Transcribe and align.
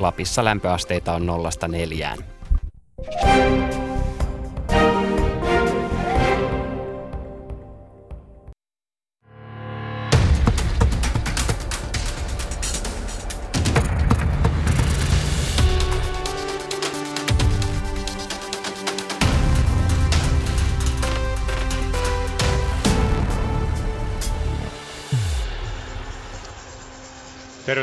Lapissa 0.00 0.44
lämpöasteita 0.44 1.12
on 1.12 1.26
nollasta 1.26 1.68
neljään. 1.68 2.18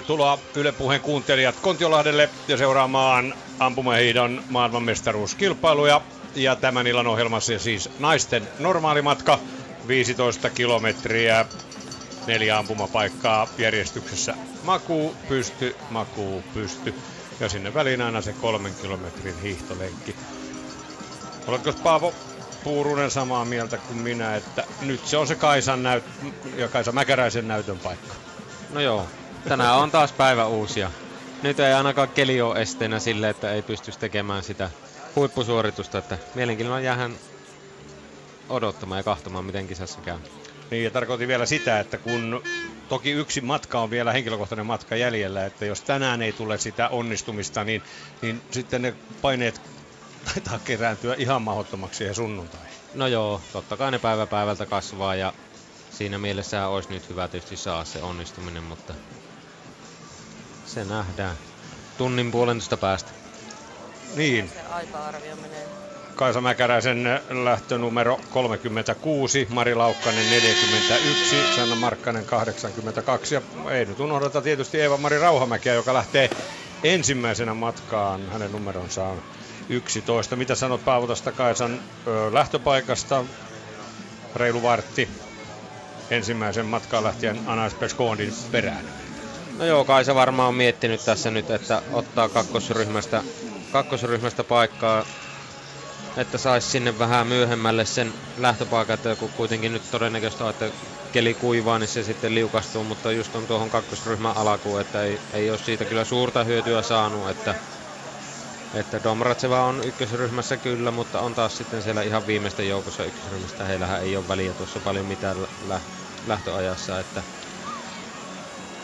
Tervetuloa 0.08 0.40
Yle 0.56 0.72
Puheen 0.72 1.02
kuuntelijat 1.02 1.56
Kontiolahdelle 1.60 2.30
ja 2.48 2.58
seuraamaan 2.58 3.34
ampumahiidon 3.60 4.44
maailmanmestaruuskilpailuja. 4.50 6.02
Ja 6.36 6.56
tämän 6.56 6.88
illan 6.88 7.08
ohjelmassa 7.08 7.60
siis 7.60 7.90
naisten 8.00 8.48
normaalimatka 8.60 9.40
15 9.88 10.50
kilometriä, 10.50 11.46
neljä 12.28 12.58
ampumapaikkaa 12.58 13.48
järjestyksessä 13.58 14.36
makuu, 14.64 15.16
pysty, 15.28 15.76
makuu, 15.90 16.44
pysty. 16.54 16.94
Ja 17.40 17.50
sinne 17.50 17.74
väliin 17.74 18.02
aina 18.02 18.22
se 18.22 18.34
kolmen 18.34 18.76
kilometrin 18.82 19.42
hiihtolenkki. 19.42 20.16
Oletko 21.48 21.74
Paavo 21.84 22.14
Puurunen 22.64 23.12
samaa 23.12 23.46
mieltä 23.46 23.78
kuin 23.78 23.98
minä, 23.98 24.36
että 24.36 24.64
nyt 24.82 25.08
se 25.08 25.18
on 25.18 25.28
se 25.28 25.36
Kaisan 25.36 25.84
näyt- 25.84 26.34
ja 26.58 26.68
Kaisa 26.68 26.92
Mäkäräisen 26.92 27.48
näytön 27.48 27.80
paikka? 27.80 28.14
No 28.74 28.80
joo, 28.82 29.08
tänään 29.50 29.76
on 29.76 29.92
taas 29.92 30.12
päivä 30.12 30.46
uusia. 30.46 30.92
Nyt 31.44 31.60
ei 31.60 31.74
ainakaan 31.74 32.10
keli 32.10 32.42
ole 32.42 32.62
esteenä 32.62 33.00
sille, 33.00 33.30
että 33.30 33.52
ei 33.52 33.62
pystyisi 33.62 34.00
tekemään 34.00 34.44
sitä 34.44 34.70
huippusuoritusta, 35.16 35.98
että 35.98 36.18
mielenkiinnolla 36.36 36.80
jäähän 36.80 37.16
odottamaan 38.50 39.00
ja 39.00 39.04
kahtomaan, 39.04 39.46
miten 39.46 39.68
kisassa 39.68 40.02
käy. 40.02 40.18
Niin, 40.72 40.84
ja 40.84 40.92
tarkoitin 40.92 41.28
vielä 41.28 41.46
sitä, 41.46 41.80
että 41.80 41.98
kun 41.98 42.44
toki 42.90 43.12
yksi 43.12 43.42
matka 43.42 43.80
on 43.80 43.90
vielä 43.90 44.14
henkilökohtainen 44.14 44.66
matka 44.66 44.96
jäljellä, 44.96 45.46
että 45.46 45.66
jos 45.66 45.82
tänään 45.82 46.22
ei 46.22 46.32
tule 46.32 46.58
sitä 46.58 46.90
onnistumista, 46.90 47.64
niin, 47.64 47.84
niin 48.22 48.42
sitten 48.52 48.82
ne 48.82 48.94
paineet 49.22 49.62
taitaa 50.26 50.60
kerääntyä 50.60 51.16
ihan 51.18 51.42
mahdottomaksi 51.42 52.04
ja 52.04 52.14
sunnuntai. 52.14 52.62
No 52.94 53.08
joo, 53.08 53.42
totta 53.54 53.78
kai 53.78 53.92
ne 53.92 54.00
päivä 54.00 54.26
päivältä 54.26 54.66
kasvaa 54.66 55.16
ja 55.16 55.34
siinä 55.92 56.18
mielessä 56.18 56.68
olisi 56.68 56.90
nyt 56.90 57.10
hyvä 57.10 57.28
tietysti 57.28 57.58
saa 57.58 57.86
se 57.86 58.02
onnistuminen, 58.02 58.64
mutta 58.64 58.94
se 60.78 60.86
nähdään 60.86 61.36
tunnin 61.98 62.32
puolentoista 62.32 62.78
päästä. 62.78 63.12
Niin, 64.16 64.50
Se 64.50 64.62
aika-arvio 64.62 65.36
menee. 65.36 65.68
Kaisa 66.16 66.42
Mäkäräisen 66.42 67.04
lähtönumero 67.44 68.20
36, 68.30 69.48
Mari 69.50 69.76
Laukkanen 69.76 70.30
41, 70.30 71.36
Sanna 71.56 71.76
Markkanen 71.76 72.26
82 72.26 73.36
ja 73.36 73.42
ei 73.72 73.86
nyt 73.86 74.00
unohdeta 74.00 74.42
tietysti 74.42 74.82
Eeva-Mari 74.82 75.20
Rauhamäkeä, 75.20 75.74
joka 75.74 75.94
lähtee 75.94 76.30
ensimmäisenä 76.84 77.54
matkaan. 77.54 78.30
Hänen 78.32 78.52
numeronsa 78.52 79.04
on 79.04 79.22
11. 79.70 80.36
Mitä 80.36 80.56
sanot 80.56 80.86
Paavo 80.86 81.08
tästä 81.08 81.32
Kaisan 81.32 81.80
ö, 82.08 82.34
lähtöpaikasta? 82.34 83.26
Reilu 84.36 84.64
vartti 84.64 85.10
ensimmäisen 86.10 86.66
matkaan 86.66 87.04
lähtien 87.04 87.40
Anais 87.48 87.74
Peskondin 87.74 88.34
perään. 88.52 89.07
No 89.58 89.66
joo, 89.66 89.86
kai 89.86 90.06
se 90.06 90.16
varmaan 90.16 90.48
on 90.50 90.56
miettinyt 90.56 91.04
tässä 91.04 91.32
nyt, 91.32 91.50
että 91.50 91.82
ottaa 91.90 92.30
kakkosryhmästä, 92.30 93.24
kakkosryhmästä 93.70 94.44
paikkaa, 94.44 95.06
että 96.18 96.38
saisi 96.38 96.70
sinne 96.70 96.98
vähän 96.98 97.28
myöhemmälle 97.28 97.86
sen 97.86 98.18
lähtöpaikan, 98.36 98.94
että 98.94 99.16
kun 99.16 99.32
kuitenkin 99.32 99.74
nyt 99.74 99.90
todennäköistä 99.90 100.44
on, 100.44 100.50
että 100.50 100.72
keli 101.12 101.36
kuivaa, 101.36 101.80
niin 101.80 101.88
se 101.88 102.04
sitten 102.04 102.36
liukastuu, 102.36 102.84
mutta 102.84 103.12
just 103.12 103.36
on 103.36 103.48
tuohon 103.48 103.70
kakkosryhmän 103.70 104.38
alakuun, 104.38 104.82
että 104.82 105.04
ei, 105.04 105.22
ei 105.34 105.50
ole 105.50 105.58
siitä 105.58 105.86
kyllä 105.86 106.04
suurta 106.04 106.44
hyötyä 106.44 106.82
saanut, 106.82 107.30
että 107.30 107.56
että 108.74 109.04
Domratseva 109.04 109.64
on 109.66 109.82
ykkösryhmässä 109.86 110.58
kyllä, 110.58 110.92
mutta 110.92 111.22
on 111.22 111.36
taas 111.36 111.58
sitten 111.58 111.82
siellä 111.82 112.02
ihan 112.02 112.28
viimeisten 112.28 112.68
joukossa 112.68 113.06
ykkösryhmästä. 113.06 113.64
Heillähän 113.66 114.02
ei 114.02 114.16
ole 114.18 114.28
väliä 114.28 114.54
tuossa 114.54 114.80
paljon 114.80 115.06
mitään 115.06 115.42
lä- 115.62 115.82
lähtöajassa, 116.26 117.00
että 117.00 117.24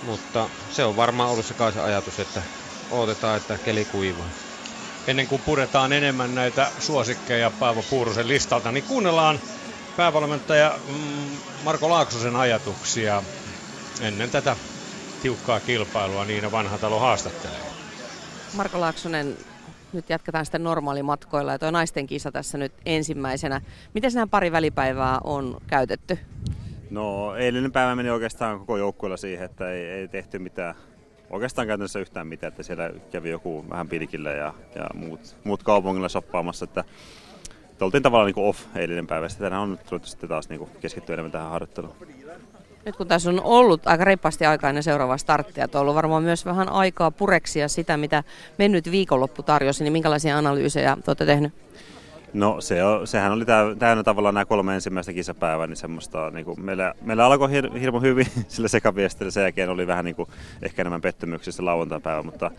mutta 0.05 0.49
se 0.69 0.85
on 0.85 0.95
varmaan 0.95 1.29
ollut 1.29 1.45
se 1.45 1.53
Kaisa 1.53 1.83
ajatus, 1.83 2.19
että 2.19 2.41
odotetaan, 2.91 3.37
että 3.37 3.57
keli 3.57 3.85
kuivaa. 3.85 4.29
Ennen 5.07 5.27
kuin 5.27 5.41
puretaan 5.41 5.93
enemmän 5.93 6.35
näitä 6.35 6.71
suosikkeja 6.79 7.51
Paavo 7.59 7.83
Puurusen 7.89 8.27
listalta, 8.27 8.71
niin 8.71 8.83
kuunnellaan 8.83 9.39
päävalmentaja 9.97 10.79
mm, 10.87 11.37
Marko 11.63 11.89
Laaksosen 11.89 12.35
ajatuksia 12.35 13.23
ennen 14.01 14.29
tätä 14.29 14.55
tiukkaa 15.21 15.59
kilpailua. 15.59 16.25
Niina 16.25 16.51
Vanhatalo 16.51 16.99
haastattelee. 16.99 17.57
Marko 18.53 18.79
Laaksonen, 18.79 19.37
nyt 19.93 20.09
jatketaan 20.09 20.45
sitten 20.45 20.63
normaalimatkoilla 20.63 21.51
ja 21.51 21.59
tuo 21.59 21.71
naisten 21.71 22.07
kisa 22.07 22.31
tässä 22.31 22.57
nyt 22.57 22.73
ensimmäisenä. 22.85 23.61
Miten 23.93 24.11
nämä 24.13 24.27
pari 24.27 24.51
välipäivää 24.51 25.19
on 25.23 25.57
käytetty? 25.67 26.19
No 26.93 27.35
eilinen 27.35 27.71
päivä 27.71 27.95
meni 27.95 28.09
oikeastaan 28.09 28.59
koko 28.59 28.77
joukkueella 28.77 29.17
siihen, 29.17 29.45
että 29.45 29.69
ei, 29.69 29.85
ei 29.85 30.07
tehty 30.07 30.39
mitään, 30.39 30.75
oikeastaan 31.29 31.67
käytännössä 31.67 31.99
yhtään 31.99 32.27
mitään, 32.27 32.51
että 32.51 32.63
siellä 32.63 32.89
kävi 33.11 33.29
joku 33.29 33.65
vähän 33.69 33.89
pilkillä 33.89 34.31
ja, 34.31 34.53
ja 34.75 34.89
muut, 34.93 35.37
muut 35.43 35.63
kaupungilla 35.63 36.09
soppaamassa, 36.09 36.65
että 36.65 36.83
oltiin 37.81 38.03
tavallaan 38.03 38.31
niin 38.35 38.45
off 38.45 38.59
eilinen 38.75 39.07
päivä, 39.07 39.29
sitten 39.29 39.45
tänään 39.45 39.61
on 39.61 39.71
nyt 39.71 39.85
tullut 39.85 40.05
sitten 40.05 40.29
taas 40.29 40.49
niin 40.49 40.69
keskittyä 40.81 41.13
enemmän 41.13 41.31
tähän 41.31 41.49
harjoitteluun. 41.49 41.95
Nyt 42.85 42.95
kun 42.95 43.07
tässä 43.07 43.29
on 43.29 43.43
ollut 43.43 43.87
aika 43.87 44.03
reippaasti 44.03 44.45
aikaa 44.45 44.69
ennen 44.69 44.83
seuraavaa 44.83 45.17
starttia, 45.17 45.67
on 45.73 45.81
ollut 45.81 45.95
varmaan 45.95 46.23
myös 46.23 46.45
vähän 46.45 46.69
aikaa 46.69 47.11
pureksia 47.11 47.67
sitä, 47.67 47.97
mitä 47.97 48.23
mennyt 48.57 48.91
viikonloppu 48.91 49.43
tarjosi, 49.43 49.83
niin 49.83 49.93
minkälaisia 49.93 50.37
analyysejä 50.37 50.95
te 50.95 51.11
olette 51.11 51.25
tehnyt? 51.25 51.53
No 52.33 52.61
se 52.61 52.83
on, 52.83 53.07
sehän 53.07 53.31
oli 53.31 53.45
täy- 53.45 53.75
täynnä 53.79 54.03
tavallaan 54.03 54.33
nämä 54.33 54.45
kolme 54.45 54.75
ensimmäistä 54.75 55.13
kisapäivää, 55.13 55.67
niin 55.67 55.77
semmoista, 55.77 56.31
niin 56.31 56.45
kuin 56.45 56.61
meillä, 56.61 56.93
meillä 57.01 57.25
alkoi 57.25 57.49
hir- 57.49 57.77
hirmu 57.77 57.99
hyvin 57.99 58.25
sillä 58.47 58.67
sekaviestillä, 58.67 59.31
sen 59.31 59.41
jälkeen 59.41 59.69
oli 59.69 59.87
vähän 59.87 60.05
niin 60.05 60.15
kuin, 60.15 60.29
ehkä 60.61 60.81
enemmän 60.81 61.01
pettymyksissä 61.01 61.65
lauantai-päivä, 61.65 62.23
mutta, 62.23 62.51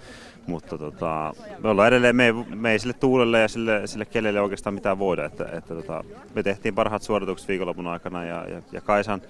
mutta 0.46 0.78
tota, 0.78 1.32
me 1.62 1.68
ollaan 1.68 1.88
edelleen, 1.88 2.16
me 2.16 2.26
ei, 2.26 2.32
me 2.32 2.72
ei 2.72 2.78
sille 2.78 2.94
tuulelle 2.94 3.40
ja 3.40 3.48
sille, 3.48 3.86
sille 3.86 4.04
kelelle 4.04 4.40
oikeastaan 4.40 4.74
mitään 4.74 4.98
voida, 4.98 5.24
että, 5.24 5.48
että 5.52 5.74
tota, 5.74 6.04
me 6.34 6.42
tehtiin 6.42 6.74
parhaat 6.74 7.02
suoritukset 7.02 7.48
viikonlopun 7.48 7.86
aikana 7.86 8.24
ja, 8.24 8.48
ja, 8.48 8.62
ja 8.72 8.80
Kaisan, 8.80 9.22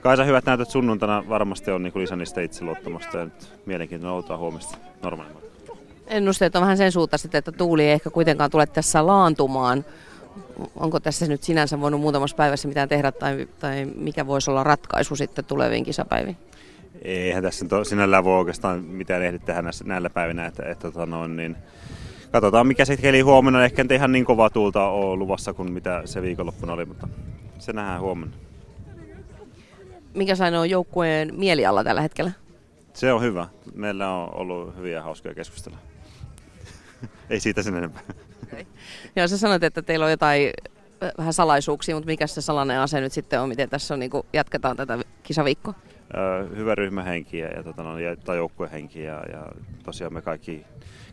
Kaisan 0.00 0.26
hyvät 0.26 0.44
näytöt 0.44 0.70
sunnuntaina 0.70 1.24
varmasti 1.28 1.70
on 1.70 1.82
niin 1.82 2.26
sitä 2.26 2.40
itseluottamusta 2.40 3.18
ja 3.18 3.24
nyt 3.24 3.52
mielenkiintoinen 3.66 4.14
outoa 4.14 4.36
huomista 4.36 4.78
normaalimmin. 5.02 5.51
Ennusteet 6.06 6.56
on 6.56 6.62
vähän 6.62 6.76
sen 6.76 6.92
suuntaiset, 6.92 7.34
että 7.34 7.52
tuuli 7.52 7.84
ei 7.84 7.92
ehkä 7.92 8.10
kuitenkaan 8.10 8.50
tule 8.50 8.66
tässä 8.66 9.06
laantumaan. 9.06 9.84
Onko 10.76 11.00
tässä 11.00 11.26
nyt 11.26 11.42
sinänsä 11.42 11.80
voinut 11.80 12.00
muutamassa 12.00 12.36
päivässä 12.36 12.68
mitään 12.68 12.88
tehdä 12.88 13.12
tai, 13.12 13.48
tai 13.58 13.84
mikä 13.84 14.26
voisi 14.26 14.50
olla 14.50 14.64
ratkaisu 14.64 15.16
sitten 15.16 15.44
tuleviin 15.44 15.84
kisapäiviin? 15.84 16.36
Eihän 17.02 17.42
tässä 17.42 17.66
ole- 17.72 17.84
sinällään 17.84 18.24
voi 18.24 18.38
oikeastaan 18.38 18.84
mitään 18.84 19.22
ehdi 19.22 19.38
tehdä 19.38 19.62
näissä, 19.62 19.84
näillä 19.84 20.10
päivinä, 20.10 20.46
että, 20.46 20.62
että 20.62 20.90
tota 20.90 21.06
noin, 21.06 21.36
niin 21.36 21.56
katsotaan 22.32 22.66
mikä 22.66 22.84
se 22.84 22.96
keli 22.96 23.20
huomenna. 23.20 23.64
Ehkä 23.64 23.84
nyt 23.84 23.92
ihan 23.92 24.12
niin 24.12 24.24
kovaa 24.24 24.50
tuulta 24.50 24.88
ole 24.88 25.16
luvassa 25.16 25.52
kuin 25.52 25.72
mitä 25.72 26.02
se 26.04 26.22
viikonloppuna 26.22 26.72
oli, 26.72 26.84
mutta 26.84 27.08
se 27.58 27.72
nähdään 27.72 28.00
huomenna. 28.00 28.36
Mikä 30.14 30.34
sain 30.34 30.54
on 30.54 30.70
joukkueen 30.70 31.34
mielialla 31.36 31.84
tällä 31.84 32.00
hetkellä? 32.00 32.30
Se 32.92 33.12
on 33.12 33.22
hyvä. 33.22 33.46
Meillä 33.74 34.10
on 34.10 34.34
ollut 34.34 34.76
hyviä 34.76 34.96
ja 34.96 35.02
hauskoja 35.02 35.34
keskusteluja. 35.34 35.91
Ei 37.30 37.40
siitä 37.40 37.62
sen 37.62 37.76
enempää. 37.76 38.02
Ja 39.16 39.28
sä 39.28 39.38
sanoit, 39.38 39.62
että 39.62 39.82
teillä 39.82 40.04
on 40.04 40.10
jotain 40.10 40.52
äh, 41.02 41.10
vähän 41.18 41.32
salaisuuksia, 41.32 41.94
mutta 41.94 42.06
mikä 42.06 42.26
se 42.26 42.40
salainen 42.40 42.80
ase 42.80 43.00
nyt 43.00 43.12
sitten 43.12 43.40
on, 43.40 43.48
miten 43.48 43.70
tässä 43.70 43.94
on, 43.94 44.00
niin 44.00 44.10
kuin 44.10 44.26
jatketaan 44.32 44.76
tätä 44.76 44.98
kisaviikkoa? 45.22 45.74
Hyvä 46.56 46.74
ryhmähenki 46.74 47.38
ja, 47.38 47.48
ja, 47.48 47.62
tota, 47.62 47.82
no, 47.82 47.98
ja 47.98 48.16
tai 48.16 48.36
joukkuehenki 48.36 49.02
ja, 49.02 49.22
ja 49.32 49.46
tosiaan 49.84 50.12
me 50.12 50.22
kaikki, 50.22 50.66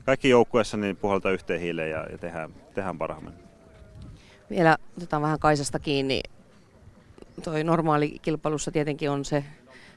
kaikki 0.06 0.30
joukkueessa 0.30 0.78
niin 0.78 0.96
puhaltaa 0.96 1.32
yhteen 1.32 1.60
hiileen 1.60 1.92
ja, 1.92 2.06
ja 2.12 2.18
tehdään, 2.18 2.54
tehdään 2.74 2.98
parhaamme. 2.98 3.32
Vielä 4.50 4.78
otetaan 4.98 5.22
vähän 5.22 5.40
Kaisasta 5.40 5.80
kiinni. 5.80 6.22
Toi 7.44 7.64
normaali 7.64 8.20
kilpailussa 8.22 8.72
tietenkin 8.72 9.10
on 9.10 9.26
se 9.26 9.44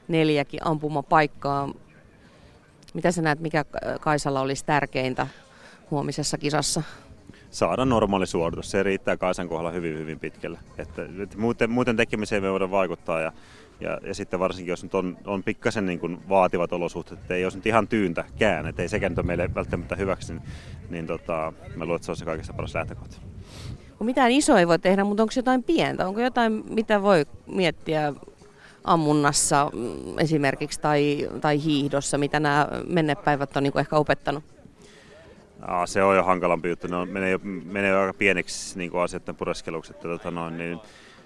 neljäkin 0.07 0.59
ampumapaikkaa. 0.63 1.69
Mitä 2.93 3.11
sä 3.11 3.21
näet, 3.21 3.39
mikä 3.39 3.65
Kaisalla 3.99 4.41
olisi 4.41 4.65
tärkeintä 4.65 5.27
huomisessa 5.91 6.37
kisassa? 6.37 6.83
saada 7.53 7.85
normaali 7.85 8.27
suoritus. 8.27 8.71
Se 8.71 8.83
riittää 8.83 9.17
Kaisan 9.17 9.49
kohdalla 9.49 9.71
hyvin, 9.71 9.97
hyvin 9.97 10.19
pitkälle. 10.19 10.59
Että, 10.77 11.01
että 11.23 11.37
muuten, 11.37 11.69
muuten 11.69 11.97
tekemiseen 11.97 12.43
me 12.43 12.51
voidaan 12.51 12.71
vaikuttaa 12.71 13.21
ja, 13.21 13.31
Ja, 13.79 13.99
ja 14.03 14.13
sitten 14.13 14.39
varsinkin, 14.39 14.71
jos 14.71 14.83
nyt 14.83 14.95
on, 14.95 15.17
on 15.25 15.43
pikkasen 15.43 15.85
niin 15.85 15.99
kuin 15.99 16.29
vaativat 16.29 16.73
olosuhteet, 16.73 17.19
että 17.21 17.35
ei 17.35 17.43
olisi 17.43 17.57
nyt 17.57 17.65
ihan 17.65 17.87
tyyntäkään, 17.87 18.67
että 18.67 18.81
ei 18.81 18.89
sekään 18.89 19.11
nyt 19.11 19.19
ole 19.19 19.25
meille 19.25 19.55
välttämättä 19.55 19.95
hyväksi, 19.95 20.33
niin, 20.33 20.43
niin 20.89 21.07
tota, 21.07 21.53
mä 21.75 21.85
luulen, 21.85 21.95
että 21.95 22.05
se 22.05 22.11
on 22.11 22.17
se 22.17 22.25
kaikista 22.25 22.53
paras 22.53 22.75
lähtökohta. 22.75 23.17
Mitään 23.99 24.31
isoa 24.31 24.59
ei 24.59 24.67
voi 24.67 24.79
tehdä, 24.79 25.03
mutta 25.03 25.23
onko 25.23 25.33
jotain 25.35 25.63
pientä? 25.63 26.07
Onko 26.07 26.21
jotain, 26.21 26.63
mitä 26.69 27.01
voi 27.01 27.25
miettiä 27.47 28.13
ammunnassa 28.83 29.69
mm, 29.73 30.19
esimerkiksi 30.19 30.81
tai, 30.81 31.29
tai 31.41 31.63
hiihdossa, 31.63 32.17
mitä 32.17 32.39
nämä 32.39 32.67
mennepäivät 32.87 33.57
on 33.57 33.63
niin 33.63 33.79
ehkä 33.79 33.95
opettanut? 33.95 34.52
Aa, 35.67 35.85
se 35.85 36.03
on 36.03 36.15
jo 36.15 36.23
hankalampi 36.23 36.69
juttu. 36.69 36.87
Ne 36.87 36.95
on, 36.95 37.09
menee, 37.09 37.31
jo, 37.31 37.39
menee 37.65 37.91
jo 37.91 38.01
aika 38.01 38.13
pieneksi 38.13 38.77
niin 38.77 38.91
asioiden 39.03 39.35
pureskeluksi. 39.35 39.91
Että, 39.91 40.07
tota 40.07 40.31
noin, 40.31 40.57
niin 40.57 40.79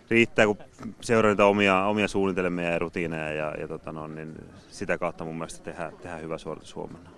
riittää, 0.10 0.46
kun 0.46 0.58
seuraa 1.02 1.32
niitä 1.32 1.46
omia, 1.46 1.86
omia 1.86 2.08
suunnitelmia 2.08 2.70
ja 2.70 2.80
rutiineja 2.80 3.34
ja, 3.34 3.54
ja 3.60 3.68
tota 3.68 3.92
noin, 3.92 4.16
niin 4.16 4.36
sitä 4.70 4.98
kautta 4.98 5.26
mun 5.26 5.38
mielestä 5.38 5.64
tehdään, 5.64 5.94
tehdään 6.02 6.22
hyvä 6.22 6.38
suoritus 6.38 6.76
huomenna. 6.76 7.10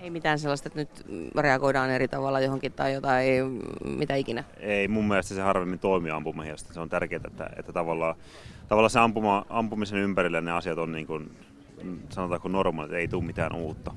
Ei 0.00 0.10
mitään 0.10 0.38
sellaista, 0.38 0.68
että 0.68 0.78
nyt 0.78 1.06
reagoidaan 1.38 1.90
eri 1.90 2.08
tavalla 2.08 2.40
johonkin 2.40 2.72
tai 2.72 2.94
jotain, 2.94 3.62
mitä 3.84 4.14
ikinä? 4.14 4.44
Ei, 4.60 4.88
mun 4.88 5.08
mielestä 5.08 5.34
se 5.34 5.40
harvemmin 5.40 5.78
toimii 5.78 6.10
ampumahiosta. 6.10 6.74
Se 6.74 6.80
on 6.80 6.88
tärkeää, 6.88 7.20
että, 7.26 7.50
että 7.56 7.72
tavallaan, 7.72 8.14
tavallaan 8.68 8.90
se 8.90 8.98
ampuma, 8.98 9.46
ampumisen 9.48 9.98
ympärillä 9.98 10.40
ne 10.40 10.52
asiat 10.52 10.78
on 10.78 10.92
niin 10.92 11.06
kuin, 11.06 11.30
sanotaanko 12.08 12.48
normaalit, 12.48 12.92
ei 12.92 13.08
tule 13.08 13.24
mitään 13.24 13.54
uutta. 13.54 13.92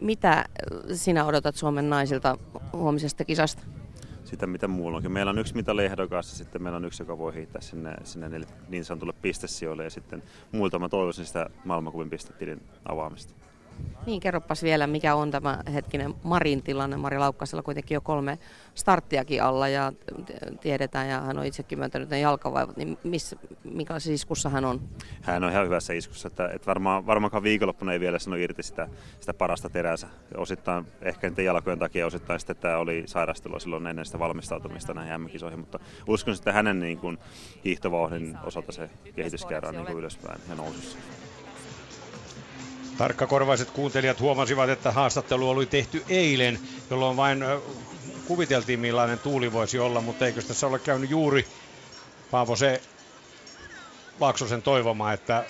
Mitä 0.00 0.44
sinä 0.94 1.24
odotat 1.24 1.56
Suomen 1.56 1.90
naisilta 1.90 2.38
huomisesta 2.72 3.24
kisasta? 3.24 3.62
Sitä 4.24 4.46
mitä 4.46 4.68
muulla 4.68 4.96
onkin. 4.96 5.12
Meillä 5.12 5.30
on 5.30 5.38
yksi 5.38 5.54
mitaliehdokas 5.54 6.30
ja 6.30 6.36
sitten 6.36 6.62
meillä 6.62 6.76
on 6.76 6.84
yksi, 6.84 7.02
joka 7.02 7.18
voi 7.18 7.34
hiittää 7.34 7.62
sinne, 7.62 7.94
sinne 8.04 8.40
niin 8.68 8.84
sanotulle 8.84 9.14
pistesijoille 9.22 9.84
ja 9.84 9.90
sitten 9.90 10.22
muilta 10.52 10.78
mä 10.78 10.88
toivoisin 10.88 11.26
sitä 11.26 11.50
maailmankuvin 11.64 12.10
pistetilin 12.10 12.60
avaamista. 12.84 13.45
Niin, 14.06 14.20
kerropas 14.20 14.62
vielä, 14.62 14.86
mikä 14.86 15.14
on 15.14 15.30
tämä 15.30 15.58
hetkinen 15.74 16.14
Marin 16.22 16.62
tilanne. 16.62 16.96
Mari 16.96 17.18
Laukkasella 17.18 17.62
kuitenkin 17.62 17.94
jo 17.94 18.00
kolme 18.00 18.38
starttiakin 18.74 19.42
alla 19.42 19.68
ja 19.68 19.92
tiedetään, 20.60 21.08
ja 21.08 21.20
hän 21.20 21.38
on 21.38 21.46
itsekin 21.46 21.78
myöntänyt 21.78 22.10
ne 22.10 22.20
jalkavaivat, 22.20 22.76
niin 22.76 22.98
missä, 23.04 23.36
minkälaisessa 23.64 24.12
iskussa 24.12 24.48
hän 24.48 24.64
on? 24.64 24.80
Hän 25.22 25.44
on 25.44 25.50
ihan 25.50 25.64
hyvässä 25.64 25.92
iskussa, 25.92 26.28
että, 26.28 26.48
että 26.48 26.66
varmaan, 26.66 27.06
varmaankaan 27.06 27.42
viikonloppuna 27.42 27.92
ei 27.92 28.00
vielä 28.00 28.18
sano 28.18 28.36
irti 28.36 28.62
sitä, 28.62 28.88
sitä 29.20 29.34
parasta 29.34 29.70
teränsä. 29.70 30.08
Osittain 30.36 30.84
ehkä 31.02 31.28
niiden 31.28 31.44
jalkojen 31.44 31.78
takia, 31.78 32.06
osittain 32.06 32.40
sitten 32.40 32.56
tämä 32.56 32.78
oli 32.78 33.02
sairastelua 33.06 33.58
silloin 33.58 33.86
ennen 33.86 34.06
sitä 34.06 34.18
valmistautumista 34.18 34.94
näihin 34.94 35.20
MM-kisoihin, 35.20 35.60
mutta 35.60 35.78
uskon, 36.06 36.34
että 36.34 36.52
hänen 36.52 36.80
niin 36.80 36.98
kuin, 36.98 37.18
hiihtovauhdin 37.64 38.38
osalta 38.44 38.72
se 38.72 38.90
kehitys 39.14 39.44
käydään 39.44 39.74
niin 39.74 39.86
kuin 39.86 39.98
ylöspäin 39.98 40.40
ja 40.48 40.54
nousussa. 40.54 40.98
Tarkkakorvaiset 42.96 43.70
kuuntelijat 43.70 44.20
huomasivat, 44.20 44.70
että 44.70 44.92
haastattelu 44.92 45.48
oli 45.48 45.66
tehty 45.66 46.04
eilen, 46.08 46.60
jolloin 46.90 47.16
vain 47.16 47.38
kuviteltiin 48.24 48.80
millainen 48.80 49.18
tuuli 49.20 49.52
voisi 49.52 49.78
olla, 49.78 50.00
mutta 50.00 50.26
eikö 50.26 50.42
tässä 50.42 50.66
ole 50.66 50.78
käynyt 50.78 51.10
juuri 51.10 51.48
Paavo 52.30 52.56
se 52.56 52.82
Laaksosen 54.20 54.62
toivoma, 54.62 55.12
että 55.12 55.46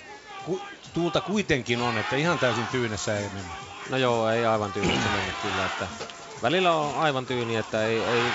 tuulta 0.93 1.21
kuitenkin 1.21 1.81
on, 1.81 1.97
että 1.97 2.15
ihan 2.15 2.39
täysin 2.39 2.67
tyynessä 2.67 3.19
ei 3.19 3.29
mennä. 3.29 3.57
No 3.89 3.97
joo, 3.97 4.29
ei 4.29 4.45
aivan 4.45 4.73
tyynessä 4.73 5.09
mennä 5.09 5.33
kyllä, 5.33 5.65
että 5.65 5.89
välillä 6.41 6.73
on 6.73 6.95
aivan 6.95 7.25
tyyni, 7.25 7.55
että 7.55 7.85
ei, 7.85 8.03
ei 8.03 8.33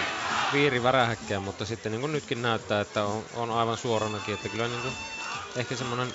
viiri 0.53 0.83
värähäkkään, 0.83 1.43
mutta 1.43 1.65
sitten 1.65 1.93
niin 1.93 2.01
kuin 2.01 2.13
nytkin 2.13 2.43
näyttää, 2.43 2.81
että 2.81 3.05
on, 3.05 3.27
on 3.33 3.51
aivan 3.51 3.77
suoranakin, 3.77 4.35
että 4.35 4.49
kyllä 4.49 4.69
niin 4.69 4.83
kuin 4.83 4.95
ehkä 5.55 5.77
semmoinen 5.77 6.15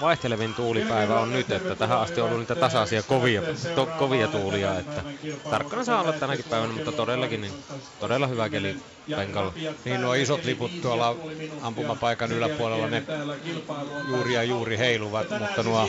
vaihtelevin 0.00 0.54
tuulipäivä 0.54 1.20
on 1.20 1.32
nyt, 1.32 1.50
että 1.52 1.76
tähän 1.76 2.00
asti 2.00 2.20
on 2.20 2.26
ollut 2.26 2.40
niitä 2.40 2.54
tasaisia 2.54 3.02
kovia, 3.02 3.42
to, 3.74 3.86
kovia 3.86 4.28
tuulia, 4.28 4.78
että 4.78 5.02
tarkkana 5.50 5.84
saa 5.84 6.00
olla 6.00 6.12
tänäkin 6.12 6.44
päivänä, 6.50 6.72
mutta 6.72 6.92
todellakin 6.92 7.40
niin, 7.40 7.64
todella 8.00 8.26
hyvä 8.26 8.48
keli 8.48 8.76
penkalla. 9.16 9.52
Niin 9.84 10.00
nuo 10.00 10.14
isot 10.14 10.44
liput 10.44 10.80
tuolla 10.82 11.16
ampumapaikan 11.62 12.32
yläpuolella, 12.32 12.86
ne 12.86 13.02
juuri 14.08 14.34
ja 14.34 14.42
juuri 14.42 14.78
heiluvat, 14.78 15.26
mutta 15.38 15.62
nuo 15.62 15.88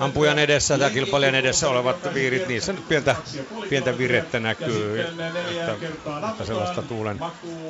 ampujan 0.00 0.38
edessä 0.38 0.78
tai 0.78 0.90
kilpailijan 0.90 1.34
edessä 1.34 1.68
olevat 1.68 2.14
viirit, 2.14 2.48
niissä 2.48 2.72
nyt 2.72 2.88
pientä, 2.88 3.16
pientä 3.68 3.98
virettä 3.98 4.40
näkyy, 4.40 5.00
että, 5.00 5.28
että 6.30 6.44
sellaista 6.44 6.82
tuulen, 6.82 7.20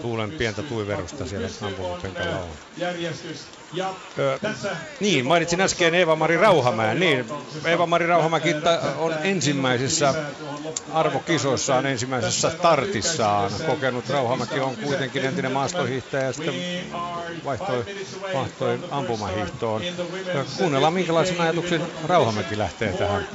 tuulen 0.02 0.30
pientä 0.30 0.62
tuiverusta 0.62 1.26
siellä 1.26 1.48
ampumapenkalla 1.62 2.36
on. 2.36 2.48
Ö, 4.18 4.38
niin, 5.00 5.26
mainitsin 5.26 5.60
äsken 5.60 5.94
Eeva-Mari 5.94 6.36
Rauhamäen. 6.36 7.00
Niin, 7.00 7.24
Eeva-Mari 7.64 8.06
Rauhamäki 8.06 8.54
on 8.98 9.14
ensimmäisissä 9.22 10.14
arvokisoissaan, 10.92 11.86
ensimmäisessä 11.86 12.50
startissaan 12.50 13.50
kokenut 13.66 14.08
Rauhamäki 14.32 14.60
on 14.60 14.76
kuitenkin 14.76 15.24
entinen 15.24 15.52
maastohiihtäjä 15.52 16.24
ja 16.24 16.32
sitten 16.32 16.54
vaihtoi, 17.44 17.84
vaihtoi 18.34 18.78
ampumahiihtoon. 18.90 19.82
Ja 20.34 20.44
kuunnellaan 20.58 20.92
minkälaisen 20.92 21.40
ajatuksen 21.40 21.82
Rauhamäki 22.06 22.58
lähtee 22.58 22.92
tähän 22.92 23.28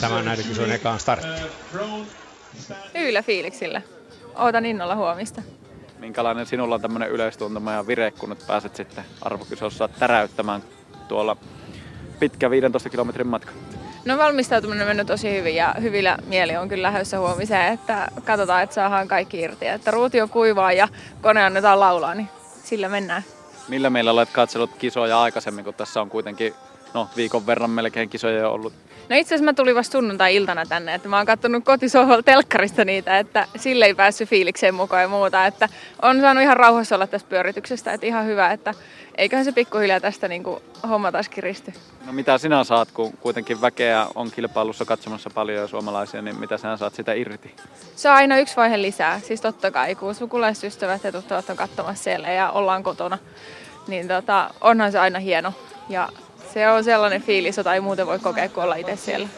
tämän 0.00 0.24
näiden 0.24 0.44
kisojen 0.44 0.70
ekaan 0.70 1.00
starttiin. 1.00 1.46
Yllä 2.94 3.22
fiiliksillä. 3.22 3.82
Ootan 4.34 4.66
innolla 4.66 4.96
huomista 4.96 5.42
minkälainen 5.98 6.46
sinulla 6.46 6.74
on 6.74 6.80
tämmöinen 6.80 7.10
yleistuntuma 7.10 7.72
ja 7.72 7.86
vire, 7.86 8.10
kun 8.10 8.28
nyt 8.28 8.46
pääset 8.46 8.76
sitten 8.76 9.04
arvokisossa 9.20 9.88
täräyttämään 9.88 10.62
tuolla 11.08 11.36
pitkä 12.20 12.50
15 12.50 12.90
kilometrin 12.90 13.26
matka? 13.26 13.52
No 14.04 14.18
valmistautuminen 14.18 14.82
on 14.82 14.88
mennyt 14.88 15.06
tosi 15.06 15.30
hyvin 15.32 15.54
ja 15.54 15.74
hyvillä 15.80 16.18
mieli 16.26 16.56
on 16.56 16.68
kyllä 16.68 16.82
lähdössä 16.82 17.18
huomiseen, 17.18 17.72
että 17.72 18.08
katsotaan, 18.24 18.62
että 18.62 18.74
saadaan 18.74 19.08
kaikki 19.08 19.40
irti. 19.40 19.66
Että 19.66 19.90
ruuti 19.90 20.20
on 20.20 20.28
kuivaa 20.28 20.72
ja 20.72 20.88
kone 21.22 21.44
annetaan 21.44 21.80
laulaa, 21.80 22.14
niin 22.14 22.28
sillä 22.64 22.88
mennään. 22.88 23.24
Millä 23.68 23.90
meillä 23.90 24.10
olet 24.10 24.28
katsellut 24.32 24.70
kisoja 24.78 25.22
aikaisemmin, 25.22 25.64
kun 25.64 25.74
tässä 25.74 26.00
on 26.00 26.10
kuitenkin 26.10 26.54
no, 26.94 27.08
viikon 27.16 27.46
verran 27.46 27.70
melkein 27.70 28.08
kisoja 28.08 28.48
ollut? 28.48 28.72
No 29.08 29.16
itse 29.16 29.34
asiassa 29.34 29.44
mä 29.44 29.52
tulin 29.52 29.74
vasta 29.74 29.92
sunnuntai-iltana 29.92 30.66
tänne, 30.66 30.94
että 30.94 31.08
mä 31.08 31.16
oon 31.16 31.26
katsonut 31.26 31.64
kotisohvalla 31.64 32.22
telkkarista 32.22 32.84
niitä, 32.84 33.18
että 33.18 33.46
sille 33.56 33.84
ei 33.84 33.94
päässyt 33.94 34.28
fiilikseen 34.28 34.74
mukaan 34.74 35.02
ja 35.02 35.08
muuta, 35.08 35.46
että 35.46 35.68
on 36.02 36.20
saanut 36.20 36.42
ihan 36.42 36.56
rauhassa 36.56 36.94
olla 36.94 37.06
tästä 37.06 37.28
pyörityksestä, 37.28 37.92
että 37.92 38.06
ihan 38.06 38.26
hyvä, 38.26 38.52
että 38.52 38.74
eiköhän 39.18 39.44
se 39.44 39.52
pikkuhiljaa 39.52 40.00
tästä 40.00 40.28
niin 40.28 40.42
kuin 40.42 40.60
homma 40.88 41.12
taas 41.12 41.28
kiristy. 41.28 41.72
No 42.06 42.12
mitä 42.12 42.38
sinä 42.38 42.64
saat, 42.64 42.90
kun 42.90 43.12
kuitenkin 43.20 43.60
väkeä 43.60 44.06
on 44.14 44.30
kilpailussa 44.30 44.84
katsomassa 44.84 45.30
paljon 45.34 45.60
ja 45.60 45.66
suomalaisia, 45.66 46.22
niin 46.22 46.40
mitä 46.40 46.58
sinä 46.58 46.76
saat 46.76 46.94
sitä 46.94 47.12
irti? 47.12 47.54
Se 47.96 48.10
on 48.10 48.16
aina 48.16 48.38
yksi 48.38 48.56
vaihe 48.56 48.82
lisää, 48.82 49.20
siis 49.20 49.40
totta 49.40 49.70
kai, 49.70 49.94
kun 49.94 50.14
sukulaisystävät 50.14 51.04
ja 51.04 51.12
tuttavat 51.12 51.50
on 51.50 51.56
katsomassa 51.56 52.04
siellä 52.04 52.32
ja 52.32 52.50
ollaan 52.50 52.82
kotona, 52.82 53.18
niin 53.86 54.08
tota, 54.08 54.50
onhan 54.60 54.92
se 54.92 54.98
aina 54.98 55.18
hieno 55.18 55.52
ja 55.88 56.08
se 56.54 56.68
on 56.68 56.84
sellainen 56.84 57.22
fiilis, 57.22 57.56
jota 57.56 57.74
ei 57.74 57.80
muuten 57.80 58.06
voi 58.06 58.18
kokea, 58.18 58.48
kun 58.48 58.62
olla 58.62 58.74
itse 58.74 58.96
siellä. 58.96 59.28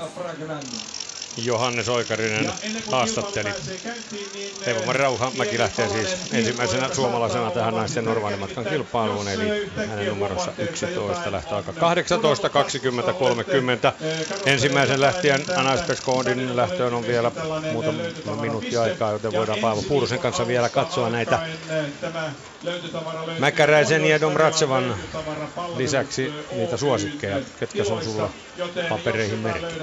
Johannes 1.36 1.88
Oikarinen 1.88 2.52
haastatteli. 2.90 3.48
Eeva-Mari 4.66 4.98
Rauhamäki 4.98 5.58
lähtee 5.58 5.88
siis 5.88 6.32
ensimmäisenä 6.32 6.94
suomalaisena 6.94 7.50
tähän 7.50 7.74
naisten 7.74 8.04
normaalimatkan 8.04 8.64
kilpailuun, 8.64 9.28
eli 9.28 9.70
hänen 9.88 10.06
numerossa 10.08 10.52
11 10.58 11.32
lähtöaika 11.32 11.72
18, 11.72 12.48
20, 12.48 13.12
30. 13.12 13.92
Ensimmäisen 14.46 15.00
lähtien 15.00 15.40
Anaispeskondin 15.56 16.56
lähtöön 16.56 16.94
on 16.94 17.06
vielä 17.06 17.32
muutama 17.72 18.02
minuutti 18.40 18.76
aikaa, 18.76 19.12
joten 19.12 19.32
voidaan 19.32 19.58
Paavo 19.58 19.82
Puurusen 19.82 20.18
kanssa 20.18 20.46
vielä 20.46 20.68
katsoa 20.68 21.10
näitä 21.10 21.38
Mäkäräisen 23.38 24.04
ja 24.04 24.20
Domratsevan 24.20 24.94
lisäksi 25.76 26.32
niitä 26.52 26.76
suosikkeja, 26.76 27.36
ketkä 27.58 27.82
on 27.90 28.04
sulla 28.04 28.30
papereihin 28.88 29.38
merkki. 29.38 29.74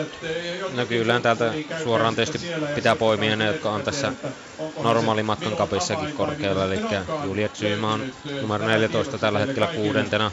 No 0.75 0.86
kyllä 0.86 1.19
täältä 1.19 1.42
suoraan 1.83 2.15
tietysti 2.15 2.47
pitää 2.75 2.95
poimia 2.95 3.35
ne, 3.35 3.45
jotka 3.45 3.69
on 3.69 3.83
tässä 3.83 4.13
normaalimatkan 4.83 5.55
kapissakin 5.55 6.13
korkealla. 6.13 6.65
Eli 6.65 6.79
Julia 7.23 7.50
Zyma 7.50 7.93
on 7.93 8.12
numero 8.41 8.67
14 8.67 9.17
tällä 9.17 9.39
hetkellä 9.39 9.67
kuudentena. 9.67 10.31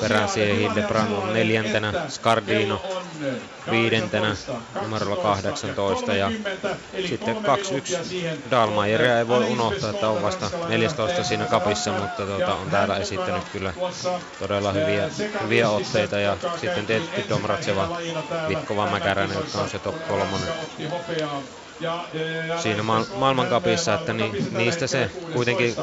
Perään 0.00 0.28
siihen 0.28 0.56
Hildebrand 0.58 1.12
on 1.12 1.32
neljäntenä. 1.32 1.92
Scardino 2.08 2.82
viidentenä 3.70 4.36
numerolla 4.82 5.16
18. 5.16 6.14
Ja 6.14 6.32
sitten 7.08 7.36
2-1 7.36 7.40
Dalmayeria 8.50 9.18
ei 9.18 9.28
voi 9.28 9.44
unohtaa, 9.44 9.90
että 9.90 10.08
on 10.08 10.22
vasta 10.22 10.50
14 10.68 11.24
siinä 11.24 11.44
kapissa, 11.44 11.92
mutta 11.92 12.26
tuota, 12.26 12.54
on 12.54 12.70
täällä 12.70 12.96
esittänyt 12.96 13.44
kyllä 13.52 13.72
todella 14.38 14.72
hyviä, 14.72 15.10
hyviä 15.42 15.70
otteita. 15.70 16.18
Ja 16.18 16.36
sitten 16.60 16.86
tietysti 16.86 17.24
Domratseva, 17.28 17.98
Vitkova 18.48 18.90
Mäkäräinen, 18.90 19.36
jotka 19.36 19.58
on 19.58 19.68
se 19.70 19.78
top 19.78 20.08
kolmonen 20.88 21.48
siinä 22.62 22.82
ma- 22.82 23.06
maailmankapissa, 23.14 23.94
että 23.94 24.12
ni- 24.12 24.32
niistä 24.50 24.86
se 24.86 25.10
kuitenkin 25.32 25.74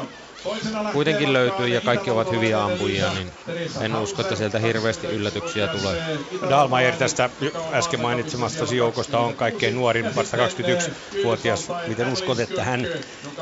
kuitenkin 0.92 1.32
löytyy 1.32 1.68
ja 1.68 1.80
kaikki 1.80 2.10
ovat 2.10 2.30
hyviä 2.30 2.64
ampujia, 2.64 3.12
niin 3.12 3.32
en 3.80 3.96
usko, 3.96 4.22
että 4.22 4.36
sieltä 4.36 4.58
hirveästi 4.58 5.06
yllätyksiä 5.06 5.66
tulee. 5.66 6.18
Dalmayer 6.50 6.96
tästä 6.96 7.30
äsken 7.72 8.00
mainitsemastasi 8.00 8.76
joukosta 8.76 9.18
on 9.18 9.34
kaikkein 9.34 9.74
nuorin, 9.74 10.16
vasta 10.16 10.36
21-vuotias. 10.36 11.68
Miten 11.86 12.12
uskot, 12.12 12.40
että 12.40 12.64
hän 12.64 12.86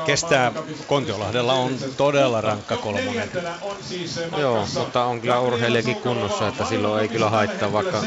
kestää? 0.05 0.51
Kontiolahdella 0.87 1.53
on 1.53 1.75
todella 1.97 2.41
rankka 2.41 2.77
kolmonen. 2.77 3.31
Joo, 4.37 4.67
mutta 4.77 5.03
on 5.05 5.21
kyllä 5.21 5.39
urheilijakin 5.39 5.95
kunnossa, 5.95 6.47
että 6.47 6.65
silloin 6.65 7.01
ei 7.01 7.07
kyllä 7.07 7.29
haittaa 7.29 7.73
vaikka 7.73 8.03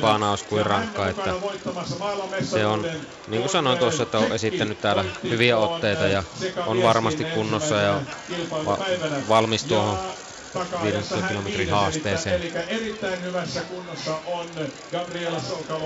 paanaus 0.00 0.42
kuin 0.42 0.66
rankka. 0.66 1.08
Että 1.08 1.34
se 2.42 2.66
on, 2.66 2.86
niin 3.28 3.40
kuin 3.40 3.50
sanoin 3.50 3.78
tuossa, 3.78 4.02
että 4.02 4.18
on 4.18 4.32
esittänyt 4.32 4.80
täällä 4.80 5.04
hyviä 5.22 5.58
otteita 5.58 6.06
ja 6.06 6.22
on 6.66 6.82
varmasti 6.82 7.24
kunnossa 7.24 7.74
ja 7.74 8.00
va- 8.66 8.78
valmis 9.28 9.64
tuohon 9.64 9.98
15 10.82 11.28
kilometrin 11.28 11.70
haasteeseen. 11.70 12.40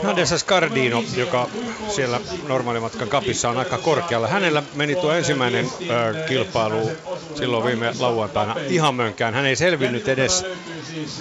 Nadessa 0.02 0.38
Scardino, 0.38 1.04
joka 1.16 1.48
siellä 1.88 2.20
normaalimatkan 2.48 3.08
kapissa 3.08 3.48
on 3.50 3.58
aika 3.58 3.78
korkealla. 3.78 4.28
Hänellä 4.28 4.62
meni 4.74 4.94
tuo 4.94 5.12
ensimmäinen 5.12 5.66
ö, 5.66 6.24
kilpailu 6.28 6.90
silloin 7.34 7.64
viime 7.64 7.92
lauantaina 7.98 8.56
ihan 8.68 8.94
mönkään. 8.94 9.34
Hän 9.34 9.46
ei 9.46 9.56
selvinnyt 9.56 10.08
edes 10.08 10.44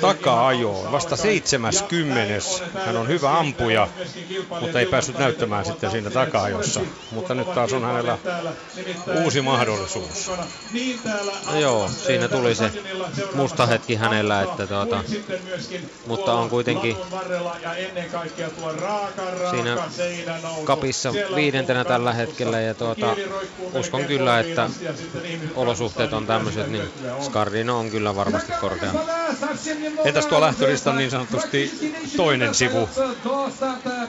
taka-ajoon. 0.01 0.91
Vasta 0.91 1.15
70. 1.15 2.33
Hän 2.86 2.98
on 2.98 3.07
hyvä 3.07 3.39
ampuja, 3.39 3.88
mutta 4.62 4.79
ei 4.79 4.86
päässyt 4.86 5.17
näyttämään 5.17 5.65
sitten 5.65 5.91
siinä 5.91 6.10
taka-ajossa. 6.10 6.81
Mutta 7.12 7.33
nyt 7.36 7.53
taas 7.53 7.74
on 7.74 7.83
hänellä 7.83 8.17
uusi 9.24 9.41
mahdollisuus. 9.41 10.31
No 11.51 11.60
joo, 11.60 11.89
siinä 12.05 12.27
tuli 12.27 12.55
se 12.55 12.71
musta 13.33 13.65
hetki 13.65 13.95
hänellä, 13.95 14.41
että 14.41 14.67
tuota, 14.67 15.03
mutta 16.05 16.33
on 16.33 16.50
kuitenkin 16.50 16.97
siinä 19.50 19.77
kapissa 20.63 21.13
viidentenä 21.35 21.85
tällä 21.85 22.13
hetkellä 22.13 22.61
ja 22.61 22.73
tuota, 22.73 23.15
uskon 23.73 24.05
kyllä, 24.05 24.39
että 24.39 24.69
olosuhteet 25.55 26.13
on 26.13 26.27
tämmöiset, 26.27 26.67
niin 26.67 26.83
Scardino 27.21 27.79
on 27.79 27.89
kyllä 27.89 28.15
varmasti 28.15 28.51
korkea. 28.61 28.91
Entäs 30.05 30.25
tuo 30.25 30.41
lähtölistan 30.41 30.97
niin 30.97 31.11
sanotusti 31.11 31.71
toinen 32.17 32.55
sivu? 32.55 32.89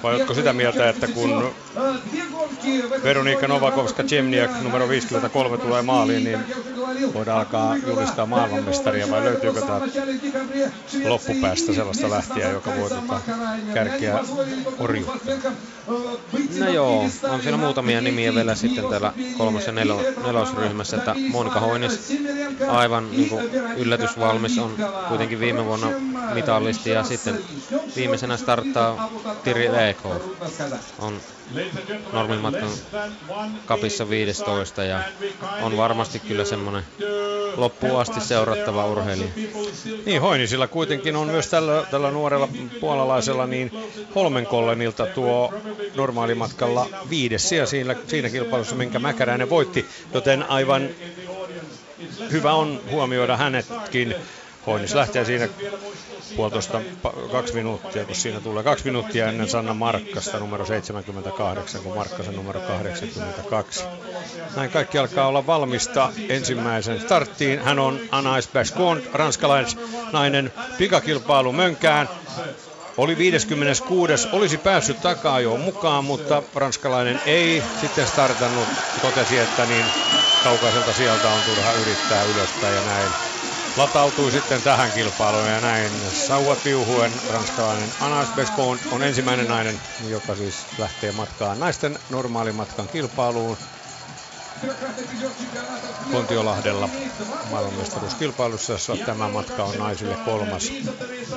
Vai 0.02 0.14
oletko 0.14 0.34
sitä 0.34 0.52
mieltä, 0.52 0.88
että 0.88 1.08
kun 1.08 1.54
Veronika 3.04 3.48
Novakovska 3.48 4.02
Chemniak 4.02 4.50
numero 4.62 4.88
53 4.88 5.58
tulee 5.58 5.82
maaliin, 5.82 6.24
niin 6.24 6.38
voidaan 7.14 7.38
alkaa 7.38 7.76
julistaa 7.76 8.26
maailmanmestaria 8.26 9.10
vai 9.10 9.24
löytyykö 9.24 9.60
täältä 9.60 9.86
loppupäästä 11.04 11.72
sellaista 11.72 12.10
lähtiä, 12.10 12.50
joka 12.50 12.70
voi 12.80 12.90
tota 12.90 13.20
kärkeä 13.74 14.18
orjuuttaa? 14.78 15.36
No 16.58 16.68
joo, 16.68 17.06
on 17.22 17.42
siellä 17.42 17.56
muutamia 17.58 18.00
nimiä 18.00 18.34
vielä 18.34 18.54
sitten 18.54 18.84
täällä 18.88 19.12
kolmas- 19.38 19.66
ja 19.66 19.72
nelo, 19.72 20.00
nelosryhmässä, 20.26 20.96
että 20.96 21.14
Monika 21.28 21.60
Hoinis 21.60 22.12
aivan 22.68 23.10
niin 23.10 23.28
kuin 23.28 23.44
yllätysvalmis 23.76 24.58
on 24.58 24.76
kuitenkin 25.08 25.40
viime 25.40 25.64
vuonna 25.64 25.86
mitallisti 26.34 26.90
ja 26.90 27.02
sitten 27.02 27.38
viimeisenä 27.96 28.36
starttaa 28.36 29.10
Tiri 29.44 29.72
Leeko. 29.72 30.36
On 30.98 31.20
normimatkan 32.12 32.70
kapissa 33.66 34.08
15 34.08 34.84
ja 34.84 35.00
on 35.62 35.76
varmasti 35.76 36.18
kyllä 36.18 36.44
semmoinen 36.44 36.82
loppuun 37.56 38.00
asti 38.00 38.20
seurattava 38.20 38.86
urheilija. 38.86 39.30
Niin, 40.06 40.20
Hoinisilla 40.20 40.66
kuitenkin 40.68 41.16
on 41.16 41.26
myös 41.26 41.48
tällä, 41.48 41.86
tällä 41.90 42.10
nuorella 42.10 42.48
puolalaisella 42.80 43.46
niin 43.46 43.70
Holmenkollenilta 44.14 45.06
tuo 45.06 45.54
normaalimatkalla 45.94 46.86
viides 47.10 47.48
sija 47.48 47.66
siinä, 47.66 47.96
siinä 48.06 48.30
kilpailussa, 48.30 48.74
minkä 48.76 48.98
Mäkäräinen 48.98 49.50
voitti, 49.50 49.86
joten 50.14 50.42
aivan 50.50 50.88
hyvä 52.32 52.52
on 52.52 52.80
huomioida 52.90 53.36
hänetkin. 53.36 54.14
Hoinis 54.66 54.94
lähtee 54.94 55.24
siinä 55.24 55.48
puolitoista, 56.36 56.80
kaksi 57.32 57.54
minuuttia, 57.54 58.04
kun 58.04 58.14
siinä 58.14 58.40
tulee 58.40 58.62
kaksi 58.62 58.84
minuuttia 58.84 59.28
ennen 59.28 59.48
Sanna 59.48 59.74
Markkasta 59.74 60.38
numero 60.38 60.66
78, 60.66 61.82
kun 61.82 61.94
Markkasen 61.94 62.36
numero 62.36 62.60
82. 62.60 63.84
Näin 64.56 64.70
kaikki 64.70 64.98
alkaa 64.98 65.26
olla 65.26 65.46
valmista 65.46 66.12
ensimmäisen 66.28 67.00
starttiin. 67.00 67.60
Hän 67.60 67.78
on 67.78 68.00
Anais 68.10 68.48
Bascon, 68.48 69.02
ranskalaisnainen 69.12 70.52
pikakilpailu 70.78 71.52
mönkään. 71.52 72.08
Oli 72.96 73.18
56. 73.18 74.28
Olisi 74.32 74.58
päässyt 74.58 75.00
takaa 75.00 75.40
jo 75.40 75.56
mukaan, 75.56 76.04
mutta 76.04 76.42
ranskalainen 76.54 77.20
ei 77.26 77.64
sitten 77.80 78.06
startannut. 78.06 78.68
Totesi, 79.00 79.38
että 79.38 79.66
niin 79.66 79.92
kaukaiselta 80.42 80.92
sieltä 80.92 81.30
on 81.30 81.44
turha 81.44 81.72
yrittää 81.72 82.24
ylöspäin 82.24 82.74
ja 82.74 82.82
näin 82.82 83.14
latautui 83.76 84.32
sitten 84.32 84.62
tähän 84.62 84.92
kilpailuun 84.92 85.48
ja 85.48 85.60
näin 85.60 85.92
sauvat 86.12 86.64
viuhuen 86.64 87.12
ranskalainen 87.30 87.92
Anas 88.00 88.28
Bescon 88.36 88.78
on 88.90 89.02
ensimmäinen 89.02 89.48
nainen, 89.48 89.80
joka 90.08 90.34
siis 90.34 90.66
lähtee 90.78 91.12
matkaan 91.12 91.60
naisten 91.60 91.98
normaalimatkan 92.10 92.88
kilpailuun. 92.88 93.56
Kontiolahdella 96.12 96.88
maailmanmestaruuskilpailussa, 97.50 98.72
jossa 98.72 98.96
tämä 99.06 99.28
matka 99.28 99.64
on 99.64 99.78
naisille 99.78 100.16
kolmas 100.24 100.72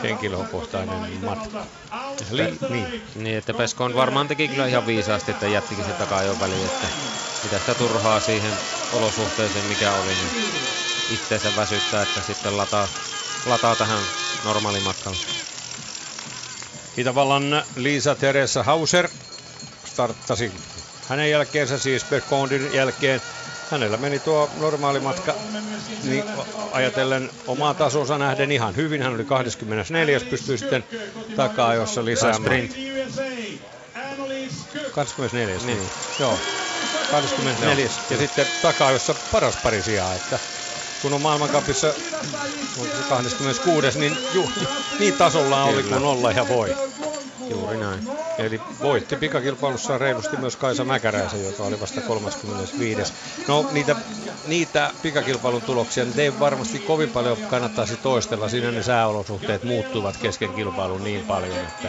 henkilökohtainen 0.03 1.25
matka. 1.25 1.65
Li, 2.31 2.57
niin. 2.69 3.01
niin, 3.15 3.37
että 3.37 3.53
Peskon 3.53 3.95
varmaan 3.95 4.27
teki 4.27 4.47
kyllä 4.47 4.67
ihan 4.67 4.85
viisaasti, 4.85 5.31
että 5.31 5.47
jättikin 5.47 5.85
se 5.85 5.91
takaa 5.91 6.23
jo 6.23 6.39
väliin, 6.39 6.65
että 6.65 6.87
mitä 7.43 7.59
sitä 7.59 7.75
turhaa 7.75 8.19
siihen 8.19 8.53
olosuhteeseen 8.91 9.65
mikä 9.65 9.93
oli, 9.93 10.15
niin 10.15 10.64
itteensä 11.09 11.55
väsyttää, 11.55 12.03
että 12.03 12.21
sitten 12.21 12.57
lataa, 12.57 12.87
lataa 13.45 13.75
tähän 13.75 13.99
normaalimatkalle. 14.43 15.17
Itävallan 16.97 17.63
Liisa 17.75 18.15
Teresa 18.15 18.63
Hauser 18.63 19.09
starttasi 19.85 20.51
hänen 21.09 21.31
jälkeensä, 21.31 21.77
siis 21.77 22.05
Berkondin 22.05 22.73
jälkeen. 22.73 23.21
Hänellä 23.71 23.97
meni 23.97 24.19
tuo 24.19 24.49
normaali 24.59 24.99
matka 24.99 25.35
niin 26.03 26.23
ajatellen 26.71 27.29
omaa 27.47 27.73
tasonsa 27.73 28.17
nähden 28.17 28.51
ihan 28.51 28.75
hyvin. 28.75 29.01
Hän 29.01 29.13
oli 29.13 29.23
24. 29.23 30.19
pystyy 30.19 30.57
sitten 30.57 30.83
takaa, 31.35 31.73
jossa 31.73 32.05
lisäämään. 32.05 32.43
Sprint. 32.43 32.75
24. 34.91 35.55
Niin. 35.55 35.65
niin. 35.65 35.89
Joo. 36.19 36.39
24. 37.11 37.85
Joo. 37.85 37.91
Ja 38.09 38.17
sitten 38.17 38.47
takaa, 38.61 38.91
jossa 38.91 39.15
paras 39.31 39.55
pari 39.63 39.81
sijaa. 39.81 40.13
Että 40.13 40.39
kun 41.01 41.13
on 41.13 41.21
maailmankapissa 41.21 41.93
26, 43.09 43.99
niin 43.99 44.17
ju, 44.33 44.49
niin 44.99 45.13
tasolla 45.13 45.63
oli 45.63 45.83
kuin 45.83 46.03
olla 46.03 46.31
ja 46.31 46.47
voi. 46.47 46.75
Juuri 47.49 47.77
näin. 47.77 48.07
Eli 48.37 48.61
voitti 48.81 49.15
pikakilpailussa 49.15 49.97
reilusti 49.97 50.37
myös 50.37 50.55
Kaisa 50.55 50.83
Mäkäräisen, 50.83 51.45
joka 51.45 51.63
oli 51.63 51.79
vasta 51.79 52.01
35. 52.01 53.13
No 53.47 53.69
niitä, 53.71 53.95
niitä 54.47 54.91
pikakilpailun 55.01 55.61
tuloksia 55.61 56.05
nyt 56.05 56.19
ei 56.19 56.39
varmasti 56.39 56.79
kovin 56.79 57.09
paljon 57.09 57.37
kannattaisi 57.37 57.97
toistella. 57.97 58.49
Siinä 58.49 58.71
ne 58.71 58.83
sääolosuhteet 58.83 59.63
muuttuvat 59.63 60.17
kesken 60.17 60.53
kilpailun 60.53 61.03
niin 61.03 61.25
paljon, 61.25 61.57
että, 61.57 61.87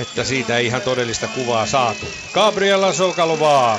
että 0.00 0.24
siitä 0.24 0.56
ei 0.56 0.66
ihan 0.66 0.82
todellista 0.82 1.28
kuvaa 1.28 1.66
saatu. 1.66 2.06
Gabriela 2.32 2.92
Sokalovaa 2.92 3.78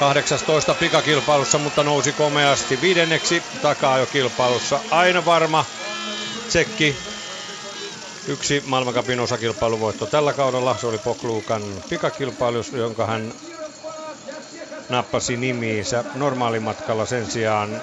18 0.00 0.74
pikakilpailussa, 0.74 1.58
mutta 1.58 1.82
nousi 1.82 2.12
komeasti 2.12 2.80
viidenneksi 2.80 3.42
takaa 3.62 3.98
jo 3.98 4.06
kilpailussa. 4.06 4.80
Aina 4.90 5.24
varma 5.24 5.64
tsekki. 6.48 6.96
Yksi 8.28 8.62
maailmankapin 8.66 9.20
osakilpailuvoitto 9.20 10.06
tällä 10.06 10.32
kaudella. 10.32 10.76
Se 10.78 10.86
oli 10.86 10.98
Pokluukan 10.98 11.62
pikakilpailu, 11.88 12.64
jonka 12.72 13.06
hän 13.06 13.32
nappasi 14.88 15.36
nimiinsä 15.36 16.04
normaalimatkalla 16.14 17.06
sen 17.06 17.30
sijaan 17.30 17.82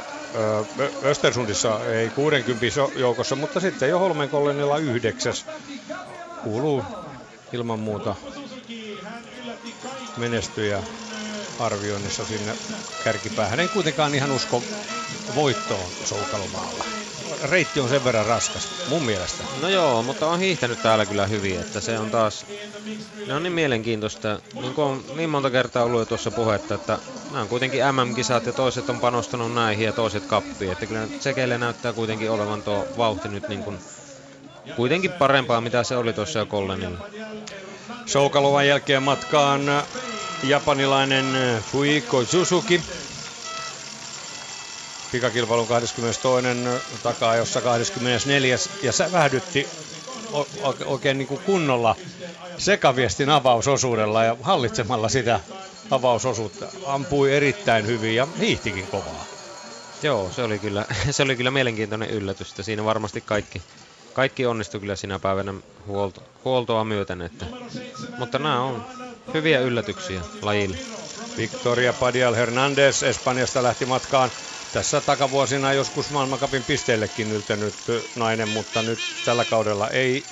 Östersundissa 1.03 1.85
ei 1.85 2.09
60 2.09 2.65
joukossa, 2.95 3.35
mutta 3.35 3.59
sitten 3.59 3.89
jo 3.89 3.99
Holmenkollenilla 3.99 4.77
yhdeksäs. 4.77 5.45
Kuuluu 6.43 6.83
ilman 7.53 7.79
muuta 7.79 8.15
menestyjä 10.17 10.83
arvioinnissa 11.59 12.25
sinne 12.25 12.55
kärkipäähän. 13.03 13.59
En 13.59 13.69
kuitenkaan 13.69 14.15
ihan 14.15 14.31
usko 14.31 14.63
voittoon 15.35 15.89
Soukalomaalla. 16.05 16.83
reitti 17.43 17.79
on 17.79 17.89
sen 17.89 18.03
verran 18.03 18.25
raskas, 18.25 18.67
mun 18.89 19.03
mielestä. 19.03 19.43
No 19.61 19.69
joo, 19.69 20.03
mutta 20.03 20.27
on 20.27 20.39
hiihtänyt 20.39 20.81
täällä 20.81 21.05
kyllä 21.05 21.27
hyvin, 21.27 21.59
että 21.59 21.81
se 21.81 21.99
on 21.99 22.11
taas, 22.11 22.45
ne 23.27 23.33
on 23.33 23.43
niin 23.43 23.53
mielenkiintoista, 23.53 24.39
niin 24.53 24.73
kuin 24.73 24.85
on 24.87 25.03
niin 25.15 25.29
monta 25.29 25.49
kertaa 25.49 25.83
ollut 25.83 25.99
jo 25.99 26.05
tuossa 26.05 26.31
puhetta, 26.31 26.75
että 26.75 26.99
nämä 27.31 27.41
on 27.41 27.47
kuitenkin 27.47 27.81
MM-kisat 27.91 28.45
ja 28.45 28.53
toiset 28.53 28.89
on 28.89 28.99
panostanut 28.99 29.53
näihin 29.53 29.85
ja 29.85 29.93
toiset 29.93 30.25
kappiin, 30.25 30.71
että 30.71 30.85
kyllä 30.85 31.07
Tsekeille 31.19 31.57
näyttää 31.57 31.93
kuitenkin 31.93 32.31
olevan 32.31 32.63
tuo 32.63 32.87
vauhti 32.97 33.27
nyt 33.27 33.47
niin 33.47 33.63
kuin 33.63 33.79
kuitenkin 34.75 35.11
parempaa, 35.11 35.61
mitä 35.61 35.83
se 35.83 35.97
oli 35.97 36.13
tuossa 36.13 36.39
jo 36.39 36.45
Kollenilla. 36.45 37.07
Soukalovan 38.05 38.67
jälkeen 38.67 39.03
matkaan 39.03 39.61
japanilainen 40.43 41.25
Fuiko 41.71 42.25
Suzuki. 42.25 42.81
Pikakilpailun 45.11 45.67
22. 45.67 46.41
takaa, 47.03 47.35
jossa 47.35 47.61
24. 47.61 48.57
ja 48.83 48.91
se 48.91 49.11
vähdytti 49.11 49.67
oikein 50.85 51.17
niin 51.17 51.27
kuin 51.27 51.41
kunnolla 51.45 51.95
sekaviestin 52.57 53.29
avausosuudella 53.29 54.23
ja 54.23 54.35
hallitsemalla 54.41 55.09
sitä 55.09 55.39
avausosuutta. 55.91 56.65
Ampui 56.85 57.35
erittäin 57.35 57.87
hyvin 57.87 58.15
ja 58.15 58.27
hiihtikin 58.39 58.87
kovaa. 58.87 59.25
Joo, 60.03 60.31
se 60.31 60.43
oli 60.43 60.59
kyllä, 60.59 60.85
se 61.11 61.23
oli 61.23 61.35
kyllä 61.35 61.51
mielenkiintoinen 61.51 62.09
yllätys. 62.09 62.55
Siinä 62.61 62.85
varmasti 62.85 63.21
kaikki, 63.21 63.61
kaikki 64.13 64.45
onnistui 64.45 64.79
kyllä 64.79 64.95
sinä 64.95 65.19
päivänä 65.19 65.53
huolto, 65.87 66.23
huoltoa 66.45 66.83
myöten. 66.83 67.21
Että, 67.21 67.45
mutta 68.17 68.39
nämä 68.39 68.61
on 68.61 68.85
hyviä 69.33 69.59
yllätyksiä 69.59 70.21
lajille. 70.41 70.77
Victoria 71.37 71.93
Padial 71.93 72.33
Hernandez 72.33 73.03
Espanjasta 73.03 73.63
lähti 73.63 73.85
matkaan. 73.85 74.31
Tässä 74.73 75.01
takavuosina 75.01 75.73
joskus 75.73 76.09
maailmankapin 76.09 76.63
pisteellekin 76.63 77.31
yltänyt 77.31 77.73
nainen, 78.15 78.49
mutta 78.49 78.81
nyt 78.81 78.99
tällä 79.25 79.45
kaudella 79.45 79.89
ei 79.89 80.23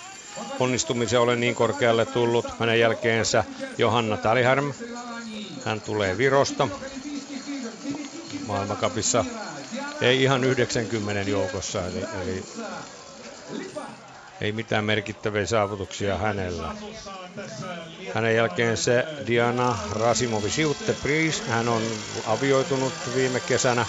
onnistumisen 0.60 1.20
ole 1.20 1.36
niin 1.36 1.56
korkealle 1.56 2.06
tullut. 2.06 2.46
Hänen 2.60 2.80
jälkeensä 2.80 3.44
Johanna 3.78 4.18
Taliharm. 4.18 4.74
Hän 5.66 5.82
tulee 5.82 6.18
Virosta. 6.18 6.68
Maailmankapissa 8.48 9.26
ei 10.02 10.24
ihan 10.24 10.44
90 10.44 11.30
joukossa, 11.30 11.88
eli, 11.88 12.06
eli 12.22 12.44
ei 14.42 14.52
mitään 14.52 14.86
merkittäviä 14.86 15.46
saavutuksia 15.46 16.18
hänellä. 16.18 16.76
Hänen 18.14 18.36
jälkeen 18.36 18.78
se 18.78 19.06
Diana 19.28 19.78
Rasimovi 19.92 20.50
Siutte 20.50 20.94
Priis. 20.94 21.42
Hän 21.42 21.70
on 21.70 21.82
avioitunut 22.26 22.94
viime 23.16 23.40
kesänä. 23.40 23.86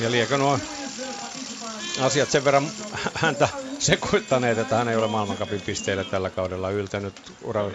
Ja 0.00 0.10
liekö 0.10 0.38
nuo 0.38 0.58
asiat 2.00 2.30
sen 2.30 2.44
verran 2.44 2.70
häntä 3.14 3.48
sekoittaneet, 3.78 4.58
että 4.58 4.76
hän 4.76 4.88
ei 4.88 4.96
ole 4.96 5.06
maailmankapin 5.06 5.60
pisteille 5.60 6.04
tällä 6.04 6.30
kaudella 6.30 6.70
yltänyt. 6.70 7.32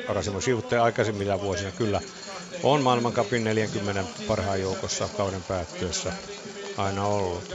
Rasimo 0.08 0.42
Siutte 0.42 0.78
aikaisemmilla 0.78 1.42
vuosina 1.42 1.72
kyllä 1.72 2.02
on 2.64 2.82
maailmankapin 2.82 3.44
40 3.44 4.04
parhaan 4.28 4.62
joukossa 4.62 5.10
kauden 5.18 5.44
päättyessä 5.44 6.14
aina 6.78 7.06
ollut. 7.06 7.54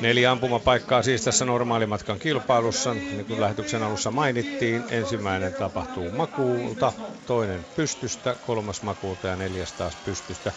Neljä 0.00 0.30
ampumapaikkaa 0.30 1.02
siis 1.02 1.22
tässä 1.22 1.44
normaalimatkan 1.44 2.18
kilpailussa. 2.18 2.94
Niin 2.94 3.24
kuin 3.24 3.40
lähetyksen 3.40 3.82
alussa 3.82 4.10
mainittiin, 4.10 4.84
ensimmäinen 4.90 5.54
tapahtuu 5.54 6.10
makuulta, 6.10 6.92
toinen 7.26 7.66
pystystä, 7.76 8.34
kolmas 8.46 8.82
makuulta 8.82 9.26
ja 9.26 9.36
neljäs 9.36 9.72
taas 9.72 9.96
pystystä. 9.96 10.52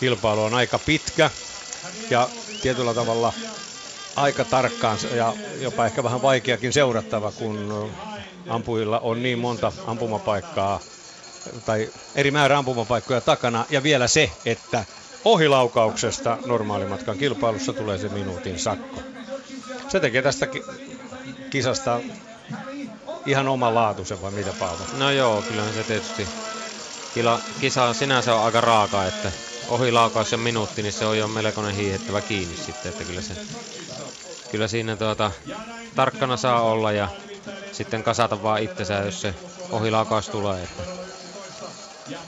Kilpailu 0.00 0.42
on 0.42 0.54
aika 0.54 0.78
pitkä 0.78 1.30
ja 2.10 2.28
tietyllä 2.62 2.94
tavalla 2.94 3.32
aika 4.16 4.44
tarkkaan 4.44 4.98
ja 5.16 5.32
jopa 5.60 5.86
ehkä 5.86 6.02
vähän 6.02 6.22
vaikeakin 6.22 6.72
seurattava, 6.72 7.32
kun 7.32 7.90
ampujilla 8.48 8.98
on 8.98 9.22
niin 9.22 9.38
monta 9.38 9.72
ampumapaikkaa 9.86 10.80
tai 11.64 11.92
eri 12.14 12.30
määrä 12.30 12.58
ampumapaikkoja 12.58 13.20
takana 13.20 13.66
ja 13.70 13.82
vielä 13.82 14.08
se, 14.08 14.30
että 14.44 14.84
ohilaukauksesta 15.26 16.38
normaalimatkan 16.46 17.18
kilpailussa 17.18 17.72
tulee 17.72 17.98
se 17.98 18.08
minuutin 18.08 18.58
sakko. 18.58 19.02
Se 19.88 20.00
tekee 20.00 20.22
tästä 20.22 20.46
ki- 20.46 20.64
kisasta 21.50 22.00
ihan 23.26 23.48
oma 23.48 23.74
laatuisen 23.74 24.22
vai 24.22 24.30
mitä 24.30 24.52
Paavo? 24.58 24.82
No 24.98 25.10
joo, 25.10 25.42
kyllähän 25.42 25.74
se 25.74 25.84
tietysti 25.84 26.28
Kila, 27.14 27.40
kisa 27.60 27.94
sinänsä 27.94 28.34
on 28.34 28.44
aika 28.44 28.60
raaka, 28.60 29.06
että 29.06 29.32
ohilaukaus 29.68 30.32
ja 30.32 30.38
minuutti, 30.38 30.82
niin 30.82 30.92
se 30.92 31.06
on 31.06 31.18
jo 31.18 31.28
melkoinen 31.28 31.74
hiihettävä 31.74 32.20
kiinni 32.20 32.56
sitten, 32.56 32.92
että 32.92 33.04
kyllä, 33.04 33.22
se, 33.22 33.34
kyllä 34.50 34.68
siinä 34.68 34.96
tuota, 34.96 35.30
tarkkana 35.94 36.36
saa 36.36 36.60
olla 36.62 36.92
ja 36.92 37.08
sitten 37.72 38.02
kasata 38.02 38.42
vaan 38.42 38.62
itsensä, 38.62 38.94
jos 38.94 39.20
se 39.20 39.34
ohilaukaus 39.70 40.28
tulee. 40.28 40.62
Että. 40.62 40.82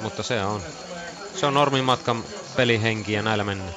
Mutta 0.01 0.23
se 0.23 0.45
on, 0.45 0.63
se 1.35 1.47
on 1.47 1.55
normimatkan 1.55 2.25
pelihenki 2.59 3.13
ja 3.13 3.23
näillä 3.23 3.45
mennään. 3.45 3.75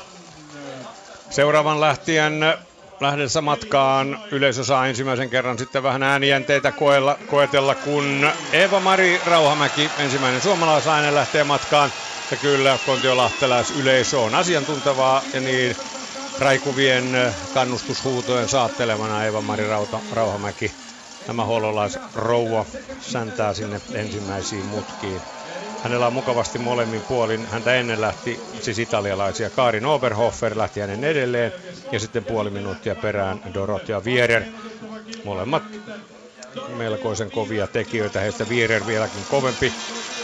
Seuraavan 1.30 1.82
lähtien 1.82 2.40
lähdessä 3.00 3.42
matkaan 3.42 4.20
yleisö 4.32 4.64
saa 4.64 4.88
ensimmäisen 4.88 5.30
kerran 5.30 5.58
sitten 5.58 5.84
vähän 5.84 6.04
äänijänteitä 6.04 6.72
koella, 6.72 7.18
koetella, 7.28 7.76
kun 7.76 8.30
Eeva-Mari 8.54 9.22
Rauhamäki, 9.26 9.92
ensimmäinen 10.00 10.42
suomalaisnainen, 10.42 11.16
lähtee 11.16 11.44
matkaan. 11.44 11.92
Ja 12.32 12.38
kyllä 12.38 12.78
kontiolahtelais 12.86 13.72
yleisö 13.72 14.20
on 14.20 14.36
asiantuntevaa 14.36 15.22
ja 15.34 15.40
niin 15.40 15.76
raikuvien 16.40 17.34
kannustushuutojen 17.54 18.50
saattelemana 18.50 19.26
Eeva-Mari 19.26 19.64
Rauhamäki 20.14 20.72
tämä 21.28 21.46
hololaisrouva 21.46 22.66
säntää 23.02 23.54
sinne 23.54 23.82
ensimmäisiin 23.94 24.66
mutkiin. 24.66 25.22
Hänellä 25.84 26.08
on 26.08 26.14
mukavasti 26.14 26.60
molemmin 26.60 27.02
puolin. 27.02 27.46
Häntä 27.46 27.74
ennen 27.76 28.02
lähti 28.02 28.40
siis 28.62 28.80
italialaisia. 28.80 29.50
Karin 29.50 29.86
Oberhofer 29.86 30.58
lähti 30.58 30.80
hänen 30.80 31.04
edelleen. 31.04 31.52
Ja 31.92 32.00
sitten 32.00 32.24
puoli 32.24 32.50
minuuttia 32.50 32.96
perään 32.96 33.42
Dorothea 33.54 34.04
Vierer. 34.04 34.44
Molemmat 35.26 35.64
melkoisen 36.78 37.32
kovia 37.32 37.68
tekijöitä. 37.68 38.20
Heistä 38.20 38.50
Vierer 38.50 38.88
vieläkin 38.88 39.26
kovempi. 39.30 39.74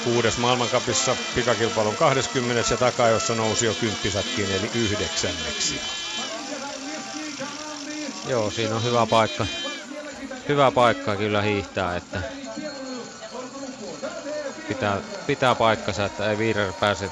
Kuudes 0.04 0.38
maailmankapissa 0.38 1.16
pikakilpailun 1.36 1.96
20. 1.96 2.74
ja 2.74 2.78
takajossa 2.78 3.36
nousi 3.36 3.66
jo 3.66 3.74
kymppisatkin 3.74 4.52
eli 4.52 4.72
yhdeksänneksi. 4.76 5.82
Joo, 8.28 8.52
siinä 8.52 8.76
on 8.76 8.84
hyvä 8.84 9.06
paikka. 9.06 9.46
Hyvä 10.50 10.72
paikka 10.72 11.16
kyllä 11.16 11.42
hiihtää, 11.42 11.96
että 11.98 12.22
pitää, 14.68 15.02
pitää 15.28 15.56
paikkansa, 15.56 16.06
että 16.06 16.32
ei 16.32 16.38
Viirer 16.38 16.74
pääse 16.80 17.10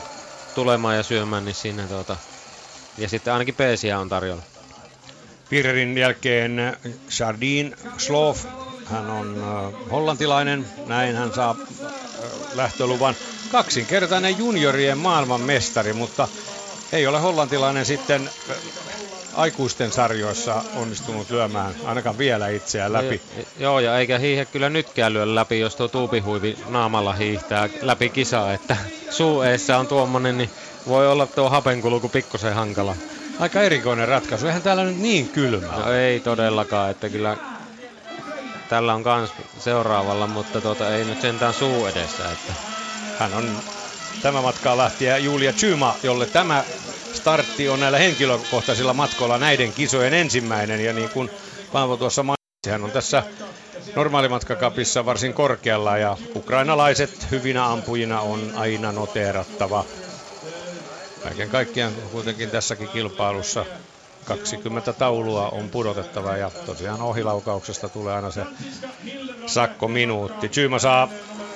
tulemaan 0.53 0.95
ja 0.95 1.03
syömään, 1.03 1.45
niin 1.45 1.55
siinä 1.55 1.87
tuota, 1.87 2.17
ja 2.97 3.09
sitten 3.09 3.33
ainakin 3.33 3.55
peesiä 3.55 3.99
on 3.99 4.09
tarjolla. 4.09 4.43
Viirerin 5.51 5.97
jälkeen 5.97 6.77
Jardin 7.19 7.75
Slof, 7.97 8.45
hän 8.85 9.09
on 9.09 9.35
hollantilainen, 9.91 10.67
näin 10.85 11.15
hän 11.15 11.33
saa 11.33 11.55
äh, 11.85 11.91
lähtöluvan. 12.53 13.15
Kaksinkertainen 13.51 14.37
juniorien 14.37 14.97
maailmanmestari, 14.97 15.93
mutta 15.93 16.27
ei 16.91 17.07
ole 17.07 17.19
hollantilainen 17.19 17.85
sitten 17.85 18.29
aikuisten 19.35 19.91
sarjoissa 19.91 20.61
onnistunut 20.75 21.29
lyömään 21.29 21.75
ainakaan 21.85 22.17
vielä 22.17 22.47
itseään 22.47 22.93
läpi. 22.93 23.21
No, 23.37 23.43
joo, 23.59 23.79
ja 23.79 23.97
eikä 23.97 24.17
hiihe 24.17 24.45
kyllä 24.45 24.69
nytkään 24.69 25.13
lyö 25.13 25.35
läpi, 25.35 25.59
jos 25.59 25.75
tuo 25.75 25.87
tuupihuivi 25.87 26.57
naamalla 26.69 27.13
hiihtää 27.13 27.69
läpi 27.81 28.09
kisaa, 28.09 28.53
että 28.53 28.77
suu 29.09 29.41
eessä 29.41 29.77
on 29.77 29.87
tuommoinen, 29.87 30.37
niin 30.37 30.49
voi 30.87 31.07
olla 31.07 31.27
tuo 31.27 31.49
hapenkulku 31.49 32.09
pikkusen 32.09 32.53
hankala. 32.55 32.95
Aika 33.39 33.61
erikoinen 33.61 34.07
ratkaisu, 34.07 34.47
eihän 34.47 34.61
täällä 34.61 34.83
nyt 34.83 34.97
niin 34.97 35.29
kylmä. 35.29 35.67
No 35.67 35.91
ei 35.91 36.19
todellakaan, 36.19 36.91
että 36.91 37.09
kyllä 37.09 37.37
tällä 38.69 38.93
on 38.93 39.03
kans 39.03 39.29
seuraavalla, 39.59 40.27
mutta 40.27 40.61
tuota, 40.61 40.95
ei 40.95 41.05
nyt 41.05 41.21
sentään 41.21 41.53
suu 41.53 41.85
edessä. 41.85 42.31
Että... 42.31 42.53
Hän 43.19 43.33
on 43.33 43.59
tämä 44.21 44.41
matkaa 44.41 44.77
lähtiä 44.77 45.17
Julia 45.17 45.53
Chyma, 45.53 45.95
jolle 46.03 46.25
tämä 46.25 46.63
startti 47.15 47.69
on 47.69 47.79
näillä 47.79 47.97
henkilökohtaisilla 47.97 48.93
matkoilla 48.93 49.37
näiden 49.37 49.73
kisojen 49.73 50.13
ensimmäinen. 50.13 50.85
Ja 50.85 50.93
niin 50.93 51.09
kuin 51.09 51.29
Paavo 51.71 51.97
tuossa 51.97 52.23
mainitsi, 52.23 52.69
hän 52.69 52.83
on 52.83 52.91
tässä 52.91 53.23
normaalimatkakapissa 53.95 55.05
varsin 55.05 55.33
korkealla 55.33 55.97
ja 55.97 56.17
ukrainalaiset 56.35 57.27
hyvinä 57.31 57.65
ampujina 57.65 58.21
on 58.21 58.51
aina 58.55 58.91
noteerattava. 58.91 59.85
Kaiken 61.23 61.49
kaikkiaan 61.49 61.93
kuitenkin 62.11 62.49
tässäkin 62.49 62.87
kilpailussa 62.87 63.65
20 64.25 64.93
taulua 64.93 65.49
on 65.49 65.69
pudotettava 65.69 66.37
ja 66.37 66.51
tosiaan 66.65 67.01
ohilaukauksesta 67.01 67.89
tulee 67.89 68.15
aina 68.15 68.31
se 68.31 68.45
sakko 69.45 69.87
minuutti. 69.87 70.49
Chyyma 70.49 70.79
saa 70.79 71.09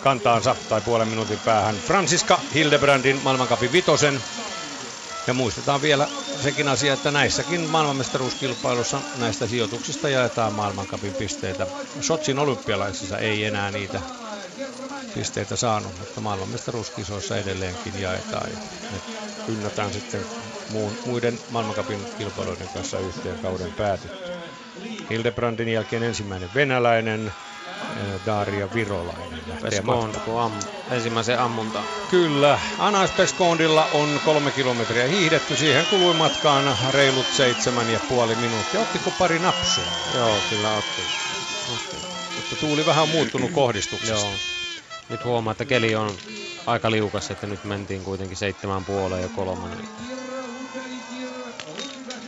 kantaansa 0.03 0.55
tai 0.69 0.81
puolen 0.81 1.07
minuutin 1.07 1.39
päähän 1.45 1.75
Franziska 1.75 2.39
Hildebrandin 2.53 3.19
maailmankapin 3.23 3.71
vitosen 3.71 4.21
Ja 5.29 5.33
muistetaan 5.33 5.81
vielä 5.81 6.07
sekin 6.41 6.67
asia, 6.67 6.93
että 6.93 7.11
näissäkin 7.11 7.61
maailmanmestaruuskilpailussa 7.61 9.01
näistä 9.15 9.47
sijoituksista 9.47 10.09
jaetaan 10.09 10.53
maailmankapin 10.53 11.13
pisteitä. 11.13 11.67
Sotsin 11.99 12.39
olympialaisissa 12.39 13.17
ei 13.17 13.43
enää 13.43 13.71
niitä 13.71 14.01
pisteitä 15.13 15.55
saanut, 15.55 15.97
mutta 15.99 16.21
maailmanmestaruuskisoissa 16.21 17.37
edelleenkin 17.37 17.97
jaetaan. 17.97 18.51
Ja 18.51 18.59
ne 18.91 19.01
ynnätään 19.47 19.91
sitten 19.91 20.25
muun, 20.69 20.97
muiden 21.05 21.39
maailmankapin 21.49 22.07
kilpailuiden 22.17 22.69
kanssa 22.69 22.99
yhteen 22.99 23.39
kauden 23.39 23.73
päätyttyä. 23.73 24.35
Hildebrandin 25.09 25.67
jälkeen 25.69 26.03
ensimmäinen 26.03 26.53
venäläinen, 26.53 27.33
Daria 28.25 28.73
Virolainen. 28.73 29.39
Peskond, 29.61 30.15
kun 30.25 30.41
am, 30.41 30.51
ensimmäisen 30.91 31.39
ammunta. 31.39 31.83
Kyllä, 32.09 32.59
Anas 32.79 33.11
Peskondilla 33.11 33.87
on 33.93 34.19
kolme 34.25 34.51
kilometriä 34.51 35.07
hiihdetty. 35.07 35.55
Siihen 35.55 35.85
kului 35.85 36.13
matkaan 36.13 36.77
reilut 36.91 37.25
seitsemän 37.25 37.89
ja 37.89 37.99
puoli 38.09 38.35
minuuttia. 38.35 38.79
Ottiko 38.79 39.13
pari 39.19 39.39
napsua? 39.39 39.83
Joo, 40.15 40.35
kyllä 40.49 40.71
otti. 40.71 41.01
otti. 41.73 42.07
Mutta 42.35 42.55
tuuli 42.55 42.85
vähän 42.85 43.03
on 43.03 43.09
muuttunut 43.09 43.51
kohdistuksesta. 43.51 44.15
Joo. 44.15 44.33
Nyt 45.09 45.25
huomaa, 45.25 45.51
että 45.51 45.65
keli 45.65 45.95
on 45.95 46.11
aika 46.67 46.91
liukas, 46.91 47.31
että 47.31 47.47
nyt 47.47 47.63
mentiin 47.63 48.03
kuitenkin 48.03 48.37
seitsemän 48.37 48.85
puoleen 48.85 49.23
ja 49.23 49.29
kolmonen. 49.35 49.77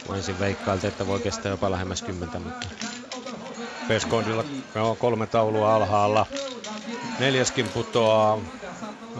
Mä 0.09 0.15
ensin 0.15 0.39
veikkailtiin, 0.39 0.91
että 0.91 1.07
voi 1.07 1.19
kestää 1.19 1.49
jopa 1.49 1.71
lähemmäs 1.71 2.01
kymmentä, 2.01 2.39
mutta 2.39 2.67
Peskondilla 3.87 4.43
on 4.75 4.97
kolme 4.97 5.27
taulua 5.27 5.75
alhaalla. 5.75 6.25
Neljäskin 7.19 7.69
putoaa. 7.69 8.39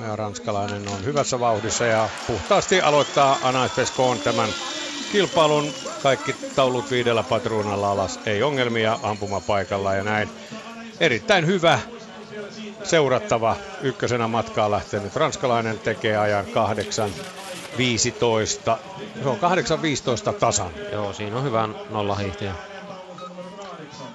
Ja 0.08 0.16
ranskalainen 0.16 0.88
on 0.90 1.06
hyvässä 1.06 1.40
vauhdissa 1.40 1.86
ja 1.86 2.10
puhtaasti 2.28 2.82
aloittaa 2.82 3.38
Anais 3.44 3.72
Peskon 3.72 4.20
tämän 4.20 4.50
kilpailun. 5.12 5.74
Kaikki 6.04 6.36
taulut 6.56 6.92
viidellä 6.92 7.24
patruunalla 7.24 7.92
alas, 7.92 8.20
ei 8.26 8.44
ongelmia 8.44 9.00
ampumapaikalla 9.04 9.94
ja 9.94 10.04
näin. 10.04 10.30
Erittäin 11.00 11.46
hyvä 11.46 11.80
seurattava 12.84 13.56
ykkösenä 13.82 14.28
matkaa 14.28 14.72
lähtenyt 14.72 15.16
ranskalainen 15.16 15.80
tekee 15.80 16.18
ajan 16.18 16.46
8.15. 16.46 16.52
Se 19.24 19.30
on 19.30 19.38
8.15 19.38 20.34
tasan. 20.40 20.72
joo, 20.92 21.14
siinä 21.14 21.38
on 21.38 21.44
hyvä 21.44 21.70
nollahiihtäjä. 21.90 22.71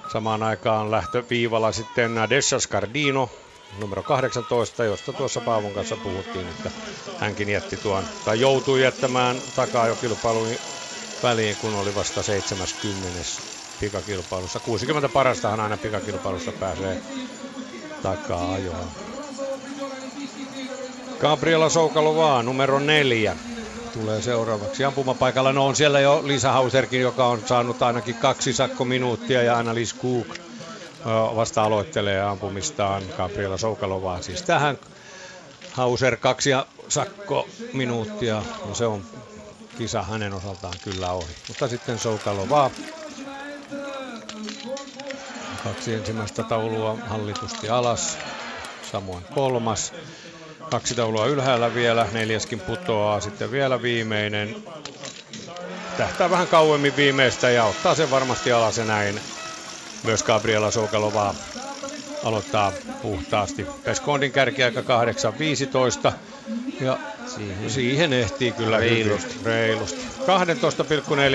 Samaan 0.07 0.43
aikaan 0.43 0.91
lähtöviivalla 0.91 1.71
sitten 1.71 2.15
Nadesha 2.15 2.59
Scardino, 2.59 3.29
numero 3.79 4.03
18, 4.03 4.83
josta 4.83 5.13
tuossa 5.13 5.41
Paavon 5.41 5.73
kanssa 5.73 5.97
puhuttiin, 5.97 6.47
että 6.47 6.71
hänkin 7.17 7.49
jätti 7.49 7.77
tuon, 7.77 8.03
tai 8.25 8.39
joutui 8.39 8.83
jättämään 8.83 9.41
takaa 9.55 9.87
jo 9.87 9.95
kilpailun 9.95 10.47
väliin, 11.23 11.57
kun 11.61 11.75
oli 11.75 11.95
vasta 11.95 12.23
70 12.23 13.19
pikakilpailussa. 13.79 14.59
60 14.59 15.09
parastahan 15.09 15.59
aina 15.59 15.77
pikakilpailussa 15.77 16.51
pääsee 16.51 17.01
takaa 18.01 18.53
ajoon. 18.53 18.87
Gabriela 21.19 21.69
Soukalovaa, 21.69 22.43
numero 22.43 22.79
neljä, 22.79 23.35
tulee 23.87 24.21
seuraavaksi 24.21 24.83
ampumapaikalla. 24.83 25.53
No 25.53 25.67
on 25.67 25.75
siellä 25.75 25.99
jo 25.99 26.21
Lisa 26.25 26.51
Hauserkin, 26.51 27.01
joka 27.01 27.25
on 27.27 27.41
saanut 27.45 27.81
ainakin 27.81 28.15
kaksi 28.15 28.53
sakkominuuttia 28.53 29.43
ja 29.43 29.57
Annalise 29.57 29.95
Cook 29.95 30.27
vasta 31.35 31.63
aloittelee 31.63 32.21
ampumistaan 32.21 33.03
Gabriela 33.17 33.57
Soukalovaa. 33.57 34.21
Siis 34.21 34.41
tähän 34.41 34.77
Hauser 35.71 36.17
kaksi 36.17 36.49
ja 36.49 36.65
sakko 36.89 37.47
minuuttia, 37.73 38.43
no 38.65 38.75
se 38.75 38.85
on 38.85 39.03
kisa 39.77 40.03
hänen 40.03 40.33
osaltaan 40.33 40.73
kyllä 40.83 41.11
ohi. 41.11 41.35
Mutta 41.47 41.67
sitten 41.67 41.99
Soukalovaa. 41.99 42.71
Kaksi 45.63 45.93
ensimmäistä 45.93 46.43
taulua 46.43 46.97
hallitusti 47.07 47.69
alas, 47.69 48.17
samoin 48.91 49.23
kolmas. 49.35 49.93
Kaksi 50.69 50.95
taulua 50.95 51.25
ylhäällä 51.25 51.73
vielä, 51.73 52.07
neljäskin 52.11 52.59
putoaa, 52.59 53.19
sitten 53.19 53.51
vielä 53.51 53.81
viimeinen. 53.81 54.55
Tähtää 55.97 56.29
vähän 56.29 56.47
kauemmin 56.47 56.95
viimeistä 56.95 57.49
ja 57.49 57.63
ottaa 57.65 57.95
sen 57.95 58.11
varmasti 58.11 58.51
alas 58.51 58.77
ja 58.77 58.85
näin. 58.85 59.19
Myös 60.03 60.23
Gabriela 60.23 60.71
Soukalovaa 60.71 61.35
aloittaa 62.23 62.71
puhtaasti. 63.01 63.67
Peskondin 63.83 64.31
kärkiaika 64.31 64.81
8.15 64.81 66.11
ja 66.81 66.97
siihen, 67.27 67.69
siihen 67.69 68.13
ehtii 68.13 68.51
kyllä 68.51 68.77
Reilusti. 68.77 69.35
reilusti. 69.43 70.07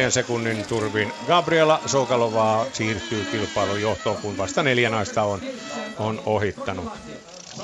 12,4 0.06 0.10
sekunnin 0.10 0.64
turvin 0.64 1.12
Gabriela 1.26 1.80
Soukalovaa 1.86 2.66
siirtyy 2.72 3.24
kilpailun 3.24 3.80
johtoon, 3.82 4.16
kun 4.16 4.38
vasta 4.38 4.62
neljä 4.62 4.90
naista 4.90 5.22
on, 5.22 5.40
on 5.98 6.22
ohittanut. 6.26 6.92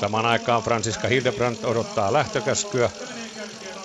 Samaan 0.01 0.27
aikaan 0.27 0.63
Franziska 0.63 1.09
Hildebrandt 1.09 1.65
odottaa 1.65 2.13
lähtökäskyä. 2.13 2.91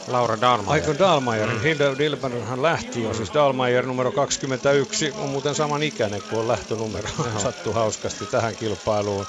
Laura 0.08 0.41
Dalmayer. 0.41 0.71
Aiko 0.71 0.99
Dalmayer, 0.99 1.49
mm. 1.49 1.62
Hilde 1.62 1.97
Dilberhan 1.97 2.62
lähti 2.62 3.04
jo, 3.04 3.13
siis 3.13 3.34
Dalmayer 3.34 3.86
numero 3.86 4.12
21 4.12 5.13
on 5.17 5.30
muuten 5.30 5.56
saman 5.56 5.84
ikäinen 5.84 6.21
kuin 6.30 6.39
on 6.39 6.47
lähtönumero. 6.47 7.10
Sattuu 7.43 7.73
hauskasti 7.73 8.26
tähän 8.26 8.56
kilpailuun. 8.56 9.26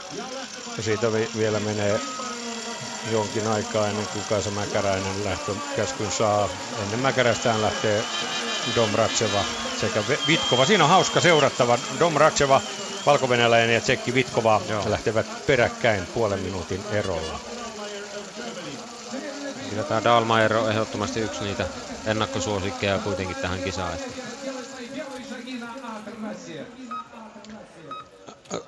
Ja 0.77 0.83
siitä 0.83 1.13
vi- 1.13 1.31
vielä 1.39 1.61
menee 1.61 2.01
jonkin 3.11 3.47
aikaa 3.47 3.89
ennen 3.89 4.07
kuin 4.13 4.25
Kaisa 4.29 4.51
Mäkäräinen 4.51 5.25
lähtökäskyn 5.25 6.11
saa. 6.11 6.49
Ennen 6.83 7.01
Mäkäräistään 7.01 7.63
lähtee 7.63 8.05
Domratseva 8.77 9.45
sekä 9.81 10.03
Vitkova. 10.27 10.67
Siinä 10.67 10.85
on 10.85 10.91
hauska 10.91 11.21
seurattava. 11.21 11.79
Domratseva, 11.99 12.61
valko 13.07 13.29
ja 13.75 13.81
Tsekki 13.81 14.15
Vitkova 14.15 14.61
Joo. 14.69 14.91
lähtevät 14.91 15.47
peräkkäin 15.47 16.07
puolen 16.07 16.41
minuutin 16.41 16.85
erolla. 16.93 17.41
Kyllä 19.71 19.83
tämä 19.83 20.05
Dalmayer 20.05 20.57
on 20.57 20.71
ehdottomasti 20.71 21.21
yksi 21.21 21.45
niitä 21.45 21.67
ennakkosuosikkeja 22.07 22.99
kuitenkin 22.99 23.37
tähän 23.37 23.63
kisaan. 23.63 23.93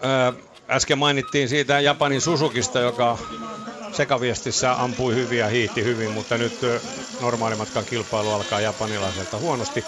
Ää, 0.02 0.32
äsken 0.70 0.98
mainittiin 0.98 1.48
siitä 1.48 1.80
Japanin 1.80 2.20
Susukista, 2.20 2.80
joka 2.80 3.18
sekaviestissä 3.92 4.82
ampui 4.82 5.14
hyvin 5.14 5.38
ja 5.38 5.48
hiihti 5.48 5.84
hyvin, 5.84 6.10
mutta 6.10 6.38
nyt 6.38 6.58
normaalimatkan 7.20 7.84
kilpailu 7.84 8.32
alkaa 8.32 8.60
japanilaiselta 8.60 9.38
huonosti. 9.38 9.84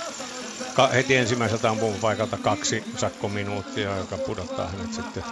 Heti 0.95 1.17
ensimmäiseltä 1.17 1.71
ampumapaikalta 1.71 2.37
kaksi 2.39 2.83
sakkominuuttia, 2.97 3.97
joka 3.97 4.19
pudottaa 4.19 4.69
hänet 4.69 4.93
sitten 4.93 5.25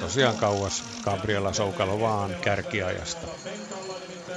tosiaan 0.00 0.36
kauas 0.36 0.84
Gabriela 1.02 1.52
Soukalovaan 1.52 2.36
kärkiajasta, 2.40 3.26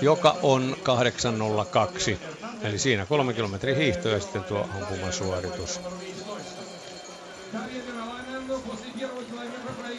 joka 0.02 0.36
on 0.41 0.78
8.02. 2.13 2.20
Eli 2.63 2.78
siinä 2.80 3.06
kolme 3.06 3.34
kilometrin 3.34 3.78
hiihto 3.78 4.10
ja 4.10 4.20
sitten 4.20 4.44
tuo 4.44 4.70
ampumasuoritus. 4.82 5.82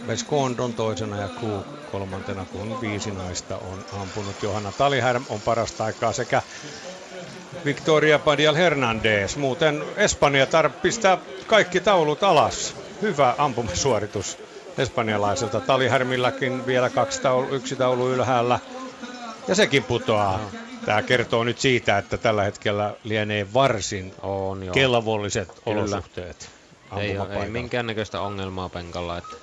Veskond 0.06 0.58
on 0.58 0.74
toisena 0.74 1.20
ja 1.20 1.28
Cook 1.40 1.66
kolmantena, 1.90 2.44
kun 2.44 2.80
viisi 2.80 3.10
naista 3.10 3.58
on 3.58 3.84
ampunut. 3.92 4.42
Johanna 4.42 4.72
Talihärm 4.72 5.24
on 5.28 5.40
parasta 5.42 5.84
aikaa 5.84 6.12
sekä 6.12 6.42
Victoria 7.64 8.18
Padial 8.18 8.54
Hernandez. 8.54 9.36
Muuten 9.36 9.84
Espanja 9.96 10.44
tar- 10.44 10.70
pistää 10.82 11.18
kaikki 11.46 11.80
taulut 11.80 12.22
alas. 12.22 12.76
Hyvä 13.02 13.34
ampumasuoritus 13.38 14.38
espanjalaiselta. 14.78 15.60
Talihärmilläkin 15.60 16.66
vielä 16.66 16.90
kaksi 16.90 17.22
taulu, 17.22 17.54
yksi 17.54 17.76
taulu 17.76 18.08
ylhäällä. 18.12 18.58
Ja 19.48 19.54
sekin 19.54 19.84
putoaa. 19.84 20.40
Tämä 20.84 21.02
kertoo 21.02 21.44
nyt 21.44 21.58
siitä, 21.58 21.98
että 21.98 22.16
tällä 22.18 22.42
hetkellä 22.44 22.94
lienee 23.04 23.46
varsin 23.54 24.14
on 24.22 24.62
jo. 24.62 24.72
kelvolliset 24.72 25.48
Kyllä. 25.64 25.80
olosuhteet 25.80 26.50
Ei, 26.96 27.18
ole- 27.18 27.42
ei 27.44 27.50
minkäännäköistä 27.50 28.20
ongelmaa 28.20 28.68
penkalla. 28.68 29.18
Että 29.18 29.36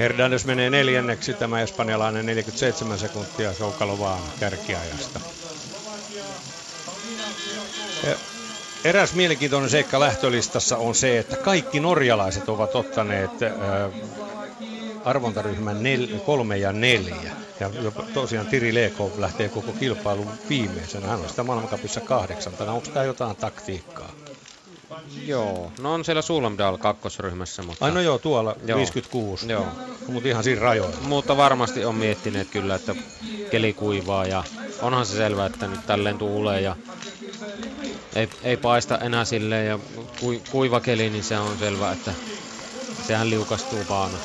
Hernandez 0.00 0.44
menee 0.44 0.70
neljänneksi, 0.70 1.34
tämä 1.34 1.60
espanjalainen 1.60 2.26
47 2.26 2.98
sekuntia 2.98 3.54
Soukalovaan 3.54 4.22
kärkiajasta. 4.40 5.20
Ja 8.06 8.16
Eräs 8.84 9.14
mielenkiintoinen 9.14 9.70
seikka 9.70 10.00
lähtölistassa 10.00 10.76
on 10.76 10.94
se, 10.94 11.18
että 11.18 11.36
kaikki 11.36 11.80
norjalaiset 11.80 12.48
ovat 12.48 12.74
ottaneet 12.74 13.30
arvontaryhmän 15.04 15.82
nel, 15.82 16.08
kolme 16.26 16.56
ja 16.56 16.72
neljä. 16.72 17.32
Ja 17.60 17.70
jopa 17.82 18.02
tosiaan 18.14 18.46
Tiri 18.46 18.74
Lekov 18.74 19.10
lähtee 19.18 19.48
koko 19.48 19.72
kilpailun 19.72 20.30
viimeisenä. 20.48 21.06
Hän 21.06 21.20
on 21.20 21.28
sitä 21.28 21.42
maailmankapissa 21.42 22.00
kahdeksantana. 22.00 22.72
Onko 22.72 22.88
tämä 22.90 23.04
jotain 23.04 23.36
taktiikkaa? 23.36 24.12
Joo, 25.26 25.72
no 25.80 25.92
on 25.92 26.04
siellä 26.04 26.22
Sulamdal 26.22 26.78
kakkosryhmässä, 26.78 27.62
mutta... 27.62 27.84
Ai 27.84 27.90
no 27.90 28.00
joo, 28.00 28.18
tuolla 28.18 28.56
Joo. 28.66 28.76
56. 28.78 29.48
Joo. 29.48 29.66
Mutta 30.08 30.28
ihan 30.28 30.44
siinä 30.44 30.60
rajoilla. 30.60 30.96
Mutta 31.00 31.36
varmasti 31.36 31.84
on 31.84 31.94
miettineet 31.94 32.48
kyllä, 32.50 32.74
että 32.74 32.94
keli 33.50 33.72
kuivaa 33.72 34.26
ja 34.26 34.44
onhan 34.82 35.06
se 35.06 35.16
selvä, 35.16 35.46
että 35.46 35.66
nyt 35.66 35.86
tälleen 35.86 36.18
tuulee 36.18 36.60
ja 36.60 36.76
ei, 38.14 38.28
ei 38.42 38.56
paista 38.56 38.98
enää 38.98 39.24
silleen 39.24 39.66
ja 39.66 39.78
kui, 40.20 40.42
kuiva 40.50 40.80
keli, 40.80 41.10
niin 41.10 41.24
se 41.24 41.38
on 41.38 41.58
selvä, 41.58 41.92
että 41.92 42.12
sehän 43.06 43.30
liukastuu 43.30 43.84
paana. 43.88 44.18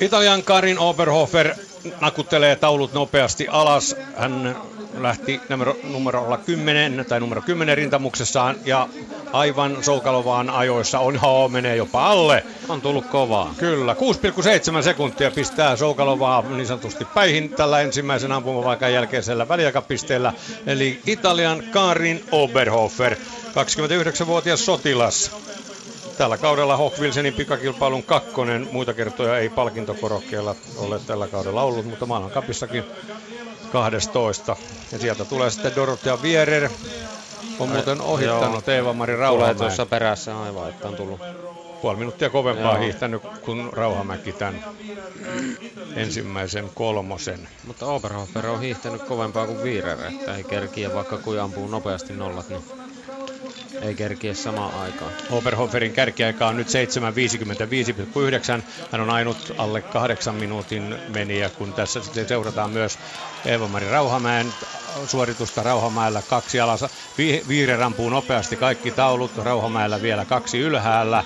Italian 0.00 0.42
Karin 0.42 0.78
Oberhofer 0.78 1.54
nakuttelee 2.00 2.56
taulut 2.56 2.92
nopeasti 2.92 3.48
alas. 3.48 3.96
Hän 4.16 4.56
lähti 4.98 5.40
numero, 5.48 5.76
numerolla 5.82 6.38
10 6.38 7.04
tai 7.08 7.20
numero 7.20 7.42
10 7.42 7.76
rintamuksessaan 7.76 8.56
ja 8.64 8.88
aivan 9.32 9.84
soukalovaan 9.84 10.50
ajoissa 10.50 10.98
on 10.98 11.16
hao 11.16 11.48
menee 11.48 11.76
jopa 11.76 12.06
alle. 12.06 12.44
On 12.68 12.80
tullut 12.80 13.06
kovaa. 13.06 13.54
Kyllä, 13.58 13.96
6,7 14.76 14.82
sekuntia 14.82 15.30
pistää 15.30 15.76
Soukalovaa 15.76 16.42
niin 16.42 16.66
sanotusti 16.66 17.04
päihin 17.04 17.50
tällä 17.50 17.80
ensimmäisen 17.80 18.32
ampumavaikan 18.32 18.92
jälkeisellä 18.92 19.48
väliaikapisteellä. 19.48 20.32
Eli 20.66 21.00
Italian 21.06 21.62
Karin 21.70 22.24
Oberhofer, 22.32 23.14
29-vuotias 23.14 24.64
sotilas. 24.64 25.30
Tällä 26.18 26.38
kaudella 26.38 26.76
Hoch 26.76 27.00
Wilsonin 27.00 27.34
pikakilpailun 27.34 28.02
kakkonen. 28.02 28.68
Muita 28.72 28.94
kertoja 28.94 29.38
ei 29.38 29.48
palkintokorokkeella 29.48 30.54
ole 30.76 31.00
tällä 31.06 31.26
kaudella 31.28 31.62
ollut, 31.62 31.86
mutta 31.86 32.06
maailmankapissakin 32.06 32.84
12. 33.72 34.56
Ja 34.92 34.98
sieltä 34.98 35.24
tulee 35.24 35.50
sitten 35.50 35.76
Dorothea 35.76 36.22
Vierer. 36.22 36.70
On 37.58 37.68
muuten 37.68 38.00
ohittanut 38.00 38.68
Eeva-Mari 38.68 39.12
Tulee 39.12 39.20
Rauhamäen. 39.26 39.56
tuossa 39.56 39.86
perässä 39.86 40.42
aivan, 40.42 40.68
että 40.68 40.88
on 40.88 40.94
tullut. 40.96 41.20
Puoli 41.82 41.96
minuuttia 41.98 42.30
kovempaa 42.30 42.72
Joo. 42.72 42.82
hiihtänyt 42.82 43.22
kuin 43.44 43.72
Rauhamäki 43.72 44.32
tämän 44.32 44.64
ensimmäisen 45.96 46.70
kolmosen. 46.74 47.48
Mutta 47.66 47.86
Oberhofer 47.86 48.46
on 48.46 48.60
hiihtänyt 48.60 49.02
kovempaa 49.02 49.46
kuin 49.46 49.62
Wierer, 49.62 49.98
että 50.06 50.36
ei 50.36 50.44
kerkiä 50.44 50.94
vaikka 50.94 51.18
kuin 51.18 51.40
ampuu 51.40 51.68
nopeasti 51.68 52.12
nollat, 52.12 52.48
niin 52.48 52.62
ei 53.82 53.94
kerkiä 53.94 54.34
samaan 54.34 54.74
aikaan. 54.80 55.12
Oberhoferin 55.30 55.92
kärkiaika 55.92 56.46
on 56.46 56.56
nyt 56.56 56.66
7.55,9. 56.68 58.62
Hän 58.92 59.00
on 59.00 59.10
ainut 59.10 59.52
alle 59.58 59.82
kahdeksan 59.82 60.34
minuutin 60.34 60.94
meniä, 61.08 61.50
kun 61.50 61.72
tässä 61.72 62.02
sitten 62.02 62.28
seurataan 62.28 62.70
myös 62.70 62.98
Eeva-Mari 63.44 63.90
Rauhamäen 63.90 64.52
suoritusta 65.06 65.62
Rauhamäellä 65.62 66.22
kaksi 66.30 66.60
alas. 66.60 66.84
Vi- 67.18 67.42
Viire 67.48 67.76
rampuu 67.76 68.10
nopeasti 68.10 68.56
kaikki 68.56 68.90
taulut, 68.90 69.36
Rauhamäellä 69.36 70.02
vielä 70.02 70.24
kaksi 70.24 70.58
ylhäällä, 70.58 71.24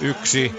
yksi 0.00 0.54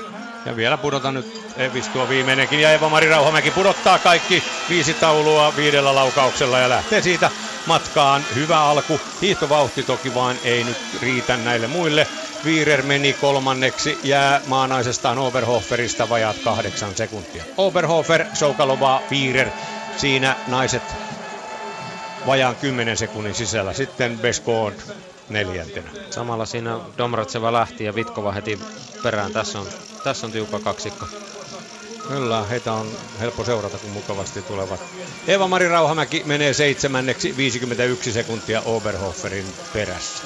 ja 0.46 0.56
vielä 0.56 0.78
pudota 0.78 1.12
nyt 1.12 1.44
Evis 1.58 1.88
tuo 1.88 2.10
viimeinenkin 2.10 2.62
ja 2.62 2.72
Eeva-Mari 2.72 3.10
Rauhamäki 3.10 3.52
pudottaa 3.52 4.00
kaikki 4.00 4.44
viisi 4.70 4.94
taulua 4.94 5.54
viidellä 5.56 5.96
laukauksella 5.96 6.60
ja 6.60 6.70
lähtee 6.70 7.02
siitä 7.02 7.32
matkaan. 7.65 8.26
Hyvä 8.36 8.62
alku. 8.62 8.99
Hiihtovauhti 9.21 9.84
toki 9.84 10.15
vaan 10.15 10.38
ei 10.43 10.63
nyt 10.63 10.78
riitä 11.02 11.38
näille 11.38 11.67
muille. 11.67 12.08
Viirer 12.45 12.84
meni 12.84 13.13
kolmanneksi, 13.13 13.99
jää 14.04 14.41
maanaisestaan 14.47 15.17
Oberhoferista 15.17 16.10
vajaat 16.10 16.38
kahdeksan 16.43 16.95
sekuntia. 16.95 17.43
Oberhofer, 17.58 18.26
Soukalova, 18.34 19.02
Viirer, 19.12 19.49
siinä 19.97 20.36
naiset 20.47 20.84
vajaan 22.28 22.56
10 22.56 22.97
sekunnin 22.97 23.36
sisällä. 23.36 23.73
Sitten 23.73 24.19
Beskod 24.19 24.73
neljäntenä. 25.30 25.89
Samalla 26.10 26.45
siinä 26.45 26.78
Domratseva 26.97 27.54
lähti 27.54 27.84
ja 27.84 27.95
Vitkova 27.95 28.32
heti 28.32 28.60
perään. 29.04 29.34
Tässä 29.34 29.60
on, 29.60 29.67
tässä 30.04 30.26
on 30.28 30.32
tiukka 30.32 30.60
kaksikko. 30.60 31.06
Kyllä, 32.08 32.44
heitä 32.44 32.74
on 32.74 32.88
helppo 33.20 33.44
seurata, 33.44 33.78
kun 33.78 33.89
mukavasti 33.89 34.42
tulevat. 34.42 34.80
Eva-Mari 35.28 35.68
Rauhamäki 35.68 36.24
menee 36.26 36.54
seitsemänneksi 36.54 37.38
51 37.38 38.12
sekuntia 38.12 38.62
Oberhoferin 38.66 39.46
perässä. 39.74 40.24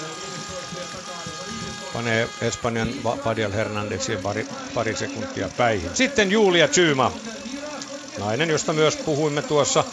Panee 1.93 2.29
Espanjan 2.41 2.89
Padial 3.23 3.51
Hernandezin 3.51 4.19
pari, 4.19 4.47
pari 4.73 4.95
sekuntia 4.95 5.49
päihin. 5.57 5.89
Sitten 5.93 6.31
Julia 6.31 6.67
Zyma, 6.67 7.11
nainen, 8.19 8.49
josta 8.49 8.73
myös 8.73 8.95
puhuimme 8.95 9.41
tuossa 9.41 9.83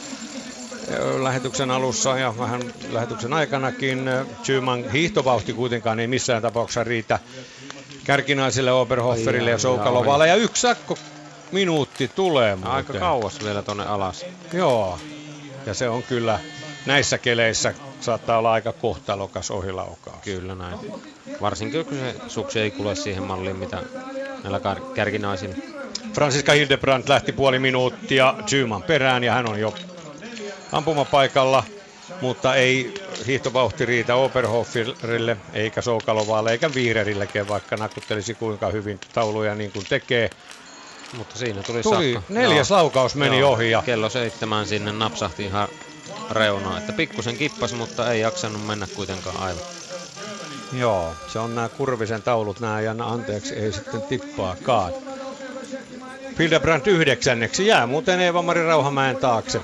ö, 0.92 1.24
lähetyksen 1.24 1.70
alussa 1.70 2.18
ja 2.18 2.34
vähän 2.38 2.62
lähetyksen 2.90 3.32
aikanakin. 3.32 4.10
Zyman 4.44 4.90
hiihtovauhti 4.90 5.52
kuitenkaan 5.52 6.00
ei 6.00 6.06
missään 6.06 6.42
tapauksessa 6.42 6.84
riitä 6.84 7.18
kärkinaisille 8.04 8.72
Oberhoferille 8.72 9.50
ja 9.50 9.58
Soukalovalle. 9.58 10.28
Ja 10.28 10.34
yksi 10.36 10.60
sakko 10.60 10.98
minuutti 11.54 12.08
tulee 12.08 12.56
muuten. 12.56 12.72
Aika 12.72 12.92
kauas 12.92 13.44
vielä 13.44 13.62
tonne 13.62 13.86
alas. 13.86 14.26
Joo. 14.52 14.98
Ja 15.66 15.74
se 15.74 15.88
on 15.88 16.02
kyllä 16.02 16.38
näissä 16.86 17.18
keleissä 17.18 17.74
saattaa 18.00 18.38
olla 18.38 18.52
aika 18.52 18.72
kohtalokas 18.72 19.50
ohilaukaus. 19.50 20.16
Kyllä 20.24 20.54
näin. 20.54 20.78
Varsinkin 21.40 21.84
kun 21.84 21.98
se 21.98 22.14
suksi 22.28 22.60
ei 22.60 22.70
kule 22.70 22.94
siihen 22.94 23.22
malliin, 23.22 23.56
mitä 23.56 23.82
näillä 24.42 24.58
kar- 24.58 24.94
kärkinaisilla. 24.94 25.54
Franziska 26.14 26.52
Hildebrandt 26.52 27.08
lähti 27.08 27.32
puoli 27.32 27.58
minuuttia 27.58 28.34
Zyman 28.46 28.82
perään 28.82 29.24
ja 29.24 29.32
hän 29.32 29.48
on 29.48 29.60
jo 29.60 29.74
ampumapaikalla, 30.72 31.64
mutta 32.20 32.54
ei 32.54 32.94
hiihtovauhti 33.26 33.86
riitä 33.86 34.14
Oberhoferille, 34.14 35.36
eikä 35.52 35.82
Soukalovalle, 35.82 36.52
eikä 36.52 36.74
Viirerillekään, 36.74 37.48
vaikka 37.48 37.76
nakuttelisi 37.76 38.34
kuinka 38.34 38.68
hyvin 38.68 39.00
tauluja 39.12 39.54
niin 39.54 39.72
kuin 39.72 39.86
tekee. 39.88 40.30
Mutta 41.16 41.38
siinä 41.38 41.62
tuli, 41.62 41.82
Tuli 41.82 42.12
sakko. 42.12 42.32
neljäs 42.34 42.70
laukaus 42.70 43.14
meni 43.14 43.38
Joo, 43.38 43.52
ohi 43.52 43.70
ja 43.70 43.82
Kello 43.82 44.08
seitsemän 44.08 44.66
sinne 44.66 44.92
napsahti 44.92 45.44
ihan 45.44 45.68
reunaan. 46.30 46.78
Että 46.78 46.92
pikkusen 46.92 47.36
kippas, 47.36 47.74
mutta 47.74 48.12
ei 48.12 48.20
jaksanut 48.20 48.66
mennä 48.66 48.86
kuitenkaan 48.94 49.36
aivan. 49.36 49.62
Joo, 50.72 51.14
se 51.32 51.38
on 51.38 51.54
nämä 51.54 51.68
kurvisen 51.68 52.22
taulut, 52.22 52.60
nämä 52.60 52.80
ja 52.80 52.94
anteeksi 53.00 53.54
ei 53.54 53.72
sitten 53.72 54.02
tippaakaan. 54.02 54.92
Hildebrandt 56.38 56.86
yhdeksänneksi 56.86 57.66
jää 57.66 57.86
muuten 57.86 58.20
Eeva-Mari 58.20 58.66
Rauhamäen 58.66 59.16
taakse. 59.16 59.60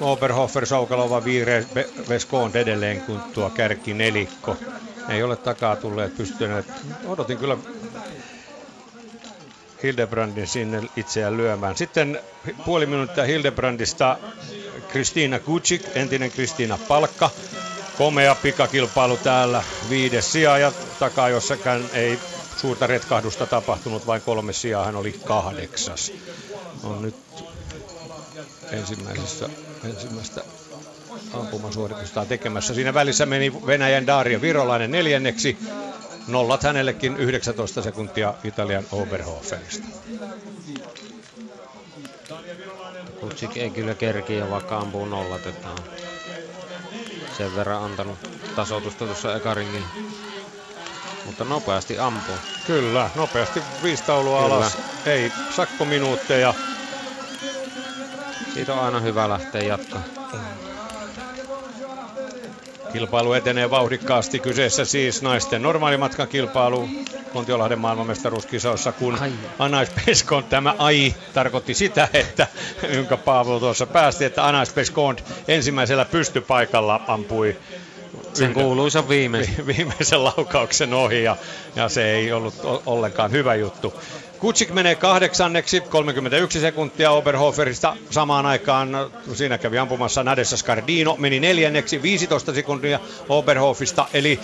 Oberhofer, 0.00 0.66
Soukalova, 0.66 1.24
Viire, 1.24 1.66
Veskond 2.08 2.54
edelleen 2.54 3.00
kun 3.00 3.20
tuo 3.20 3.50
kärki 3.50 3.94
nelikko. 3.94 4.56
Ei 5.08 5.22
ole 5.22 5.36
takaa 5.36 5.76
tulleet 5.76 6.16
pystyneet. 6.16 6.66
Odotin 7.06 7.38
kyllä 7.38 7.56
Hildebrandin 9.84 10.46
sinne 10.46 10.82
itseään 10.96 11.36
lyömään. 11.36 11.76
Sitten 11.76 12.20
puoli 12.64 12.86
minuuttia 12.86 13.24
Hildebrandista 13.24 14.18
Kristiina 14.88 15.38
Kucik, 15.38 15.82
entinen 15.94 16.30
Kristiina 16.30 16.78
Palkka. 16.88 17.30
Komea 17.98 18.34
pikakilpailu 18.34 19.16
täällä, 19.16 19.62
viides 19.90 20.32
sija 20.32 20.58
ja 20.58 20.72
takaa 20.98 21.28
jossakaan 21.28 21.84
ei 21.92 22.18
suurta 22.56 22.86
retkahdusta 22.86 23.46
tapahtunut, 23.46 24.06
vain 24.06 24.22
kolme 24.22 24.52
sijaa, 24.52 24.84
hän 24.84 24.96
oli 24.96 25.12
kahdeksas. 25.24 26.12
On 26.82 27.02
nyt 27.02 27.14
ensimmäisessä, 28.72 29.48
ensimmäistä 29.84 30.40
ampumasuoritustaan 31.32 32.26
tekemässä. 32.26 32.74
Siinä 32.74 32.94
välissä 32.94 33.26
meni 33.26 33.66
Venäjän 33.66 34.06
Daria 34.06 34.40
Virolainen 34.40 34.90
neljänneksi. 34.90 35.58
Nollat 36.28 36.62
hänellekin 36.62 37.16
19 37.16 37.82
sekuntia 37.82 38.34
Italian 38.44 38.84
Oberhoferista. 38.92 39.86
Kutsik 43.20 43.56
ei 43.56 43.70
kyllä 43.70 43.94
kerkiä, 43.94 44.50
vaikka 44.50 44.78
ampuu 44.78 45.06
nollat, 45.06 45.46
että 45.46 45.68
on 45.68 45.78
sen 47.36 47.56
verran 47.56 47.82
antanut 47.82 48.18
tasoitusta 48.56 49.04
tuossa 49.04 49.36
ekaringin. 49.36 49.84
Mutta 51.26 51.44
nopeasti 51.44 51.98
ampuu. 51.98 52.36
Kyllä, 52.66 53.10
nopeasti 53.14 53.62
viisi 53.82 54.04
taulua 54.04 54.42
Kyllä. 54.42 54.54
alas. 54.54 54.78
Ei 55.06 55.32
sakkominuutteja. 55.56 56.54
Siitä 58.54 58.74
on 58.74 58.80
aina 58.80 59.00
hyvä 59.00 59.28
lähteä 59.28 59.62
jatkaa. 59.62 60.02
Kilpailu 62.94 63.32
etenee 63.32 63.70
vauhdikkaasti. 63.70 64.38
Kyseessä 64.38 64.84
siis 64.84 65.22
naisten 65.22 65.62
normaalimatkan 65.62 66.28
kilpailu 66.28 66.88
Kontiolahden 67.32 67.78
maailmanmestaruuskisoissa, 67.78 68.92
kun 68.92 69.18
Ai. 69.20 69.32
Anais 69.58 69.88
Peskon, 70.06 70.44
tämä 70.44 70.74
ai 70.78 71.14
tarkoitti 71.32 71.74
sitä, 71.74 72.08
että 72.12 72.46
jonka 72.94 73.16
Paavo 73.16 73.60
tuossa 73.60 73.86
päästi, 73.86 74.24
että 74.24 74.46
Anais 74.46 74.72
Peskon 74.72 75.16
ensimmäisellä 75.48 76.04
pystypaikalla 76.04 77.00
ampui 77.06 77.56
Sen 78.34 78.54
kuuluisa 78.54 79.08
viimeisen. 79.08 79.66
vi- 79.66 79.76
viimeisen 79.76 80.24
laukauksen 80.24 80.94
ohi 80.94 81.22
ja, 81.22 81.36
ja 81.76 81.88
se 81.88 82.12
ei 82.14 82.32
ollut 82.32 82.54
ollenkaan 82.86 83.30
hyvä 83.30 83.54
juttu. 83.54 83.94
Kutsik 84.44 84.70
menee 84.70 84.94
kahdeksanneksi, 84.94 85.80
31 85.80 86.60
sekuntia 86.60 87.10
Oberhoferista 87.10 87.96
samaan 88.10 88.46
aikaan. 88.46 89.10
Siinä 89.34 89.58
kävi 89.58 89.78
ampumassa 89.78 90.22
Nadessa 90.22 90.56
Scardino, 90.56 91.16
meni 91.18 91.40
neljänneksi, 91.40 92.02
15 92.02 92.54
sekuntia 92.54 93.00
Oberhofista, 93.28 94.06
eli 94.14 94.40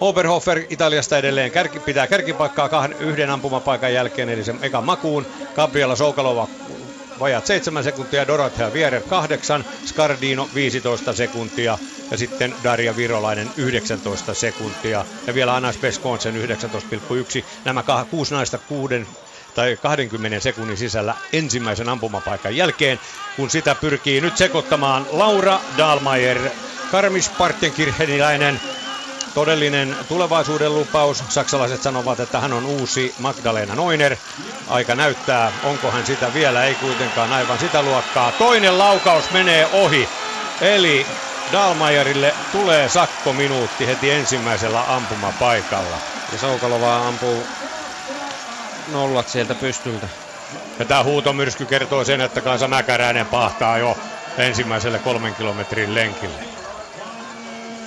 Oberhofer 0.00 0.62
Italiasta 0.68 1.18
edelleen 1.18 1.50
kärki, 1.50 1.80
pitää 1.80 2.06
kärkipaikkaa 2.06 2.68
kahden, 2.68 2.98
yhden 3.00 3.30
ampumapaikan 3.30 3.94
jälkeen, 3.94 4.28
eli 4.28 4.44
sen 4.44 4.58
ekan 4.62 4.84
makuun. 4.84 5.26
Gabriela 5.56 5.96
Soukalova 5.96 6.48
vajat 7.20 7.46
7 7.46 7.84
sekuntia, 7.84 8.26
Dorothea 8.26 8.72
Vierer 8.72 9.02
8, 9.02 9.64
Scardino 9.86 10.48
15 10.54 11.12
sekuntia 11.12 11.78
ja 12.10 12.18
sitten 12.18 12.54
Daria 12.64 12.96
Virolainen 12.96 13.50
19 13.56 14.34
sekuntia 14.34 15.04
ja 15.26 15.34
vielä 15.34 15.54
Anas 15.54 15.76
Peskonsen 15.76 16.34
19,1. 16.34 17.44
Nämä 17.64 17.84
kuusi 18.10 18.34
naista 18.34 18.58
kuuden 18.58 19.06
tai 19.60 19.76
20 19.82 20.40
sekunnin 20.40 20.76
sisällä 20.76 21.14
ensimmäisen 21.32 21.88
ampumapaikan 21.88 22.56
jälkeen, 22.56 23.00
kun 23.36 23.50
sitä 23.50 23.74
pyrkii 23.74 24.20
nyt 24.20 24.36
sekoittamaan 24.36 25.06
Laura 25.10 25.60
Dahlmeier, 25.78 26.50
Karmis 26.90 27.28
Partenkircheniläinen, 27.28 28.60
todellinen 29.34 29.96
tulevaisuuden 30.08 30.74
lupaus. 30.74 31.24
Saksalaiset 31.28 31.82
sanovat, 31.82 32.20
että 32.20 32.40
hän 32.40 32.52
on 32.52 32.64
uusi 32.64 33.14
Magdalena 33.18 33.74
Noiner. 33.74 34.16
Aika 34.68 34.94
näyttää, 34.94 35.52
onko 35.64 35.90
hän 35.90 36.06
sitä 36.06 36.34
vielä, 36.34 36.64
ei 36.64 36.74
kuitenkaan 36.74 37.32
aivan 37.32 37.58
sitä 37.58 37.82
luokkaa. 37.82 38.32
Toinen 38.32 38.78
laukaus 38.78 39.30
menee 39.30 39.68
ohi, 39.72 40.08
eli 40.60 41.06
Dalmajerille 41.52 42.34
tulee 42.52 42.88
sakkominuutti 42.88 43.86
heti 43.86 44.10
ensimmäisellä 44.10 44.84
ampumapaikalla. 44.88 45.96
Ja 46.32 46.38
Soukalova 46.38 47.08
ampuu 47.08 47.46
nollat 48.92 49.28
sieltä 49.28 49.54
pystyltä. 49.54 50.08
Ja 50.78 50.84
tämä 50.84 51.04
huutomyrsky 51.04 51.66
kertoo 51.66 52.04
sen, 52.04 52.20
että 52.20 52.40
Kansa 52.40 52.68
Mäkäräinen 52.68 53.26
pahtaa 53.26 53.78
jo 53.78 53.96
ensimmäiselle 54.38 54.98
kolmen 54.98 55.34
kilometrin 55.34 55.94
lenkille. 55.94 56.38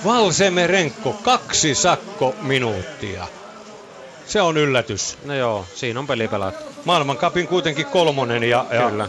Valsemerenko, 0.04 1.12
kaksi 1.12 1.74
sakko 1.74 2.34
minuuttia. 2.42 3.26
Se 4.26 4.42
on 4.42 4.56
yllätys. 4.56 5.18
No 5.24 5.34
joo, 5.34 5.66
siinä 5.74 6.00
on 6.00 6.06
peli 6.06 6.28
pelattu. 6.28 6.64
Maailmankapin 6.84 7.48
kuitenkin 7.48 7.86
kolmonen 7.86 8.44
ja, 8.44 8.66
ja 8.70 8.90
Kyllä. 8.90 9.08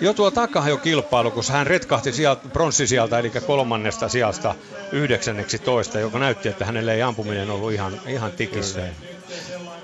jo 0.00 0.12
tuo 0.14 0.30
takaa 0.30 0.68
jo 0.68 0.76
kilpailu, 0.76 1.30
kun 1.30 1.44
hän 1.50 1.66
retkahti 1.66 2.12
sieltä, 2.12 2.48
pronssisijalta, 2.48 3.18
eli 3.18 3.32
kolmannesta 3.46 4.08
sijasta 4.08 4.54
yhdeksänneksi 4.92 5.58
toista, 5.58 6.00
joka 6.00 6.18
näytti, 6.18 6.48
että 6.48 6.64
hänelle 6.64 6.94
ei 6.94 7.02
ampuminen 7.02 7.50
ollut 7.50 7.72
ihan, 7.72 8.00
ihan 8.06 8.32
tikissä. 8.32 8.80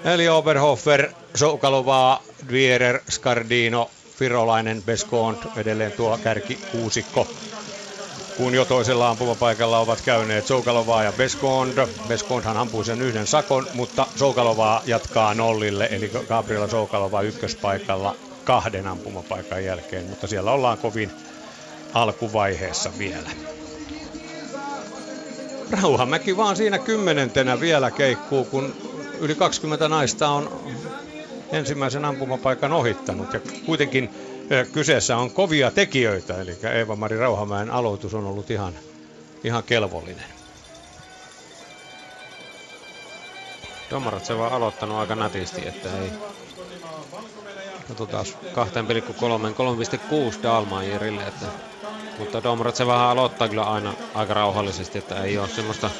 Eli 0.05 0.29
Oberhofer, 0.29 1.09
Soukalovaa, 1.35 2.23
Dwierer, 2.49 3.01
Scardino, 3.11 3.91
Virolainen, 4.21 4.83
Beskond, 4.83 5.39
edelleen 5.57 5.93
tuo 5.93 6.19
kärki 6.25 6.59
kuusikko. 6.73 7.27
Kun 8.37 8.55
jo 8.55 8.65
toisella 8.65 9.09
ampumapaikalla 9.09 9.79
ovat 9.79 10.01
käyneet 10.01 10.47
Soukalovaa 10.47 11.03
ja 11.03 11.13
Beskond. 11.13 11.87
Beskondhan 12.09 12.57
ampui 12.57 12.85
sen 12.85 13.03
yhden 13.03 13.27
sakon, 13.27 13.67
mutta 13.75 14.07
Soukalovaa 14.17 14.83
jatkaa 14.87 15.35
nollille, 15.35 15.89
eli 15.91 16.11
Gabriela 16.29 16.69
Soukalova 16.69 17.23
ykköspaikalla 17.23 18.17
kahden 18.45 18.87
ampumapaikan 18.87 19.65
jälkeen, 19.65 20.05
mutta 20.05 20.27
siellä 20.27 20.53
ollaan 20.53 20.79
kovin 20.79 21.11
alkuvaiheessa 21.95 22.91
vielä. 22.99 23.31
Rauhamäki 25.71 26.37
vaan 26.37 26.57
siinä 26.57 26.79
kymmenentenä 26.79 27.61
vielä 27.61 27.91
keikkuu, 27.91 28.45
kun 28.45 28.75
yli 29.21 29.35
20 29.35 29.89
naista 29.89 30.29
on 30.29 30.61
ensimmäisen 31.53 32.05
ampumapaikan 32.05 32.73
ohittanut. 32.73 33.33
Ja 33.33 33.41
kuitenkin 33.67 34.11
kyseessä 34.73 35.17
on 35.17 35.31
kovia 35.31 35.71
tekijöitä, 35.71 36.41
eli 36.41 36.59
Eeva-Mari 36.63 37.17
Rauhamäen 37.17 37.71
aloitus 37.71 38.15
on 38.15 38.25
ollut 38.25 38.51
ihan, 38.51 38.75
ihan 39.45 39.63
kelvollinen. 39.63 40.25
Domarat 43.91 44.25
se 44.25 44.39
vaan 44.39 44.53
aloittanut 44.53 44.99
aika 44.99 45.15
nätisti, 45.15 45.69
että 45.69 45.89
ei... 46.03 46.11
Katsotaan 47.89 48.27
2,3, 48.27 48.33
3,6 50.37 50.43
Dalmaierille, 50.43 51.23
että... 51.23 51.47
Mutta 52.19 52.43
Domarat 52.43 52.77
se 52.77 52.87
vähän 52.87 53.09
aloittaa 53.09 53.49
kyllä 53.49 53.65
aina 53.65 53.95
aika 54.15 54.35
rauhallisesti, 54.35 54.99
että 54.99 55.23
ei 55.23 55.39
ole 55.39 55.49
semmoista 55.49 55.91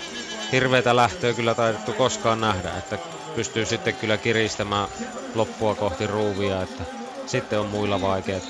hirveätä 0.53 0.97
lähtöä 0.97 1.35
kyllä 1.35 1.55
taidettu 1.55 1.93
koskaan 1.93 2.41
nähdä, 2.41 2.71
että 2.79 2.99
pystyy 3.35 3.67
sitten 3.67 3.95
kyllä 3.95 4.17
kiristämään 4.17 4.89
loppua 5.35 5.75
kohti 5.75 6.07
ruuvia, 6.07 6.63
että 6.63 6.85
sitten 7.27 7.61
on 7.61 7.67
muilla 7.67 8.01
vaikeat. 8.01 8.43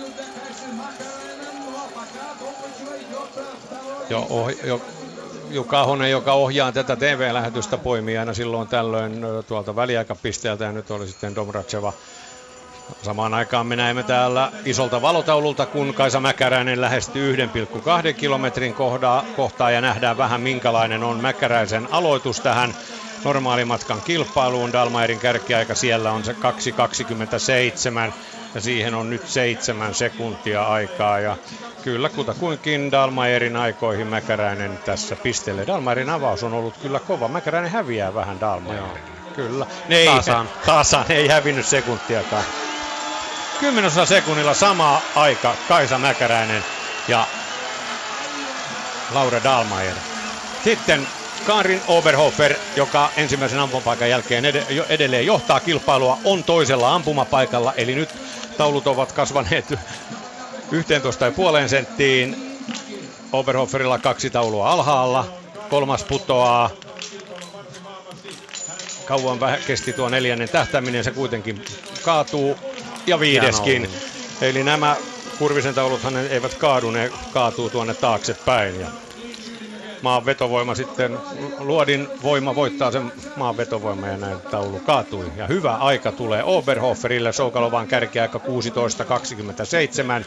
Jo, 4.10 4.26
oh, 4.30 4.50
jo, 4.64 4.80
Jukka 5.50 5.80
Ahonen, 5.80 6.10
joka 6.10 6.32
ohjaa 6.32 6.72
tätä 6.72 6.96
TV-lähetystä, 6.96 7.78
poimii 7.78 8.18
aina 8.18 8.34
silloin 8.34 8.68
tällöin 8.68 9.20
tuolta 9.46 9.76
väliaikapisteeltä 9.76 10.64
ja 10.64 10.72
nyt 10.72 10.90
oli 10.90 11.08
sitten 11.08 11.34
Domracheva. 11.34 11.92
Samaan 13.02 13.34
aikaan 13.34 13.66
me 13.66 13.76
näemme 13.76 14.02
täällä 14.02 14.52
isolta 14.64 15.02
valotaululta, 15.02 15.66
kun 15.66 15.94
Kaisa 15.94 16.20
Mäkäräinen 16.20 16.80
lähestyy 16.80 17.36
1,2 17.36 18.12
kilometrin 18.16 18.74
kohdaa, 18.74 19.24
kohtaa 19.36 19.70
ja 19.70 19.80
nähdään 19.80 20.18
vähän 20.18 20.40
minkälainen 20.40 21.02
on 21.04 21.20
Mäkäräisen 21.20 21.88
aloitus 21.90 22.40
tähän 22.40 22.74
normaalimatkan 23.24 24.00
kilpailuun. 24.00 24.72
Dalmairin 24.72 25.18
kärkiaika 25.18 25.74
siellä 25.74 26.12
on 26.12 26.24
se 26.24 26.32
2.27 26.32 28.12
ja 28.54 28.60
siihen 28.60 28.94
on 28.94 29.10
nyt 29.10 29.28
seitsemän 29.28 29.94
sekuntia 29.94 30.62
aikaa 30.62 31.20
ja 31.20 31.36
kyllä 31.82 32.08
kutakuinkin 32.08 32.90
Dalmairin 32.92 33.56
aikoihin 33.56 34.06
Mäkäräinen 34.06 34.78
tässä 34.84 35.16
pistelee. 35.16 35.66
Dalmairin 35.66 36.10
avaus 36.10 36.42
on 36.42 36.52
ollut 36.52 36.76
kyllä 36.76 37.00
kova. 37.00 37.28
Mäkäräinen 37.28 37.70
häviää 37.70 38.14
vähän 38.14 38.40
Dalmairille. 38.40 38.98
Kyllä. 39.36 39.66
Ne 39.88 39.96
ei, 39.96 40.06
Tasan. 40.06 40.48
tasan, 40.66 41.04
ei 41.08 41.28
hävinnyt 41.28 41.66
sekuntiakaan. 41.66 42.44
Kymmenosa 43.60 44.06
sekunnilla 44.06 44.54
sama 44.54 45.02
aika 45.14 45.54
Kaisa 45.68 45.98
Mäkäräinen 45.98 46.64
ja 47.08 47.26
Laura 49.14 49.44
Dalmaier. 49.44 49.94
Sitten 50.64 51.06
Karin 51.46 51.80
Oberhofer, 51.88 52.54
joka 52.76 53.08
ensimmäisen 53.16 53.58
ampumapaikan 53.58 54.10
jälkeen 54.10 54.44
ed- 54.44 54.84
edelleen 54.88 55.26
johtaa 55.26 55.60
kilpailua, 55.60 56.18
on 56.24 56.44
toisella 56.44 56.94
ampumapaikalla. 56.94 57.72
Eli 57.76 57.94
nyt 57.94 58.08
taulut 58.58 58.86
ovat 58.86 59.12
kasvaneet 59.12 59.64
11,5 61.62 61.68
senttiin. 61.68 62.58
Oberhoferilla 63.32 63.98
kaksi 63.98 64.30
taulua 64.30 64.70
alhaalla. 64.70 65.26
Kolmas 65.70 66.04
putoaa. 66.04 66.70
Kauan 69.04 69.38
kesti 69.66 69.92
tuo 69.92 70.08
neljännen 70.08 70.48
tähtäminen, 70.48 71.04
se 71.04 71.10
kuitenkin 71.10 71.64
kaatuu. 72.04 72.69
Ja 73.06 73.20
viideskin. 73.20 73.88
Eli 74.40 74.64
nämä 74.64 74.96
Kurvisen 75.38 75.74
tauluthan 75.74 76.14
ne 76.14 76.26
eivät 76.26 76.54
kaadu, 76.54 76.90
ne 76.90 77.12
kaatuu 77.32 77.70
tuonne 77.70 77.94
taaksepäin. 77.94 78.80
Ja 78.80 78.86
maan 80.02 80.26
vetovoima 80.26 80.74
sitten, 80.74 81.18
luodin 81.58 82.08
voima 82.22 82.54
voittaa 82.54 82.90
sen 82.90 83.12
maan 83.36 83.56
vetovoima 83.56 84.06
ja 84.06 84.16
näin 84.16 84.40
taulu 84.40 84.80
kaatui. 84.86 85.32
Ja 85.36 85.46
hyvä 85.46 85.74
aika 85.76 86.12
tulee 86.12 86.44
Oberhoferille, 86.44 87.32
Soukalovan 87.32 87.86
kärkiaika 87.86 88.38
16.27 88.38 90.24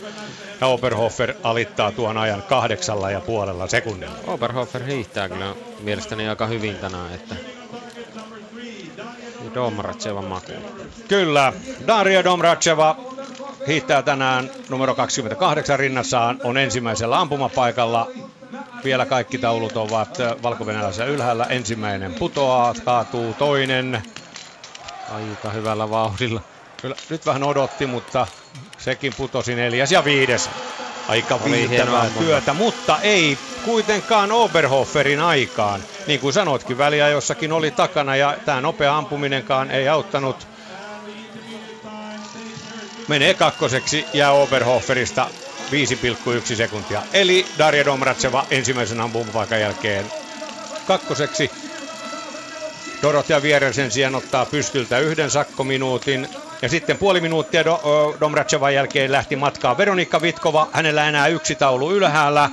ja 0.62 0.68
Oberhofer 0.68 1.34
alittaa 1.44 1.92
tuon 1.92 2.18
ajan 2.18 2.44
kahdeksalla 2.44 3.12
ja 3.12 3.22
puolella 3.22 3.68
sekunnilla. 3.68 4.16
Oberhofer 4.28 4.84
hiihtää 4.84 5.30
kyllä 5.30 5.56
mielestäni 5.80 6.30
aika 6.30 6.48
hyvin 6.48 6.76
tänään, 6.76 7.14
että 7.14 7.36
Domaratsevan 9.56 10.26
maku. 10.26 10.52
Kyllä, 11.08 11.54
Daria 11.88 12.24
Domracheva 12.24 12.96
hiihtää 13.68 14.02
tänään 14.02 14.52
numero 14.70 14.96
28 14.96 15.80
rinnassaan, 15.80 16.40
on 16.44 16.58
ensimmäisellä 16.58 17.20
ampumapaikalla. 17.20 18.12
Vielä 18.84 19.06
kaikki 19.06 19.38
taulut 19.38 19.78
ovat 19.78 20.18
valko 20.44 20.66
ylhäällä. 21.06 21.46
Ensimmäinen 21.46 22.14
putoaa, 22.14 22.74
kaatuu 22.86 23.34
toinen. 23.34 24.04
Aika 25.12 25.50
hyvällä 25.50 25.90
vauhdilla. 25.90 26.42
Kyllä, 26.82 26.96
nyt 27.10 27.26
vähän 27.26 27.44
odotti, 27.44 27.86
mutta 27.86 28.28
sekin 28.78 29.14
putosi 29.18 29.56
neljäs 29.56 29.92
ja 29.92 30.06
viides. 30.06 30.50
Aika 31.08 31.40
viihtävää 31.46 32.00
ammunta. 32.00 32.20
työtä, 32.20 32.54
mutta 32.54 33.00
ei 33.02 33.38
kuitenkaan 33.66 34.32
Oberhoferin 34.32 35.20
aikaan. 35.20 35.84
Niin 36.08 36.20
kuin 36.20 36.34
sanoitkin, 36.34 36.78
väliä 36.78 37.10
jossakin 37.10 37.52
oli 37.52 37.72
takana 37.72 38.16
ja 38.16 38.38
tämä 38.46 38.62
nopea 38.62 38.98
ampuminenkaan 38.98 39.72
ei 39.72 39.90
auttanut. 39.90 40.48
Menee 43.08 43.34
kakkoseksi 43.34 44.06
ja 44.14 44.32
Oberhoferista 44.32 45.28
5,1 45.72 46.56
sekuntia. 46.56 47.02
Eli 47.14 47.46
Darja 47.58 47.86
Domratseva 47.86 48.46
ensimmäisen 48.52 49.02
ampumapaikan 49.02 49.62
jälkeen 49.62 50.06
kakkoseksi. 50.88 51.52
Dorothea 53.02 53.42
Vierer 53.42 53.74
sen 53.74 53.92
sijaan 53.92 54.16
ottaa 54.16 54.46
pystyltä 54.46 55.00
yhden 55.00 55.32
sakkominuutin. 55.32 56.28
Ja 56.64 56.70
sitten 56.70 56.98
puoli 56.98 57.22
minuuttia 57.22 57.64
Do- 57.64 57.88
ö, 57.88 58.18
Domratsevan 58.20 58.74
jälkeen 58.74 59.12
lähti 59.12 59.36
matkaan 59.36 59.78
Veronika 59.78 60.22
Vitkova. 60.22 60.68
Hänellä 60.72 61.08
enää 61.10 61.28
yksi 61.28 61.56
taulu 61.56 61.92
ylhäällä. 61.92 62.50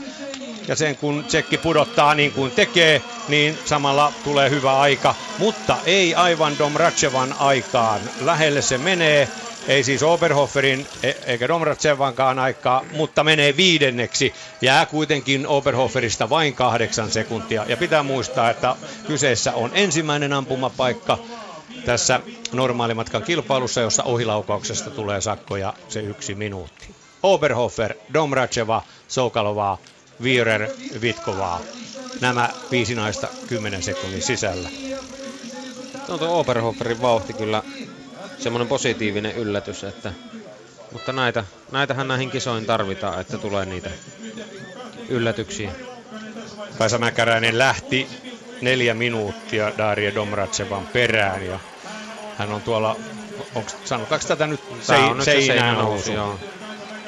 Ja 0.68 0.76
sen 0.76 0.96
kun 0.96 1.24
tsekki 1.24 1.58
pudottaa 1.58 2.14
niin 2.14 2.32
kuin 2.32 2.50
tekee, 2.50 3.02
niin 3.28 3.58
samalla 3.64 4.12
tulee 4.24 4.50
hyvä 4.50 4.80
aika. 4.80 5.14
Mutta 5.38 5.76
ei 5.86 6.14
aivan 6.14 6.58
Domratsevan 6.58 7.34
aikaan. 7.38 8.00
Lähelle 8.20 8.62
se 8.62 8.78
menee. 8.78 9.28
Ei 9.68 9.84
siis 9.84 10.02
Oberhoferin 10.02 10.86
e- 11.02 11.12
eikä 11.26 11.48
Domratsevankaan 11.48 12.38
aikaa, 12.38 12.84
mutta 12.92 13.24
menee 13.24 13.56
viidenneksi. 13.56 14.34
Jää 14.60 14.86
kuitenkin 14.86 15.46
Oberhoferista 15.46 16.30
vain 16.30 16.54
kahdeksan 16.54 17.10
sekuntia. 17.10 17.64
Ja 17.68 17.76
pitää 17.76 18.02
muistaa, 18.02 18.50
että 18.50 18.76
kyseessä 19.06 19.52
on 19.52 19.70
ensimmäinen 19.74 20.32
ampumapaikka 20.32 21.18
tässä 21.84 22.20
normaalimatkan 22.52 23.22
kilpailussa, 23.22 23.80
jossa 23.80 24.02
ohilaukauksesta 24.02 24.90
tulee 24.90 25.20
sakkoja 25.20 25.74
se 25.88 26.00
yksi 26.00 26.34
minuutti. 26.34 26.94
Oberhofer, 27.22 27.94
Domracheva, 28.14 28.82
Soukalovaa, 29.08 29.78
Wierer, 30.22 30.68
Vitkovaa. 31.00 31.60
Nämä 32.20 32.50
viisi 32.70 32.94
naista 32.94 33.28
10 33.48 33.82
sekunnin 33.82 34.22
sisällä. 34.22 34.68
No 36.08 36.18
tuo 36.18 36.40
Oberhoferin 36.40 37.02
vauhti 37.02 37.32
kyllä 37.32 37.62
semmoinen 38.38 38.68
positiivinen 38.68 39.36
yllätys, 39.36 39.84
että, 39.84 40.12
mutta 40.92 41.12
näitä, 41.12 41.44
näitähän 41.72 42.08
näihin 42.08 42.30
kisoihin 42.30 42.66
tarvitaan, 42.66 43.20
että 43.20 43.38
tulee 43.38 43.66
niitä 43.66 43.90
yllätyksiä. 45.08 45.72
Kaisa 46.78 46.98
Mäkäräinen 46.98 47.58
lähti 47.58 48.08
neljä 48.60 48.94
minuuttia 48.94 49.72
Daria 49.78 50.14
Domratsevan 50.14 50.86
perään 50.86 51.46
ja 51.46 51.58
hän 52.38 52.52
on 52.52 52.62
tuolla, 52.62 52.96
onko, 53.54 53.70
sanotaanko 53.84 54.28
tätä 54.28 54.46
nyt, 54.46 54.60
se, 54.80 54.94
on 54.94 55.24
seinään 55.24 55.78
nousu 55.78 56.12
joo. 56.12 56.38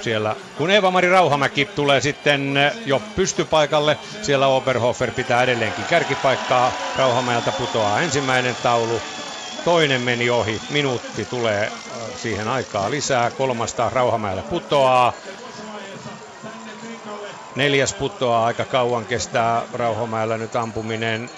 siellä. 0.00 0.36
Kun 0.58 0.70
Eeva-Mari 0.70 1.08
Rauhamäki 1.10 1.64
tulee 1.64 2.00
sitten 2.00 2.54
jo 2.86 3.02
pystypaikalle, 3.16 3.98
siellä 4.22 4.46
Oberhofer 4.46 5.10
pitää 5.10 5.42
edelleenkin 5.42 5.84
kärkipaikkaa. 5.84 6.72
Rauhamäeltä 6.96 7.52
putoaa 7.52 8.00
ensimmäinen 8.00 8.56
taulu, 8.62 9.00
toinen 9.64 10.00
meni 10.00 10.30
ohi, 10.30 10.60
minuutti 10.70 11.24
tulee 11.24 11.72
siihen 12.16 12.48
aikaa 12.48 12.90
lisää, 12.90 13.30
kolmasta 13.30 13.90
Rauhamäelle 13.94 14.42
putoaa. 14.42 15.12
Neljäs 17.56 17.94
putoaa, 17.94 18.46
aika 18.46 18.64
kauan 18.64 19.04
kestää 19.04 19.62
Rauhamäellä 19.74 20.38
nyt 20.38 20.56
ampuminen. 20.56 21.30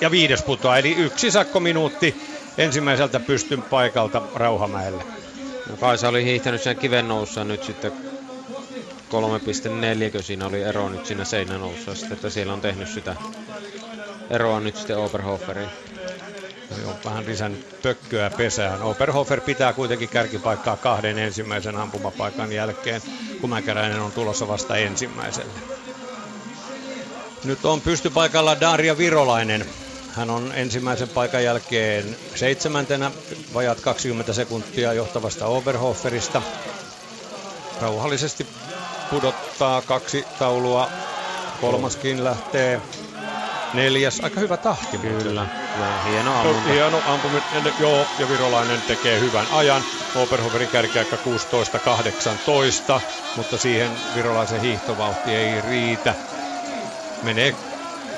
Ja 0.00 0.10
viides 0.10 0.42
putoaa, 0.42 0.78
eli 0.78 0.94
yksi 0.94 1.30
sakkominuutti 1.30 2.22
ensimmäiseltä 2.58 3.20
pystyn 3.20 3.62
paikalta 3.62 4.22
Rauhamäelle. 4.34 5.04
No 5.70 5.76
Kaisa 5.76 6.08
oli 6.08 6.24
hiihtänyt 6.24 6.62
sen 6.62 6.76
kiven 6.76 7.08
noussa 7.08 7.44
nyt 7.44 7.64
sitten 7.64 7.92
3,4, 7.92 7.98
kun 10.12 10.22
siinä 10.22 10.46
oli 10.46 10.62
ero 10.62 10.88
nyt 10.88 11.06
siinä 11.06 11.24
seinän 11.24 11.60
noussa, 11.60 11.94
sitten, 11.94 12.12
että 12.12 12.30
siellä 12.30 12.52
on 12.52 12.60
tehnyt 12.60 12.88
sitä 12.88 13.16
eroa 14.30 14.60
nyt 14.60 14.76
sitten 14.76 14.98
Oberhoferiin. 14.98 15.68
Eli 16.76 16.84
on 16.84 16.94
vähän 17.04 17.26
lisännyt 17.26 17.82
pökköä 17.82 18.30
pesään. 18.30 18.82
Oberhofer 18.82 19.40
pitää 19.40 19.72
kuitenkin 19.72 20.08
kärkipaikkaa 20.08 20.76
kahden 20.76 21.18
ensimmäisen 21.18 21.76
ampumapaikan 21.76 22.52
jälkeen, 22.52 23.02
kun 23.40 23.50
Mäkäräinen 23.50 24.00
on 24.00 24.12
tulossa 24.12 24.48
vasta 24.48 24.76
ensimmäiselle. 24.76 25.52
Nyt 27.44 27.64
on 27.64 27.80
pystypaikalla 27.80 28.60
Daria 28.60 28.98
Virolainen. 28.98 29.66
Hän 30.14 30.30
on 30.30 30.52
ensimmäisen 30.54 31.08
paikan 31.08 31.44
jälkeen 31.44 32.16
seitsemäntenä, 32.34 33.10
vajat 33.54 33.80
20 33.80 34.32
sekuntia 34.32 34.92
johtavasta 34.92 35.46
Oberhoferista. 35.46 36.42
Rauhallisesti 37.80 38.46
pudottaa 39.10 39.82
kaksi 39.82 40.24
taulua. 40.38 40.88
Kolmaskin 41.60 42.24
lähtee. 42.24 42.80
Neljäs, 43.74 44.20
aika 44.22 44.40
hyvä 44.40 44.56
tahti. 44.56 44.98
Kyllä, 44.98 45.46
ja 45.80 46.02
hieno 46.10 46.30
No, 46.34 46.40
ammunta. 46.40 46.68
hieno 46.70 47.02
ampuminen, 47.06 47.74
joo, 47.80 48.06
ja 48.18 48.28
Virolainen 48.28 48.82
tekee 48.82 49.20
hyvän 49.20 49.46
ajan. 49.52 49.82
Oberhoferin 50.14 50.68
kärkiaika 50.68 51.16
16-18, 52.96 53.00
mutta 53.36 53.58
siihen 53.58 53.90
Virolaisen 54.14 54.60
hiihtovauhti 54.60 55.34
ei 55.34 55.60
riitä. 55.60 56.14
Menee 57.22 57.54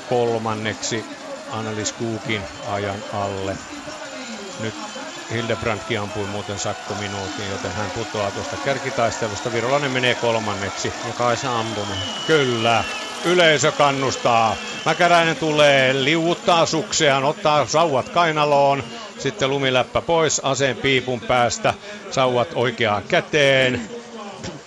kolmanneksi 0.09 1.05
Annelies 1.53 1.93
Kuukin 1.93 2.43
ajan 2.69 2.99
alle. 3.13 3.57
Nyt 4.61 4.75
Hildebrandkin 5.31 6.01
ampui 6.01 6.27
muuten 6.27 6.59
sakkominuutin, 6.59 7.51
joten 7.51 7.73
hän 7.73 7.91
putoaa 7.91 8.31
tuosta 8.31 8.57
kärkitaistelusta. 8.57 9.53
Virolainen 9.53 9.91
menee 9.91 10.15
kolmanneksi. 10.15 10.93
Ja 11.07 11.13
Kaisa 11.13 11.59
ampumaan. 11.61 11.99
Kyllä. 12.27 12.85
Yleisö 13.25 13.73
kannustaa. 13.73 14.57
Mäkäräinen 14.85 15.37
tulee, 15.37 16.05
liuuttaa 16.05 16.67
sukseaan, 16.67 17.25
ottaa 17.25 17.67
sauvat 17.67 18.09
kainaloon. 18.09 18.85
Sitten 19.19 19.51
lumiläppä 19.51 20.01
pois 20.01 20.41
aseen 20.45 20.77
piipun 20.77 21.21
päästä. 21.21 21.75
Sauvat 22.11 22.49
oikeaan 22.55 23.03
käteen. 23.03 23.91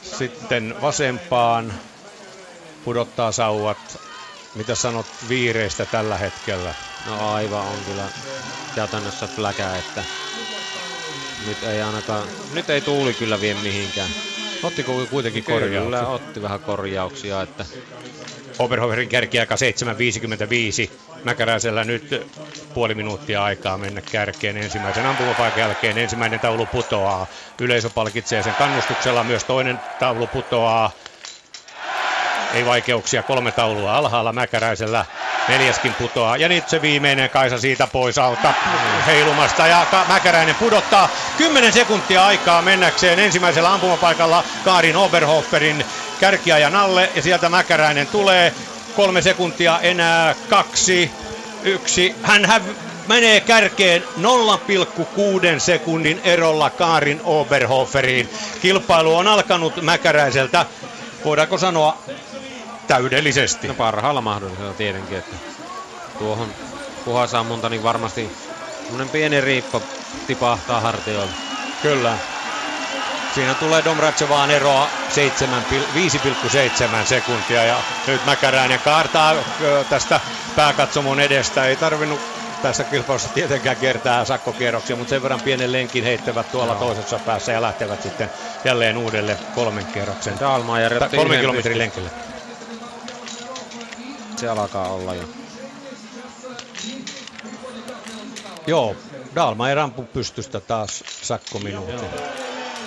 Sitten 0.01 0.75
vasempaan. 0.81 1.73
Pudottaa 2.85 3.31
sauvat. 3.31 3.99
Mitä 4.55 4.75
sanot 4.75 5.05
viireistä 5.29 5.85
tällä 5.85 6.17
hetkellä? 6.17 6.73
No 7.07 7.33
aivan 7.33 7.61
on 7.67 7.77
kyllä 7.85 8.03
käytännössä 8.75 9.27
fläkä, 9.27 9.75
että 9.75 10.03
nyt 11.47 11.63
ei 11.63 11.81
ainakaan, 11.81 12.27
nyt 12.53 12.69
ei 12.69 12.81
tuuli 12.81 13.13
kyllä 13.13 13.41
vie 13.41 13.53
mihinkään. 13.53 14.09
Ottiko 14.63 15.05
kuitenkin 15.09 15.43
Kyllä 15.43 15.59
korjauksia? 15.59 16.07
otti 16.07 16.41
vähän 16.41 16.59
korjauksia, 16.59 17.41
että 17.41 17.65
Oberhoferin 18.59 19.09
kärkiaika 19.09 19.55
7.55. 19.55 20.91
Mäkäräisellä 21.23 21.83
nyt 21.83 22.27
puoli 22.73 22.95
minuuttia 22.95 23.43
aikaa 23.43 23.77
mennä 23.77 24.01
kärkeen 24.01 24.57
ensimmäisen 24.57 25.05
ampumapaikan 25.05 25.59
jälkeen. 25.59 25.97
Ensimmäinen 25.97 26.39
taulu 26.39 26.65
putoaa. 26.65 27.27
Yleisö 27.59 27.89
palkitsee 27.89 28.43
sen 28.43 28.55
kannustuksella. 28.57 29.23
Myös 29.23 29.43
toinen 29.43 29.79
taulu 29.99 30.27
putoaa. 30.27 30.91
Ei 32.53 32.65
vaikeuksia, 32.65 33.23
kolme 33.23 33.51
taulua 33.51 33.95
alhaalla 33.97 34.33
Mäkäräisellä. 34.33 35.05
Neljäskin 35.47 35.93
putoaa. 35.93 36.37
Ja 36.37 36.49
nyt 36.49 36.69
se 36.69 36.81
viimeinen 36.81 37.29
Kaisa 37.29 37.57
siitä 37.57 37.87
pois 37.87 38.17
alta 38.17 38.53
heilumasta. 39.05 39.67
Ja 39.67 39.85
Mäkäräinen 40.07 40.55
pudottaa 40.55 41.09
10 41.37 41.73
sekuntia 41.73 42.25
aikaa 42.25 42.61
mennäkseen 42.61 43.19
ensimmäisellä 43.19 43.73
ampumapaikalla 43.73 44.43
Kaarin 44.65 44.95
Oberhoferin 44.95 45.85
kärkiajan 46.19 46.75
alle. 46.75 47.09
Ja 47.15 47.21
sieltä 47.21 47.49
Mäkäräinen 47.49 48.07
tulee. 48.07 48.53
Kolme 48.95 49.21
sekuntia 49.21 49.79
enää 49.81 50.35
kaksi, 50.49 51.11
yksi. 51.63 52.15
Hän 52.23 52.45
häv- 52.45 52.75
menee 53.07 53.39
kärkeen 53.39 54.03
0,6 54.17 55.59
sekunnin 55.59 56.21
erolla 56.23 56.69
Kaarin 56.69 57.21
Oberhoferiin. 57.23 58.29
Kilpailu 58.61 59.15
on 59.17 59.27
alkanut 59.27 59.81
Mäkäräiseltä, 59.81 60.65
voidaanko 61.25 61.57
sanoa, 61.57 61.97
täydellisesti. 62.87 63.67
no 63.67 63.73
parhaalla 63.73 64.21
mahdollisella 64.21 64.73
tietenkin, 64.73 65.17
että 65.17 65.35
tuohon 66.19 66.53
puhasammunta 67.05 67.69
niin 67.69 67.83
varmasti 67.83 68.31
semmonen 68.83 69.09
pieni 69.09 69.41
riippa 69.41 69.81
tipahtaa 70.27 70.81
hartioille. 70.81 71.33
Kyllä. 71.81 72.17
Siinä 73.35 73.53
tulee 73.53 73.85
Domratsevaan 73.85 74.51
eroa 74.51 74.87
7, 75.09 75.65
pil- 75.71 75.95
5,7 75.95 77.05
sekuntia 77.05 77.63
ja 77.63 77.77
nyt 78.07 78.25
Mäkäräinen 78.25 78.79
kaartaa 78.79 79.35
tästä 79.89 80.19
pääkatsomon 80.55 81.19
edestä. 81.19 81.65
Ei 81.65 81.75
tarvinnut 81.75 82.19
tässä 82.61 82.83
kilpailussa 82.83 83.29
tietenkään 83.29 83.75
kertaa 83.75 84.25
sakkokierroksia, 84.25 84.95
mutta 84.95 85.09
sen 85.09 85.23
verran 85.23 85.41
pienen 85.41 85.71
lenkin 85.71 86.03
heittävät 86.03 86.51
tuolla 86.51 86.75
toisessa 86.75 87.19
päässä 87.19 87.51
ja 87.51 87.61
lähtevät 87.61 88.01
sitten 88.01 88.29
jälleen 88.65 88.97
uudelle 88.97 89.37
kolmen 89.55 89.85
kierroksen. 89.85 90.39
Tai 90.39 90.61
otti 91.01 91.17
kolmen 91.17 91.39
kilometrin 91.39 91.77
lenkille. 91.77 92.09
Se 94.35 94.49
alkaa 94.49 94.87
olla 94.93 95.15
jo. 95.15 95.23
Joo, 98.67 98.95
Dalma 99.35 99.69
ei 99.69 99.75
rampu 99.75 100.03
pystystä 100.03 100.59
taas 100.59 101.03
sakkominuutin. 101.21 101.99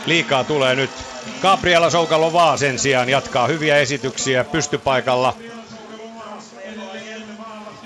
Liikaa 0.07 0.45
tulee 0.45 0.75
nyt. 0.75 0.91
Gabriela 1.43 1.91
Soukalovaa 1.91 2.57
sen 2.57 2.79
sijaan 2.79 3.09
jatkaa 3.09 3.47
hyviä 3.47 3.77
esityksiä 3.77 4.45
pystypaikalla. 4.45 5.35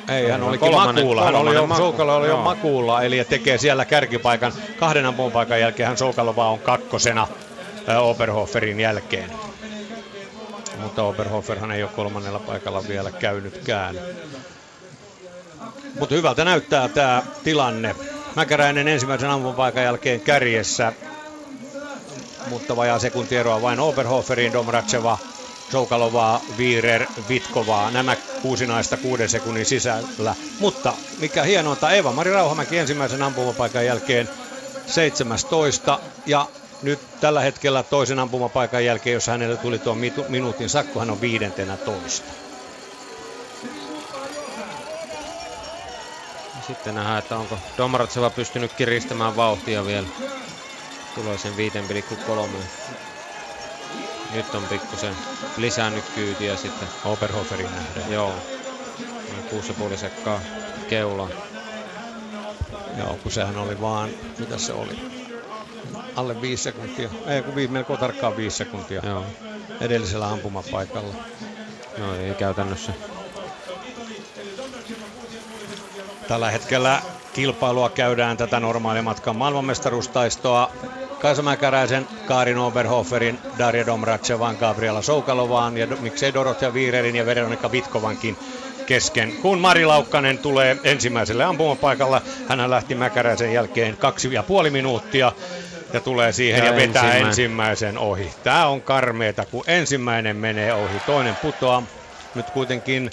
Ei, 0.09 0.31
hän 0.31 0.43
olikin 0.43 0.69
Kolmannen- 0.71 0.95
makuulla. 1.05 1.25
Hän 1.25 1.35
oli 1.35 1.55
jo, 1.55 1.67
maku- 1.67 1.79
Soukalo 1.83 2.17
oli 2.17 2.27
jo 2.27 2.33
joo. 2.35 2.43
makuulla, 2.43 3.03
eli 3.03 3.25
tekee 3.25 3.59
siellä 3.59 3.85
kärkipaikan. 3.85 4.53
Kahden 4.79 5.07
ampumpaikan 5.07 5.61
jälkeen 5.61 5.87
hän 5.89 5.99
Soukalova 5.99 6.49
on 6.51 6.59
kakkosena 6.59 7.29
äh, 7.89 8.03
Oberhoferin 8.03 8.81
jälkeen. 8.81 9.31
Mutta 10.81 11.03
Oberhoferhan 11.03 11.73
ei 11.73 11.83
ole 11.83 11.91
kolmannella 11.97 12.39
paikalla 12.39 12.89
vielä 12.89 13.11
käynytkään. 13.11 13.99
Mutta 15.99 16.15
hyvältä 16.15 16.45
näyttää 16.45 16.89
tämä 16.89 17.23
tilanne. 17.45 17.97
Mäkäräinen 18.37 18.89
ensimmäisen 18.89 19.31
ampumapaikan 19.31 19.83
jälkeen 19.83 20.21
kärjessä, 20.21 20.93
mutta 22.49 22.77
vajaa 22.77 22.99
sekunti 22.99 23.37
eroa 23.37 23.63
vain 23.63 23.81
Oberhoferin, 23.81 24.53
Domratseva, 24.53 25.19
Soukalovaa, 25.73 26.41
Viirer, 26.59 27.07
Vitkovaa, 27.29 27.91
nämä 27.91 28.17
kuusi 28.43 28.67
naista 28.67 28.97
kuuden 28.97 29.29
sekunnin 29.29 29.67
sisällä. 29.67 30.35
Mutta 30.61 30.93
mikä 31.19 31.43
hienointa, 31.43 31.91
Eva-Mari 31.91 32.31
Rauhamäki 32.31 32.79
ensimmäisen 32.79 33.23
ampumapaikan 33.23 33.87
jälkeen 33.87 34.29
17 34.87 35.99
ja 36.27 36.47
nyt 36.83 37.21
tällä 37.21 37.41
hetkellä 37.41 37.83
toisen 37.83 38.19
ampumapaikan 38.19 38.85
jälkeen, 38.85 39.15
jos 39.15 39.27
hänelle 39.27 39.57
tuli 39.57 39.79
tuo 39.79 39.97
minuutin 40.29 40.69
sakko, 40.69 41.01
hän 41.01 41.11
on 41.11 41.21
viidentenä 41.21 41.77
toista. 41.77 42.33
Sitten 46.67 46.95
nähdään, 46.95 47.19
että 47.19 47.37
onko 47.37 47.59
Domratseva 47.79 48.31
pystynyt 48.31 48.73
kiristämään 48.73 49.37
vauhtia 49.37 49.87
vielä. 49.87 50.07
Tulee 51.15 51.39
sen 51.39 51.53
5,3. 51.53 52.63
Nyt 54.35 54.55
on 54.55 54.63
pikkusen 54.65 55.17
lisännyt 55.57 56.05
kyytiä 56.15 56.57
sitten. 56.57 56.89
Oberhoferin 57.05 57.71
nähden. 57.71 58.13
Joo. 58.13 58.35
6,5 59.91 59.97
sekkaa 59.97 60.41
keula. 60.89 61.31
Joo, 62.99 63.19
kun 63.23 63.33
sehän 63.33 63.57
oli 63.57 63.81
vaan, 63.81 64.11
mitä 64.39 64.59
se 64.59 64.73
oli? 64.73 65.20
Alle 66.17 66.41
5 66.41 66.63
sekuntia, 66.63 67.09
ei 67.27 67.43
kun 67.43 67.55
viisi, 67.55 67.73
melko 67.73 67.97
tarkkaan 67.97 68.37
5 68.37 68.57
sekuntia 68.57 69.03
Joo. 69.07 69.25
edellisellä 69.81 70.29
ampumapaikalla. 70.29 71.15
No 71.99 72.15
ei 72.15 72.35
käytännössä. 72.35 72.93
Tällä 76.29 76.51
hetkellä 76.51 77.03
kilpailua 77.33 77.89
käydään 77.89 78.37
tätä 78.37 78.61
normaalimatkan 78.61 79.37
maailmanmestaruustaistoa 79.37 80.71
Kaisa 81.21 81.43
Mäkäräisen, 81.43 82.09
Kaarin 82.27 82.59
Oberhoferin, 82.59 83.39
Darja 83.59 83.87
Domratsevan, 83.87 84.57
Gabriela 84.61 85.03
Soukalovaan 85.03 85.77
ja 85.77 85.87
miksei 85.87 86.35
Dorothea 86.35 86.75
Viirerin 86.75 87.17
ja 87.17 87.27
Veronika 87.27 87.73
Vitkovankin 87.73 88.37
kesken. 88.87 89.33
Kun 89.33 89.59
Mari 89.59 89.87
Laukkanen 89.87 90.39
tulee 90.39 90.77
ensimmäiselle 90.85 91.45
ampumapaikalla, 91.45 92.23
hän 92.49 92.71
lähti 92.71 92.95
Mäkäräisen 92.95 93.53
jälkeen 93.53 93.97
kaksi 93.97 94.33
ja 94.33 94.43
puoli 94.43 94.71
minuuttia 94.71 95.33
ja 95.93 96.01
tulee 96.01 96.33
siihen 96.33 96.59
ja, 96.59 96.65
ja 96.65 96.77
vetää 96.77 97.03
ensimmäinen. 97.03 97.27
ensimmäisen 97.27 97.99
ohi. 97.99 98.33
Tämä 98.45 98.67
on 98.67 98.83
karmeeta, 98.83 99.45
kun 99.45 99.65
ensimmäinen 99.67 100.37
menee 100.37 100.73
ohi, 100.73 101.01
toinen 101.07 101.37
putoaa. 101.37 101.83
Nyt 102.35 102.51
kuitenkin 102.51 103.11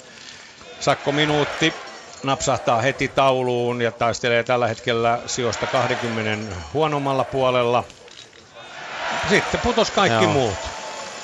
sakko 0.80 1.12
minuutti 1.12 1.74
napsahtaa 2.22 2.80
heti 2.80 3.08
tauluun 3.08 3.82
ja 3.82 3.92
taistelee 3.92 4.42
tällä 4.42 4.68
hetkellä 4.68 5.18
sijoista 5.26 5.66
20 5.66 6.56
huonommalla 6.74 7.24
puolella. 7.24 7.84
Sitten 9.28 9.60
putos 9.60 9.90
kaikki 9.90 10.24
Joo. 10.24 10.32
muut. 10.32 10.54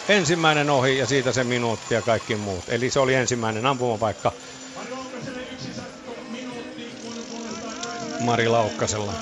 Ensimmäinen 0.09 0.71
ohi 0.71 0.99
ja 0.99 1.07
siitä 1.07 1.33
se 1.33 1.45
minuutti 1.45 1.95
ja 1.95 2.03
kaikki 2.03 2.37
muut. 2.37 2.65
Eli 2.69 2.91
se 2.91 3.01
oli 3.01 3.15
ensimmäinen 3.15 3.67
ampumapaikka 3.67 4.33
Mari 8.21 8.49
Laukkasella. 8.49 9.13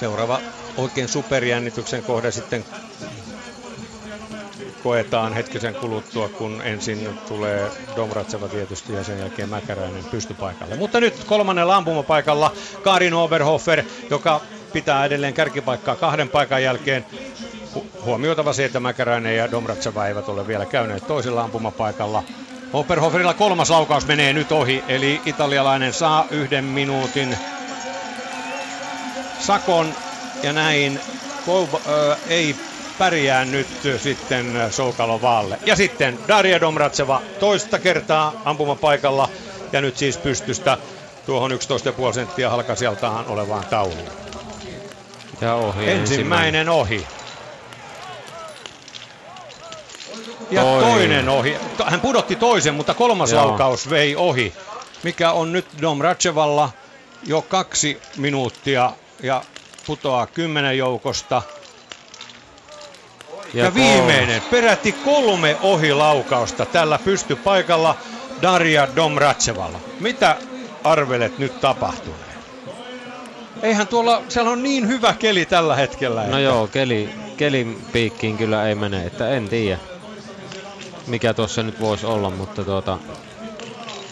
Seuraava 0.00 0.40
oikein 0.76 1.08
superjännityksen 1.08 2.02
kohde 2.02 2.30
sitten 2.30 2.64
koetaan 4.82 5.32
hetkisen 5.34 5.74
kuluttua, 5.74 6.28
kun 6.28 6.62
ensin 6.64 7.18
tulee 7.28 7.70
Domratseva 7.96 8.48
tietysti 8.48 8.92
ja 8.92 9.04
sen 9.04 9.18
jälkeen 9.18 9.48
Mäkäräinen 9.48 10.04
pystypaikalle. 10.04 10.76
Mutta 10.76 11.00
nyt 11.00 11.24
kolmannella 11.24 11.76
ampumapaikalla 11.76 12.52
Karin 12.82 13.14
Oberhofer, 13.14 13.82
joka 14.10 14.40
pitää 14.72 15.04
edelleen 15.04 15.34
kärkipaikkaa 15.34 15.96
kahden 15.96 16.28
paikan 16.28 16.62
jälkeen. 16.62 17.06
Huomioitava 18.04 18.52
se, 18.52 18.64
että 18.64 18.80
Mäkäräinen 18.80 19.36
ja 19.36 19.50
Domratseva 19.50 20.06
eivät 20.06 20.28
ole 20.28 20.46
vielä 20.46 20.66
käyneet 20.66 21.06
toisella 21.06 21.42
ampumapaikalla. 21.42 22.22
Oberhoferilla 22.72 23.34
kolmas 23.34 23.70
laukaus 23.70 24.06
menee 24.06 24.32
nyt 24.32 24.52
ohi, 24.52 24.84
eli 24.88 25.20
italialainen 25.26 25.92
saa 25.92 26.26
yhden 26.30 26.64
minuutin 26.64 27.36
sakon 29.40 29.94
ja 30.42 30.52
näin 30.52 31.00
Koub, 31.46 31.74
äh, 31.74 31.80
ei 32.28 32.56
pärjää 32.98 33.44
nyt 33.44 33.66
sitten 34.02 34.52
Soukalovaalle. 34.70 35.58
Ja 35.66 35.76
sitten 35.76 36.18
Daria 36.28 36.60
Domratseva 36.60 37.22
toista 37.40 37.78
kertaa 37.78 38.32
ampumapaikalla 38.44 39.28
ja 39.72 39.80
nyt 39.80 39.96
siis 39.96 40.16
pystystä 40.16 40.78
tuohon 41.26 41.50
11,5 41.50 42.14
senttiä 42.14 42.50
halkasijaltaan 42.50 43.26
olevaan 43.26 43.64
tauluun. 43.66 44.08
Ja 45.40 45.54
ohi. 45.54 45.68
Ensimmäinen, 45.68 46.00
ensimmäinen 46.00 46.68
ohi. 46.68 47.06
Ja 50.50 50.62
Toi. 50.62 50.82
toinen 50.82 51.28
ohi. 51.28 51.56
Hän 51.86 52.00
pudotti 52.00 52.36
toisen, 52.36 52.74
mutta 52.74 52.94
kolmas 52.94 53.32
Joo. 53.32 53.46
laukaus 53.46 53.90
vei 53.90 54.16
ohi. 54.16 54.52
Mikä 55.02 55.32
on 55.32 55.52
nyt 55.52 55.66
Domratsevalla 55.82 56.70
jo 57.26 57.42
kaksi 57.42 58.00
minuuttia 58.16 58.92
ja 59.22 59.42
putoaa 59.86 60.26
kymmenen 60.26 60.78
joukosta. 60.78 61.42
Ja, 63.54 63.64
ja 63.64 63.74
viimeinen, 63.74 64.42
peräti 64.50 64.92
kolme 64.92 65.56
ohilaukausta 65.62 66.66
tällä 66.66 66.98
pystypaikalla 66.98 67.96
Daria 68.42 68.88
Domratsevalla. 68.96 69.80
Mitä 70.00 70.36
arvelet 70.84 71.38
nyt 71.38 71.60
tapahtuneen? 71.60 72.38
Eihän 73.62 73.88
tuolla, 73.88 74.22
siellä 74.28 74.50
on 74.50 74.62
niin 74.62 74.88
hyvä 74.88 75.14
keli 75.18 75.46
tällä 75.46 75.76
hetkellä. 75.76 76.20
No 76.20 76.26
että... 76.26 76.38
joo, 76.38 76.66
keli, 76.66 77.10
kelin 77.36 77.84
piikkiin 77.92 78.36
kyllä 78.36 78.68
ei 78.68 78.74
mene, 78.74 79.06
että 79.06 79.28
en 79.28 79.48
tiedä 79.48 79.78
mikä 81.08 81.34
tuossa 81.34 81.62
nyt 81.62 81.80
voisi 81.80 82.06
olla, 82.06 82.30
mutta 82.30 82.64
tuota, 82.64 82.98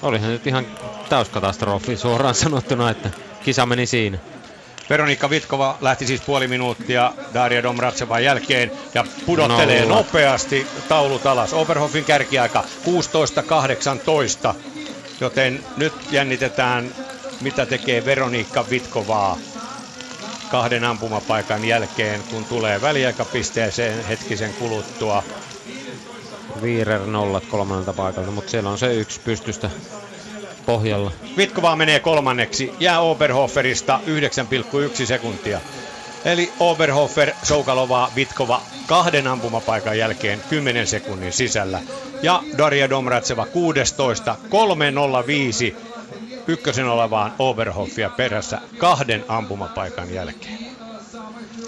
olihan 0.02 0.30
nyt 0.30 0.46
ihan 0.46 0.66
täyskatastrofi 1.08 1.96
suoraan 1.96 2.34
sanottuna, 2.34 2.90
että 2.90 3.10
kisa 3.44 3.66
meni 3.66 3.86
siinä. 3.86 4.18
Veronika 4.90 5.30
Vitkova 5.30 5.78
lähti 5.80 6.06
siis 6.06 6.20
puoli 6.20 6.48
minuuttia 6.48 7.12
Daria 7.34 7.62
Domratsevan 7.62 8.24
jälkeen 8.24 8.72
ja 8.94 9.04
pudottelee 9.26 9.84
no, 9.84 9.94
nopeasti 9.94 10.66
taulut 10.88 11.26
alas. 11.26 11.52
Oberhoffin 11.52 12.04
kärkiaika 12.04 12.64
16.18, 14.50 14.54
joten 15.20 15.64
nyt 15.76 15.94
jännitetään 16.10 16.90
mitä 17.40 17.66
tekee 17.66 18.04
Veronika 18.04 18.64
Vitkovaa 18.70 19.38
kahden 20.50 20.84
ampumapaikan 20.84 21.64
jälkeen, 21.64 22.22
kun 22.30 22.44
tulee 22.44 22.80
väliaikapisteeseen 22.80 24.04
hetkisen 24.04 24.54
kuluttua. 24.54 25.22
Viirer 26.62 27.06
nollat 27.06 27.46
kolmannelta 27.46 27.92
paikalta, 27.92 28.30
mutta 28.30 28.50
siellä 28.50 28.70
on 28.70 28.78
se 28.78 28.94
yksi 28.94 29.20
pystystä 29.20 29.70
pohjalla. 30.66 31.12
Vitkova 31.36 31.76
menee 31.76 32.00
kolmanneksi, 32.00 32.72
jää 32.80 33.00
Oberhoferista 33.00 34.00
9,1 35.00 35.06
sekuntia. 35.06 35.60
Eli 36.24 36.52
Oberhofer, 36.60 37.32
Soukalova, 37.42 38.10
Vitkova 38.16 38.62
kahden 38.86 39.26
ampumapaikan 39.26 39.98
jälkeen 39.98 40.42
10 40.50 40.86
sekunnin 40.86 41.32
sisällä. 41.32 41.80
Ja 42.22 42.42
Daria 42.58 42.90
Domratseva 42.90 43.46
16, 43.46 44.36
305 44.50 45.76
ykkösen 46.46 46.88
olevaan 46.88 47.32
Oberhoffia 47.38 48.10
perässä 48.10 48.58
kahden 48.78 49.24
ampumapaikan 49.28 50.14
jälkeen. 50.14 50.58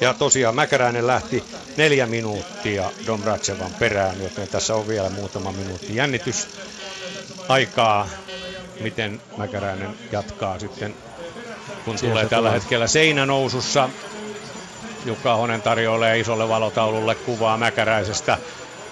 Ja 0.00 0.14
tosiaan 0.14 0.54
Mäkäräinen 0.54 1.06
lähti 1.06 1.44
neljä 1.76 2.06
minuuttia 2.06 2.90
Domratsevan 3.06 3.70
perään, 3.78 4.22
joten 4.22 4.48
tässä 4.48 4.74
on 4.74 4.88
vielä 4.88 5.10
muutama 5.10 5.52
minuutti 5.52 5.96
jännitys 5.96 6.48
aikaa 7.48 8.08
miten 8.80 9.20
Mäkäräinen 9.36 9.90
jatkaa 10.12 10.58
sitten, 10.58 10.94
kun 11.84 11.98
Sieltä 11.98 12.12
tulee 12.12 12.28
tällä 12.28 12.48
tulee. 12.48 12.60
hetkellä 12.60 12.86
seinänousussa. 12.86 13.88
Jukka 15.06 15.36
Honen 15.36 15.62
tarjoilee 15.62 16.18
isolle 16.18 16.48
valotaululle 16.48 17.14
kuvaa 17.14 17.56
Mäkäräisestä, 17.56 18.38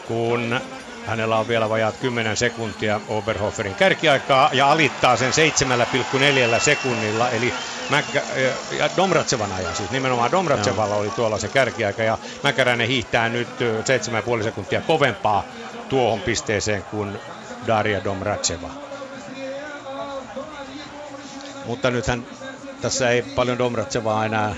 kun 0.08 0.60
hänellä 1.06 1.36
on 1.36 1.48
vielä 1.48 1.68
vajaat 1.68 1.96
10 1.96 2.36
sekuntia 2.36 3.00
Oberhoferin 3.08 3.74
kärkiaikaa 3.74 4.50
ja 4.52 4.72
alittaa 4.72 5.16
sen 5.16 5.32
7,4 6.54 6.60
sekunnilla, 6.60 7.30
eli 7.30 7.54
Mäkkä, 7.90 8.22
ja 8.78 8.90
Domratsevan 8.96 9.52
ajan, 9.52 9.76
siis 9.76 9.90
nimenomaan 9.90 10.30
Domratsevalla 10.30 10.94
oli 10.94 11.10
tuolla 11.10 11.38
se 11.38 11.48
kärkiaika 11.48 12.02
ja 12.02 12.18
Mäkäräinen 12.42 12.88
hiihtää 12.88 13.28
nyt 13.28 13.48
7,5 14.38 14.42
sekuntia 14.44 14.80
kovempaa 14.80 15.44
tuohon 15.88 16.20
pisteeseen 16.20 16.82
kuin 16.82 17.18
Daria 17.66 18.04
Domratseva. 18.04 18.85
Mutta 21.66 21.90
nythän 21.90 22.26
tässä 22.80 23.10
ei 23.10 23.22
paljon 23.22 23.58
Domratsevaa 23.58 24.24
enää 24.24 24.56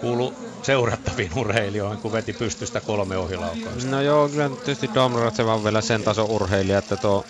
kuulu 0.00 0.34
seurattaviin 0.62 1.30
urheilijoihin, 1.36 1.98
kun 1.98 2.12
veti 2.12 2.32
pystystä 2.32 2.80
kolme 2.80 3.16
ohilaukausta. 3.16 3.90
No 3.90 4.00
joo, 4.00 4.28
kyllä 4.28 4.48
tietysti 4.48 4.90
Domratseva 4.94 5.54
on 5.54 5.64
vielä 5.64 5.80
sen 5.80 6.02
taso 6.02 6.24
urheilija, 6.24 6.78
että 6.78 6.96
tuo, 6.96 7.24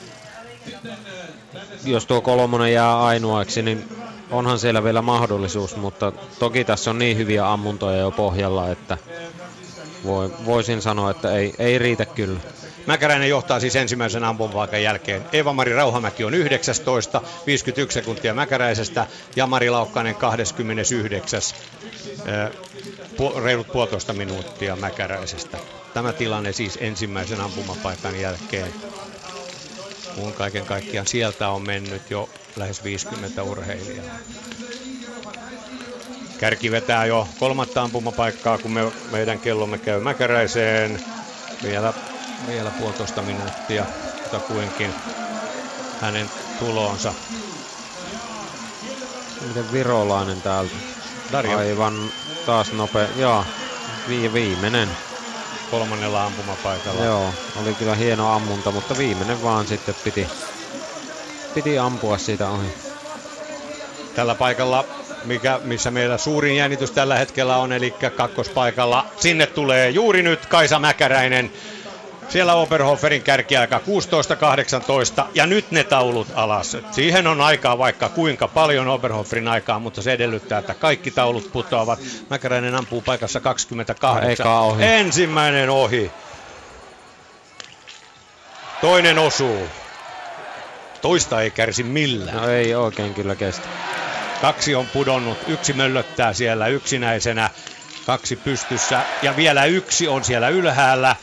jos 1.85 2.07
tuo 2.07 2.21
kolmonen 2.21 2.73
jää 2.73 3.05
ainoaksi, 3.05 3.63
niin 3.63 3.89
onhan 4.31 4.59
siellä 4.59 4.85
vielä 4.85 5.03
mahdollisuus, 5.03 5.77
mutta 5.77 6.13
toki 6.39 6.65
tässä 6.65 6.91
on 6.91 6.99
niin 6.99 7.17
hyviä 7.17 7.53
ammuntoja 7.53 7.99
jo 7.99 8.11
pohjalla, 8.11 8.71
että 8.71 8.99
voi, 10.05 10.33
voisin 10.45 10.83
sanoa, 10.83 11.11
että 11.11 11.33
ei, 11.33 11.55
ei 11.59 11.79
riitä 11.79 12.07
kyllä. 12.07 12.41
Mäkäräinen 12.87 13.29
johtaa 13.29 13.61
siis 13.61 13.77
ensimmäisen 13.77 14.25
ampumapaikan 14.25 14.83
jälkeen. 14.83 15.25
Eeva-Mari 15.33 15.73
Rauhamäki 15.73 16.25
on 16.25 16.35
19, 16.35 17.23
51 17.47 17.95
sekuntia 17.95 18.35
Mäkäräisestä 18.35 19.07
ja 19.37 19.47
Mari 19.47 19.71
Laukkanen 19.71 20.15
29, 20.15 21.43
reilut 23.43 23.73
puolitoista 23.73 24.13
minuuttia 24.13 24.77
Mäkäräisestä. 24.77 25.59
Tämä 25.95 26.13
tilanne 26.13 26.53
siis 26.53 26.79
ensimmäisen 26.81 27.41
ampumapaikan 27.41 28.21
jälkeen. 28.21 28.73
Kun 30.15 30.33
kaiken 30.33 30.67
kaikkiaan 30.67 31.07
sieltä 31.07 31.49
on 31.49 31.63
mennyt 31.63 32.11
jo 32.11 32.31
lähes 32.57 32.85
50 32.85 33.43
urheilijaa. 33.43 34.05
Kärki 36.39 36.71
vetää 36.71 37.07
jo 37.07 37.29
kolmatta 37.39 37.83
ampumapaikkaa, 37.83 38.59
kun 38.59 38.71
me, 38.71 38.93
meidän 39.11 39.39
kellomme 39.39 39.79
käy 39.79 40.01
Mäkäräiseen. 40.01 41.01
Vielä, 41.63 41.93
vielä 42.47 42.71
puolitoista 42.71 43.23
minuuttia 43.23 43.87
kuinkin 44.49 44.95
hänen 46.01 46.31
tulonsa. 46.59 47.15
Miten 49.49 49.73
virolainen 49.73 50.43
täältä? 50.43 50.75
Darjo. 51.33 51.59
Aivan 51.59 52.11
taas 52.47 52.73
nopea. 52.73 53.09
Joo, 53.17 53.45
vi- 54.09 54.33
viimeinen. 54.33 54.89
Kolmannella 55.71 56.25
ampumapaikalla. 56.25 57.05
Joo, 57.05 57.35
oli 57.63 57.75
kyllä 57.75 57.95
hieno 57.95 58.35
ammunta, 58.35 58.71
mutta 58.71 58.99
viimeinen 58.99 59.43
vaan 59.43 59.67
sitten 59.67 59.95
piti, 60.05 60.27
piti 61.55 61.79
ampua 61.79 62.19
siitä 62.19 62.49
ohi. 62.49 62.75
Tällä 64.15 64.35
paikalla 64.35 64.85
mikä, 65.25 65.61
missä 65.65 65.91
meillä 65.91 66.19
suurin 66.19 66.57
jännitys 66.57 66.91
tällä 66.91 67.19
hetkellä 67.19 67.57
on, 67.57 67.73
eli 67.73 67.95
kakkospaikalla. 68.17 69.07
Sinne 69.17 69.47
tulee 69.47 69.91
juuri 69.91 70.23
nyt 70.23 70.47
Kaisa 70.47 70.79
Mäkäräinen. 70.79 71.53
Siellä 72.29 72.55
Oberhoferin 72.55 73.23
kärkiaika 73.23 73.81
16-18 75.23 75.25
ja 75.35 75.47
nyt 75.47 75.71
ne 75.71 75.85
taulut 75.85 76.29
alas. 76.35 76.77
Siihen 76.91 77.27
on 77.27 77.41
aikaa 77.41 77.79
vaikka 77.79 78.09
kuinka 78.09 78.49
paljon 78.49 78.89
Oberhoferin 78.89 79.49
aikaa, 79.49 79.79
mutta 79.79 80.03
se 80.03 80.13
edellyttää, 80.13 80.59
että 80.59 80.75
kaikki 80.75 81.11
taulut 81.11 81.53
putoavat. 81.53 81.99
Mäkäräinen 82.31 82.75
ampuu 82.75 83.03
paikassa 83.03 83.41
28. 83.41 84.31
Eka 84.31 84.61
ohi. 84.61 84.85
Ensimmäinen 84.85 85.71
ohi. 85.71 86.11
Toinen 88.81 89.19
osuu. 89.19 89.69
Toista 91.03 91.43
ei 91.43 91.51
kärsi 91.51 91.83
millään. 91.83 92.37
No 92.37 92.49
ei 92.49 92.75
oikein 92.75 93.15
kyllä 93.15 93.35
kestä. 93.35 93.69
Kaksi 94.41 94.75
on 94.75 94.87
pudonnut, 94.87 95.39
yksi 95.47 95.73
möllöttää 95.73 96.33
siellä 96.33 96.67
yksinäisenä, 96.67 97.51
kaksi 98.07 98.37
pystyssä 98.37 99.01
ja 99.23 99.37
vielä 99.37 99.65
yksi 99.65 100.09
on 100.09 100.25
siellä 100.25 100.49
ylhäällä. 100.49 101.17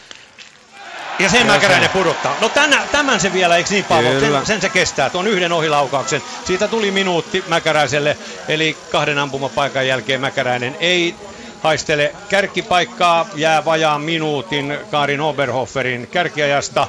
Ja 1.22 1.30
sen 1.30 1.48
Mäkäräinen 1.48 1.90
pudottaa. 1.90 2.36
No 2.42 2.50
tänä, 2.50 2.82
tämän 2.92 3.20
se 3.20 3.34
vielä, 3.34 3.58
eikö 3.58 3.70
niin 3.70 3.86
Paavo? 3.86 4.20
Sen, 4.20 4.46
sen, 4.46 4.62
se 4.62 4.70
kestää, 4.70 5.10
tuon 5.10 5.28
yhden 5.28 5.52
ohilaukauksen. 5.52 6.22
Siitä 6.46 6.68
tuli 6.68 6.92
minuutti 6.92 7.44
Mäkäräiselle, 7.48 8.18
eli 8.48 8.78
kahden 8.92 9.18
ampumapaikan 9.18 9.88
jälkeen 9.88 10.22
Mäkäräinen 10.22 10.78
ei 10.80 11.16
haistele 11.64 12.16
kärkipaikkaa, 12.30 13.28
jää 13.36 13.66
vajaan 13.66 14.02
minuutin 14.02 14.78
Karin 14.92 15.22
Oberhoferin 15.22 16.08
kärkiajasta. 16.12 16.88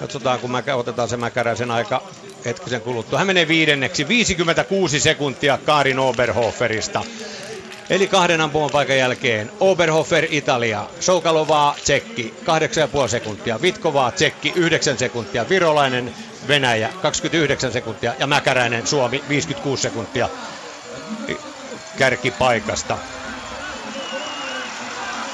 Katsotaan, 0.00 0.38
kun 0.38 0.50
mä, 0.50 0.62
otetaan 0.74 1.08
se 1.08 1.16
Mäkäräisen 1.16 1.70
aika 1.70 2.02
hetkisen 2.44 2.80
kuluttua. 2.80 3.18
Hän 3.18 3.26
menee 3.26 3.48
viidenneksi. 3.48 4.08
56 4.08 5.00
sekuntia 5.00 5.58
Karin 5.58 5.98
Oberhoferista. 5.98 7.02
Eli 7.90 8.06
kahden 8.06 8.40
ampumapaikan 8.40 8.98
jälkeen 8.98 9.50
Oberhofer 9.60 10.26
Italia, 10.30 10.86
Soukalovaa 11.00 11.76
Tsekki 11.82 12.34
8,5 13.02 13.08
sekuntia, 13.08 13.62
Vitkovaa 13.62 14.10
Tsekki 14.10 14.52
9 14.56 14.98
sekuntia, 14.98 15.48
Virolainen 15.48 16.14
Venäjä 16.48 16.88
29 17.02 17.72
sekuntia. 17.72 18.14
Ja 18.18 18.26
Mäkäräinen 18.26 18.86
Suomi 18.86 19.24
56 19.28 19.82
sekuntia 19.82 20.28
kärkipaikasta. 21.98 22.98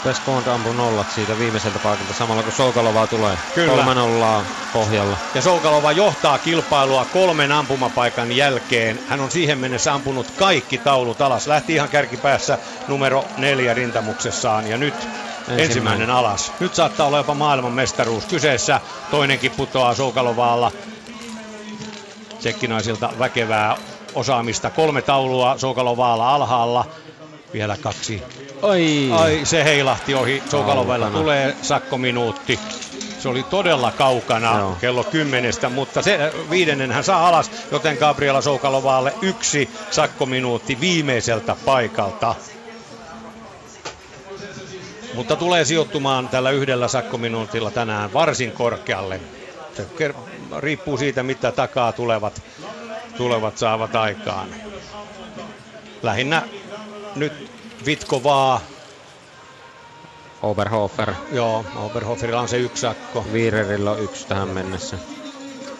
Pescond 0.05 0.47
ampui 0.47 0.75
nollat 0.75 1.11
siitä 1.11 1.39
viimeiseltä 1.39 1.79
paikalta 1.79 2.15
samalla 2.15 2.43
kun 2.43 2.53
Soukalovaa 2.53 3.07
tulee. 3.07 3.39
Kyllä. 3.55 3.73
Kolme 3.73 3.95
nollaa 3.95 4.45
pohjalla. 4.73 5.17
Ja 5.35 5.43
Soukalova 5.43 5.93
johtaa 5.93 6.39
kilpailua 6.39 7.05
kolmen 7.05 7.53
ampumapaikan 7.53 8.37
jälkeen. 8.37 9.01
Hän 9.09 9.21
on 9.21 9.31
siihen 9.31 9.59
mennessä 9.59 9.95
ampunut 9.95 10.31
kaikki 10.31 10.79
taulut 10.79 11.21
alas. 11.21 11.47
Lähti 11.47 11.75
ihan 11.75 11.89
kärkipäässä 11.89 12.59
numero 12.89 13.25
neljä 13.37 13.75
rintamuksessaan 13.75 14.67
ja 14.67 14.77
nyt 14.79 14.95
ensimmäinen, 14.95 15.65
ensimmäinen 15.65 16.11
alas. 16.11 16.53
Nyt 16.61 16.75
saattaa 16.75 17.07
olla 17.07 17.17
jopa 17.17 17.35
maailman 17.35 17.73
mestaruus 17.73 18.25
kyseessä. 18.25 18.81
Toinenkin 19.11 19.51
putoaa 19.51 19.95
Soukalovaalla. 19.95 20.73
Tsekkinaisilta 22.39 23.11
väkevää 23.19 23.77
osaamista. 24.15 24.71
Kolme 24.71 25.03
taulua 25.03 25.59
Soukalovaalla 25.59 26.35
alhaalla. 26.35 26.85
Vielä 27.57 27.77
kaksi 27.81 28.23
Ai. 28.63 29.11
Ai, 29.13 29.41
se 29.45 29.65
heilahti 29.65 30.15
ohi. 30.15 30.43
Soukalovella 30.51 31.11
tulee 31.11 31.57
sakkominuutti. 31.63 32.59
Se 33.19 33.29
oli 33.29 33.43
todella 33.43 33.91
kaukana 33.91 34.59
Joo. 34.59 34.77
kello 34.81 35.05
kymmenestä, 35.05 35.69
mutta 35.69 36.03
se 36.03 36.33
viidennen 36.51 36.93
hän 36.93 37.05
saa 37.05 37.29
alas, 37.29 37.51
joten 37.73 37.97
Gabriela 37.97 38.41
Soukalovalle 38.41 39.13
yksi 39.23 39.71
sakkominuutti 39.91 40.81
viimeiseltä 40.81 41.57
paikalta. 41.65 42.35
Mutta 45.15 45.37
tulee 45.37 45.65
sijoittumaan 45.65 46.29
tällä 46.29 46.51
yhdellä 46.51 46.89
sakkominuutilla 46.89 47.71
tänään 47.71 48.13
varsin 48.13 48.53
korkealle. 48.53 49.21
Se 49.77 49.87
riippuu 50.59 50.97
siitä, 50.97 51.23
mitä 51.23 51.53
takaa 51.53 51.93
tulevat, 51.93 52.43
tulevat 53.17 53.59
saavat 53.59 53.97
aikaan. 53.97 54.49
Lähinnä 56.03 56.43
nyt 57.17 57.51
Vitkovaa. 57.87 58.61
Oberhofer. 60.43 61.15
Joo, 61.33 61.65
Oberhoferilla 61.77 62.41
on 62.41 62.49
se 62.49 62.59
yksi 62.59 62.81
sakko. 62.81 63.27
Viirerillä 63.33 63.91
on 63.91 64.03
yksi 64.03 64.27
tähän 64.27 64.49
mennessä. 64.49 64.99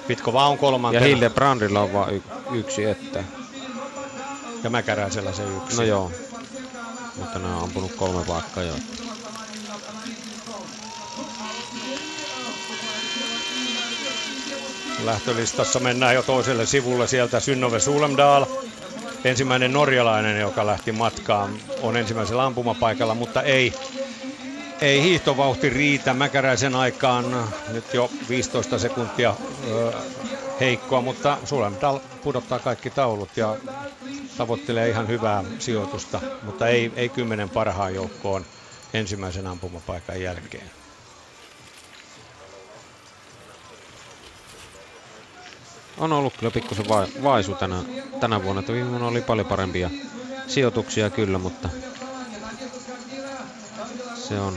Vitkova 0.09 0.47
on 0.47 0.59
kolmantena. 0.59 1.07
Ja 1.07 1.09
Hildebrandilla 1.09 1.81
on 1.81 1.93
vain 1.93 2.15
y- 2.15 2.59
yksi 2.59 2.85
että. 2.85 3.25
Ja 4.65 4.71
Mäkäräisellä 4.71 5.33
se 5.33 5.43
yksi. 5.43 5.77
No 5.77 5.83
joo. 5.83 6.13
Mutta 7.17 7.39
ne 7.39 7.47
on 7.47 7.63
ampunut 7.63 7.93
kolme 7.93 8.25
paikkaa 8.25 8.63
jo. 8.63 8.75
Lähtölistassa 15.05 15.81
mennään 15.81 16.15
jo 16.15 16.23
toiselle 16.23 16.67
sivulle 16.67 17.07
sieltä 17.07 17.41
Synnove 17.41 17.81
Sulemdal 17.81 18.47
ensimmäinen 19.27 19.73
norjalainen, 19.73 20.41
joka 20.41 20.67
lähti 20.67 20.93
matkaan, 20.93 21.51
on 21.83 21.97
ensimmäisellä 21.97 22.45
ampumapaikalla, 22.45 23.15
mutta 23.15 23.43
ei, 23.43 23.73
ei 24.81 25.03
hiihtovauhti 25.03 25.71
riitä 25.71 26.15
Mäkäräisen 26.15 26.75
aikaan. 26.75 27.49
Nyt 27.73 27.95
jo 27.95 28.11
15 28.29 28.79
sekuntia 28.79 29.35
ö, 29.71 29.93
heikkoa, 30.61 31.01
mutta 31.01 31.39
Sulemdal 31.45 31.99
pudottaa 32.23 32.59
kaikki 32.59 32.91
taulut 32.91 33.37
ja 33.37 33.57
tavoittelee 34.39 34.89
ihan 34.89 35.09
hyvää 35.09 35.45
sijoitusta, 35.59 36.21
mutta 36.43 36.69
ei, 36.69 36.93
ei 36.97 37.09
kymmenen 37.09 37.51
parhaan 37.51 37.95
joukkoon 37.95 38.45
ensimmäisen 38.95 39.47
ampumapaikan 39.47 40.23
jälkeen. 40.23 40.71
On 45.99 46.13
ollut 46.13 46.37
kyllä 46.37 46.51
pikkusen 46.51 46.89
vai, 46.89 47.07
vaisu 47.23 47.55
tänä, 47.55 47.83
tänä 48.21 48.43
vuonna. 48.43 48.61
Että 48.61 48.73
viime 48.73 48.91
vuonna 48.91 49.07
oli 49.07 49.23
paljon 49.23 49.47
parempia 49.47 49.91
sijoituksia 50.47 51.11
kyllä, 51.11 51.39
mutta 51.39 51.69
se 54.15 54.41
on 54.41 54.57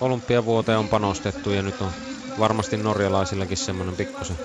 olympiavuoteen 0.00 0.78
on 0.78 0.88
panostettu 0.88 1.50
ja 1.50 1.62
nyt 1.62 1.80
on 1.80 1.90
varmasti 2.38 2.76
norjalaisillakin 2.76 3.56
semmoinen 3.56 3.96
pikkusen. 3.96 4.36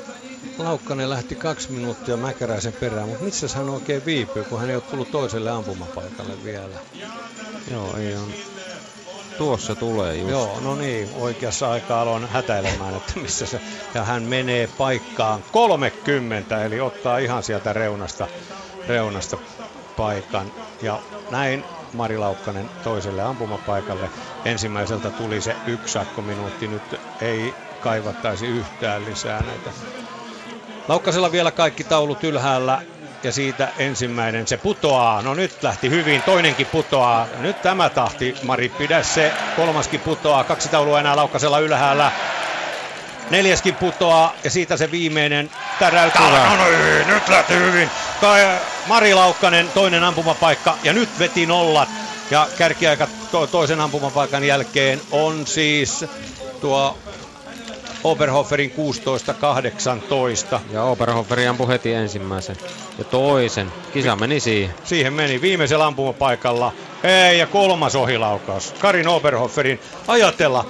Laukkanen 0.57 1.09
lähti 1.09 1.35
kaksi 1.35 1.71
minuuttia 1.71 2.17
Mäkäräisen 2.17 2.73
perään, 2.73 3.09
mutta 3.09 3.23
missä 3.23 3.47
hän 3.55 3.69
oikein 3.69 4.05
viipyy, 4.05 4.43
kun 4.43 4.59
hän 4.59 4.69
ei 4.69 4.75
ole 4.75 4.83
tullut 4.83 5.11
toiselle 5.11 5.51
ampumapaikalle 5.51 6.43
vielä? 6.43 6.75
Joo, 7.71 7.97
ei 7.97 8.15
on. 8.15 8.54
Tuossa 9.37 9.75
tulee 9.75 10.15
just. 10.15 10.31
Joo, 10.31 10.59
no 10.59 10.75
niin, 10.75 11.09
oikeassa 11.13 11.71
aikaa 11.71 12.01
aloin 12.01 12.27
hätäilemään, 12.27 12.95
että 12.95 13.19
missä 13.19 13.45
se... 13.45 13.61
Ja 13.93 14.03
hän 14.03 14.23
menee 14.23 14.67
paikkaan 14.77 15.43
30, 15.51 16.65
eli 16.65 16.79
ottaa 16.79 17.17
ihan 17.17 17.43
sieltä 17.43 17.73
reunasta, 17.73 18.27
reunasta 18.87 19.37
paikan. 19.97 20.51
Ja 20.81 20.99
näin 21.29 21.65
Mari 21.93 22.17
Laukkanen 22.17 22.69
toiselle 22.83 23.21
ampumapaikalle. 23.21 24.09
Ensimmäiseltä 24.45 25.09
tuli 25.09 25.41
se 25.41 25.55
yksi 25.67 25.93
sakkominuutti, 25.93 26.67
nyt 26.67 27.01
ei 27.21 27.55
kaivattaisi 27.79 28.47
yhtään 28.47 29.05
lisää 29.05 29.43
näitä. 29.43 29.71
Laukkasella 30.87 31.31
vielä 31.31 31.51
kaikki 31.51 31.83
taulut 31.83 32.23
ylhäällä 32.23 32.81
ja 33.25 33.31
siitä 33.31 33.67
ensimmäinen 33.77 34.47
se 34.47 34.57
putoaa. 34.57 35.21
No 35.21 35.33
nyt 35.33 35.63
lähti 35.63 35.89
hyvin, 35.89 36.21
toinenkin 36.21 36.67
putoaa. 36.67 37.27
Nyt 37.39 37.61
tämä 37.61 37.89
tahti, 37.89 38.35
Mari, 38.43 38.69
pidä 38.69 39.03
se. 39.03 39.31
Kolmaskin 39.55 39.99
putoaa, 39.99 40.43
kaksi 40.43 40.69
taulua 40.69 40.99
enää 40.99 41.15
laukkasella 41.15 41.59
ylhäällä. 41.59 42.11
Neljäskin 43.29 43.75
putoaa 43.75 44.33
ja 44.43 44.49
siitä 44.49 44.77
se 44.77 44.91
viimeinen 44.91 45.51
täräyttää. 45.79 46.57
No 46.57 46.65
niin, 46.65 47.07
nyt 47.07 47.27
lähti 47.27 47.53
hyvin. 47.53 47.89
Kai 48.21 48.59
Mari 48.87 49.13
Laukkanen, 49.13 49.69
toinen 49.73 50.03
ampumapaikka 50.03 50.77
ja 50.83 50.93
nyt 50.93 51.09
veti 51.19 51.45
nollat. 51.45 51.89
Ja 52.31 52.47
kärkiaika 52.57 53.07
to- 53.31 53.47
toisen 53.47 53.81
ampumapaikan 53.81 54.43
jälkeen 54.43 55.01
on 55.11 55.47
siis 55.47 56.05
tuo 56.61 56.97
Oberhoferin 58.05 58.73
16-18. 60.55 60.59
Ja 60.71 60.83
Oberhofer 60.83 61.47
ampui 61.47 61.67
heti 61.67 61.93
ensimmäisen 61.93 62.55
ja 62.97 63.03
toisen. 63.03 63.71
Kisa 63.93 64.15
meni 64.15 64.39
siihen. 64.39 64.75
Siihen 64.83 65.13
meni 65.13 65.41
viimeisellä 65.41 65.85
ampumapaikalla. 65.85 66.71
Ei, 67.03 67.39
ja 67.39 67.47
kolmas 67.47 67.95
ohilaukaus. 67.95 68.73
Karin 68.79 69.07
Oberhoferin 69.07 69.79
ajatella 70.07 70.65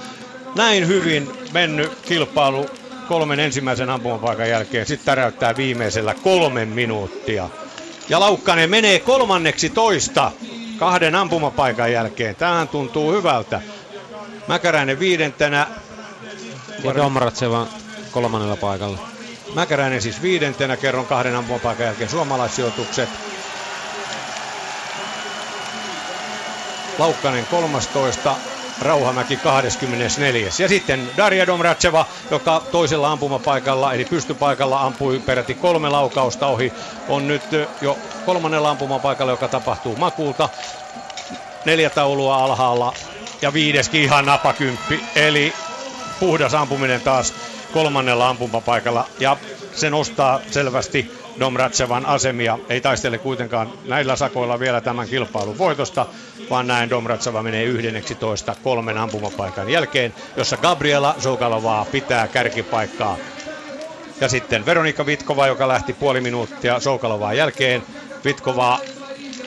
näin 0.54 0.86
hyvin 0.86 1.30
mennyt 1.52 1.92
kilpailu 2.02 2.66
kolmen 3.08 3.40
ensimmäisen 3.40 3.90
ampumapaikan 3.90 4.48
jälkeen. 4.48 4.86
Sitten 4.86 5.06
täräyttää 5.06 5.56
viimeisellä 5.56 6.14
kolmen 6.14 6.68
minuuttia. 6.68 7.48
Ja 8.08 8.20
Laukkanen 8.20 8.70
menee 8.70 8.98
kolmanneksi 8.98 9.70
toista 9.70 10.32
kahden 10.78 11.14
ampumapaikan 11.14 11.92
jälkeen. 11.92 12.36
Tähän 12.36 12.68
tuntuu 12.68 13.12
hyvältä. 13.12 13.60
Mäkäräinen 14.48 14.98
viidentenä. 14.98 15.66
Ja 16.84 16.94
Domratseva 16.94 17.66
kolmannella 18.10 18.56
paikalla. 18.56 18.98
Mäkäräinen 19.54 20.02
siis 20.02 20.22
viidentenä 20.22 20.76
kerron 20.76 21.06
kahden 21.06 21.36
ampumapaikan 21.36 21.86
jälkeen 21.86 22.10
suomalaissijoitukset. 22.10 23.08
Laukkanen 26.98 27.46
13, 27.46 28.36
Rauhamäki 28.82 29.36
24. 29.36 30.50
Ja 30.58 30.68
sitten 30.68 31.10
Darja 31.16 31.46
Domratseva, 31.46 32.06
joka 32.30 32.62
toisella 32.72 33.12
ampumapaikalla, 33.12 33.92
eli 33.92 34.04
pystypaikalla 34.04 34.80
ampui 34.80 35.18
peräti 35.18 35.54
kolme 35.54 35.88
laukausta 35.88 36.46
ohi, 36.46 36.72
on 37.08 37.28
nyt 37.28 37.42
jo 37.82 37.98
kolmannella 38.26 38.70
ampumapaikalla, 38.70 39.32
joka 39.32 39.48
tapahtuu 39.48 39.96
Makulta. 39.96 40.48
Neljä 41.64 41.90
taulua 41.90 42.36
alhaalla 42.36 42.92
ja 43.42 43.52
viideskin 43.52 44.02
ihan 44.02 44.26
napakymppi, 44.26 45.04
eli 45.16 45.52
puhdas 46.20 46.54
ampuminen 46.54 47.00
taas 47.00 47.34
kolmannella 47.72 48.28
ampumapaikalla 48.28 49.06
ja 49.20 49.36
se 49.72 49.90
nostaa 49.90 50.40
selvästi 50.50 51.10
Domratsevan 51.40 52.06
asemia. 52.06 52.58
Ei 52.68 52.80
taistele 52.80 53.18
kuitenkaan 53.18 53.72
näillä 53.84 54.16
sakoilla 54.16 54.58
vielä 54.58 54.80
tämän 54.80 55.08
kilpailun 55.08 55.58
voitosta, 55.58 56.06
vaan 56.50 56.66
näin 56.66 56.90
Domratseva 56.90 57.42
menee 57.42 57.64
11 57.64 58.56
kolmen 58.62 58.98
ampumapaikan 58.98 59.70
jälkeen, 59.70 60.14
jossa 60.36 60.56
Gabriela 60.56 61.14
Soukalovaa 61.18 61.84
pitää 61.84 62.28
kärkipaikkaa. 62.28 63.16
Ja 64.20 64.28
sitten 64.28 64.66
Veronika 64.66 65.06
Vitkova, 65.06 65.46
joka 65.46 65.68
lähti 65.68 65.92
puoli 65.92 66.20
minuuttia 66.20 66.80
Soukalovaa 66.80 67.34
jälkeen. 67.34 67.82
Vitkova 68.24 68.80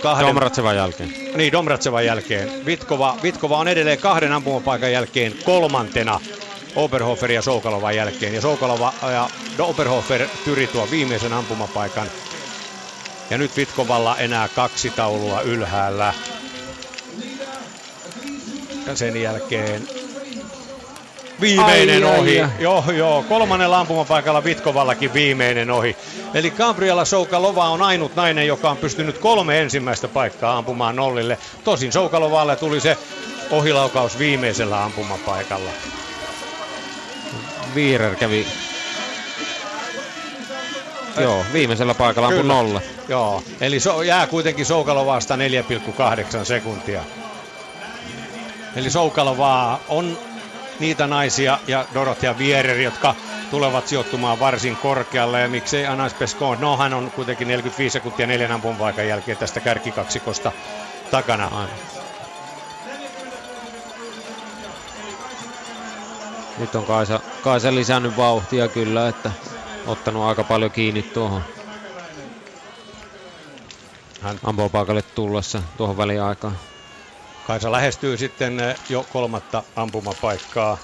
kahden... 0.02 0.28
Domratsevan 0.28 0.76
jälkeen. 0.76 1.14
Niin, 1.36 1.52
Domratsevan 1.52 2.06
jälkeen. 2.06 2.66
Vitkova, 2.66 3.18
Vitkova 3.24 3.58
on 3.58 3.68
edelleen 3.68 3.98
kahden 3.98 4.32
ampumapaikan 4.32 4.92
jälkeen 4.92 5.34
kolmantena 5.46 6.20
Oberhofer 6.76 7.32
ja 7.32 7.42
Soukalovan 7.42 7.96
jälkeen. 7.96 8.34
Ja 8.34 8.42
Soukalova 8.42 8.94
ja 9.12 9.30
Oberhofer 9.60 10.28
tyri 10.46 10.68
tuo 10.68 10.88
viimeisen 10.92 11.34
ampumapaikan. 11.34 12.08
Ja 13.30 13.38
nyt 13.38 13.58
Vitkovalla 13.58 14.18
enää 14.18 14.48
kaksi 14.48 14.90
taulua 14.90 15.42
ylhäällä. 15.42 16.14
Ja 18.88 18.96
sen 18.96 19.22
jälkeen 19.22 19.88
viimeinen 21.42 22.04
Ai, 22.06 22.12
ai, 22.12 22.20
ohi. 22.20 22.42
ai. 22.42 22.50
Joo, 22.60 22.84
joo. 22.92 23.24
Kolmannella 23.30 23.80
ampumapaikalla 23.80 24.44
Vitkovallakin 24.44 25.14
viimeinen 25.14 25.72
ohi. 25.72 25.96
Eli 26.34 26.52
Gabriela 26.52 27.06
Soukalova 27.06 27.70
on 27.70 27.82
ainut 27.82 28.16
nainen, 28.16 28.48
joka 28.48 28.70
on 28.70 28.78
pystynyt 28.78 29.18
kolme 29.18 29.62
ensimmäistä 29.62 30.08
paikkaa 30.08 30.58
ampumaan 30.58 30.96
nollille. 30.96 31.38
Tosin 31.64 31.92
Soukalovalle 31.92 32.56
tuli 32.56 32.80
se 32.80 32.98
ohilaukaus 33.52 34.20
viimeisellä 34.20 34.84
ampumapaikalla. 34.84 35.70
Viirer 37.76 38.16
kävi... 38.16 38.48
Joo, 41.18 41.46
viimeisellä 41.54 41.94
paikalla 41.94 42.30
Kyllä. 42.30 42.54
nolla. 42.54 42.82
Joo, 43.08 43.44
eli 43.62 43.80
so, 43.80 44.02
jää 44.02 44.28
kuitenkin 44.28 44.66
Soukalovasta 44.66 45.36
4,8 45.36 46.46
sekuntia. 46.46 47.04
Eli 48.76 48.90
Soukalovaa 48.90 49.80
on 49.88 50.18
niitä 50.80 51.08
naisia 51.08 51.60
ja 51.68 51.86
Dorothea 51.94 52.38
Vierer, 52.38 52.78
jotka 52.78 53.16
tulevat 53.52 53.88
sijoittumaan 53.88 54.40
varsin 54.40 54.76
korkealle. 54.76 55.42
Ja 55.42 55.48
miksei 55.48 55.88
Anas 55.88 56.14
Pescon, 56.14 56.62
no 56.62 56.78
hän 56.78 56.94
on 56.94 57.12
kuitenkin 57.12 57.48
45 57.48 57.94
sekuntia 57.94 58.28
neljän 58.28 58.52
ampumpaikan 58.52 59.08
jälkeen 59.08 59.38
tästä 59.38 59.60
kärkikaksikosta 59.60 60.52
takana. 61.12 61.68
Nyt 66.60 66.76
on 66.76 66.86
Kaisa, 66.86 67.20
Kaisa 67.44 67.76
lisännyt 67.76 68.18
vauhtia 68.18 68.68
kyllä, 68.68 69.08
että 69.08 69.32
ottanut 69.88 70.24
aika 70.24 70.44
paljon 70.44 70.72
kiinni 70.72 71.02
tuohon 71.04 71.44
Hän 74.22 74.40
ampumapaikalle 74.44 75.02
tullessa 75.02 75.62
tuohon 75.78 75.98
väliaikaan. 75.98 76.58
Kaisa 77.48 77.72
lähestyy 77.72 78.18
sitten 78.18 78.60
eh, 78.60 78.76
jo 78.90 79.06
kolmatta 79.14 79.64
ampumapaikkaa. 79.76 80.78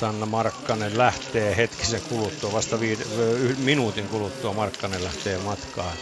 Sanna 0.00 0.26
Markkanen 0.26 0.98
lähtee 0.98 1.56
hetkisen 1.56 2.00
kuluttua, 2.08 2.52
vasta 2.52 2.76
viid- 2.76 3.18
ö, 3.18 3.36
yh- 3.38 3.58
minuutin 3.58 4.08
kuluttua 4.08 4.52
Markkanen 4.52 5.04
lähtee 5.04 5.38
matkaan. 5.38 5.92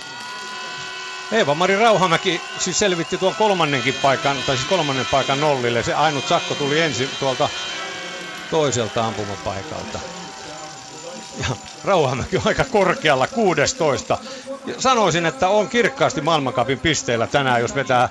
Eeva-Mari 1.32 1.76
Rauhamäki 1.76 2.41
siis 2.59 2.78
selvitti 2.78 3.18
tuon 3.18 3.35
kolmannenkin 3.35 3.95
paikan, 3.95 4.37
tai 4.47 4.57
siis 4.57 4.68
kolmannen 4.68 5.07
paikan 5.11 5.41
nollille. 5.41 5.82
Se 5.82 5.95
ainut 5.95 6.28
sakko 6.28 6.55
tuli 6.55 6.80
ensin 6.80 7.09
tuolta 7.20 7.49
toiselta 8.51 9.07
ampumapaikalta. 9.07 9.99
Ja 11.41 11.47
Rauhamäki 11.85 12.37
on 12.37 12.43
aika 12.47 12.65
korkealla 12.65 13.27
16. 13.27 14.19
Ja 14.67 14.75
sanoisin, 14.79 15.27
että 15.27 15.49
on 15.49 15.69
kirkkaasti 15.69 16.21
maailmankapin 16.21 16.79
pisteillä 16.79 17.27
tänään, 17.27 17.61
jos 17.61 17.75
vetää 17.75 18.09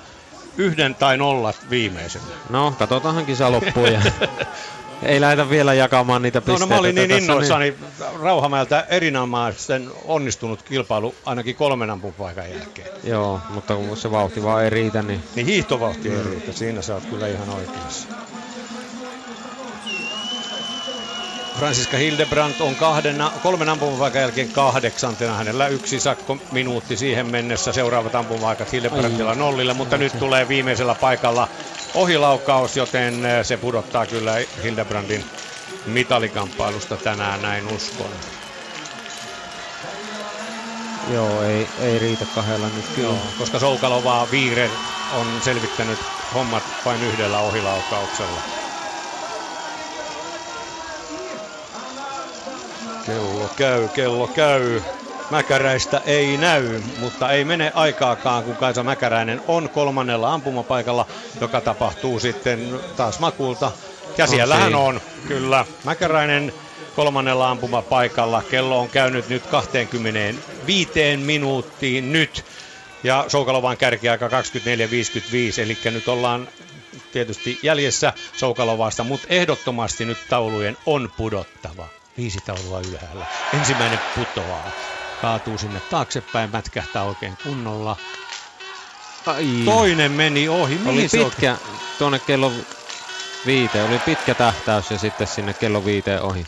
yhden 0.56 0.94
tai 0.94 1.16
nollat 1.16 1.56
viimeisenä. 1.70 2.24
No, 2.50 2.74
katsotaanhan 2.78 3.26
kisa 3.26 3.52
loppuun 3.52 3.92
ja 3.92 4.00
ei 5.02 5.20
lähdetä 5.20 5.50
vielä 5.50 5.74
jakamaan 5.74 6.22
niitä 6.22 6.38
No, 6.38 6.40
pisteitä. 6.40 6.60
no 6.66 6.74
mä 6.74 6.80
olin 6.80 6.94
niin 6.94 7.08
tässä, 7.08 7.22
innoissani 7.22 7.74
Rauhamäeltä 8.22 8.86
erinomaisen 8.88 9.90
onnistunut 10.04 10.62
kilpailu 10.62 11.14
ainakin 11.26 11.56
kolmen 11.56 11.90
ampupaikan 11.90 12.50
jälkeen. 12.50 12.88
Joo, 13.04 13.40
mutta 13.50 13.74
kun 13.76 13.96
se 13.96 14.10
vauhti 14.10 14.42
vaan 14.42 14.64
ei 14.64 14.70
riitä, 14.70 15.02
niin 15.02 15.22
Niin 15.34 15.46
hiihtovauhti 15.46 16.08
ei 16.08 16.22
riitä, 16.22 16.52
siinä 16.52 16.82
sä 16.82 16.94
oot 16.94 17.04
kyllä 17.06 17.26
ihan 17.28 17.48
oikeassa. 17.50 18.08
Franziska 21.58 21.96
Hildebrandt 21.96 22.60
on 22.60 22.74
kahden, 22.74 23.24
kolmen 23.42 23.68
ampumapaikan 23.68 24.20
jälkeen 24.22 24.48
kahdeksantena. 24.48 25.34
Hänellä 25.34 25.68
yksi 25.68 26.00
sakko 26.00 26.38
minuutti 26.52 26.96
siihen 26.96 27.26
mennessä. 27.26 27.72
Seuraavat 27.72 28.14
ampumapaikat 28.14 28.72
Hildebrandtilla 28.72 29.34
nollille, 29.34 29.74
mutta 29.74 29.96
nyt 29.96 30.18
tulee 30.18 30.48
viimeisellä 30.48 30.94
paikalla 30.94 31.48
ohilaukaus, 31.94 32.76
joten 32.76 33.26
eh, 33.26 33.44
se 33.44 33.56
pudottaa 33.56 34.06
kyllä 34.06 34.34
Hildebrandin 34.62 35.24
mitalikamppailusta 35.86 36.96
tänään, 36.96 37.42
näin 37.42 37.68
uskon. 37.68 38.10
joo, 41.12 41.42
ei, 41.42 41.68
ei 41.80 41.98
riitä 41.98 42.26
kahdella 42.34 42.66
nyt 42.76 42.84
kyllä. 42.94 43.08
Joo, 43.08 43.18
koska 43.38 43.58
Soukalovaa 43.58 44.30
Viiren 44.30 44.70
on 45.12 45.26
selvittänyt 45.44 45.98
hommat 46.34 46.62
vain 46.84 47.02
yhdellä 47.02 47.38
ohilaukauksella. 47.38 48.63
Kello 53.06 53.50
käy, 53.56 53.88
kello 53.88 54.26
käy. 54.26 54.82
Mäkäräistä 55.30 56.02
ei 56.06 56.36
näy, 56.36 56.80
mutta 56.98 57.30
ei 57.30 57.44
mene 57.44 57.72
aikaakaan, 57.74 58.44
kun 58.44 58.56
Kaisa 58.56 58.82
Mäkäräinen 58.82 59.40
on 59.48 59.68
kolmannella 59.68 60.34
ampumapaikalla, 60.34 61.06
joka 61.40 61.60
tapahtuu 61.60 62.20
sitten 62.20 62.80
taas 62.96 63.20
Makulta. 63.20 63.72
Ja 64.18 64.26
siellä 64.26 64.56
hän 64.56 64.74
on, 64.74 65.00
kyllä. 65.28 65.64
Mäkäräinen 65.84 66.52
kolmannella 66.96 67.50
ampumapaikalla. 67.50 68.42
Kello 68.42 68.80
on 68.80 68.88
käynyt 68.88 69.28
nyt 69.28 69.46
25 69.46 71.16
minuuttiin 71.16 72.12
nyt. 72.12 72.44
Ja 73.02 73.24
Soukalovan 73.28 73.76
kärkiaika 73.76 74.28
24.55, 74.28 74.32
eli 75.62 75.78
nyt 75.84 76.08
ollaan 76.08 76.48
tietysti 77.12 77.58
jäljessä 77.62 78.12
Soukalovasta, 78.36 79.04
mutta 79.04 79.26
ehdottomasti 79.30 80.04
nyt 80.04 80.18
taulujen 80.28 80.76
on 80.86 81.12
pudottava. 81.16 81.86
Viisi 82.16 82.38
taulua 82.46 82.80
ylhäällä. 82.80 83.26
Ensimmäinen 83.54 83.98
putoaa. 84.16 84.70
kaatuu 85.22 85.58
sinne 85.58 85.80
taaksepäin, 85.80 86.50
mätkähtää 86.50 87.02
oikein 87.02 87.38
kunnolla. 87.44 87.96
Ai. 89.26 89.46
Toinen 89.64 90.12
meni 90.12 90.48
ohi. 90.48 90.74
Mihin 90.74 90.88
Oli 90.88 91.08
se 91.08 91.16
oikein- 91.16 91.30
pitkä 91.30 91.56
tuonne 91.98 92.18
kello 92.18 92.52
viiteen, 93.46 93.86
oli 93.88 93.98
pitkä 93.98 94.34
tähtäys 94.34 94.90
ja 94.90 94.98
sitten 94.98 95.26
sinne 95.26 95.54
kello 95.54 95.84
viiteen 95.84 96.22
ohi. 96.22 96.46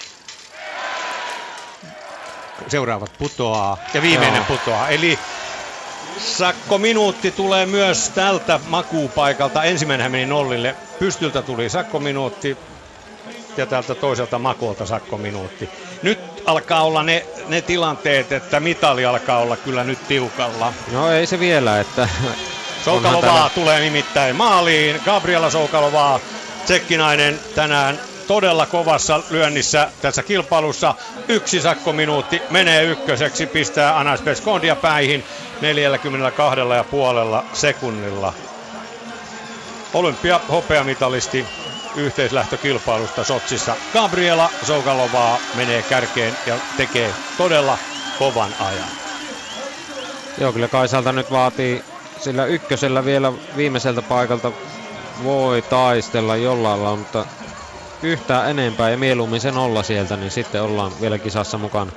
seuraavat 2.69 3.13
putoaa 3.19 3.77
ja 3.95 4.03
viimeinen 4.03 4.37
Joo. 4.37 4.45
putoaa. 4.45 4.89
Eli 4.89 5.19
sakko 6.19 6.79
minuutti 6.79 7.31
tulee 7.31 7.67
myös 7.67 8.11
tältä 8.15 8.61
makuupaikalta. 8.69 9.63
Ensimmäinen 9.65 10.13
meni 10.13 10.27
nollille. 10.27 10.77
Pystyltä 10.99 11.43
tuli 11.43 11.69
sakko 11.71 12.01
minuutti 12.01 12.57
ja 13.59 13.67
tältä 13.67 13.95
toiselta 13.95 14.39
makuolta 14.39 14.87
sakko 14.87 15.19
minuutti. 15.19 15.69
Nyt 16.03 16.19
alkaa 16.47 16.83
olla 16.83 17.03
ne, 17.03 17.27
ne 17.49 17.63
tilanteet, 17.63 18.33
että 18.33 18.61
mitali 18.61 19.05
alkaa 19.05 19.39
olla 19.39 19.57
kyllä 19.57 19.85
nyt 19.85 20.09
tiukalla. 20.09 20.73
No 20.93 21.13
ei 21.13 21.27
se 21.27 21.39
vielä, 21.41 21.81
että 21.81 22.09
Soukalovaa 22.85 23.21
täällä- 23.33 23.51
tulee 23.55 23.81
nimittäin 23.81 24.37
maaliin. 24.37 25.01
Gabriela 25.05 25.51
Soukalovaa, 25.51 26.21
tsekkinainen 26.65 27.41
tänään 27.55 28.01
todella 28.27 28.67
kovassa 28.67 29.21
lyönnissä 29.31 29.89
tässä 30.03 30.23
kilpailussa. 30.23 30.95
Yksi 31.29 31.61
sakkominuutti 31.61 32.43
menee 32.51 32.85
ykköseksi, 32.85 33.47
pistää 33.47 33.99
Anas 33.99 34.21
Peskondia 34.21 34.77
päihin 34.77 35.25
42 35.61 36.61
ja 36.77 36.85
puolella 36.85 37.45
sekunnilla. 37.53 38.33
Olympia 39.95 40.41
hopeamitalisti 40.51 41.47
yhteislähtökilpailusta 41.97 43.25
Sotsissa. 43.25 43.77
Gabriela 43.93 44.51
Soukalovaa 44.63 45.39
menee 45.55 45.83
kärkeen 45.83 46.37
ja 46.47 46.55
tekee 46.77 47.11
todella 47.39 47.79
kovan 48.19 48.51
ajan. 48.61 48.89
Joo, 50.41 50.53
kyllä 50.53 50.69
Kaisalta 50.69 51.13
nyt 51.13 51.31
vaatii 51.31 51.85
sillä 52.21 52.45
ykkösellä 52.47 53.05
vielä 53.05 53.33
viimeiseltä 53.57 54.03
paikalta 54.03 54.53
voi 55.25 55.63
taistella 55.63 56.37
jollain 56.37 56.83
lailla, 56.83 56.97
mutta 56.99 57.27
yhtään 58.03 58.51
enempää 58.51 58.91
ja 58.91 58.97
mieluummin 58.99 59.41
se 59.41 59.51
nolla 59.51 59.83
sieltä, 59.83 60.17
niin 60.17 60.31
sitten 60.31 60.63
ollaan 60.63 60.93
vielä 61.01 61.19
kisassa 61.19 61.59
mukana. 61.59 61.93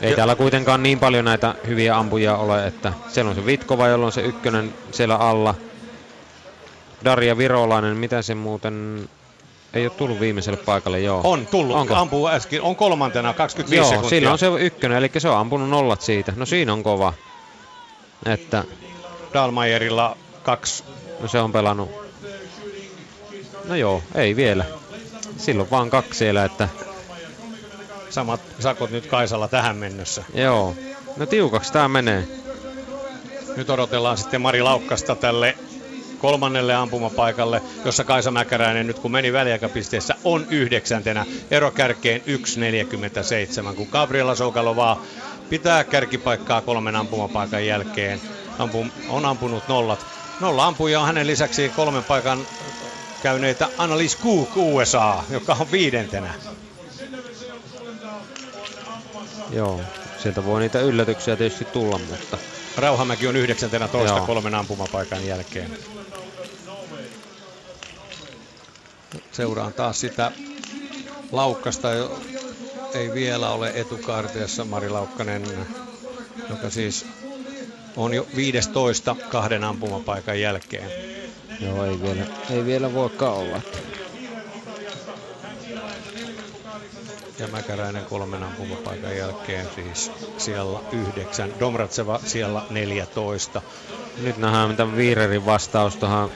Ei 0.00 0.10
Ja- 0.10 0.16
täällä 0.16 0.36
kuitenkaan 0.36 0.82
niin 0.82 0.98
paljon 1.00 1.24
näitä 1.24 1.54
hyviä 1.66 1.96
ampujia 1.96 2.36
ole, 2.36 2.66
että 2.66 2.92
siellä 3.08 3.28
on 3.28 3.34
se 3.34 3.46
Vitkova, 3.46 3.88
jolla 3.88 4.06
on 4.06 4.12
se 4.12 4.20
ykkönen 4.20 4.74
siellä 4.92 5.16
alla. 5.16 5.54
Darja 7.04 7.38
Virolainen, 7.38 7.96
mitä 7.96 8.22
se 8.22 8.34
muuten... 8.34 9.08
Ei 9.74 9.86
ole 9.86 9.90
tullut 9.96 10.20
viimeiselle 10.20 10.56
paikalle, 10.58 11.00
joo. 11.00 11.20
On 11.24 11.46
tullut, 11.46 11.76
Onko? 11.76 11.94
ampuu 11.94 12.28
äsken, 12.28 12.62
on 12.62 12.76
kolmantena 12.76 13.32
25 13.32 13.76
Joo, 13.80 13.88
sekuntia. 13.90 14.10
sillä 14.10 14.32
on 14.32 14.38
se 14.38 14.46
ykkönen, 14.46 14.98
eli 14.98 15.10
se 15.18 15.28
on 15.28 15.36
ampunut 15.38 15.68
nollat 15.70 16.00
siitä. 16.00 16.32
No 16.36 16.46
siinä 16.46 16.72
on 16.72 16.82
kova. 16.82 17.12
Että 18.26 18.64
Dalmayerilla 19.34 20.16
kaksi. 20.42 20.84
no 21.20 21.28
se 21.28 21.38
on 21.40 21.52
pelannut. 21.52 21.90
No 23.64 23.74
joo, 23.74 24.02
ei 24.14 24.36
vielä. 24.36 24.64
Silloin 25.36 25.70
vaan 25.70 25.90
kaksi 25.90 26.18
siellä, 26.18 26.44
että 26.44 26.68
Samat 28.10 28.40
sakot 28.60 28.90
nyt 28.90 29.06
Kaisalla 29.06 29.48
tähän 29.48 29.76
mennessä. 29.76 30.24
joo. 30.34 30.74
No 31.16 31.26
tiukaksi 31.26 31.72
tää 31.72 31.88
menee. 31.88 32.28
Nyt 33.56 33.70
odotellaan 33.70 34.18
sitten 34.18 34.40
Mari 34.40 34.62
Laukkasta 34.62 35.14
tälle 35.16 35.54
kolmannelle 36.24 36.74
ampumapaikalle, 36.74 37.62
jossa 37.84 38.04
Kaisa 38.04 38.30
Mäkäräinen 38.30 38.86
nyt 38.86 38.98
kun 38.98 39.12
meni 39.12 39.32
väliaikapisteessä 39.32 40.14
on 40.24 40.46
yhdeksäntenä. 40.50 41.26
Ero 41.50 41.70
kärkeen 41.70 42.20
1.47, 42.20 43.74
kun 43.74 43.88
Gabriela 43.90 44.34
Soukalovaa 44.34 45.02
pitää 45.48 45.84
kärkipaikkaa 45.84 46.60
kolmen 46.60 46.96
ampumapaikan 46.96 47.66
jälkeen. 47.66 48.20
Ampum, 48.58 48.90
on 49.08 49.26
ampunut 49.26 49.68
nollat. 49.68 50.06
Nolla 50.40 50.66
ampuja 50.66 51.00
on 51.00 51.06
hänen 51.06 51.26
lisäksi 51.26 51.68
kolmen 51.68 52.04
paikan 52.04 52.46
käyneitä 53.22 53.68
Annalise 53.78 54.18
Cook 54.18 54.56
USA, 54.56 55.24
joka 55.30 55.56
on 55.60 55.72
viidentenä. 55.72 56.34
Joo. 59.50 59.80
Sieltä 60.18 60.44
voi 60.44 60.60
niitä 60.60 60.80
yllätyksiä 60.80 61.36
tietysti 61.36 61.64
tulla, 61.64 61.98
mutta 62.10 62.38
Rauhamäki 62.76 63.26
on 63.26 63.36
yhdeksäntenä 63.36 63.88
toista 63.88 64.16
Joo. 64.16 64.26
kolmen 64.26 64.54
ampumapaikan 64.54 65.26
jälkeen. 65.26 65.70
Seuraan 69.32 69.72
taas 69.72 70.00
sitä 70.00 70.32
Laukkasta, 71.32 71.88
ei 72.94 73.14
vielä 73.14 73.50
ole 73.50 73.72
etukaarteessa 73.74 74.64
Mari 74.64 74.88
Laukkanen, 74.88 75.42
joka 76.50 76.70
siis 76.70 77.06
on 77.96 78.14
jo 78.14 78.26
15 78.36 79.16
kahden 79.28 79.64
ampumapaikan 79.64 80.40
jälkeen. 80.40 80.90
joo, 81.60 81.84
ei 81.84 82.00
vielä, 82.02 82.26
ei 82.50 82.64
vielä 82.64 82.94
voikaan 82.94 83.36
olla. 83.36 83.60
Ja 87.38 87.48
Mäkäräinen 87.48 88.04
kolmen 88.04 88.42
ampumapaikan 88.42 89.16
jälkeen 89.16 89.66
siis 89.74 90.10
siellä 90.38 90.80
yhdeksän. 90.92 91.52
Domratseva 91.60 92.20
siellä 92.24 92.62
14. 92.70 93.62
Nyt 94.18 94.36
nähdään 94.36 94.68
mitä 94.68 94.96
Viirerin 94.96 95.46
vastaus 95.46 95.96
tuohon. 95.96 96.30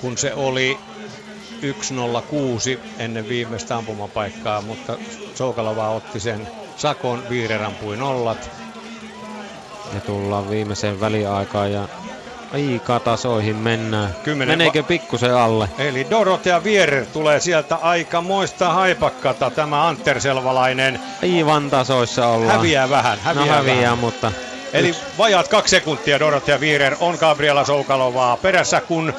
Kun 0.00 0.18
se 0.18 0.34
oli 0.34 0.78
1.06 1.62 2.78
ennen 2.98 3.28
viimeistä 3.28 3.76
ampumapaikkaa, 3.76 4.62
mutta 4.62 4.96
Soukalova 5.34 5.88
otti 5.88 6.20
sen 6.20 6.48
sakon, 6.76 7.22
Viirer 7.30 7.62
ampui 7.62 7.96
nollat. 7.96 8.50
Ja 9.94 10.00
tullaan 10.00 10.50
viimeiseen 10.50 11.00
väliaikaan 11.00 11.72
ja 11.72 11.88
aika 12.52 13.00
tasoihin 13.00 13.56
mennään. 13.56 14.14
Kymmenen 14.24 14.58
Meneekö 14.58 14.82
pikkusen 14.82 15.34
alle? 15.34 15.68
Eli 15.78 16.06
Dorothea 16.10 16.64
Vierer 16.64 17.06
tulee 17.06 17.40
sieltä 17.40 17.76
aikamoista 17.76 18.72
haipakkata, 18.72 19.50
tämä 19.50 19.88
Anterselvalainen. 19.88 21.00
Aivan 21.22 21.70
tasoissa 21.70 22.28
ollaan. 22.28 22.56
Häviää 22.56 22.90
vähän, 22.90 23.18
häviää, 23.18 23.46
no 23.46 23.52
häviää, 23.52 23.82
vähän. 23.82 23.98
mutta 23.98 24.32
Eli 24.72 24.94
vajaat 25.18 25.48
kaksi 25.48 25.70
sekuntia 25.76 26.20
Dorothea 26.20 26.60
Vierer 26.60 26.96
on 27.00 27.16
Gabriela 27.20 27.64
Soukalovaa 27.64 28.36
perässä, 28.36 28.80
kun 28.80 29.14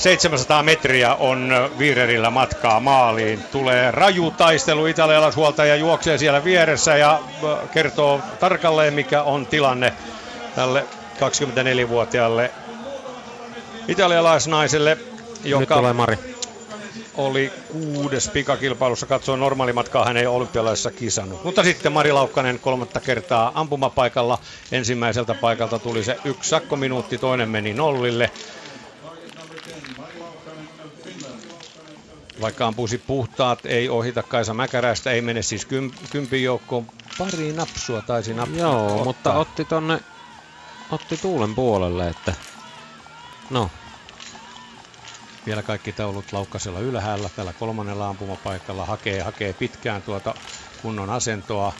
700 0.00 0.62
metriä 0.62 1.14
on 1.14 1.70
Viererillä 1.78 2.30
matkaa 2.30 2.80
maaliin. 2.80 3.42
Tulee 3.52 3.90
raju 3.90 4.30
taistelu, 4.30 4.86
italialaishuoltaja 4.86 5.76
juoksee 5.76 6.18
siellä 6.18 6.44
vieressä 6.44 6.96
ja 6.96 7.12
äh, 7.12 7.70
kertoo 7.70 8.20
tarkalleen 8.40 8.94
mikä 8.94 9.22
on 9.22 9.46
tilanne 9.46 9.92
tälle 10.54 10.84
24-vuotiaalle 11.16 12.50
italialaisnaiselle, 13.88 14.94
nyt 14.94 15.44
joka 15.44 15.76
tulee 15.76 15.92
Mari. 15.92 16.18
oli 17.16 17.52
kuudes 17.72 18.28
pikakilpailussa, 18.28 19.06
katsoo 19.06 19.36
normaalimatkaa, 19.36 20.04
hän 20.04 20.16
ei 20.16 20.26
olympialaisissa 20.26 20.90
kisannut. 20.90 21.44
Mutta 21.44 21.62
sitten 21.62 21.92
Mari 21.92 22.12
Laukkanen 22.12 22.58
kolmatta 22.58 23.00
kertaa 23.00 23.52
ampumapaikalla. 23.54 24.38
Ensimmäiseltä 24.72 25.34
paikalta 25.34 25.78
tuli 25.78 26.04
se 26.04 26.16
yksi 26.24 26.50
sakkominuutti, 26.50 27.18
toinen 27.18 27.48
meni 27.48 27.72
nollille. 27.74 28.30
Vaikka 32.40 32.66
ampuisi 32.66 32.98
puhtaat, 32.98 33.66
ei 33.66 33.88
ohita 33.88 34.22
Kaisa 34.22 34.54
Mäkäräistä, 34.54 35.10
ei 35.10 35.20
mene 35.20 35.42
siis 35.42 35.64
kym, 35.64 35.90
kympin 36.10 36.42
joukkoon. 36.42 36.86
Pari 37.18 37.52
napsua 37.52 38.02
taisi 38.02 38.34
napsua. 38.34 38.58
Joo, 38.58 38.86
ottaa. 38.86 39.04
mutta 39.04 39.34
otti 39.34 39.64
tonne, 39.64 40.00
otti 40.90 41.16
tuulen 41.16 41.54
puolelle, 41.54 42.08
että 42.08 42.34
no, 43.50 43.70
Vielä 45.46 45.62
kaikki 45.62 45.92
taulut 45.92 46.32
laukkasella 46.32 46.80
ylhäällä. 46.80 47.28
Tällä 47.36 47.52
kolmannella 47.52 48.08
ampumapaikalla 48.08 48.86
hakee, 48.86 49.20
hakee 49.20 49.52
pitkään 49.52 50.02
tuota 50.02 50.34
kunnon 50.82 51.10
asentoa. 51.10 51.72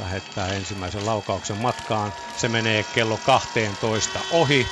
Lähettää 0.00 0.48
ensimmäisen 0.48 1.06
laukauksen 1.06 1.56
matkaan. 1.56 2.12
Se 2.36 2.48
menee 2.48 2.84
kello 2.94 3.18
12 3.26 4.18
ohi. 4.32 4.66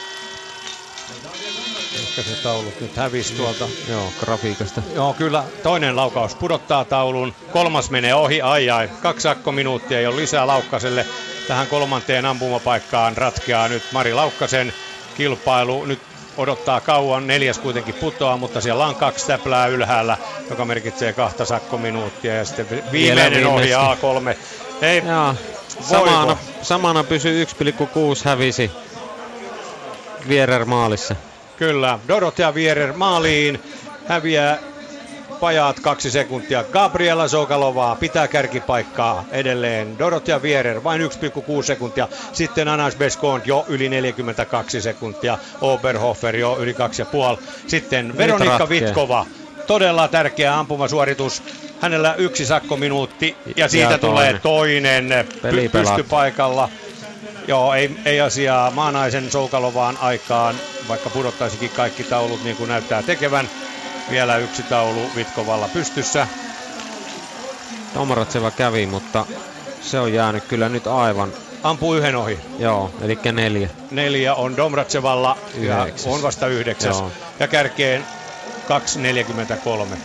Se 2.23 2.43
taulut 2.43 2.81
nyt 2.81 2.97
hävisi 2.97 3.35
tuolta. 3.35 3.65
joo, 3.89 4.13
grafiikasta. 4.21 4.83
Joo, 4.95 5.15
kyllä. 5.15 5.45
Toinen 5.63 5.97
laukaus 5.97 6.35
pudottaa 6.35 6.85
taulun. 6.85 7.35
Kolmas 7.53 7.91
menee 7.91 8.15
ohi. 8.15 8.41
Ai 8.43 8.71
ai. 8.71 8.89
Kaksi 9.03 9.29
minuuttia 9.53 9.99
ei 9.99 10.07
ole 10.07 10.17
lisää 10.17 10.47
Laukkaselle. 10.47 11.07
Tähän 11.49 11.67
kolmanteen 11.67 12.27
ampumapaikkaan 12.27 13.17
ratkeaa 13.17 13.69
nyt 13.69 13.83
Mari 13.93 14.15
Laukkasen 14.15 14.73
kilpailu. 15.17 15.85
Nyt 15.85 16.01
odottaa 16.37 16.81
kauan. 16.81 17.27
Neljäs 17.27 17.59
kuitenkin 17.59 17.95
putoaa, 17.95 18.37
mutta 18.37 18.61
siellä 18.61 18.87
on 18.87 18.95
kaksi 18.95 19.27
täplää 19.27 19.67
ylhäällä, 19.67 20.17
joka 20.51 20.65
merkitsee 20.65 21.13
kahta 21.13 21.45
sakkominuuttia. 21.45 22.35
Ja 22.35 22.45
sitten 22.45 22.71
vi- 22.71 22.83
viimeinen 22.93 23.47
ohi 23.47 23.63
viimeistä. 23.69 23.97
A3. 24.33 24.37
Ei, 24.85 25.03
Joo, 25.07 25.35
Voiko? 25.91 26.07
samana, 26.07 26.37
samana 26.63 27.05
pysyy 27.05 27.45
1,6 27.47 28.25
hävisi 28.25 28.71
Vierer 30.29 30.65
maalissa. 30.65 31.17
Kyllä, 31.61 31.99
Dorothea 32.09 32.55
Vierer 32.55 32.93
maaliin 32.93 33.61
häviää 34.09 34.59
Pajat 35.41 35.81
kaksi 35.81 36.11
sekuntia. 36.11 36.65
Gabriela 36.73 37.29
Sokalovaa 37.29 37.97
pitää 37.97 38.29
kärkipaikkaa 38.29 39.25
edelleen. 39.31 39.99
Dorotia 39.99 40.43
Vierer 40.43 40.85
vain 40.85 41.01
1,6 41.01 41.63
sekuntia. 41.63 42.09
Sitten 42.33 42.69
Anas 42.69 42.97
Beskond 42.97 43.43
jo 43.47 43.65
yli 43.69 43.89
42 43.89 44.81
sekuntia. 44.81 45.39
Oberhofer 45.61 46.37
jo 46.37 46.57
yli 46.61 46.73
2,5. 46.73 47.43
Sitten 47.67 48.17
Veronikka 48.17 48.59
ratkeaa. 48.59 48.69
Vitkova. 48.69 49.27
Todella 49.67 50.09
tärkeä 50.09 50.59
ampumasuoritus. 50.59 51.43
Hänellä 51.81 52.15
yksi 52.15 52.47
sakkominuutti 52.47 53.37
ja 53.57 53.69
siitä 53.69 53.93
Ja 53.93 53.99
tulee 53.99 54.39
toinen. 54.43 55.09
Peli 55.43 55.67
py- 55.67 55.71
pystypaikalla. 55.71 56.69
Joo, 57.51 57.75
ei, 57.75 57.91
ei 58.05 58.21
asiaa 58.21 58.71
maanaisen 58.71 59.31
Soukalovaan 59.31 59.97
aikaan, 60.01 60.55
vaikka 60.89 61.11
pudottaisikin 61.11 61.71
kaikki 61.71 62.05
taulut 62.05 62.45
niin 62.45 62.57
kuin 62.57 62.69
näyttää 62.69 63.03
tekevän. 63.03 63.51
Vielä 64.11 64.37
yksi 64.37 64.63
taulu 64.63 65.11
Vitkovalla 65.17 65.69
pystyssä. 65.69 66.27
Tomaratseva 67.95 68.51
kävi, 68.51 68.87
mutta 68.87 69.27
se 69.81 70.01
on 70.01 70.13
jäänyt 70.13 70.45
kyllä 70.45 70.69
nyt 70.69 70.87
aivan, 70.87 71.33
Ampuu 71.63 71.95
yhden 71.95 72.17
ohi. 72.17 72.39
joo, 72.59 72.91
eli 73.03 73.19
neljä. 73.33 73.69
Neljä 73.91 74.35
on 74.35 74.57
Domratsevalla 74.57 75.39
ja 75.59 75.87
on 76.07 76.23
vasta 76.23 76.47
yhdeksäs. 76.47 76.99
Joo. 76.99 77.13
Ja 77.41 77.49
kärkeen 77.49 78.05
2.43. 79.93 79.97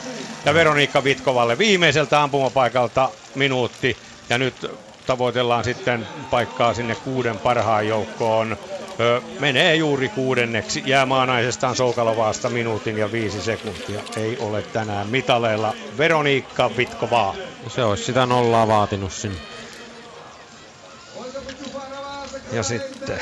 Ja 0.46 0.54
Veronikka 0.54 1.04
Vitkovalle 1.04 1.58
viimeiseltä 1.58 2.24
ampumapaikalta 2.24 3.10
minuutti. 3.36 3.98
Ja 4.30 4.38
nyt 4.38 4.72
tavoitellaan 5.06 5.64
sitten 5.64 6.08
paikkaa 6.32 6.74
sinne 6.74 6.96
kuuden 6.96 7.38
parhaan 7.40 7.88
joukkoon. 7.88 8.58
Ö, 9.00 9.22
menee 9.40 9.76
juuri 9.76 10.10
kuudenneksi. 10.10 10.84
Jää 10.86 11.06
maanaisestaan 11.06 11.76
Soukalovaasta 11.76 12.50
minuutin 12.50 12.98
ja 12.98 13.12
viisi 13.12 13.42
sekuntia. 13.42 14.02
Ei 14.18 14.38
ole 14.40 14.62
tänään 14.62 15.08
mitaleilla 15.08 15.74
Veronikka 15.98 16.72
Vitkovaa. 16.78 17.36
Se 17.68 17.84
olisi 17.84 18.04
sitä 18.04 18.26
nollaa 18.26 18.68
vaatinut 18.68 19.14
sinne. 19.14 19.38
Ja 22.52 22.64
sitten 22.64 23.20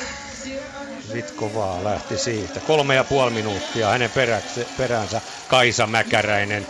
Vitkovaa 1.14 1.84
lähti 1.84 2.18
siitä. 2.18 2.60
Kolme 2.60 2.96
ja 2.96 3.04
puoli 3.04 3.32
minuuttia 3.32 3.88
hänen 3.90 4.10
peräksi, 4.10 4.68
peräänsä 4.78 5.22
Kaisa 5.48 5.88
Mäkäräinen, 5.88 6.68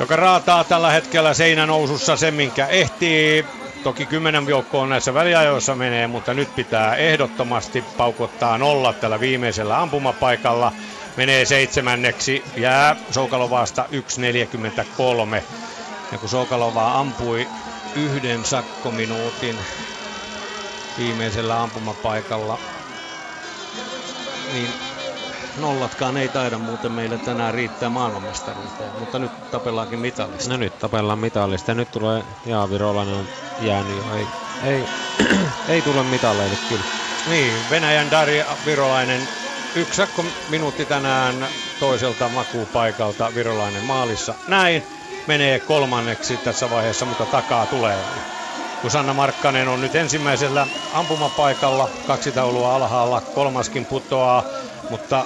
joka 0.00 0.16
raataa 0.16 0.64
tällä 0.64 0.90
hetkellä 0.90 1.34
seinänousussa 1.34 2.16
sen, 2.16 2.34
minkä 2.34 2.66
ehtii. 2.66 3.44
Toki 3.84 4.06
kymmenen 4.06 4.48
joukkoon 4.48 4.88
näissä 4.88 5.14
väliajoissa 5.14 5.74
menee, 5.74 6.06
mutta 6.06 6.34
nyt 6.34 6.54
pitää 6.54 6.96
ehdottomasti 6.96 7.84
paukottaa 7.96 8.58
nolla 8.58 8.92
tällä 8.92 9.20
viimeisellä 9.20 9.80
ampumapaikalla. 9.82 10.72
Menee 11.16 11.44
seitsemänneksi, 11.44 12.44
jää 12.56 12.96
Soukalovaasta 13.10 13.88
1.43. 15.38 15.42
Ja 16.12 16.18
kun 16.18 16.28
Soukalovaa 16.28 17.00
ampui 17.00 17.48
yhden 17.96 18.44
sakkominuutin 18.44 19.56
viimeisellä 20.98 21.62
ampumapaikalla, 21.62 22.58
niin 24.52 24.93
nollatkaan 25.56 26.16
ei 26.16 26.28
taida 26.28 26.58
muuten 26.58 26.92
meille 26.92 27.18
tänään 27.18 27.54
riittää 27.54 27.88
maailmanmestaruuteen, 27.88 28.90
mutta 28.98 29.18
nyt 29.18 29.50
tapellaankin 29.50 29.98
mitallista. 29.98 30.50
No 30.50 30.56
nyt 30.56 30.78
tapellaan 30.78 31.18
mitallista 31.18 31.70
ja 31.70 31.74
nyt 31.74 31.90
tulee, 31.90 32.22
jaa 32.46 32.70
Virolainen 32.70 33.14
on 33.14 33.26
jäänyt 33.60 33.96
jo, 33.96 34.14
ei, 34.14 34.26
ei, 34.62 34.84
ei 35.74 35.82
tule 35.82 36.02
mitalleille 36.02 36.56
kyllä. 36.68 36.84
Niin, 37.28 37.52
Venäjän 37.70 38.10
Darja 38.10 38.44
Virolainen, 38.66 39.28
yksi 39.74 39.96
sakko 39.96 40.24
minuutti 40.48 40.86
tänään 40.86 41.46
toiselta 41.80 42.28
makuupaikalta 42.28 43.34
Virolainen 43.34 43.84
maalissa. 43.84 44.34
Näin 44.48 44.82
menee 45.26 45.60
kolmanneksi 45.60 46.36
tässä 46.36 46.70
vaiheessa, 46.70 47.04
mutta 47.04 47.26
takaa 47.26 47.66
tulee. 47.66 47.98
Kun 48.82 48.90
Sanna 48.90 49.14
Markkanen 49.14 49.68
on 49.68 49.80
nyt 49.80 49.94
ensimmäisellä 49.94 50.66
ampumapaikalla, 50.92 51.88
kaksi 52.06 52.32
taulua 52.32 52.74
alhaalla, 52.74 53.20
kolmaskin 53.20 53.86
putoaa, 53.86 54.44
mutta 54.90 55.24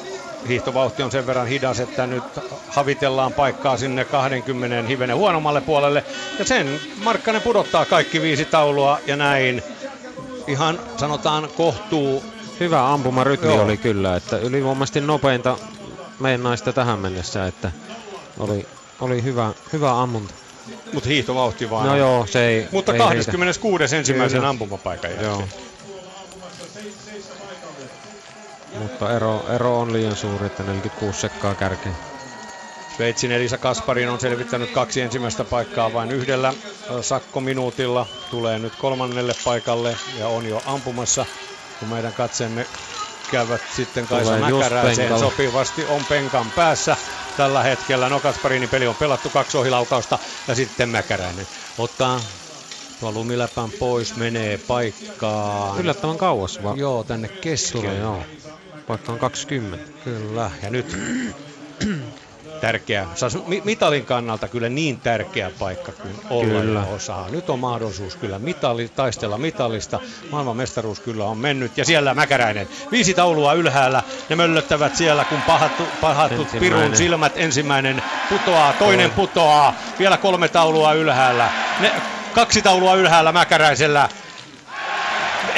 hiihtovauhti 0.49 1.03
on 1.03 1.11
sen 1.11 1.26
verran 1.26 1.47
hidas, 1.47 1.80
että 1.80 2.07
nyt 2.07 2.24
havitellaan 2.68 3.32
paikkaa 3.32 3.76
sinne 3.76 4.05
20 4.05 4.89
hivenen 4.89 5.16
huonommalle 5.16 5.61
puolelle. 5.61 6.05
Ja 6.39 6.45
sen 6.45 6.80
Markkanen 7.05 7.43
pudottaa 7.43 7.84
kaikki 7.84 8.22
viisi 8.22 8.45
taulua 8.45 8.99
ja 9.07 9.16
näin 9.16 9.62
ihan 10.47 10.80
sanotaan 10.97 11.49
kohtuu 11.57 12.24
Hyvä 12.61 12.93
ampumarytmi 12.93 13.49
Joo. 13.55 13.62
oli 13.62 13.76
kyllä, 13.76 14.16
että 14.16 14.36
ylivoimaisesti 14.39 15.01
nopeinta 15.01 15.59
meidän 16.20 16.43
naista 16.43 16.72
tähän 16.72 16.99
mennessä, 16.99 17.47
että 17.47 17.72
oli, 18.39 18.66
oli 19.01 19.22
hyvä, 19.22 19.53
hyvä 19.72 20.03
ammunta. 20.03 20.34
Mutta 20.93 21.09
hiihtovauhti 21.09 21.70
vaan. 21.70 21.86
No 21.86 21.97
joo, 21.97 22.26
se 22.26 22.47
ei 22.47 22.68
Mutta 22.72 22.93
ei 22.93 22.99
26. 22.99 23.97
ensimmäisen 23.97 24.39
Kyllä. 24.39 24.49
ampumapaikan 24.49 25.11
riitä. 25.11 25.24
jälkeen. 25.24 25.49
Joo. 25.51 25.68
Mutta 28.79 29.16
ero, 29.16 29.45
ero 29.55 29.81
on 29.81 29.93
liian 29.93 30.16
suuri, 30.16 30.47
että 30.47 30.62
46 30.62 31.20
sekkaa 31.20 31.55
kärkeen. 31.55 31.97
Sveitsin 32.97 33.33
Elisa 33.33 33.59
Kasparin 33.59 34.09
on 34.09 34.20
selvittänyt 34.20 34.70
kaksi 34.70 35.01
ensimmäistä 35.01 35.45
paikkaa 35.45 35.93
vain 35.93 36.11
yhdellä 36.11 36.55
sakkominuutilla. 37.01 38.07
Tulee 38.31 38.59
nyt 38.59 38.72
kolmannelle 38.76 39.35
paikalle 39.45 39.97
ja 40.18 40.29
on 40.29 40.47
jo 40.47 40.62
ampumassa. 40.66 41.26
Kun 41.81 41.89
meidän 41.89 42.12
katseemme 42.12 42.66
käyvät 43.31 43.61
sitten 43.76 44.07
Kaisa 44.07 44.37
Mäkäräiseen 44.37 45.18
sopivasti 45.18 45.85
on 45.85 46.05
penkan 46.05 46.51
päässä 46.51 46.97
tällä 47.37 47.62
hetkellä. 47.62 48.09
No 48.09 48.20
Kasparinin 48.20 48.68
peli 48.68 48.87
on 48.87 48.95
pelattu 48.95 49.31
kaksi 49.31 49.59
ohilaukausta 49.59 50.18
ja 50.49 50.55
sitten 50.55 50.89
Mäkäräinen 50.89 51.47
ottaa 51.79 52.20
tuo 53.01 53.12
lumiläpän 53.12 53.70
pois, 53.70 54.16
menee 54.16 54.59
paikkaan. 54.59 55.81
Yllättävän 55.81 56.18
kauas 56.18 56.62
vaan 56.62 56.79
Joo, 56.79 57.05
tänne 57.05 57.29
keskelle. 57.29 57.87
tulee, 57.87 58.01
joo. 58.01 58.22
Vaikka 58.89 59.12
on 59.12 59.18
20. 59.18 59.91
Kyllä, 60.05 60.51
ja 60.62 60.70
nyt 60.70 60.97
tärkeä, 62.61 63.07
mitalin 63.64 64.05
kannalta 64.05 64.49
kyllä 64.49 64.68
niin 64.68 65.01
tärkeä 65.01 65.51
paikka 65.59 65.93
kuin 65.93 66.14
olla 66.30 66.61
Kyllä. 66.61 66.80
ja 66.80 66.86
osaa. 66.86 67.28
Nyt 67.28 67.51
on 67.51 67.59
mahdollisuus 67.59 68.16
kyllä 68.16 68.39
mitali, 68.39 68.89
taistella 68.89 69.39
mitalista. 69.39 70.01
Maailman 70.30 70.57
mestaruus 70.57 71.01
kyllä 71.01 71.24
on 71.24 71.39
mennyt. 71.39 71.78
Ja 71.78 71.84
siellä 71.84 72.14
Mäkäräinen. 72.14 72.68
Viisi 72.91 73.14
taulua 73.14 73.53
ylhäällä. 73.53 74.03
Ne 74.28 74.36
möllöttävät 74.36 74.97
siellä, 74.97 75.24
kun 75.24 75.43
pahattu, 75.43 75.82
pahattut 76.01 76.49
pirun 76.61 76.97
silmät. 76.97 77.32
Ensimmäinen 77.36 78.03
putoaa, 78.28 78.72
toinen 78.72 79.11
putoaa. 79.11 79.74
Vielä 79.99 80.16
kolme 80.16 80.49
taulua 80.49 80.93
ylhäällä. 80.93 81.51
Ne, 81.80 81.93
kaksi 82.34 82.62
taulua 82.62 82.95
ylhäällä 82.95 83.32
Mäkäräisellä. 83.32 84.09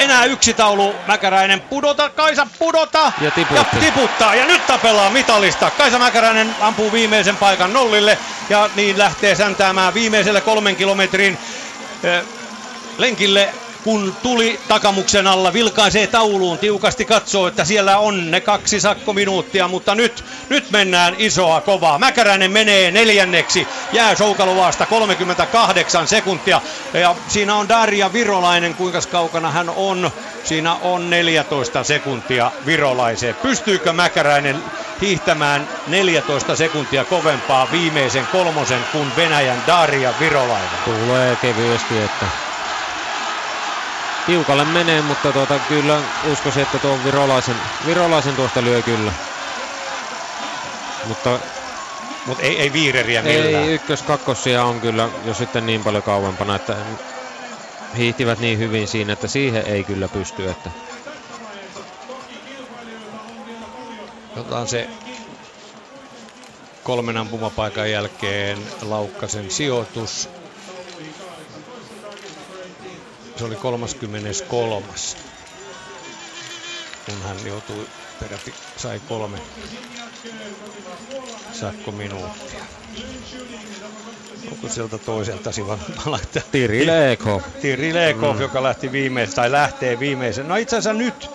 Enää 0.01 0.25
yksi 0.25 0.53
taulu, 0.53 0.95
Mäkäräinen 1.07 1.61
pudota, 1.61 2.09
Kaisa 2.09 2.47
pudota 2.59 3.11
Ja 3.21 3.31
tiputti. 3.31 3.75
ja 3.75 3.81
tiputtaa. 3.81 4.35
Ja 4.35 4.45
nyt 4.45 4.67
tapellaan 4.67 5.13
mitalista. 5.13 5.71
Kaisa 5.77 5.99
Mäkäräinen 5.99 6.55
ampuu 6.59 6.91
viimeisen 6.91 7.37
paikan 7.37 7.73
nollille 7.73 8.17
ja 8.49 8.69
niin 8.75 8.97
lähtee 8.97 9.35
säntäämään 9.35 9.93
viimeiselle 9.93 10.41
kolmen 10.41 10.75
kilometrin 10.75 11.37
eh, 12.03 12.23
lenkille 12.97 13.53
kun 13.83 14.15
tuli 14.23 14.59
takamuksen 14.67 15.27
alla, 15.27 15.53
vilkaisee 15.53 16.07
tauluun, 16.07 16.57
tiukasti 16.57 17.05
katsoo, 17.05 17.47
että 17.47 17.65
siellä 17.65 17.97
on 17.97 18.31
ne 18.31 18.41
kaksi 18.41 18.79
sakkominuuttia, 18.79 19.67
mutta 19.67 19.95
nyt, 19.95 20.23
nyt 20.49 20.71
mennään 20.71 21.15
isoa 21.17 21.61
kovaa. 21.61 21.99
Mäkäräinen 21.99 22.51
menee 22.51 22.91
neljänneksi, 22.91 23.67
jää 23.93 24.15
Soukalovaasta 24.15 24.85
38 24.85 26.07
sekuntia 26.07 26.61
ja 26.93 27.15
siinä 27.27 27.55
on 27.55 27.69
Darja 27.69 28.13
Virolainen, 28.13 28.75
kuinka 28.75 28.99
kaukana 29.11 29.51
hän 29.51 29.69
on. 29.69 30.11
Siinä 30.43 30.73
on 30.73 31.09
14 31.09 31.83
sekuntia 31.83 32.51
Virolaiseen. 32.65 33.35
Pystyykö 33.35 33.93
Mäkäräinen 33.93 34.63
hiihtämään 35.01 35.67
14 35.87 36.55
sekuntia 36.55 37.05
kovempaa 37.05 37.67
viimeisen 37.71 38.27
kolmosen 38.31 38.81
kuin 38.91 39.11
Venäjän 39.15 39.63
Darja 39.67 40.13
Virolainen? 40.19 40.69
Tulee 40.85 41.35
kevyesti, 41.35 41.97
että 41.97 42.50
tiukalle 44.25 44.65
menee, 44.65 45.01
mutta 45.01 45.31
tuota, 45.31 45.59
kyllä 45.59 46.01
uskoisin, 46.31 46.63
että 46.63 46.79
tuon 46.79 47.03
virolaisen, 47.03 47.55
virolaisen 47.85 48.35
tuosta 48.35 48.63
lyö 48.63 48.81
kyllä. 48.81 49.13
Mutta 51.05 51.39
Mutta 52.25 52.43
ei, 52.43 52.59
ei 52.59 52.73
viireriä 52.73 53.21
millään. 53.21 53.63
ei 53.63 53.73
ykkös 53.73 54.01
kakkosia 54.01 54.63
on 54.63 54.81
kyllä 54.81 55.09
jo 55.25 55.33
sitten 55.33 55.65
niin 55.65 55.83
paljon 55.83 56.03
kauempana, 56.03 56.55
että 56.55 56.75
hiihtivät 57.97 58.39
niin 58.39 58.59
hyvin 58.59 58.87
siinä, 58.87 59.13
että 59.13 59.27
siihen 59.27 59.65
ei 59.65 59.83
kyllä 59.83 60.07
pysty. 60.07 60.49
Että 60.49 60.69
Otetaan 64.37 64.67
se 64.67 64.89
kolmen 66.83 67.17
ampumapaikan 67.17 67.91
jälkeen 67.91 68.57
Laukkasen 68.81 69.51
sijoitus. 69.51 70.29
Se 73.41 73.45
oli 73.45 73.55
33. 73.55 74.85
Kun 77.05 77.15
hän 77.23 77.37
joutui 77.45 77.87
peräti, 78.19 78.53
sai 78.77 79.01
kolme 79.07 79.37
Sakko 81.51 81.91
minuuttia. 81.91 82.59
Onko 84.51 84.67
sieltä 84.67 84.97
toiselta 84.97 85.51
sivalla 85.51 85.83
laittaa? 86.05 86.41
Tiri 86.51 86.87
Lekov. 86.87 87.41
Tiri 87.61 87.93
Lekov, 87.93 88.35
mm. 88.35 88.41
joka 88.41 88.63
lähti 88.63 88.91
viimeisen, 88.91 89.35
tai 89.35 89.51
lähtee 89.51 89.99
viimeisen. 89.99 90.47
No 90.47 90.55
itse 90.55 90.77
asiassa 90.77 90.99
nyt 90.99 91.29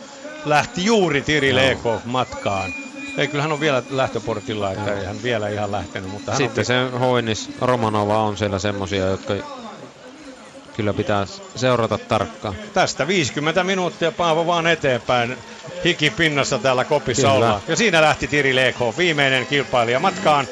lähti 0.44 0.84
juuri 0.84 1.22
Tiri 1.22 1.52
no. 1.52 2.00
Matkaan. 2.04 2.72
Ei, 3.16 3.28
kyllä 3.28 3.42
hän 3.42 3.52
on 3.52 3.60
vielä 3.60 3.82
lähtöportilla, 3.90 4.72
että 4.72 4.94
ei 4.94 5.06
hän 5.06 5.22
vielä 5.22 5.48
ihan 5.48 5.72
lähtenyt. 5.72 6.10
Mutta 6.10 6.32
hän 6.32 6.38
Sitten 6.38 6.62
on... 6.62 6.66
se 6.90 6.98
Hoinis, 6.98 7.50
Romanova 7.60 8.22
on 8.22 8.36
siellä 8.36 8.58
semmosia, 8.58 9.06
jotka 9.06 9.34
kyllä 10.76 10.92
pitää 10.92 11.26
seurata 11.56 11.98
tarkkaan. 11.98 12.54
Tästä 12.74 13.06
50 13.06 13.64
minuuttia 13.64 14.12
Paavo 14.12 14.46
vaan 14.46 14.66
eteenpäin. 14.66 15.38
Hiki 15.84 16.10
pinnassa 16.10 16.58
täällä 16.58 16.84
kopissa 16.84 17.22
kyllä. 17.22 17.34
ollaan. 17.34 17.60
Ja 17.68 17.76
siinä 17.76 18.02
lähti 18.02 18.26
Tiri 18.26 18.56
Lekov, 18.56 18.94
viimeinen 18.98 19.46
kilpailija 19.46 20.00
matkaan. 20.00 20.46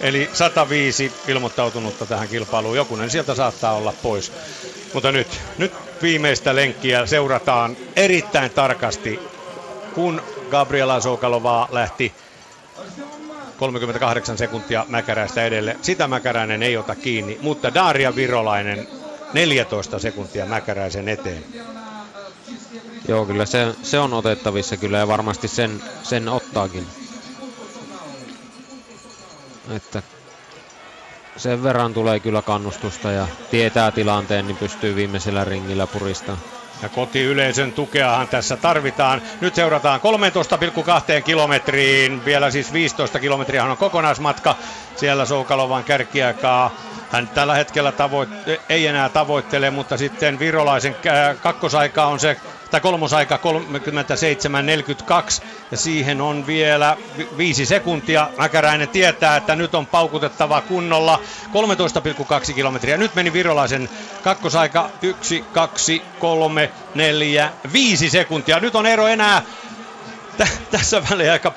Eli 0.00 0.30
105 0.32 1.12
ilmoittautunutta 1.28 2.06
tähän 2.06 2.28
kilpailuun. 2.28 2.76
Jokunen 2.76 3.10
sieltä 3.10 3.34
saattaa 3.34 3.72
olla 3.72 3.92
pois. 4.02 4.32
Mutta 4.94 5.12
nyt, 5.12 5.40
nyt 5.58 5.72
viimeistä 6.02 6.56
lenkkiä 6.56 7.06
seurataan 7.06 7.76
erittäin 7.96 8.50
tarkasti, 8.50 9.20
kun 9.94 10.22
Gabriela 10.50 11.00
Soukalovaa 11.00 11.68
lähti 11.72 12.12
38 13.58 14.38
sekuntia 14.38 14.86
Mäkäräistä 14.88 15.44
edelle. 15.44 15.76
Sitä 15.82 16.08
Mäkäräinen 16.08 16.62
ei 16.62 16.76
ota 16.76 16.94
kiinni, 16.94 17.38
mutta 17.42 17.74
Daria 17.74 18.16
Virolainen 18.16 18.88
14 19.32 19.98
sekuntia 19.98 20.46
Mäkäräisen 20.46 21.08
eteen. 21.08 21.44
Joo, 23.08 23.26
kyllä 23.26 23.46
se, 23.46 23.74
se 23.82 23.98
on 23.98 24.12
otettavissa 24.12 24.76
kyllä 24.76 24.98
ja 24.98 25.08
varmasti 25.08 25.48
sen, 25.48 25.82
sen 26.02 26.28
ottaakin. 26.28 26.86
Että 29.70 30.02
sen 31.36 31.62
verran 31.62 31.94
tulee 31.94 32.20
kyllä 32.20 32.42
kannustusta 32.42 33.10
ja 33.10 33.28
tietää 33.50 33.90
tilanteen, 33.90 34.46
niin 34.46 34.56
pystyy 34.56 34.94
viimeisellä 34.94 35.44
ringillä 35.44 35.86
puristamaan. 35.86 36.57
Ja 36.82 36.88
kotiyleisön 36.88 37.72
tukeahan 37.72 38.28
tässä 38.28 38.56
tarvitaan. 38.56 39.22
Nyt 39.40 39.54
seurataan 39.54 40.00
13,2 40.00 41.22
kilometriin. 41.24 42.24
Vielä 42.24 42.50
siis 42.50 42.72
15 42.72 43.20
kilometriä 43.20 43.64
on 43.64 43.76
kokonaismatka. 43.76 44.54
Siellä 44.96 45.24
Soukalovan 45.24 45.84
kärkiaikaa. 45.84 46.74
Hän 47.10 47.28
tällä 47.28 47.54
hetkellä 47.54 47.92
tavoit- 47.92 48.60
ei 48.68 48.86
enää 48.86 49.08
tavoittele, 49.08 49.70
mutta 49.70 49.96
sitten 49.96 50.38
virolaisen 50.38 50.96
kakkosaika 51.42 52.06
on 52.06 52.20
se 52.20 52.36
tai 52.70 52.80
kolmosaika 52.80 53.38
37.42 55.40 55.42
ja 55.70 55.76
siihen 55.76 56.20
on 56.20 56.46
vielä 56.46 56.96
viisi 57.38 57.66
sekuntia. 57.66 58.30
Mäkäräinen 58.38 58.88
tietää, 58.88 59.36
että 59.36 59.56
nyt 59.56 59.74
on 59.74 59.86
paukutettava 59.86 60.60
kunnolla 60.60 61.20
13,2 62.48 62.54
kilometriä. 62.54 62.96
Nyt 62.96 63.14
meni 63.14 63.32
virolaisen 63.32 63.88
kakkosaika 64.22 64.90
1, 65.02 65.44
2, 65.52 66.02
3, 66.18 66.70
4, 66.94 67.52
5 67.72 68.10
sekuntia. 68.10 68.60
Nyt 68.60 68.74
on 68.74 68.86
ero 68.86 69.06
enää 69.06 69.42
t- 70.38 70.70
tässä 70.70 71.02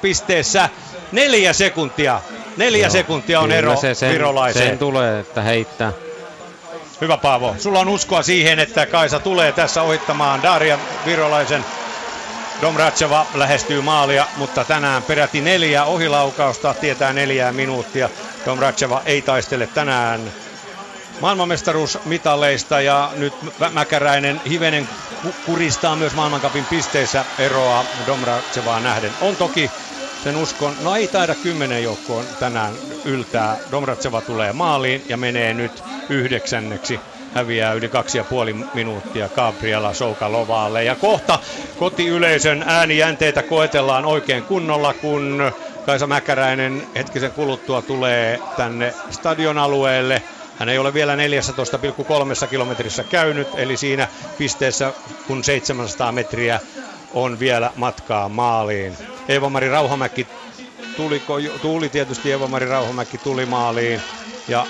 pisteessä 0.02 0.70
neljä 1.12 1.54
sekuntia. 1.54 2.22
Neljä 2.58 2.86
Joo, 2.86 2.92
sekuntia 2.92 3.40
on 3.40 3.52
ero 3.52 3.78
se 3.78 3.94
sen, 3.94 4.14
virolaiseen. 4.14 4.68
Sen 4.68 4.78
tulee, 4.78 5.20
että 5.20 5.42
heittää 5.42 5.92
Hyvä 7.02 7.18
Paavo. 7.18 7.56
Sulla 7.60 7.80
on 7.80 7.90
uskoa 7.90 8.24
siihen, 8.24 8.60
että 8.60 8.86
Kaisa 8.86 9.20
tulee 9.20 9.52
tässä 9.52 9.82
ohittamaan 9.82 10.44
Daria 10.44 10.80
Virolaisen. 11.06 11.66
Domracheva 12.62 13.26
lähestyy 13.34 13.82
maalia, 13.82 14.26
mutta 14.38 14.64
tänään 14.64 15.04
peräti 15.04 15.42
neljä 15.42 15.84
ohilaukausta, 15.86 16.74
tietää 16.74 17.14
neljää 17.14 17.52
minuuttia. 17.52 18.10
Domracheva 18.46 19.02
ei 19.06 19.22
taistele 19.22 19.68
tänään 19.68 20.22
maailmanmestaruusmitaleista 21.22 22.82
ja 22.82 23.12
nyt 23.16 23.34
Mäkäräinen 23.72 24.42
hivenen 24.50 24.90
kuristaa 25.46 25.96
myös 25.96 26.14
maailmankapin 26.14 26.66
pisteissä 26.66 27.26
eroa 27.40 27.86
Domrachevaa 28.08 28.80
nähden. 28.80 29.12
On 29.22 29.36
toki 29.36 29.72
sen 30.24 30.36
uskon, 30.36 30.76
no 30.82 30.96
ei 30.96 31.08
taida 31.08 31.36
kymmenen 31.36 31.84
joukkoon 31.84 32.26
tänään 32.40 32.74
yltää. 33.06 33.58
Domratseva 33.72 34.22
tulee 34.22 34.54
maaliin 34.54 35.06
ja 35.10 35.18
menee 35.18 35.54
nyt 35.54 35.84
yhdeksänneksi 36.12 37.00
häviää 37.36 37.74
yli 37.74 37.90
kaksi 37.90 38.18
ja 38.18 38.24
puoli 38.24 38.56
minuuttia 38.74 39.30
Gabriela 39.30 39.94
Soukalovaalle. 39.94 40.84
Ja 40.84 40.96
kohta 40.96 41.40
kotiyleisön 41.80 42.64
äänijänteitä 42.68 43.44
koetellaan 43.44 44.06
oikein 44.06 44.44
kunnolla, 44.44 44.94
kun 44.94 45.52
Kaisa 45.86 46.08
Mäkäräinen 46.08 46.88
hetkisen 46.96 47.32
kuluttua 47.32 47.82
tulee 47.82 48.40
tänne 48.58 48.94
stadion 49.10 49.58
alueelle. 49.58 50.22
Hän 50.60 50.70
ei 50.70 50.78
ole 50.78 50.94
vielä 50.94 51.16
14,3 51.16 52.48
kilometrissä 52.48 53.04
käynyt, 53.04 53.48
eli 53.56 53.78
siinä 53.78 54.08
pisteessä 54.38 54.94
kun 55.28 55.44
700 55.44 56.12
metriä 56.12 56.60
on 57.14 57.40
vielä 57.40 57.72
matkaa 57.76 58.30
maaliin. 58.30 58.98
Eeva-Mari 59.28 59.70
Rauhamäki 59.70 60.28
tuliko, 60.98 61.40
tuli 61.62 61.90
tietysti 61.90 62.32
Eeva-Mari 62.32 62.66
Rauhamäki 62.66 63.18
tuli 63.18 63.46
maaliin 63.46 64.02
ja 64.48 64.66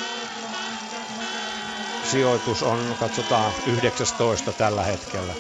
sijoitus 2.12 2.64
on, 2.64 2.96
katsotaan, 3.00 3.52
19 3.68 4.54
tällä 4.54 4.84
hetkellä. 4.84 5.34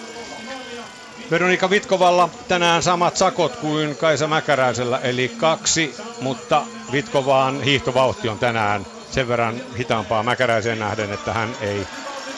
Veronika 1.32 1.69
Vitkovalla 1.69 2.30
tänään 2.47 2.84
samat 2.84 3.17
sakot 3.17 3.55
kuin 3.55 3.95
Kaisa 3.95 4.28
Mäkäräisellä, 4.28 4.99
eli 4.99 5.30
kaksi, 5.38 5.95
mutta 6.22 6.65
Vitkovaan 6.91 7.61
hiihtovauhti 7.63 8.30
on 8.30 8.39
tänään 8.39 8.86
sen 9.11 9.28
verran 9.28 9.61
hitaampaa 9.78 10.24
Mäkäräiseen 10.24 10.80
nähden, 10.80 11.13
että 11.13 11.34
hän 11.34 11.55
ei 11.61 11.88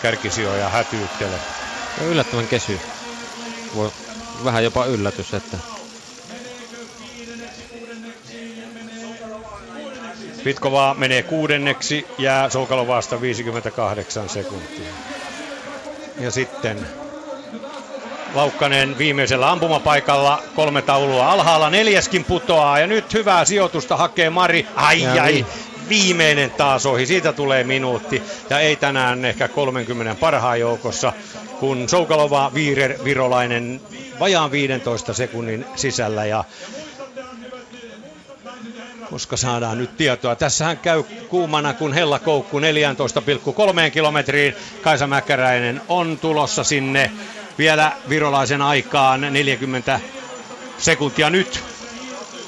kärkisijoja 0.02 0.70
hätyyttele. 0.70 1.36
Yllättävän 2.02 2.48
kesy. 2.48 2.80
Vähän 4.44 4.64
jopa 4.64 4.86
yllätys, 4.86 5.34
että 5.34 5.58
Vitkova 10.46 10.96
menee 10.98 11.24
kuudenneksi, 11.24 12.08
jää 12.18 12.50
vasta 12.88 13.22
58 13.22 14.30
sekuntia. 14.30 14.90
Ja 16.20 16.32
sitten 16.32 16.88
Laukkanen 18.34 18.98
viimeisellä 18.98 19.52
ampumapaikalla, 19.52 20.44
kolme 20.56 20.82
taulua 20.82 21.32
alhaalla, 21.32 21.70
neljäskin 21.70 22.24
putoaa 22.24 22.80
ja 22.80 22.88
nyt 22.88 23.14
hyvää 23.14 23.46
sijoitusta 23.46 23.98
hakee 23.98 24.30
Mari. 24.30 24.68
Ai 24.76 25.02
ja 25.02 25.24
ai, 25.24 25.32
niin. 25.32 25.46
viimeinen 25.90 26.52
taas 26.52 26.86
ohi, 26.86 27.06
siitä 27.06 27.34
tulee 27.34 27.64
minuutti 27.64 28.24
ja 28.50 28.60
ei 28.60 28.76
tänään 28.76 29.26
ehkä 29.26 29.48
30 29.48 30.16
parhaan 30.20 30.60
joukossa, 30.60 31.14
kun 31.60 31.90
Soukalova, 31.90 32.52
Viirer, 32.54 32.96
Virolainen 33.04 33.82
vajaan 34.20 34.52
15 34.52 35.14
sekunnin 35.14 35.66
sisällä 35.76 36.26
ja 36.26 36.44
koska 39.14 39.38
saadaan 39.38 39.78
nyt 39.78 39.98
tietoa. 39.98 40.36
Tässähän 40.36 40.78
käy 40.78 41.04
kuumana 41.04 41.74
kuin 41.74 41.94
hellakoukku 41.94 42.60
14,3 42.60 42.66
kilometriin. 43.94 44.56
Kaisa 44.82 45.08
Mäkäräinen 45.08 45.82
on 45.90 46.18
tulossa 46.18 46.64
sinne 46.64 47.12
vielä 47.58 47.92
virolaisen 48.10 48.62
aikaan 48.62 49.22
40 49.22 50.00
sekuntia 50.78 51.30
nyt. 51.30 51.64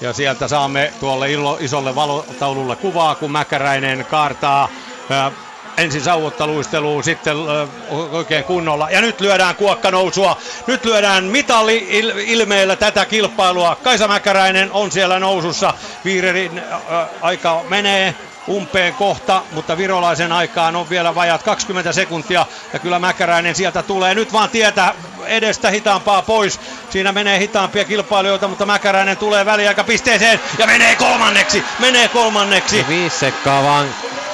Ja 0.02 0.14
sieltä 0.14 0.48
saamme 0.48 0.94
tuolle 1.00 1.28
isolle 1.60 1.96
valotaululle 1.96 2.76
kuvaa, 2.76 3.16
kun 3.16 3.32
Mäkäräinen 3.32 4.06
kaartaa 4.06 4.70
ensin 5.78 6.02
sauvottaluisteluun, 6.02 7.04
sitten 7.04 7.38
oikein 8.12 8.44
kunnolla. 8.44 8.90
Ja 8.90 9.02
nyt 9.02 9.22
lyödään 9.22 9.56
kuokka 9.56 9.92
nousua. 9.92 10.38
Nyt 10.68 10.86
lyödään 10.86 11.24
mitali 11.24 11.88
ilmeellä 12.26 12.76
tätä 12.76 13.06
kilpailua. 13.06 13.78
Kaisa 13.84 14.08
Mäkäräinen 14.08 14.72
on 14.72 14.92
siellä 14.92 15.20
nousussa. 15.20 15.74
Viirerin 16.06 16.62
aika 17.22 17.62
menee 17.70 18.16
umpeen 18.50 18.94
kohta, 18.94 19.42
mutta 19.52 19.78
virolaisen 19.78 20.32
aikaan 20.32 20.76
on 20.76 20.90
vielä 20.90 21.16
vajat 21.16 21.44
20 21.44 21.92
sekuntia 21.92 22.46
ja 22.74 22.80
kyllä 22.80 23.00
Mäkäräinen 23.00 23.56
sieltä 23.56 23.84
tulee 23.84 24.16
nyt 24.16 24.34
vaan 24.34 24.50
tietä 24.50 24.94
edestä 25.26 25.70
hitaampaa 25.70 26.22
pois. 26.22 26.60
Siinä 26.90 27.12
menee 27.12 27.40
hitaampia 27.40 27.86
kilpailijoita, 27.86 28.48
mutta 28.48 28.66
Mäkäräinen 28.66 29.18
tulee 29.18 29.46
väliaikapisteeseen 29.46 30.40
ja 30.58 30.68
menee 30.68 30.96
kolmanneksi, 30.96 31.64
menee 31.80 32.08
kolmanneksi. 32.08 32.78
Ja 32.78 32.88
viisi 32.88 33.18
sekkaa 33.18 33.64
vaan 33.64 33.88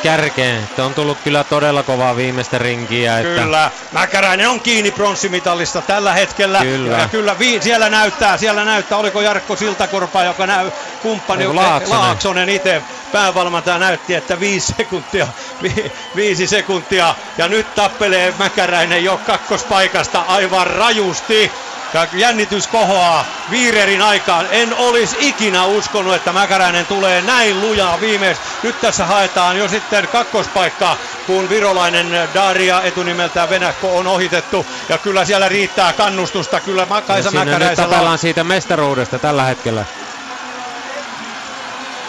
kärkeen. 0.04 0.64
Että 0.64 0.86
on 0.86 0.94
tullut 0.94 1.18
kyllä 1.24 1.44
todella 1.44 1.84
kovaa 1.84 2.16
viimeistä 2.16 2.58
rinkiä. 2.58 3.20
Että... 3.20 3.42
Kyllä, 3.42 3.72
Mäkäräinen 3.92 4.50
on 4.50 4.60
kiinni 4.60 4.92
pronssimitalista 4.92 5.82
tällä 5.82 6.14
hetkellä. 6.14 6.60
Kyllä. 6.60 6.98
Ja 6.98 7.08
kyllä 7.08 7.40
vi- 7.40 7.62
siellä 7.62 7.90
näyttää, 7.90 8.38
siellä 8.38 8.66
näyttää, 8.66 8.98
oliko 8.98 9.22
Jarkko 9.22 9.56
Siltakorpa, 9.56 10.24
joka 10.24 10.48
näy 10.48 10.72
kumppani 11.02 11.48
Laaksonen, 11.48 12.00
Laaksonen 12.00 12.50
itse 12.50 12.82
päävalmentaja 13.12 13.78
näytti, 13.78 14.16
että 14.16 14.40
viisi 14.40 14.74
sekuntia, 14.78 15.28
vi- 15.64 15.92
viisi 16.16 16.48
sekuntia. 16.48 17.16
Ja 17.38 17.48
nyt 17.48 17.76
tappelee 17.76 18.34
Mäkäräinen 18.40 19.04
jo 19.04 19.20
kakkospaikasta 19.28 20.24
aivan 20.28 20.68
rajusti. 20.68 21.52
Ja 21.94 22.08
jännitys 22.14 22.68
kohoaa 22.68 23.26
Viirerin 23.52 24.02
aikaan. 24.02 24.48
En 24.52 24.74
olisi 24.74 25.16
ikinä 25.20 25.66
uskonut, 25.66 26.16
että 26.16 26.34
Mäkäräinen 26.34 26.86
tulee 26.86 27.22
näin 27.22 27.62
lujaa 27.62 28.02
viimeis. 28.02 28.38
Nyt 28.64 28.82
tässä 28.82 29.06
haetaan 29.06 29.58
jo 29.58 29.68
sitten 29.68 30.08
kakkospaikkaa, 30.08 30.98
kun 31.28 31.50
virolainen 31.50 32.30
Daria 32.34 32.82
etunimeltään 32.82 33.50
Venäkko 33.50 33.98
on 33.98 34.08
ohitettu. 34.08 34.66
Ja 34.90 34.98
kyllä 34.98 35.26
siellä 35.26 35.50
riittää 35.50 35.94
kannustusta. 35.94 36.60
Kyllä 36.60 36.88
Kaisa 37.08 37.32
nyt 37.32 37.34
Mäkäräisellä 37.34 37.90
tapellaan 37.90 38.18
siitä 38.18 38.44
mestaruudesta 38.44 39.20
tällä 39.20 39.44
hetkellä. 39.44 39.86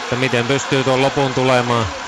Että 0.03 0.17
miten 0.17 0.47
pystyy 0.47 0.85
tuon 0.85 1.03
lopun 1.03 1.35
tulemaan. 1.35 2.02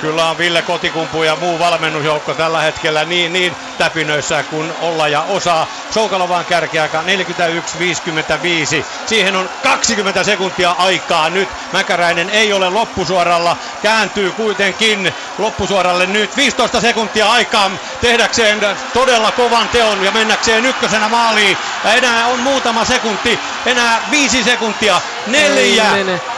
Kyllä 0.00 0.30
on 0.30 0.38
Ville 0.38 0.62
Kotikumpu 0.62 1.22
ja 1.22 1.36
muu 1.36 1.58
valmennusjoukko 1.58 2.34
tällä 2.34 2.60
hetkellä 2.60 3.04
niin, 3.04 3.32
niin 3.32 3.56
täpinöissä 3.78 4.42
kuin 4.42 4.72
olla 4.80 5.08
ja 5.08 5.22
osaa. 5.22 5.66
Soukalovan 5.90 6.44
kärkiaika 6.44 7.02
41-55. 7.02 8.84
Siihen 9.06 9.36
on 9.36 9.50
20 9.62 10.24
sekuntia 10.24 10.70
aikaa 10.70 11.30
nyt. 11.30 11.48
Mäkäräinen 11.72 12.30
ei 12.30 12.52
ole 12.52 12.70
loppusuoralla. 12.70 13.56
Kääntyy 13.82 14.30
kuitenkin 14.30 15.14
loppusuoralle 15.38 16.06
nyt 16.06 16.36
15 16.36 16.80
sekuntia 16.80 17.30
aikaa 17.30 17.70
tehdäkseen 18.00 18.60
todella 18.94 19.32
kovan 19.32 19.68
teon 19.68 20.04
ja 20.04 20.10
mennäkseen 20.10 20.66
ykkösenä 20.66 21.08
maaliin. 21.08 21.58
Ja 21.84 21.94
enää 21.94 22.26
on 22.26 22.40
muutama 22.40 22.84
sekunti. 22.84 23.38
Enää 23.66 24.02
viisi 24.10 24.44
sekuntia. 24.44 25.00
Neljä, 25.26 25.84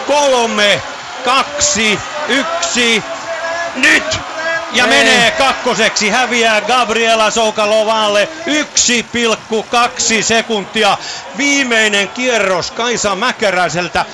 kolme, 0.06 0.82
kaksi, 1.24 1.98
yksi, 2.28 3.02
nyt! 3.74 4.20
Ja 4.72 4.84
Ei. 4.84 4.90
menee 4.90 5.30
kakkoseksi, 5.30 6.08
häviää 6.08 6.60
Gabriela 6.60 7.30
Soukalovalle 7.30 8.28
1,2 10.18 10.22
sekuntia. 10.22 10.98
Viimeinen 11.36 12.08
kierros 12.08 12.70
Kaisa 12.70 13.14
Mäkäräiseltä 13.14 14.04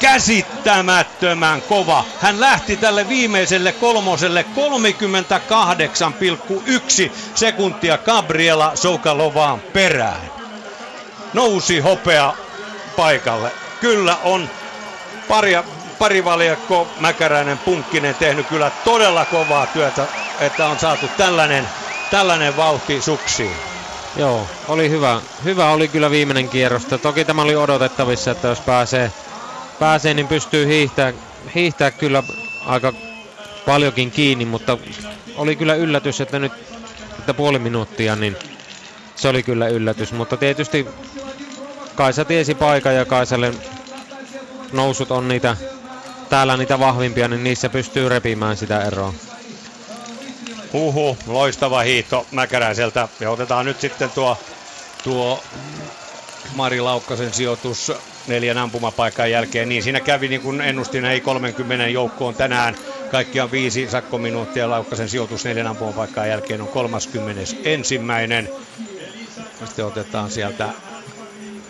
käsittämättömän 0.00 1.62
kova. 1.62 2.04
Hän 2.20 2.40
lähti 2.40 2.76
tälle 2.76 3.08
viimeiselle 3.08 3.72
kolmoselle 3.72 4.44
38,1 7.06 7.12
sekuntia 7.34 7.98
Gabriela 7.98 8.72
Soukalovaan 8.74 9.60
perään. 9.60 10.30
Nousi 11.32 11.80
hopea 11.80 12.34
paikalle. 12.96 13.52
Kyllä 13.80 14.16
on 14.24 14.50
pari, 15.28 15.52
parivaljakko 15.98 16.88
Mäkäräinen 17.00 17.58
Punkkinen 17.58 18.14
tehnyt 18.14 18.46
kyllä 18.46 18.70
todella 18.84 19.24
kovaa 19.24 19.66
työtä, 19.66 20.06
että 20.40 20.66
on 20.66 20.78
saatu 20.78 21.06
tällainen, 21.16 21.68
tällainen 22.10 22.56
vauhti 22.56 23.02
suksiin. 23.02 23.56
Joo, 24.16 24.46
oli 24.68 24.90
hyvä. 24.90 25.20
Hyvä 25.44 25.70
oli 25.70 25.88
kyllä 25.88 26.10
viimeinen 26.10 26.48
kierros. 26.48 26.86
Toki 27.02 27.24
tämä 27.24 27.42
oli 27.42 27.56
odotettavissa, 27.56 28.30
että 28.30 28.48
jos 28.48 28.60
pääsee, 28.60 29.12
pääsee 29.78 30.14
niin 30.14 30.28
pystyy 30.28 30.66
hiihtää, 30.66 31.12
hiihtää 31.54 31.90
kyllä 31.90 32.22
aika 32.66 32.92
paljonkin 33.66 34.10
kiinni, 34.10 34.44
mutta 34.44 34.78
oli 35.36 35.56
kyllä 35.56 35.74
yllätys, 35.74 36.20
että 36.20 36.38
nyt 36.38 36.52
että 37.28 37.36
puoli 37.36 37.58
minuuttia, 37.58 38.16
niin 38.16 38.36
se 39.16 39.28
oli 39.28 39.42
kyllä 39.42 39.68
yllätys. 39.68 40.12
Mutta 40.12 40.36
tietysti 40.36 40.86
Kaisa 41.94 42.24
tiesi 42.24 42.54
paikan 42.54 42.94
ja 42.94 43.04
Kaisalle 43.04 43.54
nousut 44.72 45.10
on 45.10 45.28
niitä 45.28 45.56
täällä 46.28 46.56
niitä 46.56 46.78
vahvimpia, 46.78 47.28
niin 47.28 47.44
niissä 47.44 47.68
pystyy 47.68 48.08
repimään 48.08 48.56
sitä 48.56 48.80
eroa. 48.84 49.14
Huhu, 50.72 51.18
loistava 51.26 51.80
hiihto 51.80 52.26
Mäkäräiseltä. 52.32 53.08
Ja 53.20 53.30
otetaan 53.30 53.66
nyt 53.66 53.80
sitten 53.80 54.10
tuo, 54.10 54.38
tuo 55.04 55.42
Mari 56.54 56.80
Laukkasen 56.80 57.34
sijoitus 57.34 57.92
neljän 58.26 58.58
ampumapaikan 58.58 59.30
jälkeen. 59.30 59.68
Niin 59.68 59.82
siinä 59.82 60.00
kävi 60.00 60.28
niin 60.28 60.40
kuin 60.40 60.60
ennustin, 60.60 61.04
ei 61.04 61.20
30 61.20 61.86
joukkoon 61.86 62.34
tänään. 62.34 62.74
Kaikkiaan 63.10 63.50
viisi 63.50 63.90
sakkominuuttia. 63.90 64.70
Laukkasen 64.70 65.08
sijoitus 65.08 65.44
neljän 65.44 65.66
ampumapaikan 65.66 66.28
jälkeen 66.28 66.60
on 66.60 66.68
30. 66.68 67.42
ensimmäinen. 67.64 68.48
Sitten 69.64 69.86
otetaan 69.86 70.30
sieltä 70.30 70.68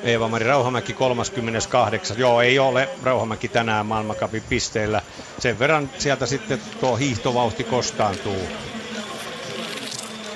Eeva-Mari 0.02 0.46
Rauhamäki 0.46 0.92
38. 0.92 2.18
Joo, 2.18 2.40
ei 2.40 2.58
ole 2.58 2.88
Rauhamäki 3.02 3.48
tänään 3.48 3.86
maailmankapin 3.86 4.42
pisteillä. 4.48 5.02
Sen 5.38 5.58
verran 5.58 5.90
sieltä 5.98 6.26
sitten 6.26 6.60
tuo 6.80 6.96
hiihtovauhti 6.96 7.64
kostaantuu, 7.64 8.48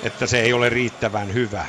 että 0.03 0.27
se 0.27 0.41
ei 0.41 0.53
ole 0.53 0.69
riittävän 0.69 1.33
hyvä. 1.33 1.65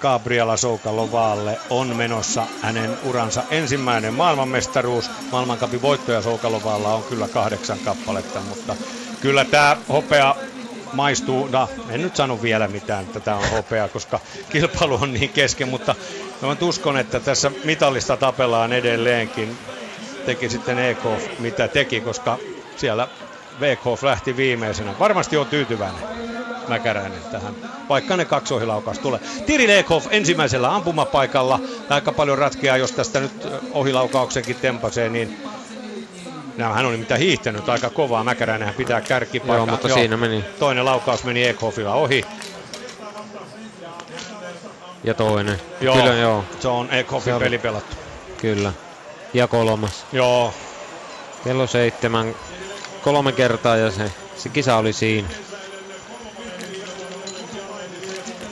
Gabriela 0.00 0.56
Soukalovalle 0.56 1.58
on 1.70 1.96
menossa 1.96 2.46
hänen 2.62 2.98
uransa 3.04 3.42
ensimmäinen 3.50 4.14
maailmanmestaruus. 4.14 5.10
Maailmankapin 5.32 5.82
voittoja 5.82 6.22
Soukalovaalla 6.22 6.94
on 6.94 7.02
kyllä 7.02 7.28
kahdeksan 7.28 7.78
kappaletta, 7.78 8.40
mutta 8.40 8.76
kyllä 9.20 9.44
tämä 9.44 9.76
hopea 9.88 10.34
maistuu, 10.96 11.48
no 11.52 11.68
en 11.90 12.02
nyt 12.02 12.16
sano 12.16 12.42
vielä 12.42 12.68
mitään, 12.68 13.04
että 13.04 13.20
tämä 13.20 13.36
on 13.36 13.50
hopea, 13.50 13.88
koska 13.88 14.20
kilpailu 14.50 14.98
on 15.02 15.12
niin 15.12 15.30
kesken, 15.30 15.68
mutta 15.68 15.94
mä 16.42 16.56
uskon, 16.60 16.98
että 16.98 17.20
tässä 17.20 17.50
mitallista 17.64 18.16
tapellaan 18.16 18.72
edelleenkin. 18.72 19.58
Teki 20.26 20.48
sitten 20.48 20.78
EK 20.78 20.98
mitä 21.38 21.68
teki, 21.68 22.00
koska 22.00 22.38
siellä 22.76 23.08
VK 23.60 24.02
lähti 24.02 24.36
viimeisenä. 24.36 24.98
Varmasti 24.98 25.36
on 25.36 25.46
tyytyväinen 25.46 26.02
Mäkäräinen 26.68 27.22
tähän, 27.30 27.54
vaikka 27.88 28.16
ne 28.16 28.24
kaksi 28.24 28.54
ohilaukaus 28.54 28.98
tulee. 28.98 29.20
Tiri 29.46 29.68
Lekhoff 29.68 30.06
ensimmäisellä 30.10 30.74
ampumapaikalla. 30.74 31.60
Aika 31.90 32.12
paljon 32.12 32.38
ratkeaa, 32.38 32.76
jos 32.76 32.92
tästä 32.92 33.20
nyt 33.20 33.48
ohilaukauksenkin 33.72 34.56
tempasee, 34.56 35.08
niin 35.08 35.38
Nämä 36.56 36.74
hän 36.74 36.86
oli 36.86 36.96
mitä 36.96 37.16
hiihtänyt 37.16 37.68
aika 37.68 37.90
kovaa. 37.90 38.24
Mäkäräinen 38.24 38.74
pitää 38.74 39.00
kärkipaikan. 39.00 39.56
Joo, 39.56 39.66
mutta 39.66 39.88
siinä 39.88 40.16
meni. 40.16 40.44
Toinen 40.58 40.84
laukaus 40.84 41.24
meni 41.24 41.44
Ekhoffilla 41.44 41.94
ohi. 41.94 42.24
Ja 45.04 45.14
toinen. 45.14 45.60
Joo, 45.80 45.96
Kyllä 45.96 46.14
joo, 46.14 46.44
se 46.60 46.68
on 46.68 46.90
Ekhoffin 46.90 47.30
Se 47.30 47.34
on- 47.34 47.42
peli 47.42 47.58
pelattu. 47.58 47.96
kyllä. 48.38 48.72
Ja 49.34 49.48
kolmas. 49.48 50.06
Joo, 50.12 50.54
Kello 51.44 51.66
seitsemän. 51.66 52.34
Kolme 53.02 53.32
kertaa 53.32 53.76
ja 53.76 53.90
se, 53.90 54.12
se 54.36 54.48
kisa 54.48 54.76
oli 54.76 54.92
siinä. 54.92 55.28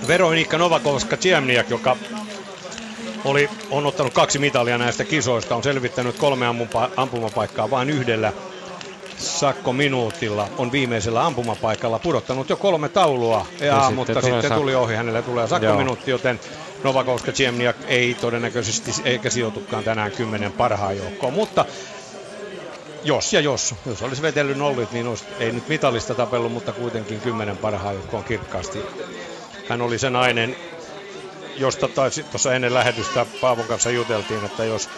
Veronika 0.08 0.58
Novakovska 0.58 1.16
Ciemniak, 1.16 1.70
joka 1.70 1.96
oli, 3.24 3.50
on 3.70 3.86
ottanut 3.86 4.14
kaksi 4.14 4.38
mitalia 4.38 4.78
näistä 4.78 5.04
kisoista, 5.04 5.56
on 5.56 5.62
selvittänyt 5.62 6.16
kolme 6.16 6.46
ampupa, 6.46 6.90
ampumapaikkaa 6.96 7.70
vain 7.70 7.90
yhdellä 7.90 8.32
sakkominuutilla, 9.18 10.48
on 10.58 10.72
viimeisellä 10.72 11.26
ampumapaikalla 11.26 11.98
pudottanut 11.98 12.50
jo 12.50 12.56
kolme 12.56 12.88
taulua, 12.88 13.46
ja, 13.60 13.66
Ja 13.66 13.80
sitten 13.80 13.94
mutta 13.94 14.20
sitten 14.20 14.50
sak- 14.50 14.54
tuli 14.54 14.74
ohi, 14.74 14.94
hänelle 14.94 15.22
tulee 15.22 15.48
sakkominuutti, 15.48 16.10
joten 16.10 16.40
Novakovska 16.84 17.32
Ciemniak 17.32 17.76
ei 17.86 18.14
todennäköisesti 18.14 18.90
eikä 19.04 19.30
sijoitukaan 19.30 19.84
tänään 19.84 20.12
kymmenen 20.12 20.52
parhaan 20.52 20.96
joukkoon, 20.96 21.32
mutta 21.32 21.64
jos 23.04 23.32
ja 23.32 23.40
jos, 23.40 23.74
jos 23.86 24.02
olisi 24.02 24.22
vetellyt 24.22 24.56
nollit, 24.56 24.92
niin 24.92 25.06
olisi, 25.06 25.24
ei 25.38 25.52
nyt 25.52 25.68
mitallista 25.68 26.14
tapellut, 26.14 26.52
mutta 26.52 26.72
kuitenkin 26.72 27.20
kymmenen 27.20 27.56
parhaan 27.56 27.94
joukkoon 27.94 28.24
kirkkaasti. 28.24 28.78
Hän 29.68 29.82
oli 29.82 29.98
se 29.98 30.10
nainen, 30.10 30.56
josta 31.56 31.88
taisi 31.88 32.22
tuossa 32.22 32.54
ennen 32.54 32.74
lähetystä 32.74 33.26
Paavon 33.40 33.66
kanssa 33.66 33.90
juteltiin, 33.90 34.44
että 34.44 34.64
jos 34.64 34.88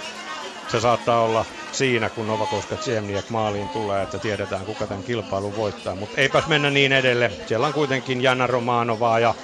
se 0.68 0.80
saattaa 0.80 1.20
olla 1.20 1.44
siinä, 1.72 2.08
kun 2.08 2.26
Novakoska 2.26 2.76
Tsiemniak 2.76 3.30
maaliin 3.30 3.68
tulee, 3.68 4.02
että 4.02 4.18
tiedetään 4.18 4.66
kuka 4.66 4.86
tämän 4.86 5.04
kilpailun 5.04 5.56
voittaa. 5.56 5.94
Mutta 5.94 6.20
eipäs 6.20 6.46
mennä 6.46 6.70
niin 6.70 6.92
edelle. 6.92 7.32
Siellä 7.46 7.66
on 7.66 7.72
kuitenkin 7.72 8.22
Jana 8.22 8.46
Romanovaa 8.46 9.18
ja 9.18 9.34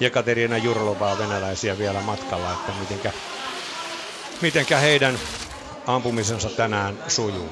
Jekaterina 0.00 0.58
Jurlovaa 0.58 1.18
venäläisiä 1.18 1.78
vielä 1.78 2.00
matkalla, 2.00 2.52
että 2.52 2.72
mitenkä, 2.80 3.12
mitenkä 4.42 4.78
heidän 4.78 5.18
ampumisensa 5.86 6.48
tänään 6.48 6.98
sujuu. 7.08 7.50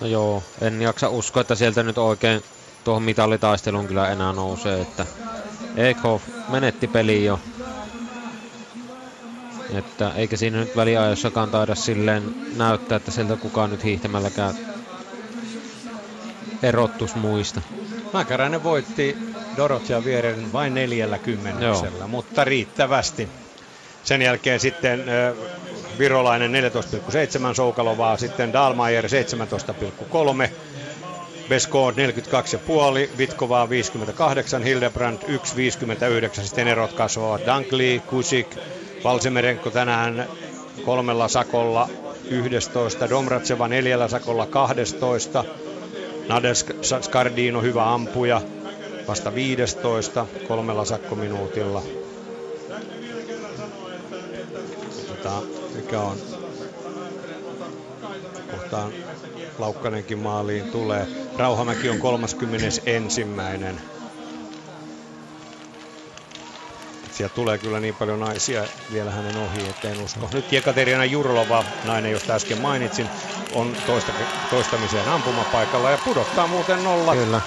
No 0.00 0.06
joo, 0.06 0.42
en 0.60 0.82
jaksa 0.82 1.08
uskoa, 1.08 1.40
että 1.40 1.54
sieltä 1.54 1.82
nyt 1.82 1.98
oikein 1.98 2.42
tuohon 2.84 3.02
mitallitaisteluun 3.02 3.86
kyllä 3.86 4.08
enää 4.08 4.32
nousee, 4.32 4.80
että 4.80 5.06
Ekhoff 5.78 6.28
menetti 6.48 6.86
peliin 6.86 7.24
jo. 7.24 7.40
Että 9.74 10.12
eikä 10.16 10.36
siinä 10.36 10.58
nyt 10.58 10.76
väliajossakaan 10.76 11.50
taida 11.50 11.74
silleen 11.74 12.34
näyttää, 12.56 12.96
että 12.96 13.10
sieltä 13.10 13.36
kukaan 13.36 13.70
nyt 13.70 13.84
hiihtämälläkään 13.84 14.54
erottus 16.62 17.14
muista. 17.14 17.60
Mäkäräinen 18.12 18.62
voitti 18.64 19.16
Dorothea 19.56 20.04
Vieren 20.04 20.52
vain 20.52 20.74
neljällä 20.74 21.18
kymmenyksellä, 21.18 22.06
mutta 22.06 22.44
riittävästi. 22.44 23.28
Sen 24.04 24.22
jälkeen 24.22 24.60
sitten 24.60 25.00
äh, 25.00 25.34
virolainen 25.98 26.52
14,7 26.52 27.54
Soukalovaa, 27.54 28.16
sitten 28.16 28.52
Dalmayer 28.52 29.04
17,3 29.04 30.50
Besko 31.48 31.90
42,5, 31.90 31.96
Vitkovaa 33.18 33.68
58, 33.68 34.62
Hildebrand 34.62 35.22
1,59. 35.22 36.42
Sitten 36.42 36.68
erot 36.68 36.92
kasvavat 36.92 37.46
Dankli, 37.46 38.02
Kusik, 38.06 38.56
Valsemerenko 39.04 39.70
tänään 39.70 40.28
kolmella 40.84 41.28
sakolla 41.28 41.88
11, 42.30 43.10
Domratseva 43.10 43.68
neljällä 43.68 44.08
sakolla 44.08 44.46
12, 44.46 45.44
Nades 46.28 46.66
Skardino 47.00 47.62
hyvä 47.62 47.94
ampuja, 47.94 48.40
vasta 49.08 49.34
15 49.34 50.26
kolmella 50.48 50.84
sakkominuutilla. 50.84 51.82
Tota, 55.08 55.42
mikä 55.74 56.00
on 56.00 56.16
kohtaan 58.50 58.92
Laukkanenkin 59.58 60.18
maaliin 60.18 60.70
tulee. 60.70 61.06
Rauhamäki 61.36 61.90
on 61.90 61.98
31. 61.98 62.82
Sieltä 67.12 67.34
tulee 67.34 67.58
kyllä 67.58 67.80
niin 67.80 67.94
paljon 67.94 68.20
naisia 68.20 68.64
vielä 68.92 69.10
hänen 69.10 69.36
ohi, 69.36 69.68
ettei 69.70 70.04
usko. 70.04 70.28
Nyt 70.32 70.52
Jekaterina 70.52 71.04
Jurlova, 71.04 71.64
nainen 71.84 72.12
josta 72.12 72.32
äsken 72.34 72.60
mainitsin, 72.60 73.08
on 73.54 73.76
toista, 73.86 74.12
toistamiseen 74.50 75.08
ampumapaikalla 75.08 75.90
ja 75.90 75.98
pudottaa 76.04 76.46
muuten 76.46 76.84
nolla. 76.84 77.14
Kyllä. 77.14 77.40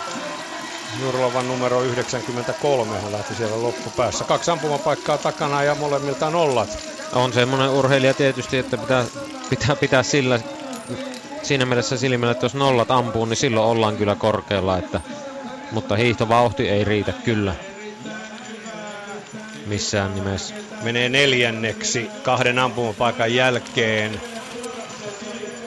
Jurlovan 1.01 1.47
numero 1.47 1.81
93, 1.81 2.99
hän 3.01 3.11
lähti 3.11 3.35
siellä 3.35 3.63
loppupäässä. 3.63 4.23
Kaksi 4.23 4.51
ampumapaikkaa 4.51 5.17
takana 5.17 5.63
ja 5.63 5.75
molemmilta 5.75 6.29
nollat. 6.29 6.77
On 7.13 7.33
semmoinen 7.33 7.69
urheilija 7.69 8.13
tietysti, 8.13 8.57
että 8.57 8.77
pitää, 8.77 9.05
pitää 9.49 9.75
pitää 9.75 10.03
sillä, 10.03 10.39
siinä 11.43 11.65
mielessä 11.65 11.97
silmällä, 11.97 12.31
että 12.31 12.45
jos 12.45 12.55
nollat 12.55 12.91
ampuu, 12.91 13.25
niin 13.25 13.37
silloin 13.37 13.67
ollaan 13.67 13.97
kyllä 13.97 14.15
korkealla. 14.15 14.77
Että, 14.77 15.01
mutta 15.71 15.95
hiihtovauhti 15.95 16.69
ei 16.69 16.83
riitä 16.83 17.11
kyllä 17.11 17.55
missään 19.65 20.15
nimessä. 20.15 20.55
Menee 20.81 21.09
neljänneksi 21.09 22.09
kahden 22.23 22.59
ampumapaikan 22.59 23.33
jälkeen. 23.33 24.21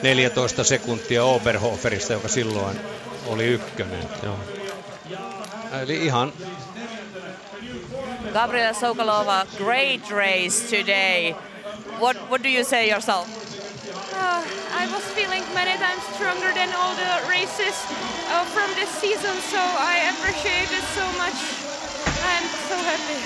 14 0.01 0.63
sekuntia 0.63 1.23
Oberhoferista, 1.23 2.13
joka 2.13 2.27
silloin 2.27 2.79
oli 3.27 3.45
ykkönen. 3.45 4.09
Joo. 4.23 4.39
Eli 5.81 6.05
ihan 6.05 6.33
Gabriela 8.33 8.73
Sokolova, 8.73 9.45
great 9.57 10.09
race 10.09 10.77
today. 10.77 11.35
What 11.99 12.17
what 12.29 12.43
do 12.43 12.49
you 12.49 12.63
say 12.63 12.89
yourself? 12.89 13.44
Uh, 14.15 14.39
I 14.79 14.87
was 14.95 15.03
feeling 15.11 15.43
many 15.53 15.75
times 15.75 16.01
stronger 16.15 16.51
than 16.55 16.71
all 16.71 16.95
the 16.95 17.13
races 17.27 17.75
uh, 18.31 18.47
from 18.55 18.71
this 18.79 18.89
season, 19.03 19.35
so 19.51 19.59
I 19.59 20.07
appreciate 20.15 20.71
it 20.71 20.85
so 20.95 21.05
much. 21.19 21.35
I'm 22.23 22.47
so 22.71 22.75
happy. 22.79 23.19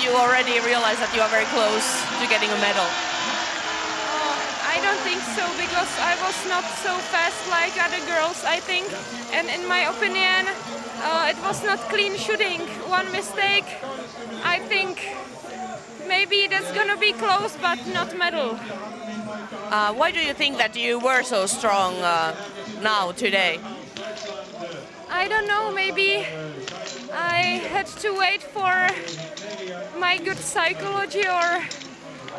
You 0.00 0.16
already 0.16 0.60
realize 0.64 0.96
that 0.98 1.12
you 1.14 1.20
are 1.20 1.28
very 1.28 1.44
close 1.52 1.84
to 2.20 2.24
getting 2.26 2.48
a 2.48 2.58
medal? 2.64 2.88
Uh, 2.88 4.34
I 4.72 4.80
don't 4.80 5.02
think 5.04 5.20
so 5.36 5.44
because 5.60 5.90
I 6.00 6.16
was 6.24 6.38
not 6.48 6.64
so 6.80 6.96
fast 7.12 7.36
like 7.52 7.76
other 7.76 8.00
girls, 8.08 8.40
I 8.48 8.60
think. 8.60 8.88
And 9.36 9.48
in 9.52 9.68
my 9.68 9.90
opinion, 9.92 10.48
uh, 11.04 11.28
it 11.28 11.38
was 11.44 11.62
not 11.64 11.78
clean 11.92 12.16
shooting. 12.16 12.60
One 12.88 13.10
mistake. 13.12 13.68
I 14.44 14.58
think 14.72 15.02
maybe 16.08 16.46
that's 16.46 16.72
gonna 16.72 16.96
be 16.96 17.12
close, 17.12 17.56
but 17.60 17.78
not 17.92 18.16
medal. 18.16 18.56
Uh, 19.70 19.92
why 19.94 20.10
do 20.10 20.20
you 20.20 20.34
think 20.34 20.58
that 20.58 20.76
you 20.76 20.98
were 20.98 21.22
so 21.22 21.46
strong 21.46 21.94
uh, 22.02 22.34
now 22.82 23.12
today? 23.12 23.58
I 25.10 25.28
don't 25.28 25.46
know, 25.46 25.70
maybe 25.72 26.26
I 27.12 27.60
had 27.70 27.86
to 28.04 28.10
wait 28.18 28.42
for 28.42 28.88
my 29.98 30.18
good 30.18 30.38
psychology 30.38 31.26
or 31.26 31.62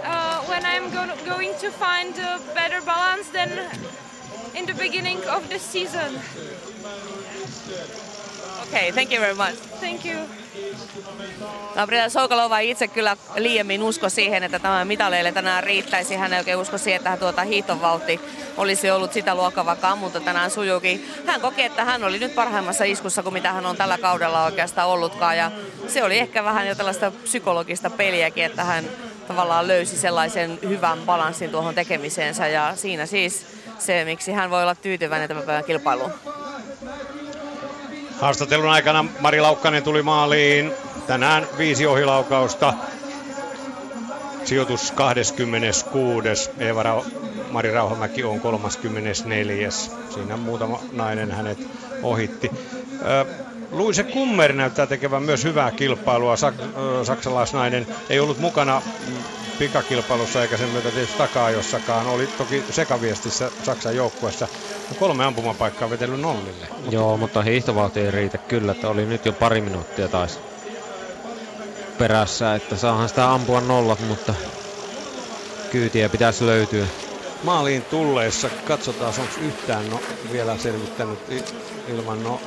uh, 0.03 0.41
when 0.45 0.65
I'm 0.65 0.89
go- 0.91 1.15
going 1.25 1.53
to 1.59 1.69
find 1.71 2.15
a 2.17 2.39
better 2.53 2.81
balance 2.81 3.29
than 3.29 3.49
in 4.55 4.65
the 4.65 4.73
beginning 4.73 5.23
of 5.25 5.49
the 5.49 5.59
season. 5.59 6.19
Okay, 8.63 8.91
thank 8.91 9.11
you 9.11 9.19
very 9.19 9.35
much. 9.35 9.55
Thank 9.79 10.05
you. 10.05 10.27
Gabriela 11.75 12.09
Soukalova 12.09 12.59
itse 12.59 12.87
kyllä 12.87 13.17
liiemmin 13.35 13.83
usko 13.83 14.09
siihen, 14.09 14.43
että 14.43 14.59
tämä 14.59 14.85
mitaleille 14.85 15.31
tänään 15.31 15.63
riittäisi. 15.63 16.15
Hän 16.15 16.33
ei 16.33 16.39
oikein 16.39 16.57
usko 16.57 16.77
siihen, 16.77 16.97
että 16.97 17.17
tuota 17.17 17.41
hiihtovauhti 17.41 18.19
olisi 18.57 18.91
ollut 18.91 19.13
sitä 19.13 19.35
luokkaa, 19.35 19.65
vaikka 19.65 19.97
tänään 20.25 20.51
sujuukin. 20.51 21.13
Hän 21.25 21.41
koki, 21.41 21.63
että 21.63 21.83
hän 21.85 22.03
oli 22.03 22.19
nyt 22.19 22.35
parhaimmassa 22.35 22.83
iskussa 22.83 23.23
kuin 23.23 23.33
mitä 23.33 23.53
hän 23.53 23.65
on 23.65 23.77
tällä 23.77 23.97
kaudella 23.97 24.45
oikeastaan 24.45 24.89
ollutkaan. 24.89 25.37
Ja 25.37 25.51
se 25.87 26.03
oli 26.03 26.19
ehkä 26.19 26.43
vähän 26.43 26.67
jo 26.67 26.75
tällaista 26.75 27.11
psykologista 27.11 27.89
peliäkin, 27.89 28.45
että 28.45 28.63
hän 28.63 28.85
tavallaan 29.27 29.67
löysi 29.67 29.97
sellaisen 29.97 30.59
hyvän 30.61 30.99
balanssin 30.99 31.49
tuohon 31.49 31.75
tekemiseensä. 31.75 32.47
Ja 32.47 32.75
siinä 32.75 33.05
siis 33.05 33.45
se, 33.79 34.05
miksi 34.05 34.31
hän 34.31 34.49
voi 34.49 34.61
olla 34.61 34.75
tyytyväinen 34.75 35.27
tämän 35.27 35.43
päivän 35.43 35.63
kilpailuun. 35.63 36.11
Haastattelun 38.23 38.69
aikana 38.69 39.05
Mari 39.19 39.41
Laukkanen 39.41 39.83
tuli 39.83 40.03
maaliin. 40.03 40.71
Tänään 41.07 41.47
viisi 41.57 41.85
ohilaukausta. 41.85 42.73
Sijoitus 44.45 44.91
26. 44.91 46.51
Eeva 46.59 47.03
Mari 47.51 47.71
Rauhamäki 47.71 48.23
on 48.23 48.39
34. 48.39 49.69
Siinä 50.09 50.37
muutama 50.37 50.79
nainen 50.91 51.31
hänet 51.31 51.57
ohitti. 52.03 52.51
Luise 53.71 54.03
Kummer 54.03 54.53
näyttää 54.53 54.87
tekevän 54.87 55.23
myös 55.23 55.43
hyvää 55.43 55.71
kilpailua. 55.71 56.35
Saksalaisnainen 57.03 57.87
ei 58.09 58.19
ollut 58.19 58.39
mukana 58.39 58.81
pikakilpailussa 59.59 60.41
eikä 60.41 60.57
sen 60.57 60.69
myötä 60.69 60.91
tietysti 60.91 61.17
takaa 61.17 61.51
jossakaan. 61.51 62.07
Oli 62.07 62.27
toki 62.27 62.63
sekaviestissä 62.69 63.51
Saksan 63.63 63.95
joukkueessa. 63.95 64.47
Kolme 64.99 65.25
ampumapaikkaa 65.25 65.89
vetellyt 65.89 66.21
nollille. 66.21 66.67
Joo, 66.89 67.17
mutta 67.17 67.41
hiihtovauhti 67.41 67.99
ei 67.99 68.11
riitä 68.11 68.37
kyllä, 68.37 68.71
että 68.71 68.89
oli 68.89 69.05
nyt 69.05 69.25
jo 69.25 69.33
pari 69.33 69.61
minuuttia 69.61 70.07
taas 70.07 70.39
perässä, 71.97 72.55
että 72.55 72.75
saahan 72.75 73.09
sitä 73.09 73.33
ampua 73.33 73.61
nollat, 73.61 73.99
mutta 74.07 74.33
kyytiä 75.71 76.09
pitäisi 76.09 76.45
löytyä. 76.45 76.85
Maaliin 77.43 77.81
tulleessa. 77.81 78.49
Katsotaan, 78.67 79.13
onko 79.19 79.33
yhtään 79.41 79.89
no, 79.89 79.99
vielä 80.31 80.57
selvittänyt 80.57 81.19
ilman 81.87 82.23
no, 82.23 82.41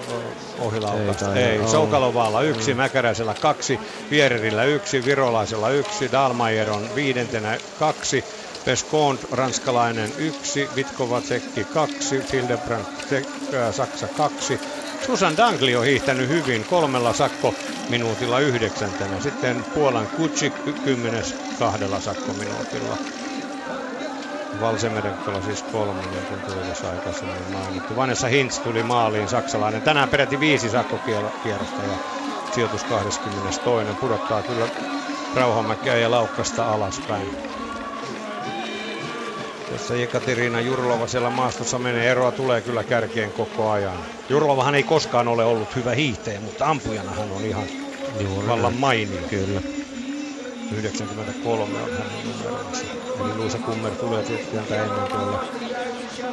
ohilaukasta. 0.58 1.34
Ei 1.34 1.44
Ei. 1.44 1.58
olla. 1.58 1.68
Soukalovalla 1.68 2.42
yksi, 2.42 2.74
mm. 2.74 2.76
Mäkäräisellä 2.76 3.34
kaksi, 3.34 3.80
Viererillä 4.10 4.64
yksi, 4.64 5.04
Virolaisella 5.04 5.70
yksi, 5.70 6.12
Dalmajer 6.12 6.70
on 6.70 6.88
viidentenä 6.94 7.58
kaksi, 7.78 8.24
Peskont 8.64 9.32
ranskalainen 9.32 10.12
yksi, 10.18 10.68
Vitkova 10.76 11.20
Tsekki 11.20 11.64
kaksi, 11.64 12.22
Hildebrand 12.32 12.86
äh, 13.12 13.74
Saksa 13.74 14.08
kaksi. 14.08 14.60
Susan 15.06 15.36
Dangli 15.36 15.76
on 15.76 15.84
hiihtänyt 15.84 16.28
hyvin 16.28 16.64
kolmella 16.64 17.12
sakkominuutilla 17.12 18.40
yhdeksäntenä. 18.40 19.20
Sitten 19.20 19.64
Puolan 19.74 20.06
Kutsik 20.06 20.52
kymmenes 20.84 21.34
kahdella 21.58 22.00
sakkominuutilla. 24.56 24.60
Valsemerenkola 24.60 25.42
siis 25.42 25.62
kolmonen, 25.62 26.26
kun 26.28 26.38
tuli 26.40 26.64
tuossa 26.64 26.90
aikaisemmin 26.90 27.52
mainittu. 27.52 27.96
Vanessa 27.96 28.28
Hintz 28.28 28.58
tuli 28.58 28.82
maaliin, 28.82 29.28
saksalainen. 29.28 29.82
Tänään 29.82 30.08
peräti 30.08 30.40
viisi 30.40 30.70
sakkokierrosta 30.70 31.82
ja 31.82 31.98
sijoitus 32.54 32.84
22. 32.84 33.60
Pudottaa 34.00 34.42
kyllä 34.42 34.68
Rauhamäkeä 35.34 35.96
ja 35.96 36.10
Laukkasta 36.10 36.72
alaspäin. 36.72 37.36
Tässä 39.72 39.94
Jekaterina 39.94 40.60
Jurlova 40.60 41.06
siellä 41.06 41.30
maastossa 41.30 41.78
menee. 41.78 42.10
Eroa 42.10 42.32
tulee 42.32 42.60
kyllä 42.60 42.84
kärkeen 42.84 43.32
koko 43.32 43.70
ajan. 43.70 43.98
Jurlovahan 44.28 44.74
ei 44.74 44.82
koskaan 44.82 45.28
ole 45.28 45.44
ollut 45.44 45.76
hyvä 45.76 45.94
hiihtäjä, 45.94 46.40
mutta 46.40 46.66
ampujana 46.66 47.10
hän 47.10 47.32
on 47.32 47.44
ihan 47.44 47.64
Juuri 48.20 48.48
vallan 48.48 48.74
mainio. 48.74 49.20
Kyllä. 49.30 49.60
93 50.72 51.62
on 51.82 51.90
hänen 51.90 52.26
numeronsa. 52.26 53.05
Eli 53.20 53.34
Luisa 53.36 53.58
Kummer 53.58 53.92
tulee 53.92 54.22
tietysti 54.22 54.56
ennen 54.56 55.08
tuolla. 55.10 55.44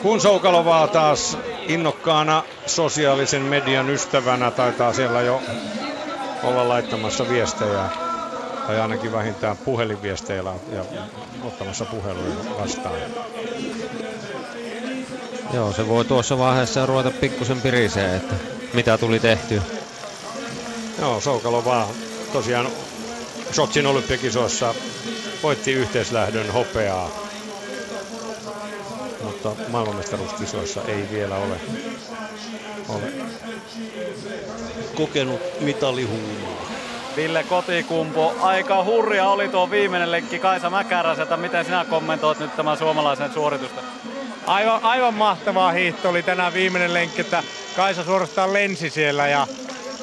Kun 0.01 0.21
Soukalovaa 0.21 0.87
taas 0.87 1.37
innokkaana 1.67 2.43
sosiaalisen 2.65 3.41
median 3.41 3.89
ystävänä 3.89 4.51
taitaa 4.51 4.93
siellä 4.93 5.21
jo 5.21 5.41
olla 6.43 6.69
laittamassa 6.69 7.29
viestejä 7.29 7.89
tai 8.67 8.79
ainakin 8.79 9.11
vähintään 9.11 9.57
puhelinviesteillä 9.57 10.53
ja 10.71 10.85
ottamassa 11.43 11.85
puheluja 11.85 12.35
vastaan. 12.61 12.95
Joo, 15.53 15.73
se 15.73 15.87
voi 15.87 16.05
tuossa 16.05 16.37
vaiheessa 16.37 16.85
ruveta 16.85 17.11
pikkusen 17.11 17.61
pirisee, 17.61 18.15
että 18.15 18.35
mitä 18.73 18.97
tuli 18.97 19.19
tehtyä. 19.19 19.61
Joo, 20.99 21.21
Soukalovaa 21.21 21.87
tosiaan 22.33 22.67
Sotsin 23.51 23.85
olympiakisoissa 23.87 24.75
voitti 25.43 25.71
yhteislähdön 25.71 26.53
hopeaa, 26.53 27.09
mutta 29.23 29.55
maailmanmestaruuskisoissa 29.67 30.81
ei 30.87 31.07
vielä 31.11 31.35
ole 31.35 31.55
ole 32.89 33.11
kokenut 34.95 35.41
mitalihuumaa. 35.59 36.63
Ville 37.15 37.43
Kotikumpu, 37.43 38.31
aika 38.39 38.83
hurja 38.83 39.27
oli 39.27 39.49
tuo 39.49 39.69
viimeinen 39.69 40.11
lenkki 40.11 40.39
Kaisa 40.39 40.69
Mäkäräseltä. 40.69 41.37
Miten 41.37 41.65
sinä 41.65 41.85
kommentoit 41.89 42.39
nyt 42.39 42.55
tämän 42.55 42.77
suomalaisen 42.77 43.33
suoritusta? 43.33 43.81
Aivan, 44.47 44.83
aivan 44.83 45.13
mahtavaa 45.13 45.71
hiihto 45.71 46.09
oli 46.09 46.23
tänään 46.23 46.53
viimeinen 46.53 46.93
lenkki, 46.93 47.21
että 47.21 47.43
Kaisa 47.75 48.03
suorastaan 48.03 48.53
lensi 48.53 48.89
siellä 48.89 49.27
ja 49.27 49.47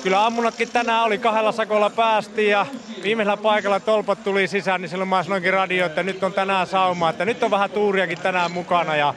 kyllä 0.02 0.26
ammunatkin 0.26 0.70
tänään 0.70 1.04
oli 1.04 1.18
kahdella 1.18 1.52
sakolla 1.52 1.90
päästiin 1.90 2.50
ja 2.50 2.66
viimeisellä 3.02 3.36
paikalla 3.36 3.80
tolpat 3.80 4.24
tuli 4.24 4.48
sisään, 4.48 4.80
niin 4.80 4.88
silloin 4.88 5.08
mä 5.08 5.22
sanoinkin 5.22 5.52
radio, 5.52 5.86
että 5.86 6.02
nyt 6.02 6.22
on 6.22 6.32
tänään 6.32 6.66
sauma, 6.66 7.10
että 7.10 7.24
nyt 7.24 7.42
on 7.42 7.50
vähän 7.50 7.70
tuuriakin 7.70 8.18
tänään 8.18 8.52
mukana 8.52 8.96
ja 8.96 9.14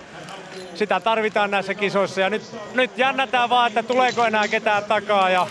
sitä 0.75 0.99
tarvitaan 0.99 1.51
näissä 1.51 1.73
kisoissa 1.73 2.21
ja 2.21 2.29
nyt, 2.29 2.43
nyt 2.73 2.97
jännätään 2.97 3.49
vaan, 3.49 3.67
että 3.67 3.83
tuleeko 3.83 4.25
enää 4.25 4.47
ketään 4.47 4.83
takaa 4.83 5.29
ja 5.29 5.47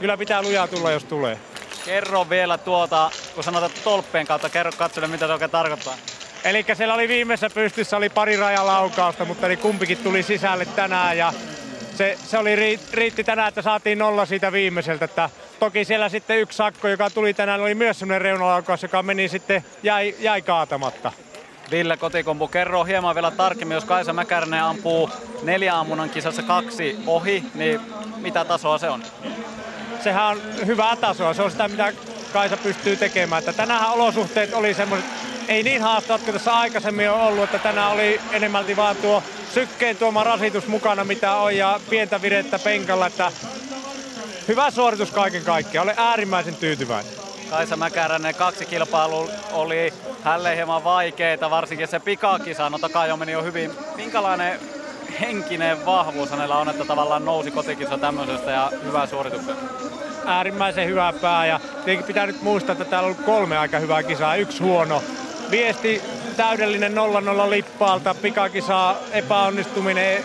kyllä 0.00 0.16
pitää 0.16 0.42
lujaa 0.42 0.68
tulla, 0.68 0.90
jos 0.90 1.04
tulee. 1.04 1.38
Kerro 1.84 2.30
vielä 2.30 2.58
tuota, 2.58 3.10
kun 3.34 3.44
sanotaan 3.44 3.72
tolppien 3.84 4.26
kautta, 4.26 4.48
kerro 4.48 4.72
katsojille, 4.76 5.12
mitä 5.12 5.26
se 5.26 5.32
oikein 5.32 5.50
tarkoittaa. 5.50 5.94
Eli 6.44 6.64
siellä 6.74 6.94
oli 6.94 7.08
viimeisessä 7.08 7.50
pystyssä 7.54 7.96
oli 7.96 8.08
pari 8.08 8.36
rajalaukausta, 8.36 9.24
mutta 9.24 9.48
niin 9.48 9.58
kumpikin 9.58 9.98
tuli 9.98 10.22
sisälle 10.22 10.64
tänään 10.64 11.18
ja 11.18 11.32
se, 11.98 12.18
se 12.24 12.38
oli, 12.38 12.78
riitti 12.92 13.24
tänään, 13.24 13.48
että 13.48 13.62
saatiin 13.62 13.98
nolla 13.98 14.26
siitä 14.26 14.52
viimeiseltä. 14.52 15.04
Että 15.04 15.30
toki 15.60 15.84
siellä 15.84 16.08
sitten 16.08 16.38
yksi 16.38 16.56
sakko, 16.56 16.88
joka 16.88 17.10
tuli 17.10 17.34
tänään, 17.34 17.60
oli 17.60 17.74
myös 17.74 17.98
sellainen 17.98 18.22
reunalaukaus, 18.22 18.82
joka 18.82 19.02
meni 19.02 19.28
sitten, 19.28 19.64
jäi, 19.82 20.14
jäi 20.18 20.42
kaatamatta. 20.42 21.12
Ville 21.70 21.96
Kotikompu, 21.96 22.48
kerro 22.48 22.84
hieman 22.84 23.14
vielä 23.14 23.30
tarkemmin, 23.30 23.74
jos 23.74 23.84
Kaisa 23.84 24.12
Mäkärinen 24.12 24.62
ampuu 24.62 25.10
neljä 25.42 25.78
ammunnan 25.78 26.10
kisassa 26.10 26.42
kaksi 26.42 26.98
ohi, 27.06 27.44
niin 27.54 27.80
mitä 28.16 28.44
tasoa 28.44 28.78
se 28.78 28.90
on? 28.90 29.02
Sehän 30.00 30.26
on 30.26 30.40
hyvää 30.66 30.96
tasoa, 30.96 31.34
se 31.34 31.42
on 31.42 31.50
sitä 31.50 31.68
mitä 31.68 31.92
Kaisa 32.32 32.56
pystyy 32.56 32.96
tekemään. 32.96 33.38
Että 33.38 33.52
tänään 33.52 33.90
olosuhteet 33.90 34.54
oli 34.54 34.74
semmoiset, 34.74 35.10
ei 35.48 35.62
niin 35.62 35.82
haastavat 35.82 36.22
kuin 36.22 36.32
tässä 36.32 36.56
aikaisemmin 36.56 37.10
on 37.10 37.20
ollut, 37.20 37.44
että 37.44 37.58
tänään 37.58 37.92
oli 37.92 38.20
enemmälti 38.32 38.76
vaan 38.76 38.96
tuo 38.96 39.22
sykkeen 39.54 39.96
tuoma 39.96 40.24
rasitus 40.24 40.66
mukana 40.66 41.04
mitä 41.04 41.34
on 41.34 41.56
ja 41.56 41.80
pientä 41.90 42.22
virettä 42.22 42.58
penkalla, 42.58 43.06
että 43.06 43.32
hyvä 44.48 44.70
suoritus 44.70 45.10
kaiken 45.10 45.44
kaikkiaan. 45.44 45.86
Olen 45.86 45.98
äärimmäisen 45.98 46.54
tyytyväinen. 46.54 47.12
Kaisa 47.50 47.76
Mäkäränen 47.76 48.34
kaksi 48.34 48.66
kilpailua 48.66 49.28
oli 49.52 49.92
hälle 50.22 50.56
hieman 50.56 50.84
vaikeita, 50.84 51.50
varsinkin 51.50 51.88
se 51.88 52.00
pikakisa, 52.00 52.70
no 52.70 52.78
takaa 52.78 53.06
jo 53.06 53.16
meni 53.16 53.32
jo 53.32 53.42
hyvin. 53.42 53.70
Minkälainen 53.96 54.60
henkinen 55.20 55.86
vahvuus 55.86 56.30
hänellä 56.30 56.58
on, 56.58 56.68
että 56.68 56.84
tavallaan 56.84 57.24
nousi 57.24 57.50
kotikisa 57.50 57.98
tämmöisestä 57.98 58.50
ja 58.50 58.72
hyvää 58.84 59.06
suorituksen? 59.06 59.56
Äärimmäisen 60.26 60.88
hyvä 60.88 61.12
pää 61.20 61.46
ja 61.46 61.60
tietenkin 61.74 62.06
pitää 62.06 62.26
nyt 62.26 62.42
muistaa, 62.42 62.72
että 62.72 62.84
täällä 62.84 63.06
on 63.06 63.12
ollut 63.12 63.26
kolme 63.26 63.58
aika 63.58 63.78
hyvää 63.78 64.02
kisaa, 64.02 64.36
yksi 64.36 64.62
huono. 64.62 65.02
Viesti 65.50 66.02
täydellinen 66.36 66.94
0-0 67.46 67.50
lippaalta, 67.50 68.14
pikakisa 68.14 68.94
epäonnistuminen 69.12 70.24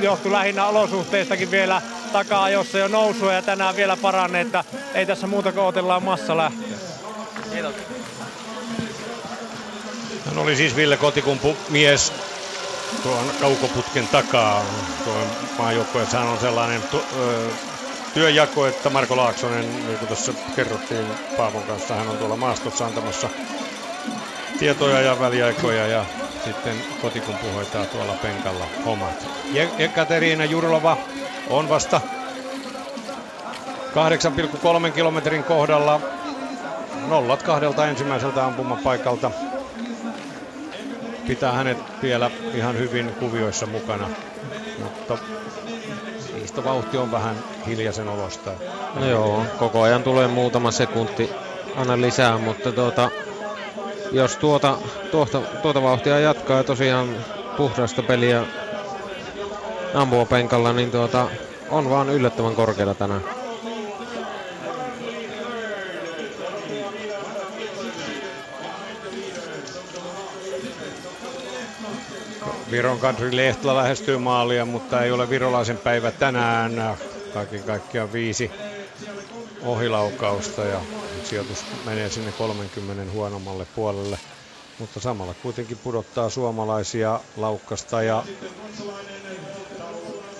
johtui 0.00 0.32
lähinnä 0.32 0.66
olosuhteistakin 0.66 1.50
vielä 1.50 1.82
takaa, 2.12 2.50
jossa 2.50 2.78
jo 2.78 2.88
nousua 2.88 3.32
ja 3.32 3.42
tänään 3.42 3.76
vielä 3.76 3.96
paranne, 3.96 4.40
että 4.40 4.64
ei 4.94 5.06
tässä 5.06 5.26
muuta 5.26 5.52
kuin 5.52 5.64
otellaan 5.64 6.02
massa 6.02 6.36
lähteä. 6.36 6.76
Kiitos. 7.52 7.74
Hän 10.26 10.38
oli 10.38 10.56
siis 10.56 10.76
Ville 10.76 10.96
Kotikumpu 10.96 11.56
mies 11.68 12.12
tuon 13.02 13.30
kaukoputken 13.40 14.08
takaa. 14.08 14.64
Tuon 15.04 15.26
maajoukkueessahan 15.58 16.28
on 16.28 16.38
sellainen 16.38 16.82
tu- 16.82 17.04
ö, 17.18 17.48
työjako, 18.14 18.66
että 18.66 18.90
Marko 18.90 19.16
Laaksonen, 19.16 19.86
niin 19.86 19.98
kuin 19.98 20.06
tuossa 20.08 20.32
kerrottiin 20.56 21.06
Paavon 21.36 21.62
kanssa, 21.62 21.94
hän 21.94 22.08
on 22.08 22.18
tuolla 22.18 22.36
maastossa 22.36 22.86
antamassa 22.86 23.28
tietoja 24.58 25.00
ja 25.00 25.20
väliaikoja 25.20 25.86
ja 25.86 26.04
sitten 26.44 26.76
kotikumpu 27.02 27.46
hoitaa 27.54 27.84
tuolla 27.84 28.12
penkalla 28.12 28.64
hommat. 28.84 29.26
Kateriina 29.94 30.44
Jurlova 30.44 30.96
on 31.50 31.68
vasta 31.68 32.00
8,3 34.86 34.92
kilometrin 34.92 35.44
kohdalla. 35.44 36.00
Nollat 37.08 37.42
kahdelta 37.42 37.86
ensimmäiseltä 37.86 38.46
ampumapaikalta. 38.46 39.30
Pitää 41.26 41.52
hänet 41.52 41.78
vielä 42.02 42.30
ihan 42.54 42.78
hyvin 42.78 43.14
kuvioissa 43.20 43.66
mukana, 43.66 44.08
mutta 44.78 45.18
vauhti 46.64 46.98
on 46.98 47.12
vähän 47.12 47.36
hiljaisen 47.66 48.08
olosta. 48.08 48.50
No 48.94 49.06
joo, 49.06 49.44
koko 49.58 49.82
ajan 49.82 50.02
tulee 50.02 50.28
muutama 50.28 50.70
sekunti 50.70 51.30
aina 51.76 52.00
lisää, 52.00 52.38
mutta 52.38 52.72
tuota, 52.72 53.10
jos 54.14 54.36
tuota, 54.36 54.78
tuota, 55.10 55.40
tuota 55.62 55.82
vauhtia 55.82 56.18
jatkaa 56.18 56.56
ja 56.56 56.64
tosiaan 56.64 57.08
puhdasta 57.56 58.02
peliä 58.02 58.44
penkalla, 60.28 60.72
niin 60.72 60.90
tuota, 60.90 61.28
on 61.70 61.90
vaan 61.90 62.08
yllättävän 62.08 62.54
korkealla 62.54 62.94
tänään. 62.94 63.20
Viron 72.70 72.98
Kadri 72.98 73.36
Lehtla 73.36 73.76
lähestyy 73.76 74.18
maalia, 74.18 74.64
mutta 74.64 75.02
ei 75.02 75.12
ole 75.12 75.30
virolaisen 75.30 75.78
päivä 75.78 76.10
tänään. 76.10 76.96
Kaiken 77.34 77.62
kaikkiaan 77.62 78.12
viisi 78.12 78.50
ohilaukausta 79.62 80.64
ja 80.64 80.80
sijoitus 81.24 81.64
menee 81.84 82.10
sinne 82.10 82.32
30 82.32 83.12
huonommalle 83.12 83.66
puolelle. 83.74 84.18
Mutta 84.78 85.00
samalla 85.00 85.34
kuitenkin 85.34 85.78
pudottaa 85.78 86.30
suomalaisia 86.30 87.20
laukkasta 87.36 88.02
ja 88.02 88.24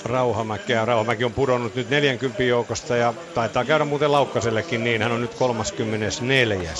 Rauhamäkeä. 0.04 0.84
Rauhamäki 0.84 1.24
on 1.24 1.32
pudonnut 1.32 1.74
nyt 1.74 1.90
40 1.90 2.42
joukosta 2.42 2.96
ja 2.96 3.14
taitaa 3.34 3.64
käydä 3.64 3.84
muuten 3.84 4.12
Laukkasellekin 4.12 4.84
niin. 4.84 5.02
Hän 5.02 5.12
on 5.12 5.20
nyt 5.20 5.34
34. 5.34 6.72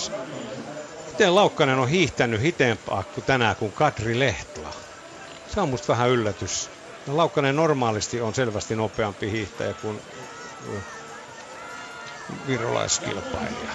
Miten 1.07 1.35
Laukkanen 1.35 1.79
on 1.79 1.89
hiihtänyt 1.89 2.41
hitempaa 2.41 3.03
kuin 3.03 3.25
tänään 3.25 3.57
kuin 3.57 3.73
Kadri 3.73 4.19
Lehtla? 4.19 4.73
Se 5.55 5.61
on 5.61 5.69
musta 5.69 5.89
vähän 5.89 6.11
yllätys. 6.11 6.71
No, 7.07 7.17
Laukkanen 7.17 7.57
normaalisti 7.57 8.21
on 8.21 8.35
selvästi 8.35 8.77
nopeampi 8.77 9.31
hiihtäjä 9.31 9.75
kuin 9.75 10.01
virolaiskilpailija. 12.47 13.73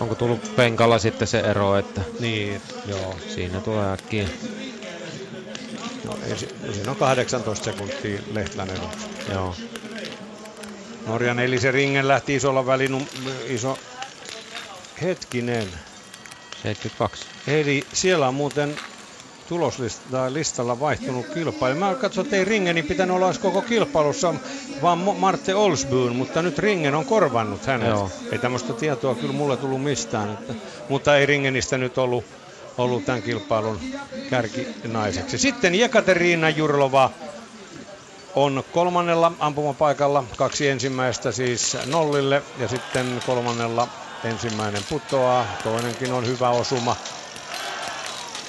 Onko 0.00 0.14
tullut 0.14 0.56
penkalla 0.56 0.98
sitten 0.98 1.28
se 1.28 1.40
ero, 1.40 1.76
että 1.76 2.00
niin, 2.20 2.62
joo. 2.86 3.16
siinä 3.34 3.60
tulee 3.60 3.92
äkkiä. 3.92 4.28
No, 6.04 6.18
siinä 6.72 6.90
on 6.90 6.96
18 6.96 7.64
sekuntia 7.64 8.20
Lehtlän 8.32 8.70
ero. 8.70 8.90
Joo. 9.32 9.56
Norjan 11.06 11.38
Elise 11.38 11.70
Ringen 11.70 12.08
lähti 12.08 12.34
isolla 12.34 12.66
välin, 12.66 13.08
iso, 13.46 13.78
hetkinen. 15.02 15.68
72. 16.62 17.24
Eli 17.46 17.86
siellä 17.92 18.28
on 18.28 18.34
muuten 18.34 18.76
tuloslistalla 19.48 20.80
vaihtunut 20.80 21.26
kilpailu. 21.34 21.78
Mä 21.78 21.94
katsoin, 21.94 22.24
että 22.24 22.36
ei 22.36 22.44
Ringenin 22.44 22.84
pitänyt 22.84 23.16
olla 23.16 23.32
koko 23.42 23.62
kilpailussa, 23.62 24.34
vaan 24.82 24.98
Marte 24.98 25.54
Olsbyn, 25.54 26.16
mutta 26.16 26.42
nyt 26.42 26.58
Ringen 26.58 26.94
on 26.94 27.04
korvannut 27.04 27.66
hänet. 27.66 27.88
Joo. 27.88 28.10
Ei 28.32 28.38
tämmöistä 28.38 28.72
tietoa 28.72 29.14
kyllä 29.14 29.32
mulle 29.32 29.56
tullut 29.56 29.82
mistään, 29.82 30.30
että, 30.30 30.54
mutta 30.88 31.16
ei 31.16 31.26
Ringenistä 31.26 31.78
nyt 31.78 31.98
ollut, 31.98 32.24
ollut 32.78 33.04
tämän 33.04 33.22
kilpailun 33.22 33.80
kärkinaiseksi. 34.30 35.38
Sitten 35.38 35.74
Jekaterina 35.74 36.50
Jurlova 36.50 37.10
on 38.34 38.64
kolmannella 38.72 39.32
ampumapaikalla, 39.38 40.24
kaksi 40.36 40.68
ensimmäistä 40.68 41.32
siis 41.32 41.76
nollille 41.86 42.42
ja 42.58 42.68
sitten 42.68 43.22
kolmannella 43.26 43.88
ensimmäinen 44.24 44.82
putoaa, 44.88 45.46
toinenkin 45.64 46.12
on 46.12 46.26
hyvä 46.26 46.50
osuma. 46.50 46.96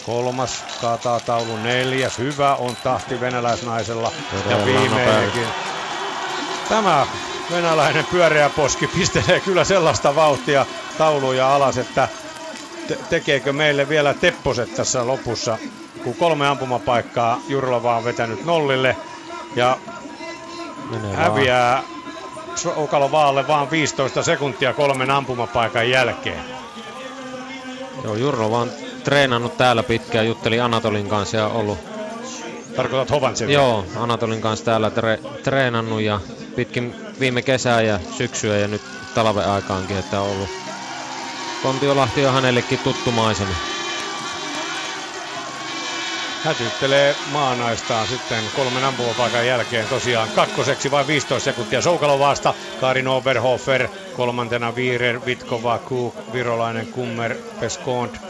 Kolmas 0.05 0.63
kaataa 0.81 1.19
taulu 1.19 1.57
neljäs. 1.57 2.17
Hyvä 2.17 2.55
on 2.55 2.77
tahti 2.83 3.19
venäläisnaisella. 3.19 4.11
Todella 4.31 4.61
ja 4.61 4.65
viimeinenkin. 4.65 5.47
Tämä 6.69 7.07
venäläinen 7.51 8.05
pyöreä 8.05 8.49
poski 8.49 8.87
pistelee 8.87 9.39
kyllä 9.39 9.63
sellaista 9.63 10.15
vauhtia 10.15 10.65
tauluja 10.97 11.55
alas, 11.55 11.77
että 11.77 12.07
te- 12.87 12.97
tekeekö 13.09 13.53
meille 13.53 13.89
vielä 13.89 14.13
tepposet 14.13 14.75
tässä 14.75 15.07
lopussa, 15.07 15.57
kun 16.03 16.15
kolme 16.15 16.47
ampumapaikkaa 16.47 17.39
Jurlova 17.47 17.97
on 17.97 18.03
vetänyt 18.03 18.45
nollille 18.45 18.95
ja 19.55 19.77
Menee 20.89 21.15
häviää 21.15 21.83
Okalo 22.75 23.11
Vaalle 23.11 23.47
vaan 23.47 23.71
15 23.71 24.23
sekuntia 24.23 24.73
kolmen 24.73 25.11
ampumapaikan 25.11 25.89
jälkeen. 25.89 26.43
Joo, 28.03 28.15
Jurlova 28.15 28.57
on 28.57 28.71
treenannut 29.03 29.57
täällä 29.57 29.83
pitkään, 29.83 30.27
jutteli 30.27 30.59
Anatolin 30.59 31.09
kanssa 31.09 31.37
ja 31.37 31.47
ollut 31.47 31.77
Tarkoitat 32.75 33.11
Hovantsevia? 33.11 33.53
Joo, 33.53 33.85
Anatolin 33.95 34.41
kanssa 34.41 34.65
täällä 34.65 34.89
tre, 34.89 35.19
treenannut 35.43 36.01
ja 36.01 36.19
pitkin 36.55 36.95
viime 37.19 37.41
kesää 37.41 37.81
ja 37.81 37.99
syksyä 38.17 38.57
ja 38.57 38.67
nyt 38.67 38.81
talven 39.15 39.49
aikaankin, 39.49 39.97
että 39.97 40.21
on 40.21 40.27
ollut 40.27 40.49
Kontiolahti 41.63 42.25
on 42.25 42.33
hänellekin 42.33 42.79
tuttu 42.79 43.11
maisema. 43.11 43.55
Hätyttelee 46.43 47.15
maanaistaan 47.31 48.07
sitten 48.07 48.43
kolmen 48.55 48.83
ampumapaikan 48.83 49.47
jälkeen 49.47 49.87
tosiaan 49.87 50.29
kakkoseksi 50.29 50.91
vain 50.91 51.07
15 51.07 51.43
sekuntia 51.43 51.81
Soukalovasta. 51.81 52.53
Karin 52.81 53.07
Oberhofer, 53.07 53.87
kolmantena 54.15 54.75
Viirer, 54.75 55.19
Vitkova, 55.25 55.77
Kuk, 55.77 56.15
Virolainen, 56.33 56.87
Kummer, 56.87 57.35
Peskont. 57.59 58.28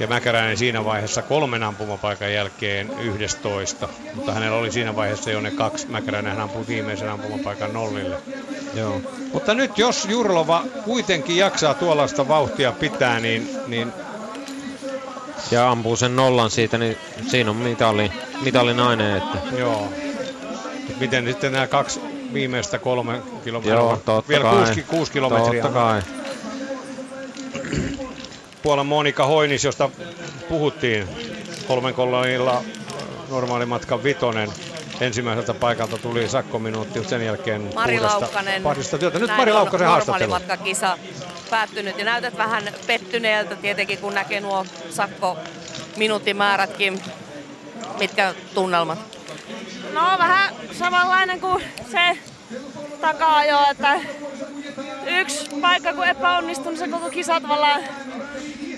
Ja 0.00 0.06
Mäkäräinen 0.06 0.56
siinä 0.56 0.84
vaiheessa 0.84 1.22
kolmen 1.22 1.62
ampumapaikan 1.62 2.32
jälkeen 2.32 2.90
11. 3.00 3.88
Mutta 4.14 4.32
hänellä 4.32 4.58
oli 4.58 4.72
siinä 4.72 4.96
vaiheessa 4.96 5.30
jo 5.30 5.40
ne 5.40 5.50
kaksi. 5.50 5.86
Mäkäräinen 5.86 6.32
hän 6.32 6.40
ampui 6.40 6.66
viimeisen 6.68 7.10
ampumapaikan 7.10 7.72
nollille. 7.72 8.16
Joo. 8.74 9.00
Mutta 9.32 9.54
nyt 9.54 9.78
jos 9.78 10.04
Jurlova 10.04 10.62
kuitenkin 10.84 11.36
jaksaa 11.36 11.74
tuollaista 11.74 12.28
vauhtia 12.28 12.72
pitää, 12.72 13.20
niin, 13.20 13.50
niin 13.66 13.92
ja 15.50 15.70
ampuu 15.70 15.96
sen 15.96 16.16
nollan 16.16 16.50
siitä, 16.50 16.78
niin 16.78 16.96
siinä 17.28 17.50
on 17.50 17.56
mitali, 17.56 18.12
mitalinainen. 18.42 19.16
Että. 19.16 19.38
Joo. 19.58 19.88
Miten 21.00 21.26
sitten 21.26 21.52
nämä 21.52 21.66
kaksi 21.66 22.00
viimeistä 22.32 22.78
kolme 22.78 23.22
kilometriä? 23.44 23.74
Joo, 23.74 24.00
totta 24.04 24.28
Vielä 24.28 24.44
kai. 24.44 24.54
kuusi, 24.54 24.82
kuusi 24.82 25.12
kilometriä. 25.12 25.62
Totta 25.62 25.78
kai. 25.78 26.02
Puolen 28.64 28.86
Monika 28.86 29.26
Hoinis, 29.26 29.64
josta 29.64 29.90
puhuttiin 30.48 31.08
kolmen 31.68 31.94
kolonilla 31.94 32.62
normaali 33.30 33.66
matkan 33.66 34.02
vitonen. 34.02 34.48
Ensimmäiseltä 35.00 35.54
paikalta 35.54 35.98
tuli 35.98 36.28
sakkominuutti, 36.28 37.04
sen 37.04 37.24
jälkeen 37.24 37.70
Mari 37.74 37.94
puhdasta 37.96 38.20
Laukkanen. 38.20 38.62
parista 38.62 38.98
työtä. 38.98 39.18
Nyt 39.18 39.28
Näin 39.28 39.40
Mari 39.40 39.50
on 39.52 39.56
Laukkasen 39.56 39.86
haastattelu. 39.88 40.30
normaalimatkakisa 40.30 40.98
päättynyt 41.50 41.98
ja 41.98 42.04
näytät 42.04 42.36
vähän 42.36 42.62
pettyneeltä 42.86 43.56
tietenkin, 43.56 43.98
kun 43.98 44.14
näkee 44.14 44.40
nuo 44.40 44.66
sakko 44.90 45.38
minuuttimäärätkin. 45.96 47.02
Mitkä 47.98 48.34
tunnelmat? 48.54 48.98
No 49.92 50.00
vähän 50.18 50.54
samanlainen 50.72 51.40
kuin 51.40 51.64
se 51.90 52.18
takaa 53.00 53.44
jo, 53.44 53.58
että 53.70 54.00
yksi 55.06 55.50
paikka 55.60 55.92
kun 55.92 56.04
epäonnistuu, 56.06 56.70
niin 56.70 56.78
se 56.78 56.88
koko 56.88 57.10
kisa 57.10 57.40
tavallaan 57.40 57.80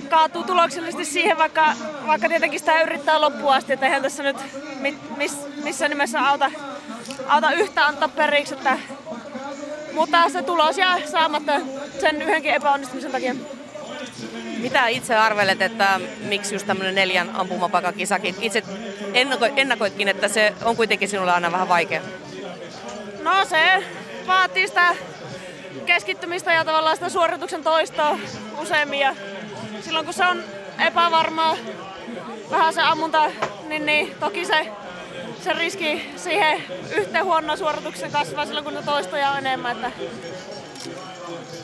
kaatuu 0.08 0.44
tuloksellisesti 0.44 1.04
siihen, 1.04 1.38
vaikka, 1.38 1.72
vaikka 2.06 2.28
tietenkin 2.28 2.60
sitä 2.60 2.82
yrittää 2.82 3.20
loppuun 3.20 3.54
asti, 3.54 3.72
että 3.72 3.86
eihän 3.86 4.02
tässä 4.02 4.22
nyt 4.22 4.36
mit, 4.80 5.16
miss, 5.16 5.36
missä 5.64 5.88
nimessä 5.88 6.28
auta, 6.28 6.50
auta 7.28 7.52
yhtä 7.52 7.86
antaa 7.86 8.08
periksi, 8.08 8.54
että, 8.54 8.78
mutta 9.92 10.28
se 10.28 10.42
tulos 10.42 10.78
jää 10.78 11.06
saamatta 11.06 11.52
sen 12.00 12.22
yhdenkin 12.22 12.54
epäonnistumisen 12.54 13.12
takia. 13.12 13.34
Mitä 14.58 14.86
itse 14.86 15.16
arvelet, 15.16 15.62
että 15.62 16.00
miksi 16.20 16.54
just 16.54 16.66
tämmöinen 16.66 16.94
neljän 16.94 17.30
ampumapakakisakin? 17.34 18.34
Itse 18.40 18.62
ennako, 19.14 19.46
ennakoitkin, 19.56 20.08
että 20.08 20.28
se 20.28 20.52
on 20.64 20.76
kuitenkin 20.76 21.08
sinulle 21.08 21.32
aina 21.32 21.52
vähän 21.52 21.68
vaikea. 21.68 22.00
No 23.22 23.44
se 23.44 23.84
vaatii 24.26 24.68
sitä 24.68 24.94
keskittymistä 25.86 26.52
ja 26.52 26.64
tavallaan 26.64 26.96
sitä 26.96 27.08
suorituksen 27.08 27.62
toistoa 27.62 28.18
useammin. 28.58 29.00
Ja 29.00 29.14
silloin 29.80 30.04
kun 30.04 30.14
se 30.14 30.26
on 30.26 30.42
epävarmaa, 30.86 31.56
vähän 32.50 32.74
se 32.74 32.82
ammunta, 32.82 33.30
niin, 33.68 33.86
niin 33.86 34.14
toki 34.20 34.44
se, 34.44 34.72
se 35.44 35.52
riski 35.52 36.10
siihen 36.16 36.62
yhteen 36.96 37.24
huonoon 37.24 37.58
suorituksen 37.58 38.12
kasvaa 38.12 38.46
silloin 38.46 38.64
kun 38.64 38.74
ne 38.74 38.82
toistoja 38.82 39.30
on 39.30 39.38
enemmän. 39.38 39.76
Että... 39.76 39.90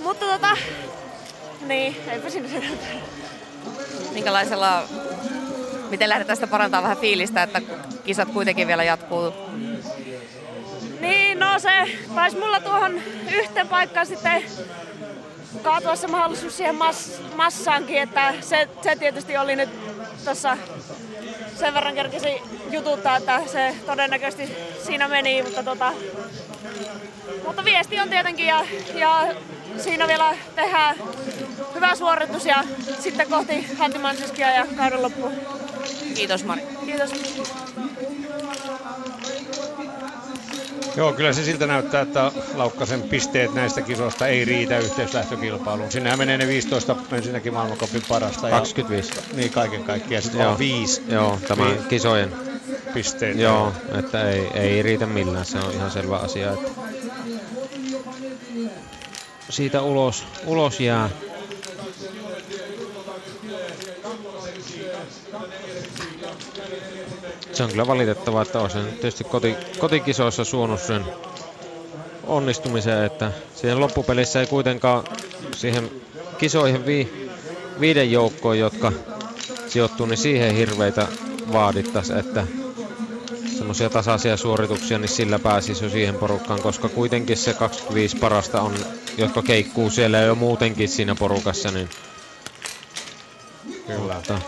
Mutta 0.03 0.27
tota, 0.27 0.57
niin, 1.67 1.97
eipä 2.11 2.31
siinä 2.31 2.49
sen. 2.49 2.63
Minkälaisella, 4.13 4.83
miten 5.91 6.09
lähdetään 6.09 6.37
sitä 6.37 6.47
parantaa 6.47 6.83
vähän 6.83 6.97
fiilistä, 6.97 7.43
että 7.43 7.63
kisat 8.05 8.29
kuitenkin 8.29 8.67
vielä 8.67 8.85
jatkuu? 8.85 9.35
Niin, 11.01 11.39
no 11.39 11.59
se 11.59 11.71
taisi 12.15 12.39
mulla 12.39 12.61
tuohon 12.61 13.01
yhteen 13.33 13.69
paikkaan 13.69 14.07
sitten 14.07 14.43
kaatua 15.63 15.97
se 15.97 16.07
mahdollisuus 16.07 16.57
siihen 16.57 16.75
mass, 16.75 17.23
massaankin, 17.37 18.03
että 18.03 18.35
se, 18.41 18.69
se 18.83 18.97
tietysti 18.97 19.37
oli 19.37 19.57
nyt 19.57 19.71
tuossa 20.25 20.57
sen 21.55 21.75
verran 21.75 21.95
kerkesi 21.95 22.43
jututtaa, 22.71 23.17
että 23.17 23.41
se 23.47 23.75
todennäköisesti 23.87 24.57
siinä 24.85 25.09
meni, 25.09 25.43
mutta 25.43 25.63
tota, 25.63 25.93
mutta 27.47 27.65
viesti 27.65 28.01
on 28.01 28.09
tietenkin 28.09 28.47
ja, 28.47 28.65
ja 28.95 29.35
siinä 29.79 30.09
vielä 30.09 30.37
tehdään 30.55 30.97
hyvä 31.75 31.95
suoritus 31.95 32.47
ja 32.47 32.65
sitten 33.01 33.31
kohti 33.31 33.67
Hantimansiskia 33.79 34.51
ja 34.51 34.67
kauden 34.77 35.03
loppuun. 35.03 35.33
Kiitos 36.15 36.45
Mari. 36.45 36.63
Kiitos. 36.87 37.11
Joo, 40.97 41.13
kyllä 41.13 41.33
se 41.33 41.45
siltä 41.45 41.67
näyttää, 41.67 42.01
että 42.03 42.33
Laukkasen 42.55 43.03
pisteet 43.03 43.55
näistä 43.55 43.83
kisoista 43.83 44.27
ei 44.27 44.45
riitä 44.45 44.79
yhteislähtökilpailuun. 44.79 45.93
Sinnehän 45.93 46.19
menee 46.19 46.39
ne 46.39 46.47
15 46.47 46.97
ensinnäkin 47.13 47.53
maailmankopin 47.53 48.03
parasta. 48.09 48.51
25. 48.51 49.13
Ja, 49.17 49.23
niin 49.37 49.51
kaiken 49.53 49.85
kaikkiaan. 49.85 50.23
Sitten 50.23 50.49
on 50.49 50.59
viisi 50.59 51.03
Joo, 51.09 51.39
tämä 51.49 51.65
Niin. 51.65 51.85
kisojen. 51.85 52.33
pisteitä. 52.95 53.41
Joo, 53.41 53.73
että 53.99 54.31
ei, 54.31 54.47
ei 54.55 54.83
riitä 54.83 55.07
millään, 55.07 55.45
se 55.45 55.59
on 55.59 55.73
ihan 55.73 55.91
selvä 55.91 56.17
asia. 56.17 56.53
Että 56.53 56.71
siitä 59.51 59.83
ulos, 59.83 60.25
ulos 60.47 60.81
jää. 60.81 61.11
Se 67.53 67.63
on 67.63 67.71
kyllä 67.71 67.87
valitettavaa, 67.87 68.43
että 68.43 68.61
on 68.61 68.71
sen 68.71 68.87
tietysti 68.87 69.25
koti, 69.25 69.57
kotikisoissa 69.79 70.45
suonut 70.45 70.81
sen 70.81 71.05
onnistumisen, 72.25 73.05
että 73.05 73.33
siihen 73.55 73.81
loppupelissä 73.81 74.41
ei 74.41 74.47
kuitenkaan 74.47 75.05
siihen 75.57 75.91
kisoihin 76.39 76.87
vi, 76.87 77.29
viiden 77.81 78.13
joukkoon, 78.13 78.59
jotka 78.59 78.93
sijoittuu, 79.69 80.07
niin 80.07 80.19
siihen 80.19 80.55
hirveitä 80.55 81.07
vaadittaisi, 81.53 82.13
että 82.19 82.47
semmoisia 83.57 83.91
tasaisia 83.91 84.37
suorituksia, 84.37 84.99
niin 84.99 85.09
sillä 85.09 85.39
pääsisi 85.39 85.85
jo 85.85 85.91
siihen 85.91 86.15
porukkaan, 86.15 86.63
koska 86.63 86.89
kuitenkin 86.89 87.37
se 87.37 87.55
25 87.55 88.17
parasta 88.17 88.61
on, 88.61 88.75
jotka 89.19 89.43
keikkuu 89.43 89.91
siellä 89.91 90.19
jo 90.19 90.35
muutenkin 90.35 90.89
siinä 90.89 91.15
porukassa, 91.15 91.71
niin 91.71 91.89
Kyllä. 93.87 94.15
Mutta, 94.15 94.39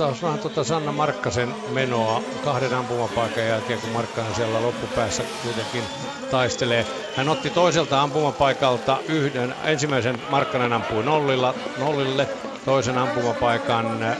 Otetaan 0.00 0.22
vähän 0.22 0.38
tuota 0.38 0.64
Sanna 0.64 0.92
Markkasen 0.92 1.54
menoa 1.72 2.22
kahden 2.44 2.74
ampumapaikan 2.74 3.46
jälkeen, 3.46 3.80
kun 3.80 3.90
Markkanen 3.90 4.34
siellä 4.34 4.62
loppupäässä 4.62 5.22
kuitenkin 5.42 5.82
taistelee. 6.30 6.86
Hän 7.16 7.28
otti 7.28 7.50
toiselta 7.50 8.02
ampumapaikalta 8.02 8.98
yhden, 9.08 9.54
ensimmäisen 9.64 10.22
Markkanen 10.30 10.72
ampui 10.72 11.02
nollilla, 11.04 11.54
nollille, 11.78 12.28
toisen 12.64 12.98
ampumapaikan, 12.98 14.02
äh, 14.02 14.16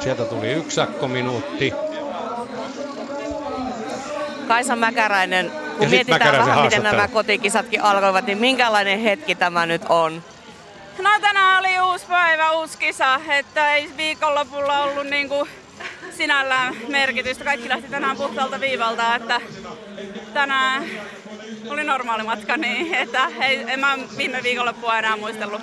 sieltä 0.00 0.24
tuli 0.24 0.52
yksi 0.52 0.74
sakkominuutti. 0.74 1.72
Kaisa 4.48 4.76
Mäkäräinen, 4.76 5.50
kun 5.50 5.80
sit 5.80 5.90
mietitään 5.90 6.46
vähän, 6.46 6.64
miten 6.64 6.82
nämä 6.82 7.08
kotikisatkin 7.08 7.82
alkoivat, 7.82 8.26
niin 8.26 8.38
minkälainen 8.38 9.00
hetki 9.00 9.34
tämä 9.34 9.66
nyt 9.66 9.82
on? 9.88 10.22
No 10.98 11.10
tänään 11.20 11.58
oli 11.58 11.80
uusi 11.80 12.06
päivä, 12.06 12.50
uusi 12.50 12.78
kisa, 12.78 13.20
että 13.28 13.74
ei 13.74 13.90
viikonlopulla 13.96 14.80
ollut 14.80 15.06
niinku 15.06 15.48
sinällään 16.16 16.76
merkitystä. 16.88 17.44
Kaikki 17.44 17.68
lähti 17.68 17.88
tänään 17.88 18.16
puhtaalta 18.16 18.60
viivalta, 18.60 19.14
että 19.14 19.40
tänään 20.34 20.84
oli 21.68 21.84
normaali 21.84 22.22
matka, 22.22 22.56
niin 22.56 22.94
että 22.94 23.30
ei, 23.42 23.64
en 23.68 23.80
mä 23.80 23.98
viime 24.16 24.42
viikonloppua 24.42 24.98
enää 24.98 25.16
muistellut. 25.16 25.60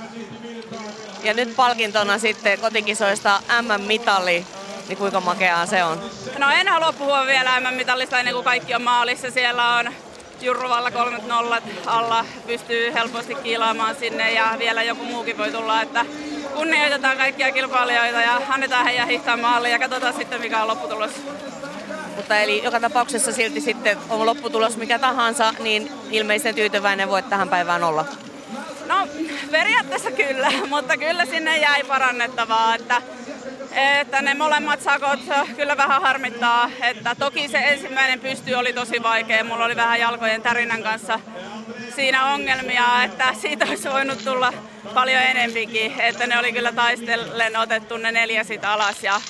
Ja 1.23 1.33
nyt 1.33 1.55
palkintona 1.55 2.19
sitten 2.19 2.59
kotikisoista 2.59 3.41
M-mitalli, 3.61 4.45
niin 4.87 4.97
kuinka 4.97 5.21
makeaa 5.21 5.65
se 5.65 5.83
on? 5.83 6.01
No 6.37 6.49
en 6.49 6.67
halua 6.67 6.93
puhua 6.93 7.25
vielä 7.25 7.59
MM-mitallista 7.59 8.19
ennen 8.19 8.33
kuin 8.33 8.45
kaikki 8.45 8.75
on 8.75 8.81
maalissa. 8.81 9.31
Siellä 9.31 9.75
on 9.75 9.93
Jurruvalla 10.41 10.91
kolmet 10.91 11.27
nollat 11.27 11.63
alla, 11.85 12.25
pystyy 12.47 12.93
helposti 12.93 13.35
kiilaamaan 13.35 13.95
sinne 13.95 14.31
ja 14.31 14.55
vielä 14.59 14.83
joku 14.83 15.03
muukin 15.03 15.37
voi 15.37 15.51
tulla, 15.51 15.81
että 15.81 16.05
kunnioitetaan 16.53 17.17
kaikkia 17.17 17.51
kilpailijoita 17.51 18.21
ja 18.21 18.41
annetaan 18.49 18.85
heidän 18.85 19.07
hiihtää 19.07 19.37
maaliin 19.37 19.71
ja 19.71 19.79
katsotaan 19.79 20.13
sitten 20.13 20.41
mikä 20.41 20.61
on 20.61 20.67
lopputulos. 20.67 21.11
Mutta 22.15 22.39
eli 22.39 22.63
joka 22.63 22.79
tapauksessa 22.79 23.31
silti 23.31 23.61
sitten 23.61 23.97
on 24.09 24.25
lopputulos 24.25 24.77
mikä 24.77 24.99
tahansa, 24.99 25.53
niin 25.59 25.91
ilmeisen 26.11 26.55
tyytyväinen 26.55 27.09
voit 27.09 27.29
tähän 27.29 27.49
päivään 27.49 27.83
olla. 27.83 28.05
No 28.87 29.07
periaatteessa 29.51 30.11
kyllä, 30.11 30.51
mutta 30.69 30.97
kyllä 30.97 31.25
sinne 31.25 31.57
jäi 31.57 31.83
parannettavaa, 31.83 32.75
että, 32.75 33.01
että 33.75 34.21
ne 34.21 34.33
molemmat 34.33 34.81
sakot 34.81 35.19
kyllä 35.55 35.77
vähän 35.77 36.01
harmittaa. 36.01 36.69
Että 36.81 37.15
toki 37.15 37.47
se 37.47 37.57
ensimmäinen 37.57 38.19
pysty 38.19 38.53
oli 38.53 38.73
tosi 38.73 39.03
vaikea, 39.03 39.43
mulla 39.43 39.65
oli 39.65 39.75
vähän 39.75 39.99
jalkojen 39.99 40.41
tärinän 40.41 40.83
kanssa 40.83 41.19
siinä 41.95 42.33
ongelmia, 42.33 43.03
että 43.03 43.33
siitä 43.41 43.65
olisi 43.65 43.89
voinut 43.89 44.23
tulla 44.23 44.53
paljon 44.93 45.21
enempikin, 45.21 46.01
että 46.01 46.27
ne 46.27 46.39
oli 46.39 46.53
kyllä 46.53 46.71
taistellen 46.71 47.57
otettu 47.57 47.97
ne 47.97 48.11
neljä 48.11 48.43
sit 48.43 48.65
alas 48.65 49.03
ja 49.03 49.21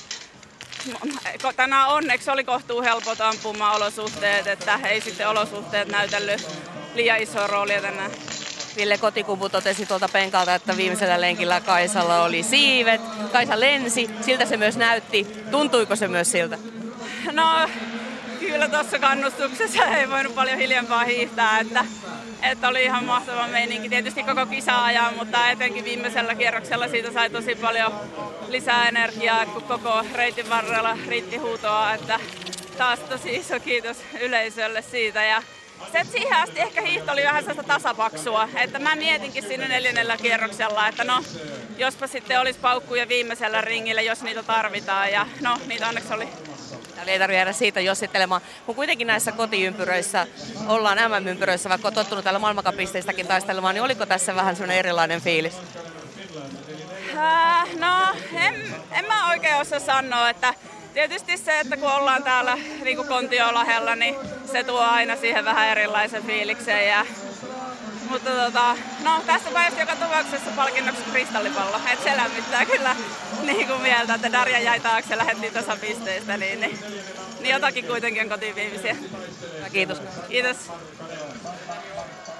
tänään 1.56 1.88
onneksi 1.88 2.32
oli 2.32 2.44
kohtuu 2.44 2.82
helpot 2.82 3.22
ampuma-olosuhteet, 3.22 4.48
että 4.48 4.80
ei 4.84 5.02
sitten 5.02 5.30
olosuhteet 5.30 5.88
näytellyt 5.88 6.48
liian 6.96 7.22
isoa 7.22 7.48
roolia 7.48 7.82
tänään. 7.82 8.12
Ville 8.78 8.98
Kotikumpu 8.98 9.50
totesi 9.50 9.86
tuolta 9.86 10.10
penkalta, 10.14 10.56
että 10.56 10.78
viimeisellä 10.78 11.22
lenkillä 11.22 11.62
Kaisalla 11.62 12.24
oli 12.24 12.44
siivet. 12.44 13.02
Kaisa 13.32 13.60
lensi, 13.60 14.10
siltä 14.22 14.46
se 14.46 14.58
myös 14.58 14.78
näytti. 14.78 15.28
Tuntuiko 15.52 15.96
se 15.96 16.08
myös 16.08 16.32
siltä? 16.32 16.58
No, 17.32 17.70
kyllä 18.40 18.68
tuossa 18.68 19.00
kannustuksessa 19.00 19.86
ei 19.86 20.10
voinut 20.10 20.36
paljon 20.36 20.58
hiljempaa 20.58 21.04
hiihtää, 21.04 21.60
että, 21.60 21.86
että 22.42 22.68
oli 22.68 22.84
ihan 22.84 23.04
mahtava 23.04 23.48
meininki. 23.48 23.90
Tietysti 23.90 24.24
koko 24.24 24.46
kisa 24.46 24.86
ajan, 24.86 25.14
mutta 25.14 25.50
etenkin 25.50 25.84
viimeisellä 25.84 26.36
kierroksella 26.36 26.88
siitä 26.88 27.12
sai 27.12 27.30
tosi 27.30 27.56
paljon 27.56 27.94
lisää 28.48 28.88
energiaa, 28.88 29.46
kun 29.46 29.64
koko 29.64 30.06
reitin 30.14 30.50
varrella 30.50 30.98
riitti 31.08 31.38
huutoa, 31.38 31.94
että 31.94 32.20
taas 32.78 33.00
tosi 33.00 33.36
iso 33.36 33.60
kiitos 33.60 33.98
yleisölle 34.22 34.82
siitä. 34.82 35.24
Ja 35.24 35.44
se, 35.92 36.00
että 36.00 36.14
siihen 36.14 36.38
asti 36.38 36.60
ehkä 36.60 36.82
hiihto 36.82 37.12
oli 37.12 37.24
vähän 37.24 37.44
sellaista 37.44 37.74
tasapaksua, 37.74 38.50
että 38.56 38.80
mä 38.80 38.96
mietinkin 38.96 39.44
siinä 39.44 39.68
neljännellä 39.68 40.18
kierroksella, 40.18 40.88
että 40.88 41.04
no, 41.04 41.24
jospa 41.78 42.08
sitten 42.08 42.40
olisi 42.40 42.60
paukkuja 42.60 43.08
viimeisellä 43.08 43.62
ringillä, 43.62 44.02
jos 44.02 44.24
niitä 44.24 44.44
tarvitaan, 44.44 45.12
ja 45.12 45.26
no, 45.42 45.58
niitä 45.68 45.88
onneksi 45.88 46.14
oli. 46.14 46.28
Eli 47.02 47.12
ei 47.12 47.20
tarvitse 47.20 47.38
jäädä 47.38 47.54
siitä 47.54 47.82
jossittelemaan. 47.82 48.42
Kun 48.66 48.76
kuitenkin 48.76 49.08
näissä 49.08 49.32
kotiympyröissä 49.32 50.28
ollaan 50.68 50.98
MM-ympyröissä, 51.12 51.70
vaikka 51.70 51.88
on 51.88 51.94
tottunut 51.94 52.24
täällä 52.24 52.40
maailmankapisteistäkin 52.40 53.28
taistelemaan, 53.28 53.76
niin 53.76 53.84
oliko 53.84 54.06
tässä 54.06 54.36
vähän 54.36 54.56
sellainen 54.56 54.78
erilainen 54.78 55.22
fiilis? 55.22 55.54
Äh, 57.18 57.76
no, 57.76 58.16
en, 58.34 58.76
en 58.92 59.06
mä 59.06 59.30
oikein 59.30 59.56
osaa 59.56 59.80
sanoa, 59.80 60.30
että 60.30 60.54
tietysti 60.96 61.38
se, 61.38 61.60
että 61.60 61.78
kun 61.78 61.92
ollaan 61.92 62.24
täällä 62.24 62.58
niin 62.84 62.98
kuin 62.98 63.08
Kontiolahella, 63.08 63.96
niin 63.96 64.16
se 64.52 64.64
tuo 64.64 64.80
aina 64.80 65.16
siihen 65.16 65.46
vähän 65.46 65.70
erilaisen 65.70 66.24
fiiliksen. 66.24 66.88
Ja, 66.88 67.06
mutta 68.10 68.30
tota, 68.30 68.76
no, 69.04 69.22
tästä 69.26 69.50
päivästä 69.54 69.82
joka 69.82 69.96
tapauksessa 69.96 70.52
palkinnoksi 70.56 71.02
kristallipallo. 71.12 71.80
Et 71.94 72.04
se 72.04 72.18
lämmittää 72.18 72.66
kyllä 72.66 72.96
niin 73.44 73.68
kuin 73.68 73.82
mieltä, 73.82 74.14
että 74.14 74.32
Darja 74.32 74.60
jäi 74.60 74.80
taakse 74.80 75.14
ja 75.14 75.18
lähdettiin 75.18 75.54
tasapisteistä, 75.54 76.38
niin, 76.38 76.62
niin, 76.62 76.80
niin 77.40 77.54
jotakin 77.54 77.86
kuitenkin 77.86 78.24
on 78.24 78.30
kotiin 78.30 78.56
viimeisiä. 78.56 78.96
Kiitos. 79.72 80.02
Kiitos. 80.30 80.58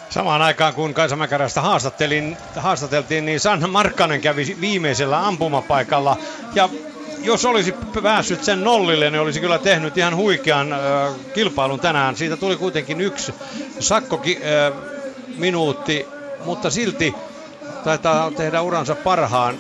Samaan 0.10 0.42
aikaan 0.42 0.74
kun 0.74 0.94
Kaisa 0.94 1.16
Mäkärästä 1.16 1.62
haastattelin, 1.62 2.38
haastateltiin, 2.56 3.26
niin 3.26 3.40
Sanna 3.40 3.68
Markkanen 3.68 4.22
kävi 4.22 4.58
viimeisellä 4.62 5.28
ampumapaikalla. 5.28 6.18
Ja 6.54 6.70
jos 7.26 7.46
olisi 7.46 7.74
päässyt 8.04 8.44
sen 8.44 8.64
nollille, 8.64 9.10
niin 9.10 9.22
olisi 9.22 9.40
kyllä 9.40 9.60
tehnyt 9.60 9.98
ihan 9.98 10.16
huikean 10.16 10.74
äh, 10.74 10.80
kilpailun 11.34 11.80
tänään. 11.80 12.16
Siitä 12.16 12.38
tuli 12.38 12.56
kuitenkin 12.56 13.02
yksi 13.02 13.34
sakkoki 13.80 14.38
äh, 14.38 14.80
minuutti, 15.38 16.06
mutta 16.46 16.70
silti 16.70 17.16
taitaa 17.84 18.32
tehdä 18.32 18.62
uransa 18.62 18.96
parhaan. 18.96 19.58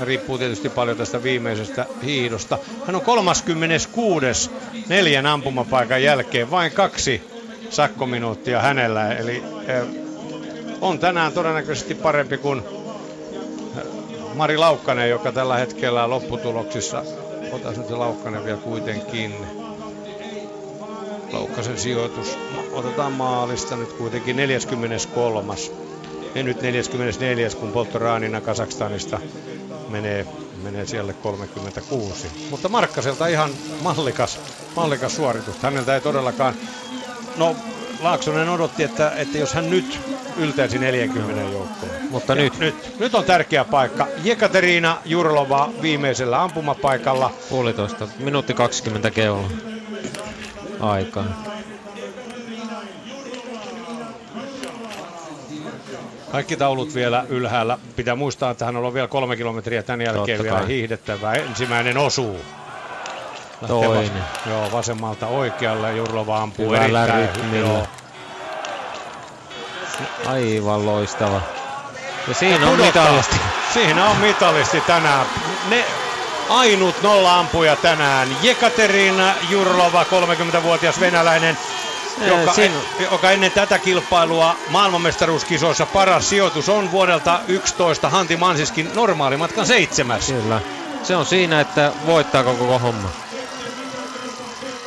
Riippuu 0.00 0.38
tietysti 0.38 0.68
paljon 0.68 0.96
tästä 0.96 1.22
viimeisestä 1.22 1.86
hiidosta. 2.04 2.58
Hän 2.86 2.96
on 2.96 3.02
36. 3.02 4.50
neljän 4.88 5.26
ampumapaikan 5.26 6.02
jälkeen, 6.02 6.50
vain 6.50 6.72
kaksi 6.72 7.22
sakkominuuttia 7.70 8.60
hänellä. 8.60 9.12
Eli 9.12 9.42
äh, 9.70 9.88
on 10.80 10.98
tänään 10.98 11.32
todennäköisesti 11.32 11.94
parempi 11.94 12.38
kuin 12.38 12.62
Mari 14.34 14.56
Laukkanen, 14.56 15.10
joka 15.10 15.32
tällä 15.32 15.56
hetkellä 15.56 16.10
lopputuloksissa, 16.10 17.04
otas 17.52 17.76
nyt 17.76 17.88
se 17.88 17.94
Laukkanen 17.94 18.44
vielä 18.44 18.58
kuitenkin, 18.58 19.34
Laukkasen 21.32 21.78
sijoitus, 21.78 22.38
otetaan 22.72 23.12
maalista 23.12 23.76
nyt 23.76 23.92
kuitenkin 23.92 24.36
43. 24.36 25.54
Ja 26.34 26.42
nyt 26.42 26.62
44, 26.62 27.48
kun 27.60 27.72
Polttoraanina 27.72 28.40
Kasakstanista 28.40 29.20
menee, 29.88 30.26
menee 30.62 30.86
siellä 30.86 31.12
36. 31.12 32.26
Mutta 32.50 32.68
Markkaselta 32.68 33.26
ihan 33.26 33.50
mallikas, 33.82 34.40
mallikas 34.76 35.16
suoritus. 35.16 35.62
Häneltä 35.62 35.94
ei 35.94 36.00
todellakaan, 36.00 36.54
no 37.36 37.56
Laaksonen 38.00 38.48
odotti, 38.48 38.82
että, 38.82 39.10
että 39.16 39.38
jos 39.38 39.54
hän 39.54 39.70
nyt 39.70 40.00
yltäisi 40.36 40.78
40 40.78 41.42
joukkoon. 41.42 41.97
Mutta 42.10 42.32
ja 42.32 42.42
nyt. 42.42 42.58
nyt. 42.58 43.00
Nyt 43.00 43.14
on 43.14 43.24
tärkeä 43.24 43.64
paikka. 43.64 44.06
Jekaterina 44.24 44.96
Jurlova 45.04 45.70
viimeisellä 45.82 46.42
ampumapaikalla. 46.42 47.30
Puolitoista, 47.50 48.08
minuutti 48.18 48.54
20 48.54 49.10
keula 49.10 49.48
aikaa. 50.80 51.24
Kaikki 56.32 56.56
taulut 56.56 56.94
vielä 56.94 57.24
ylhäällä. 57.28 57.78
Pitää 57.96 58.14
muistaa, 58.14 58.50
että 58.50 58.64
hän 58.64 58.76
on 58.76 58.94
vielä 58.94 59.08
kolme 59.08 59.36
kilometriä 59.36 59.82
tämän 59.82 60.00
jälkeen 60.00 60.38
Totta 60.38 60.42
vielä 60.42 60.58
kai. 60.58 60.68
hiihdettävää. 60.68 61.32
Ensimmäinen 61.34 61.98
osuu. 61.98 62.36
Lähtee 63.60 63.68
Toinen. 63.68 64.12
Vas- 64.12 64.46
joo, 64.50 64.72
vasemmalta 64.72 65.26
oikealle. 65.26 65.96
Jurlova 65.96 66.38
ampuu 66.42 66.66
Hyvällä 66.66 67.18
erittäin. 67.18 67.56
Joo. 67.60 67.86
Aivan 70.26 70.86
loistava. 70.86 71.40
Ja 72.28 72.34
siinä 72.34 72.64
Ja 72.64 72.70
on 72.70 72.76
pudottaa. 72.78 73.02
mitalisti. 73.04 73.36
Siinä 73.74 74.08
on 74.08 74.16
mitalisti 74.16 74.80
tänään. 74.80 75.26
Ne 75.68 75.84
ainut 76.48 77.02
nolla-ampuja 77.02 77.76
tänään. 77.76 78.36
Jekaterina 78.42 79.34
Jurlova, 79.50 80.04
30-vuotias 80.04 81.00
venäläinen, 81.00 81.58
joka, 82.26 82.52
siinä- 82.52 82.74
joka 83.10 83.30
ennen 83.30 83.52
tätä 83.52 83.78
kilpailua 83.78 84.56
maailmanmestaruuskisoissa 84.68 85.86
paras 85.86 86.28
sijoitus 86.28 86.68
on 86.68 86.90
vuodelta 86.92 87.40
11 87.48 88.08
Hanti 88.10 88.36
Mansiskin 88.36 88.90
normaalimatkan 88.94 89.66
seitsemäs. 89.66 90.26
Kyllä. 90.26 90.60
Se 91.02 91.16
on 91.16 91.26
siinä, 91.26 91.60
että 91.60 91.92
voittaa 92.06 92.44
koko 92.44 92.78
homma. 92.78 93.08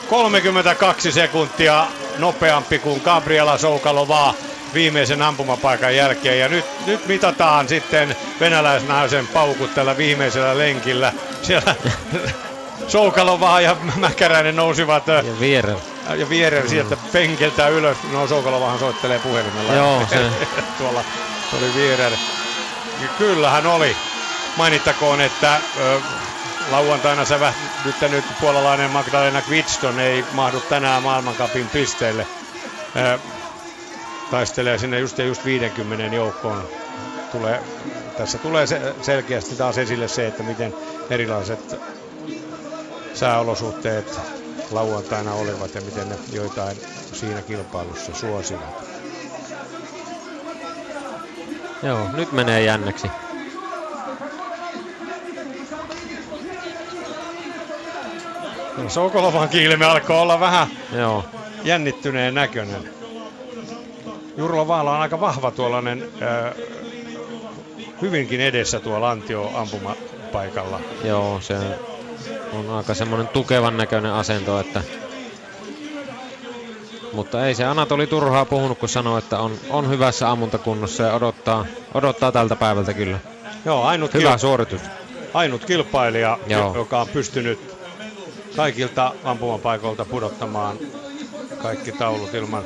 32 0.10 1.12
sekuntia 1.12 1.86
nopeampi 2.18 2.80
kuin 2.80 3.02
Gabriela 3.06 3.58
Soukalovaa 3.58 4.34
viimeisen 4.74 5.22
ampumapaikan 5.22 5.96
jälkeen. 5.96 6.40
Ja 6.40 6.48
nyt, 6.50 6.66
nyt 6.86 7.06
mitataan 7.08 7.68
sitten 7.68 8.16
venäläisnaisen 8.40 9.28
paukut 9.28 9.76
tällä 9.76 9.98
viimeisellä 9.98 10.58
lenkillä. 10.58 11.14
Siellä 11.42 11.76
Soukalovaa 12.88 13.62
ja 13.62 13.76
Mäkäräinen 13.96 14.56
nousivat 14.56 15.08
ja 15.08 15.24
Vierer. 15.40 15.78
ja 16.16 16.30
Vierer 16.30 16.70
sieltä 16.70 16.98
penkiltä 17.12 17.68
ylös. 17.68 17.98
No 18.12 18.28
Soukalovahan 18.28 18.80
soittelee 18.80 19.20
puhelimella. 19.20 19.74
Joo, 19.74 20.04
se- 20.10 20.30
Tuolla 20.78 21.04
oli 21.58 21.74
Vierer. 21.76 22.12
Ja 23.02 23.08
Kyllähän 23.18 23.66
oli. 23.68 23.96
Mainittakoon, 24.58 25.22
että 25.22 25.60
ö, 25.80 26.00
lauantaina 26.72 27.26
sävähdyttänyt 27.26 28.26
puolalainen 28.40 28.90
Magdalena 28.90 29.42
Kvidston 29.42 30.00
ei 30.00 30.26
mahdu 30.32 30.60
tänään 30.60 31.04
maailmankapin 31.04 31.68
pisteille. 31.70 32.28
Ö, 32.96 33.20
taistelee 34.32 34.78
sinne 34.78 35.00
just 35.00 35.18
ja 35.18 35.26
just 35.26 35.46
50 35.46 36.16
joukkoon. 36.16 36.68
Tulee, 37.32 37.60
tässä 38.18 38.38
tulee 38.38 38.68
se, 38.68 38.96
selkeästi 39.02 39.56
taas 39.56 39.78
esille 39.78 40.08
se, 40.08 40.28
että 40.28 40.44
miten 40.44 40.74
erilaiset 41.10 41.80
sääolosuhteet 43.14 44.20
lauantaina 44.72 45.34
olivat 45.34 45.76
ja 45.76 45.82
miten 45.82 46.10
ne 46.10 46.16
joitain 46.34 46.78
siinä 47.14 47.42
kilpailussa 47.42 48.14
suosivat. 48.14 48.84
Joo, 51.84 52.08
nyt 52.14 52.32
menee 52.32 52.64
jännäksi. 52.64 53.08
Soukolovan 58.88 59.50
kiilme 59.50 59.86
alkoi 59.86 60.18
olla 60.18 60.40
vähän 60.40 60.68
Joo. 60.92 61.26
jännittyneen 61.64 62.34
näköinen. 62.34 63.01
Jurlo 64.38 64.68
Vaala 64.68 64.92
on 64.96 65.02
aika 65.02 65.20
vahva 65.20 65.52
tuollainen 65.52 66.10
äh, 66.22 66.54
hyvinkin 68.02 68.42
edessä 68.42 68.80
tuo 68.80 69.02
Lantio 69.02 69.52
ampumapaikalla. 69.56 70.80
Joo, 71.04 71.40
se 71.42 71.58
on 72.54 72.70
aika 72.70 72.94
semmoinen 72.94 73.28
tukevan 73.28 73.78
näköinen 73.78 74.14
asento, 74.14 74.60
että 74.60 74.84
Mutta 77.14 77.48
ei 77.48 77.56
se 77.56 77.66
Anatoli 77.66 78.08
turhaa 78.08 78.46
puhunut, 78.46 78.78
kun 78.80 78.90
sanoi, 78.90 79.20
että 79.20 79.40
on, 79.40 79.52
on 79.70 79.90
hyvässä 79.90 80.32
ammuntakunnossa 80.32 81.04
ja 81.04 81.14
odottaa, 81.14 81.66
odottaa 81.94 82.32
tältä 82.32 82.56
päivältä 82.56 82.94
kyllä. 82.94 83.20
Joo, 83.66 83.84
ainut, 83.84 84.14
Hyvä 84.14 84.36
kil- 84.36 84.40
suoritus. 84.40 84.82
ainut 85.34 85.66
kilpailija, 85.66 86.38
Joo. 86.48 86.76
joka 86.76 87.02
on 87.02 87.08
pystynyt 87.08 87.60
kaikilta 88.56 89.12
ampumapaikoilta 89.24 90.06
pudottamaan 90.06 90.78
kaikki 91.62 91.92
taulut 91.92 92.34
ilman 92.34 92.64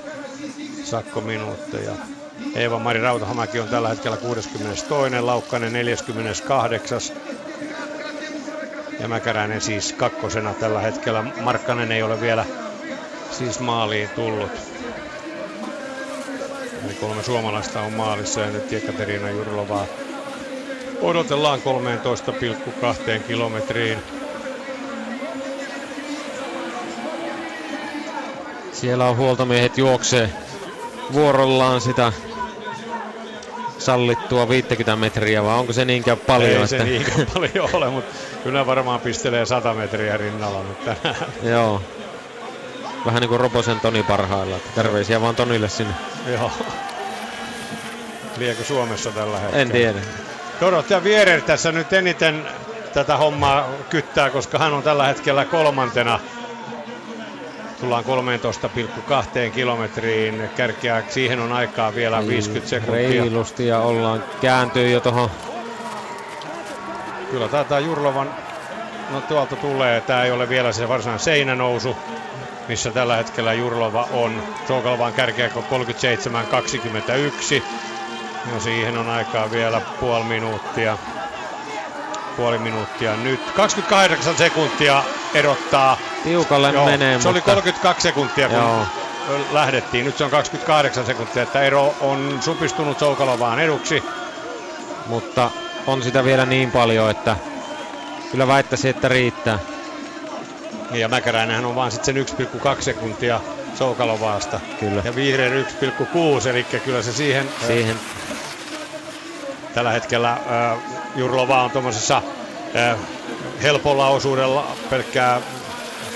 sakkominuutteja. 0.85 1.91
Eeva-Mari 2.55 3.01
Rautahamäki 3.01 3.59
on 3.59 3.67
tällä 3.67 3.89
hetkellä 3.89 4.17
62, 4.17 5.21
Laukkanen 5.21 5.73
48. 5.73 7.01
Ja 8.99 9.07
Mäkäräinen 9.07 9.61
siis 9.61 9.93
kakkosena 9.93 10.53
tällä 10.53 10.79
hetkellä. 10.79 11.23
Markkanen 11.41 11.91
ei 11.91 12.03
ole 12.03 12.21
vielä 12.21 12.45
siis 13.31 13.59
maaliin 13.59 14.09
tullut. 14.09 14.51
Eli 16.85 16.93
kolme 16.93 17.23
suomalaista 17.23 17.81
on 17.81 17.93
maalissa 17.93 18.41
ja 18.41 18.51
nyt 18.51 18.71
Jekaterina 18.71 19.29
Jurlovaa 19.29 19.85
odotellaan 21.01 21.59
13,2 21.59 23.23
kilometriin. 23.27 23.97
Siellä 28.71 29.05
on 29.05 29.17
huoltomiehet 29.17 29.77
juoksee 29.77 30.44
vuorollaan 31.13 31.81
sitä 31.81 32.13
sallittua 33.77 34.49
50 34.49 34.95
metriä, 34.95 35.43
vai 35.43 35.55
onko 35.55 35.73
se 35.73 35.85
niinkään 35.85 36.17
paljon? 36.17 36.61
Ei 36.61 36.67
se 36.67 36.75
että... 36.75 36.89
niinkään 36.89 37.27
paljon 37.33 37.69
ole, 37.73 37.89
mutta 37.89 38.15
kyllä 38.43 38.65
varmaan 38.65 38.99
pistelee 38.99 39.45
100 39.45 39.73
metriä 39.73 40.17
rinnalla 40.17 40.63
nyt 40.63 40.85
tänään. 40.85 41.25
Joo. 41.43 41.81
Vähän 43.05 43.21
niin 43.21 43.29
kuin 43.29 43.39
Roposen 43.39 43.79
Toni 43.79 44.03
parhailla. 44.03 44.57
Terveisiä 44.75 45.21
vaan 45.21 45.35
Tonille 45.35 45.69
sinne. 45.69 45.93
Joo. 46.27 46.51
Liekö 48.37 48.63
Suomessa 48.63 49.11
tällä 49.11 49.39
hetkellä? 49.39 49.61
En 49.61 49.71
tiedä. 49.71 49.99
Dorothea 50.61 51.03
Vierer 51.03 51.41
tässä 51.41 51.71
nyt 51.71 51.93
eniten 51.93 52.47
tätä 52.93 53.17
hommaa 53.17 53.69
kyttää, 53.89 54.29
koska 54.29 54.59
hän 54.59 54.73
on 54.73 54.83
tällä 54.83 55.07
hetkellä 55.07 55.45
kolmantena. 55.45 56.19
Tullaan 57.85 58.05
13,2 59.45 59.51
kilometriin. 59.51 60.49
Kärkeä, 60.55 61.03
siihen 61.09 61.39
on 61.39 61.51
aikaa 61.51 61.95
vielä 61.95 62.27
50 62.27 62.69
sekuntia. 62.69 63.09
Reilusti 63.09 63.67
ja 63.67 63.79
ollaan 63.79 64.23
kääntyy 64.41 64.91
jo 64.91 64.99
tuohon. 64.99 65.31
Kyllä 67.31 67.47
taitaa 67.47 67.79
Jurlovan, 67.79 68.35
no 69.09 69.21
tuolta 69.21 69.55
tulee, 69.55 70.01
tämä 70.01 70.23
ei 70.23 70.31
ole 70.31 70.49
vielä 70.49 70.71
se 70.71 70.87
varsinainen 70.87 71.19
seinänousu, 71.19 71.97
missä 72.67 72.91
tällä 72.91 73.15
hetkellä 73.15 73.53
Jurlova 73.53 74.07
on. 74.13 74.43
Soukalvan 74.67 75.13
kärkeäkö 75.13 75.59
37-21. 77.59 77.63
No 78.53 78.59
siihen 78.59 78.97
on 78.97 79.09
aikaa 79.09 79.51
vielä 79.51 79.81
puoli 79.99 80.23
minuuttia. 80.23 80.97
Puoli 82.37 82.57
minuuttia 82.57 83.15
nyt. 83.15 83.51
28 83.55 84.37
sekuntia 84.37 85.03
erottaa. 85.35 85.97
Tiukalle 86.23 86.71
Joo, 86.71 86.85
menee, 86.85 87.21
Se 87.21 87.27
oli 87.27 87.37
mutta- 87.37 87.51
32 87.51 88.03
sekuntia, 88.07 88.49
kun 88.49 88.57
Joo. 88.57 88.85
lähdettiin. 89.51 90.05
Nyt 90.05 90.17
se 90.17 90.23
on 90.23 90.29
28 90.31 91.05
sekuntia, 91.05 91.43
että 91.43 91.61
ero 91.61 91.95
on 92.01 92.37
supistunut 92.41 92.99
Soukalovaan 92.99 93.59
eduksi. 93.59 94.03
Mutta 95.07 95.51
on 95.87 96.03
sitä 96.03 96.23
vielä 96.23 96.45
niin 96.45 96.71
paljon, 96.71 97.11
että 97.11 97.35
kyllä 98.31 98.47
väittäisin, 98.47 98.89
että 98.89 99.07
riittää. 99.07 99.59
Ja 100.91 101.07
Mäkäräinenhän 101.07 101.65
on 101.65 101.75
vaan 101.75 101.91
sitten 101.91 102.25
sen 102.27 102.37
1,2 102.75 102.81
sekuntia 102.81 103.39
Soukalovaasta. 103.75 104.59
Kyllä. 104.79 105.01
Ja 105.05 105.15
Vihreän 105.15 105.53
1,6, 105.53 106.47
eli 106.49 106.63
kyllä 106.63 107.01
se 107.01 107.13
siihen, 107.13 107.49
Siihen 107.67 107.99
tällä 109.73 109.91
hetkellä 109.91 110.31
äh, 110.31 110.77
Jurlova 111.15 111.63
on 111.63 111.71
tuommoisessa 111.71 112.21
äh, 112.75 112.97
helpolla 113.63 114.07
osuudella 114.07 114.67
pelkkää 114.89 115.41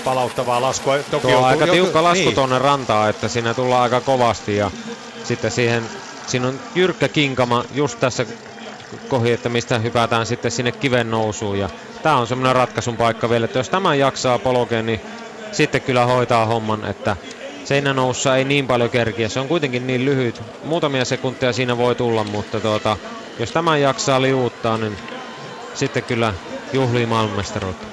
palauttavaa 0.04 0.60
laskua. 0.60 0.98
Toki 0.98 1.26
Tuo 1.26 1.36
on 1.36 1.44
aika 1.44 1.66
joutuu- 1.66 1.74
tiukka 1.74 2.02
lasku 2.02 2.24
niin. 2.24 2.34
tuonne 2.34 2.58
rantaan, 2.58 3.10
että 3.10 3.28
siinä 3.28 3.54
tullaan 3.54 3.82
aika 3.82 4.00
kovasti 4.00 4.56
ja 4.56 4.70
sitten 5.24 5.50
siihen, 5.50 5.82
siinä 6.26 6.48
on 6.48 6.60
jyrkkä 6.74 7.08
kinkama 7.08 7.64
just 7.74 8.00
tässä 8.00 8.26
kohi, 9.08 9.32
että 9.32 9.48
mistä 9.48 9.78
hypätään 9.78 10.26
sitten 10.26 10.50
sinne 10.50 10.72
kiven 10.72 11.10
nousuun 11.10 11.58
ja 11.58 11.68
tämä 12.02 12.16
on 12.16 12.26
semmoinen 12.26 12.56
ratkaisun 12.56 12.96
paikka 12.96 13.30
vielä, 13.30 13.44
että 13.44 13.58
jos 13.58 13.68
tämän 13.68 13.98
jaksaa 13.98 14.38
polkea, 14.38 14.82
niin 14.82 15.00
sitten 15.52 15.80
kyllä 15.80 16.04
hoitaa 16.06 16.46
homman, 16.46 16.84
että 16.84 17.16
seinänoussa 17.64 18.36
ei 18.36 18.44
niin 18.44 18.66
paljon 18.66 18.90
kerkiä, 18.90 19.28
se 19.28 19.40
on 19.40 19.48
kuitenkin 19.48 19.86
niin 19.86 20.04
lyhyt, 20.04 20.42
muutamia 20.64 21.04
sekuntia 21.04 21.52
siinä 21.52 21.78
voi 21.78 21.94
tulla, 21.94 22.24
mutta 22.24 22.60
tuota, 22.60 22.96
jos 23.38 23.52
tämän 23.52 23.80
jaksaa 23.80 24.22
liuuttaa, 24.22 24.78
niin 24.78 24.96
sitten 25.74 26.02
kyllä 26.02 26.34
juhlii 26.72 27.06
maailmanmestaruutta. 27.06 27.86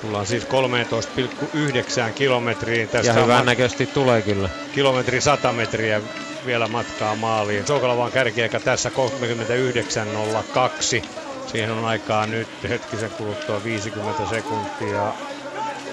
Tullaan 0.00 0.26
siis 0.26 0.44
13,9 0.44 2.12
kilometriin. 2.14 2.80
Ja 2.80 2.86
Tästä 2.86 3.12
on 3.14 3.22
hyvän 3.22 3.42
mat- 3.42 3.46
näköisesti 3.46 3.86
tulee 3.86 4.22
kyllä. 4.22 4.48
kilometri 4.74 5.20
100 5.20 5.52
metriä 5.52 6.00
vielä 6.46 6.68
matkaa 6.68 7.16
maaliin. 7.16 7.66
Soukalova 7.66 8.04
on 8.04 8.12
kärkiaika 8.12 8.60
tässä 8.60 8.90
39.02. 8.90 11.02
Siihen 11.46 11.70
on 11.70 11.84
aikaa 11.84 12.26
nyt 12.26 12.48
hetkisen 12.68 13.10
kuluttua 13.10 13.64
50 13.64 14.22
sekuntia 14.30 15.12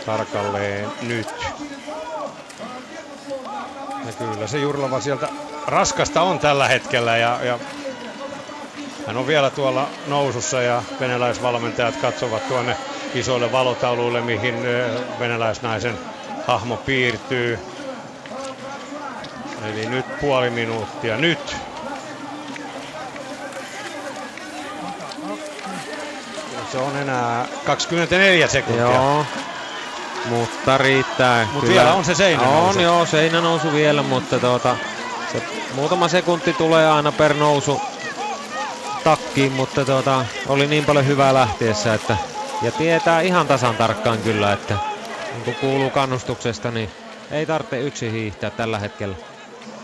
tarkalleen 0.06 0.90
nyt. 1.02 1.28
Ja 4.06 4.14
kyllä 4.18 4.48
se 4.48 4.60
Jurlova 4.60 5.02
sieltä 5.02 5.30
raskasta 5.68 6.22
on 6.22 6.40
tällä 6.40 6.68
hetkellä 6.68 7.18
ja, 7.18 7.40
ja 7.44 7.60
hän 9.08 9.18
on 9.18 9.28
vielä 9.28 9.50
tuolla 9.50 9.88
nousussa 10.08 10.62
ja 10.62 10.84
venäläisvalmentajat 11.00 11.96
katsovat 11.96 12.48
tuonne 12.48 12.78
isoille 13.14 13.52
valotauluille, 13.52 14.22
mihin 14.22 14.56
venäläisnaisen 15.20 15.98
hahmo 16.48 16.78
piirtyy. 16.78 17.60
Eli 19.66 19.86
nyt 19.86 20.20
puoli 20.22 20.50
minuuttia. 20.50 21.18
Nyt. 21.18 21.56
Se 26.72 26.78
on 26.78 26.98
enää 26.98 27.46
24 27.66 28.48
sekuntia. 28.48 28.84
Joo, 28.84 29.26
mutta 30.26 30.78
riittää. 30.78 31.48
Mut 31.54 31.68
vielä 31.68 31.94
on 31.94 32.06
se 32.06 32.16
seinänousu. 32.16 32.80
On 32.80 32.84
joo, 32.84 33.06
seinänousu 33.06 33.74
vielä, 33.74 34.04
mutta 34.04 34.40
tuota, 34.40 34.78
se 35.32 35.42
muutama 35.74 36.08
sekunti 36.08 36.54
tulee 36.54 36.92
aina 36.92 37.12
per 37.12 37.34
nousu 37.34 37.82
takkiin, 39.08 39.52
mutta 39.52 39.86
tuota, 39.86 40.26
oli 40.48 40.68
niin 40.68 40.86
paljon 40.86 41.08
hyvää 41.08 41.34
lähtiessä, 41.34 41.94
että 41.94 42.18
ja 42.62 42.72
tietää 42.72 43.22
ihan 43.22 43.48
tasan 43.48 43.76
tarkkaan 43.76 44.18
kyllä, 44.18 44.54
että 44.54 44.78
niin 45.34 45.44
kun 45.44 45.56
kuuluu 45.56 45.90
kannustuksesta, 45.90 46.72
niin 46.72 46.90
ei 47.32 47.46
tarvitse 47.46 47.82
yksin 47.82 48.12
hiihtää 48.12 48.50
tällä 48.50 48.80
hetkellä. 48.80 49.16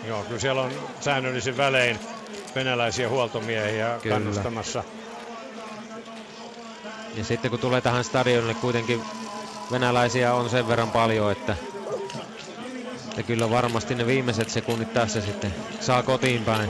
Joo, 0.08 0.24
kyllä 0.24 0.40
siellä 0.40 0.62
on 0.62 0.72
säännöllisin 1.00 1.58
välein 1.58 2.00
venäläisiä 2.56 3.10
huoltomiehiä 3.10 4.00
Kyllä. 4.02 4.16
kannustamassa. 4.16 4.84
Ja 7.16 7.24
sitten 7.24 7.52
kun 7.52 7.60
tulee 7.60 7.82
tähän 7.82 8.04
stadionille 8.04 8.54
kuitenkin 8.54 9.02
venäläisiä 9.72 10.34
on 10.34 10.50
sen 10.50 10.68
verran 10.68 10.92
paljon, 10.92 11.32
että, 11.32 11.56
että 13.10 13.24
kyllä 13.24 13.50
varmasti 13.50 13.96
ne 13.96 14.08
viimeiset 14.08 14.50
sekunnit 14.50 14.94
tässä 14.94 15.22
sitten 15.22 15.54
saa 15.80 16.04
kotiin 16.04 16.46
päin. 16.46 16.70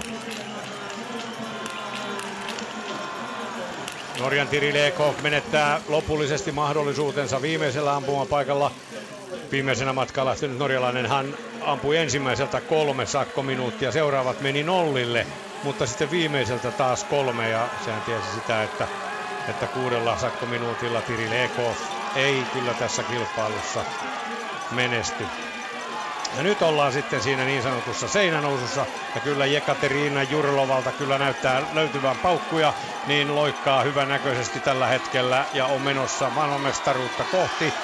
Norjan 4.24 4.48
Tiri 4.48 4.74
Lekov 4.74 5.14
menettää 5.24 5.82
lopullisesti 5.88 6.52
mahdollisuutensa 6.52 7.42
viimeisellä 7.42 7.96
ampumapaikalla. 7.96 8.72
Viimeisenä 9.52 9.94
matkaan 9.94 10.28
lähtenyt 10.28 10.58
norjalainen 10.58 11.06
hän 11.06 11.38
ampui 11.62 11.98
ensimmäiseltä 11.98 12.62
kolme 12.62 13.06
sakkominuuttia, 13.06 13.92
seuraavat 13.92 14.42
meni 14.42 14.64
nollille, 14.64 15.28
mutta 15.64 15.88
sitten 15.88 16.12
viimeiseltä 16.12 16.72
taas 16.72 17.04
kolme 17.04 17.50
ja 17.50 17.70
sehän 17.86 18.02
tiesi 18.02 18.32
sitä, 18.32 18.64
että, 18.64 18.88
että 19.48 19.68
kuudella 19.68 20.18
sakkominuutilla 20.18 21.02
Tiri 21.02 21.30
Lekov 21.30 21.76
ei 22.16 22.46
kyllä 22.54 22.74
tässä 22.74 23.04
kilpailussa 23.04 23.86
menesty. 24.72 25.43
Ja 26.34 26.44
nyt 26.44 26.62
ollaan 26.62 26.92
sitten 26.94 27.22
siinä 27.22 27.46
niin 27.46 27.62
sanotussa 27.64 28.08
seinänousussa 28.08 28.88
ja 29.16 29.22
kyllä 29.22 29.46
Jekaterina 29.46 30.24
Jurlovalta 30.24 30.92
kyllä 30.94 31.18
näyttää 31.18 31.64
löytyvän 31.72 32.20
paukkuja, 32.20 32.74
niin 33.06 33.36
loikkaa 33.36 33.84
hyvän 33.84 34.08
näköisesti 34.08 34.62
tällä 34.62 34.88
hetkellä 34.88 35.48
ja 35.54 35.66
on 35.68 35.82
menossa 35.82 36.30
maailmanmestaruutta 36.30 37.26
kohti. 37.26 37.76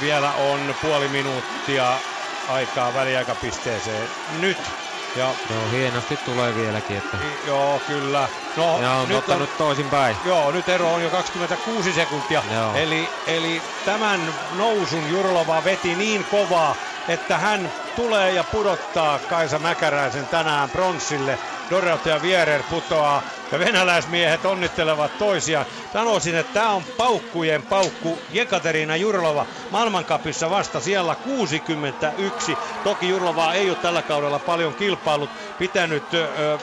Vielä 0.00 0.32
on 0.34 0.74
puoli 0.80 1.08
minuuttia 1.08 2.02
aikaa 2.46 2.94
väliaikapisteeseen 2.94 4.10
nyt. 4.26 4.87
Ja 5.16 5.34
Joo, 5.50 5.68
hienosti 5.70 6.16
tulee 6.16 6.54
vieläkin, 6.54 6.96
että 6.96 7.16
joo, 7.46 7.80
kyllä. 7.86 8.28
No, 8.56 8.82
ja 8.82 8.92
on 8.92 9.08
nyt 9.08 9.18
ottanut 9.18 9.58
toisinpäin. 9.58 10.16
Joo, 10.24 10.50
nyt 10.50 10.68
ero 10.68 10.94
on 10.94 11.02
jo 11.02 11.10
26 11.10 11.92
sekuntia. 11.92 12.42
Joo. 12.54 12.74
Eli, 12.74 13.08
eli 13.26 13.62
tämän 13.84 14.34
nousun 14.56 15.10
Jurlova 15.10 15.64
veti 15.64 15.94
niin 15.94 16.24
kovaa, 16.24 16.76
että 17.08 17.38
hän 17.38 17.72
tulee 17.96 18.32
ja 18.32 18.44
pudottaa 18.44 19.18
Kaisa 19.18 19.58
Mäkäräisen 19.58 20.26
tänään 20.26 20.70
pronssille. 20.70 21.38
Dorota 21.70 22.08
ja 22.08 22.22
Vierer 22.22 22.62
putoaa 22.70 23.22
ja 23.52 23.58
venäläismiehet 23.58 24.44
onnittelevat 24.44 25.18
toisiaan. 25.18 25.66
Sanoisin, 25.92 26.34
että 26.34 26.54
tämä 26.54 26.70
on 26.70 26.82
paukkujen 26.96 27.62
paukku. 27.62 28.18
Jekaterina 28.32 28.96
Jurlova 28.96 29.46
maailmankapissa 29.70 30.50
vasta 30.50 30.80
siellä 30.80 31.14
61. 31.14 32.56
Toki 32.84 33.08
Jurlova 33.08 33.52
ei 33.52 33.70
ole 33.70 33.78
tällä 33.78 34.02
kaudella 34.02 34.38
paljon 34.38 34.74
kilpailut 34.74 35.30
pitänyt 35.58 36.14
ö, 36.14 36.58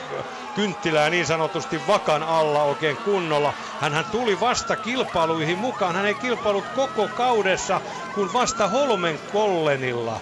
kynttilää 0.54 1.10
niin 1.10 1.26
sanotusti 1.26 1.80
vakan 1.86 2.22
alla 2.22 2.62
oikein 2.62 2.96
kunnolla. 2.96 3.52
Hän 3.80 4.04
tuli 4.12 4.40
vasta 4.40 4.76
kilpailuihin 4.76 5.58
mukaan. 5.58 5.96
Hän 5.96 6.06
ei 6.06 6.14
kilpailut 6.14 6.64
koko 6.76 7.08
kaudessa, 7.08 7.80
kun 8.14 8.32
vasta 8.32 8.68
Holmen 8.68 9.18
Kollenilla. 9.32 10.20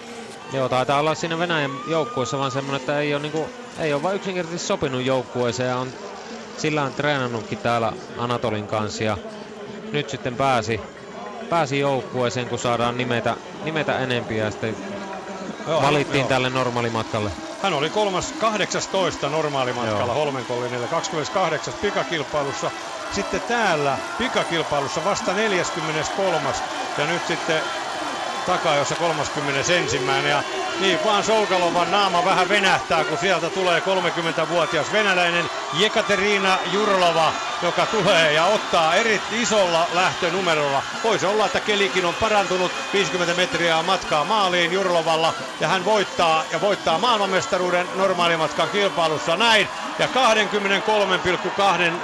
Joo, 0.53 0.69
taitaa 0.69 0.99
olla 0.99 1.15
siinä 1.15 1.39
Venäjän 1.39 1.71
joukkueessa 1.87 2.39
vaan 2.39 2.51
semmoinen, 2.51 2.79
että 2.79 2.99
ei 2.99 3.13
ole, 3.13 3.21
niinku, 3.21 3.49
ei 3.79 3.93
ole 3.93 4.03
vain 4.03 4.15
yksinkertaisesti 4.15 4.67
sopinut 4.67 5.05
joukkueeseen 5.05 5.69
ja 5.69 5.77
on 5.77 5.87
sillä 6.57 6.83
on 6.83 6.93
treenannutkin 6.93 7.57
täällä 7.57 7.93
Anatolin 8.17 8.67
kanssa 8.67 9.03
ja 9.03 9.17
nyt 9.91 10.09
sitten 10.09 10.35
pääsi, 10.35 10.81
pääsi 11.49 11.79
joukkueeseen, 11.79 12.49
kun 12.49 12.59
saadaan 12.59 12.97
nimetä, 12.97 13.35
nimetä 13.63 13.99
enempiä 13.99 14.43
ja 14.43 14.51
sitten 14.51 14.75
joo, 15.67 15.81
valittiin 15.81 16.19
joo. 16.19 16.29
tälle 16.29 16.49
normaalimatkalle. 16.49 17.31
Hän 17.63 17.73
oli 17.73 17.89
kolmas 17.89 18.31
18 18.31 19.29
normaalimatkalla 19.29 20.13
Holmenkollinille 20.13 20.87
28 20.87 21.73
pikakilpailussa. 21.73 22.71
Sitten 23.11 23.41
täällä 23.41 23.97
pikakilpailussa 24.17 25.05
vasta 25.05 25.33
43. 25.33 26.49
Ja 26.97 27.05
nyt 27.05 27.27
sitten 27.27 27.61
takajossa 28.45 28.95
31. 28.95 30.01
Ja 30.29 30.43
niin 30.79 30.99
vaan 31.05 31.23
Soukalovan 31.23 31.91
naama 31.91 32.25
vähän 32.25 32.49
venähtää, 32.49 33.03
kun 33.03 33.17
sieltä 33.17 33.49
tulee 33.49 33.79
30-vuotias 33.79 34.91
venäläinen 34.91 35.49
Jekaterina 35.73 36.57
Jurlova, 36.71 37.33
joka 37.61 37.85
tulee 37.85 38.33
ja 38.33 38.45
ottaa 38.45 38.95
eri 38.95 39.21
isolla 39.31 39.87
lähtönumerolla. 39.93 40.81
Voisi 41.03 41.25
olla, 41.25 41.45
että 41.45 41.59
kelikin 41.59 42.05
on 42.05 42.13
parantunut 42.13 42.71
50 42.93 43.33
metriä 43.33 43.83
matkaa 43.83 44.23
maaliin 44.23 44.73
Jurlovalla 44.73 45.33
ja 45.59 45.67
hän 45.67 45.85
voittaa 45.85 46.43
ja 46.51 46.61
voittaa 46.61 46.97
maailmanmestaruuden 46.97 47.87
normaalimatkan 47.95 48.69
kilpailussa 48.69 49.37
näin 49.37 49.67
ja 49.99 50.07
23,2 50.07 50.11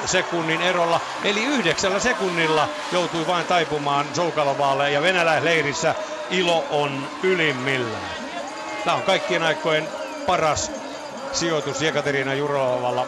sekunnin 0.05 0.61
erolla 0.61 0.99
eli 1.23 1.43
yhdeksällä 1.43 1.99
sekunnilla 1.99 2.67
joutui 2.91 3.27
vain 3.27 3.45
taipumaan 3.45 4.05
Soukalovalle 4.13 4.91
ja 4.91 5.01
venäläisleirissä 5.01 5.95
ilo 6.29 6.65
on 6.69 7.07
ylimmillään. 7.23 8.30
Tämä 8.85 8.95
on 8.95 9.03
kaikkien 9.03 9.43
aikojen 9.43 9.87
paras 10.25 10.71
sijoitus 11.31 11.81
Jekaterina 11.81 12.33
Jurovalla, 12.33 13.07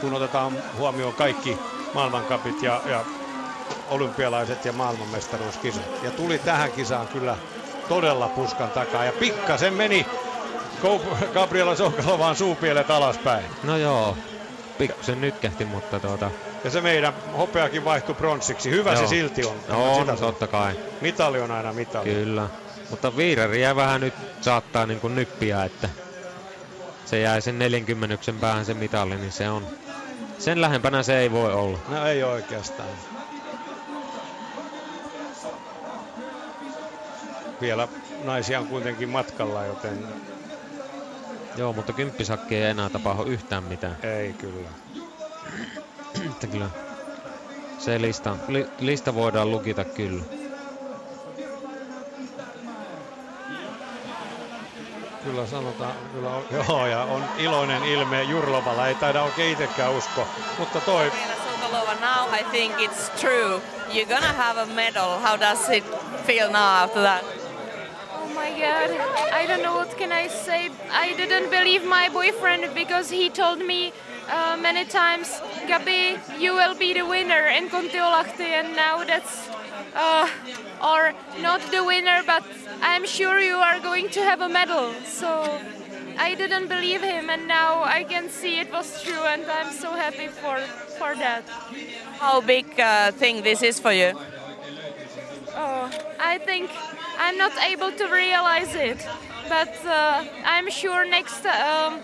kun 0.00 0.14
otetaan 0.14 0.56
huomioon 0.78 1.14
kaikki 1.14 1.58
maailmankapit 1.94 2.62
ja, 2.62 2.80
ja 2.86 3.04
olympialaiset 3.90 4.64
ja 4.64 4.72
maailmanmestaruuskisat. 4.72 6.02
Ja 6.02 6.10
tuli 6.10 6.38
tähän 6.38 6.72
kisaan 6.72 7.08
kyllä 7.08 7.36
todella 7.88 8.28
puskan 8.28 8.70
takaa. 8.70 9.04
Ja 9.04 9.12
pikkasen 9.12 9.74
meni 9.74 10.06
Gabriela 11.34 11.76
Sokalovaan 11.76 12.36
suupielet 12.36 12.90
alaspäin. 12.90 13.44
No 13.62 13.76
joo, 13.76 14.16
pikkasen 14.78 15.20
nytkähti, 15.20 15.64
mutta 15.64 16.00
tuota... 16.00 16.30
Ja 16.64 16.70
se 16.70 16.80
meidän 16.80 17.14
hopeakin 17.38 17.84
vaihtui 17.84 18.14
pronssiksi. 18.14 18.70
Hyvä 18.70 18.92
joo. 18.92 19.02
se 19.02 19.06
silti 19.06 19.44
on. 19.44 19.56
No 19.68 19.94
on, 19.94 20.06
totta 20.20 20.46
kai. 20.46 20.72
Mitali 21.00 21.40
on 21.40 21.50
aina 21.50 21.72
mitali. 21.72 22.04
Kyllä. 22.04 22.48
Mutta 22.92 23.16
Viireriä 23.16 23.76
vähän 23.76 24.00
nyt 24.00 24.14
saattaa 24.40 24.86
niin 24.86 25.00
kuin 25.00 25.14
nyppiä, 25.14 25.64
että 25.64 25.88
se 27.04 27.20
jäi 27.20 27.42
sen 27.42 27.58
40 27.58 28.18
päähän 28.40 28.64
se 28.64 28.74
mitalli, 28.74 29.16
niin 29.16 29.32
se 29.32 29.50
on... 29.50 29.66
Sen 30.38 30.60
lähempänä 30.60 31.02
se 31.02 31.18
ei 31.18 31.32
voi 31.32 31.52
olla. 31.52 31.78
No 31.88 32.06
ei 32.06 32.22
oikeastaan. 32.22 32.88
Vielä 37.60 37.88
naisia 38.24 38.60
on 38.60 38.66
kuitenkin 38.66 39.08
matkalla, 39.08 39.64
joten... 39.64 40.06
Joo, 41.56 41.72
mutta 41.72 41.92
kymppisakki 41.92 42.56
ei 42.56 42.70
enää 42.70 42.88
tapahdu 42.88 43.22
yhtään 43.24 43.64
mitään. 43.64 43.96
Ei 44.02 44.32
kyllä. 44.32 44.68
Että 46.26 46.46
kyllä. 46.46 46.70
Se 47.78 48.02
lista, 48.02 48.36
li, 48.48 48.66
lista 48.80 49.14
voidaan 49.14 49.50
lukita 49.50 49.84
kyllä. 49.84 50.41
Kyllä 55.24 55.46
sanotaan, 55.46 55.92
kyllä 56.12 56.30
on, 56.30 56.44
joo, 56.50 56.86
ja 56.86 57.02
on 57.02 57.24
iloinen 57.38 57.84
ilme 57.84 58.22
Jurlovalla, 58.22 58.88
ei 58.88 58.94
taida 58.94 59.22
oikein 59.22 59.52
itsekään 59.52 59.92
usko, 59.92 60.26
mutta 60.58 60.80
toi... 60.80 61.12
now 62.02 62.28
I 62.32 62.42
think 62.50 62.74
it's 62.80 63.10
true. 63.20 63.60
You're 63.94 64.08
gonna 64.08 64.32
have 64.32 64.58
a 64.58 64.66
medal. 64.66 65.18
How 65.18 65.36
does 65.36 65.68
it 65.70 65.84
feel 66.26 66.50
now 66.50 66.84
after 66.84 67.02
that? 67.02 67.24
Oh 68.18 68.28
my 68.34 68.50
god, 68.50 68.90
I 69.30 69.46
don't 69.46 69.62
know 69.62 69.76
what 69.76 69.96
can 69.96 70.12
I 70.12 70.28
say. 70.28 70.70
I 70.90 71.14
didn't 71.16 71.50
believe 71.50 71.84
my 71.84 72.08
boyfriend 72.08 72.74
because 72.74 73.08
he 73.10 73.30
told 73.30 73.58
me 73.58 73.92
uh, 74.28 74.56
many 74.60 74.84
times, 74.84 75.28
Gabi, 75.68 76.18
you 76.40 76.54
will 76.54 76.74
be 76.74 76.92
the 76.92 77.06
winner 77.06 77.46
in 77.56 77.68
Kontiolahti, 77.68 78.50
and 78.60 78.74
now 78.74 79.04
that's 79.04 79.48
uh, 79.94 80.28
or 80.82 81.12
not 81.40 81.60
the 81.70 81.84
winner, 81.84 82.22
but 82.26 82.44
I'm 82.80 83.06
sure 83.06 83.38
you 83.38 83.56
are 83.56 83.80
going 83.80 84.08
to 84.10 84.20
have 84.20 84.40
a 84.40 84.48
medal. 84.48 84.92
So 85.04 85.60
I 86.18 86.34
didn't 86.34 86.68
believe 86.68 87.02
him, 87.02 87.30
and 87.30 87.46
now 87.48 87.82
I 87.82 88.04
can 88.04 88.28
see 88.28 88.60
it 88.60 88.72
was 88.72 89.02
true, 89.02 89.22
and 89.22 89.44
I'm 89.50 89.72
so 89.72 89.92
happy 89.92 90.28
for 90.28 90.58
for 90.98 91.14
that. 91.14 91.44
How 92.18 92.40
big 92.40 92.78
uh, 92.78 93.12
thing 93.12 93.42
this 93.42 93.62
is 93.62 93.80
for 93.80 93.92
you? 93.92 94.12
Oh, 95.54 95.90
I 96.18 96.38
think 96.38 96.70
I'm 97.18 97.36
not 97.36 97.52
able 97.62 97.92
to 97.92 98.04
realize 98.08 98.74
it, 98.74 99.06
but 99.48 99.74
uh, 99.84 100.24
I'm 100.44 100.70
sure 100.70 101.04
next. 101.04 101.44
Um, 101.44 102.00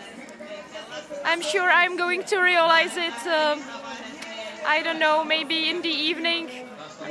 I'm 1.25 1.43
sure 1.43 1.69
I'm 1.71 1.97
going 1.97 2.23
to 2.25 2.41
realize 2.41 2.97
it. 2.97 3.27
Um, 3.27 3.63
I 4.67 4.83
don't 4.83 4.99
know, 4.99 5.25
maybe 5.25 5.71
in 5.71 5.83
the 5.83 5.89
evening, 5.89 6.49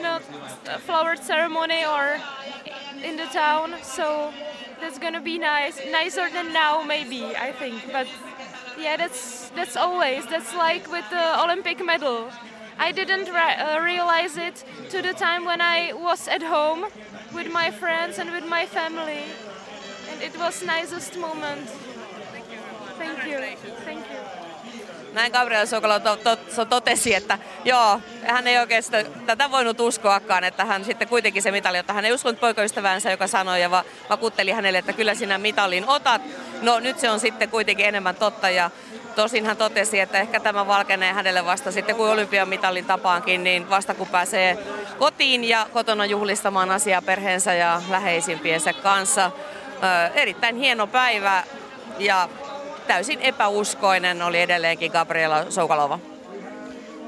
not 0.02 0.22
a 0.68 0.80
flower 0.80 1.16
ceremony 1.16 1.86
or 1.86 2.20
in 3.04 3.18
the 3.18 3.26
town. 3.28 3.76
So 3.84 4.34
that's 4.80 4.98
gonna 5.00 5.22
be 5.22 5.38
nice, 5.38 5.80
nicer 5.92 6.30
than 6.30 6.54
now, 6.54 6.82
maybe 6.82 7.36
I 7.36 7.52
think. 7.52 7.92
But 7.92 8.08
yeah, 8.80 8.98
that's 8.98 9.50
that's 9.56 9.76
always 9.76 10.26
that's 10.28 10.54
like 10.54 10.90
with 10.92 11.10
the 11.10 11.42
Olympic 11.44 11.84
medal. 11.84 12.30
I 12.80 12.92
didn't 12.92 13.28
re- 13.34 13.56
uh, 13.58 13.80
realize 13.82 14.38
it 14.38 14.64
to 14.92 15.02
the 15.02 15.14
time 15.14 15.46
when 15.46 15.62
I 15.62 15.94
was 15.94 16.28
at 16.28 16.44
home 16.44 16.86
with 17.34 17.52
my 17.52 17.72
friends 17.72 18.20
and 18.20 18.32
with 18.32 18.46
my 18.46 18.66
family, 18.68 19.24
and 20.12 20.22
it 20.22 20.38
was 20.38 20.64
nicest 20.64 21.18
moment. 21.18 21.68
Thank 22.98 23.26
you. 23.26 23.38
Thank 23.40 23.64
you. 23.64 23.72
Thank 23.86 24.06
you. 24.12 24.27
Näin 25.18 25.32
Gabriel 25.32 25.66
Sokolo 25.66 26.00
to, 26.00 26.16
to, 26.56 26.66
totesi, 26.66 27.16
että 27.16 27.40
joo, 27.66 28.00
hän 28.28 28.48
ei 28.48 28.58
oikeastaan 28.58 29.06
tätä 29.26 29.52
voinut 29.52 29.80
uskoakaan, 29.80 30.44
että 30.44 30.66
hän 30.66 30.86
sitten 30.86 31.08
kuitenkin 31.08 31.44
se 31.44 31.52
mitali, 31.52 31.78
että 31.78 31.94
hän 31.94 32.06
ei 32.06 32.14
uskonut 32.14 32.40
poikaystävänsä, 32.40 33.12
joka 33.12 33.28
sanoi 33.28 33.62
ja 33.62 33.72
va, 33.72 33.84
vakuutteli 34.10 34.52
hänelle, 34.52 34.78
että 34.78 34.94
kyllä 34.94 35.16
sinä 35.16 35.38
mitalin 35.38 35.88
otat. 35.88 36.22
No 36.62 36.80
nyt 36.80 37.00
se 37.00 37.10
on 37.10 37.20
sitten 37.20 37.50
kuitenkin 37.50 37.86
enemmän 37.86 38.16
totta 38.16 38.50
ja 38.50 38.72
Tosin 39.16 39.46
hän 39.46 39.58
totesi, 39.58 40.00
että 40.00 40.20
ehkä 40.20 40.40
tämä 40.40 40.68
valkenee 40.68 41.14
hänelle 41.14 41.46
vasta 41.46 41.72
sitten, 41.72 41.96
kun 41.96 42.10
olympiamitalin 42.10 42.86
tapaankin, 42.86 43.44
niin 43.44 43.70
vasta 43.70 43.94
kun 43.94 44.08
pääsee 44.08 44.58
kotiin 44.98 45.44
ja 45.44 45.68
kotona 45.74 46.06
juhlistamaan 46.06 46.72
asiaa 46.72 47.02
perheensä 47.02 47.54
ja 47.54 47.82
läheisimpiensä 47.90 48.74
kanssa. 48.74 49.32
Ö, 49.84 50.14
erittäin 50.14 50.56
hieno 50.56 50.88
päivä 50.88 51.44
ja 52.00 52.30
täysin 52.88 53.22
epäuskoinen 53.22 54.22
oli 54.22 54.42
edelleenkin 54.42 54.92
Gabriela 54.92 55.52
Soukalova. 55.52 56.00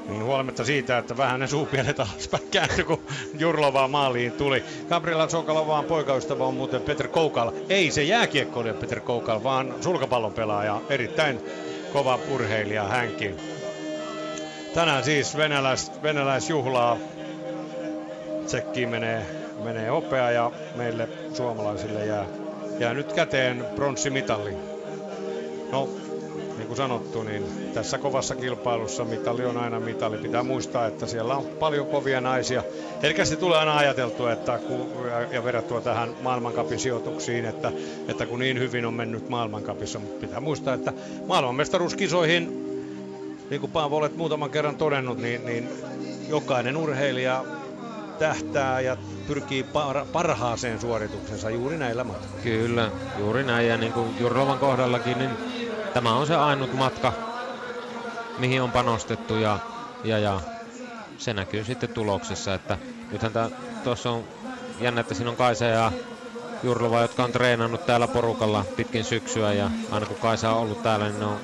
Niin 0.08 0.24
huolimatta 0.24 0.64
siitä, 0.64 0.98
että 0.98 1.16
vähän 1.16 1.40
ne 1.40 1.46
suupienet 1.46 2.00
alaspäin 2.00 2.48
kääntyi, 2.50 2.84
kun 2.84 3.02
Jurlovaa 3.38 3.88
maaliin 3.88 4.32
tuli. 4.32 4.64
Gabriela 4.88 5.28
Soukalovaan 5.28 5.84
poikaystävä 5.84 6.44
on 6.44 6.54
muuten 6.54 6.82
Peter 6.82 7.08
Koukal. 7.08 7.52
Ei 7.68 7.90
se 7.90 8.02
jääkiekkoilija 8.02 8.74
Peter 8.74 9.00
Koukal, 9.00 9.42
vaan 9.42 9.74
sulkapallon 9.80 10.32
pelaaja. 10.32 10.80
Erittäin 10.88 11.40
kova 11.92 12.18
urheilija 12.30 12.84
hänkin. 12.84 13.36
Tänään 14.74 15.04
siis 15.04 15.36
venäläis, 15.36 15.92
venäläisjuhlaa. 16.02 16.96
Tsekkiin 18.46 18.88
menee, 18.88 19.26
menee 19.64 19.90
opea 19.90 20.30
ja 20.30 20.50
meille 20.76 21.08
suomalaisille 21.34 22.06
jää, 22.06 22.24
jää 22.78 22.94
nyt 22.94 23.12
käteen 23.12 23.66
pronssimitalli. 23.76 24.69
No, 25.72 25.88
niin 26.56 26.66
kuin 26.66 26.76
sanottu, 26.76 27.22
niin 27.22 27.44
tässä 27.74 27.98
kovassa 27.98 28.34
kilpailussa 28.34 29.04
mitali 29.04 29.44
on 29.44 29.56
aina 29.56 29.80
mitali. 29.80 30.18
Pitää 30.18 30.42
muistaa, 30.42 30.86
että 30.86 31.06
siellä 31.06 31.36
on 31.36 31.44
paljon 31.44 31.86
kovia 31.86 32.20
naisia. 32.20 32.62
Herkästi 33.02 33.36
tulee 33.36 33.58
aina 33.58 33.76
ajateltua, 33.76 34.32
että 34.32 34.58
kun, 34.58 34.86
ja 35.32 35.44
verrattua 35.44 35.80
tähän 35.80 36.10
maailmankapin 36.22 36.78
sijoituksiin, 36.78 37.44
että, 37.44 37.72
että 38.08 38.26
kun 38.26 38.38
niin 38.38 38.58
hyvin 38.58 38.86
on 38.86 38.94
mennyt 38.94 39.28
maailmankapissa, 39.28 39.98
mutta 39.98 40.26
pitää 40.26 40.40
muistaa, 40.40 40.74
että 40.74 40.92
maailmanmestaruuskisoihin, 41.26 42.66
niin 43.50 43.60
kuin 43.60 43.72
Paavo 43.72 43.96
olet 43.96 44.16
muutaman 44.16 44.50
kerran 44.50 44.76
todennut, 44.76 45.18
niin, 45.18 45.46
niin 45.46 45.68
jokainen 46.28 46.76
urheilija 46.76 47.44
tähtää 48.18 48.80
ja 48.80 48.96
pyrkii 49.26 49.66
parhaaseen 50.12 50.80
suorituksensa 50.80 51.50
juuri 51.50 51.78
näillä 51.78 52.04
matkoilla. 52.04 52.42
Kyllä, 52.42 52.90
juuri 53.18 53.44
näin. 53.44 53.68
Ja 53.68 53.76
niin 53.76 53.92
kuin 53.92 54.08
Jurlovan 54.20 54.58
kohdallakin, 54.58 55.18
niin 55.18 55.30
tämä 55.94 56.14
on 56.14 56.26
se 56.26 56.36
ainut 56.36 56.72
matka, 56.74 57.12
mihin 58.38 58.62
on 58.62 58.72
panostettu 58.72 59.36
ja, 59.36 59.58
ja, 60.04 60.18
ja 60.18 60.40
se 61.18 61.34
näkyy 61.34 61.64
sitten 61.64 61.88
tuloksessa. 61.88 62.54
Että 62.54 62.78
nythän 63.12 63.32
tuossa 63.84 64.10
on 64.10 64.24
jännä, 64.80 65.00
että 65.00 65.14
siinä 65.14 65.30
on 65.30 65.36
Kaisa 65.36 65.64
ja 65.64 65.92
Jurlova, 66.62 67.00
jotka 67.00 67.24
on 67.24 67.32
treenannut 67.32 67.86
täällä 67.86 68.08
porukalla 68.08 68.64
pitkin 68.76 69.04
syksyä 69.04 69.52
ja 69.52 69.70
aina 69.90 70.06
kun 70.06 70.16
Kaisa 70.16 70.50
on 70.50 70.62
ollut 70.62 70.82
täällä, 70.82 71.04
niin 71.04 71.20
ne 71.20 71.26
on 71.26 71.36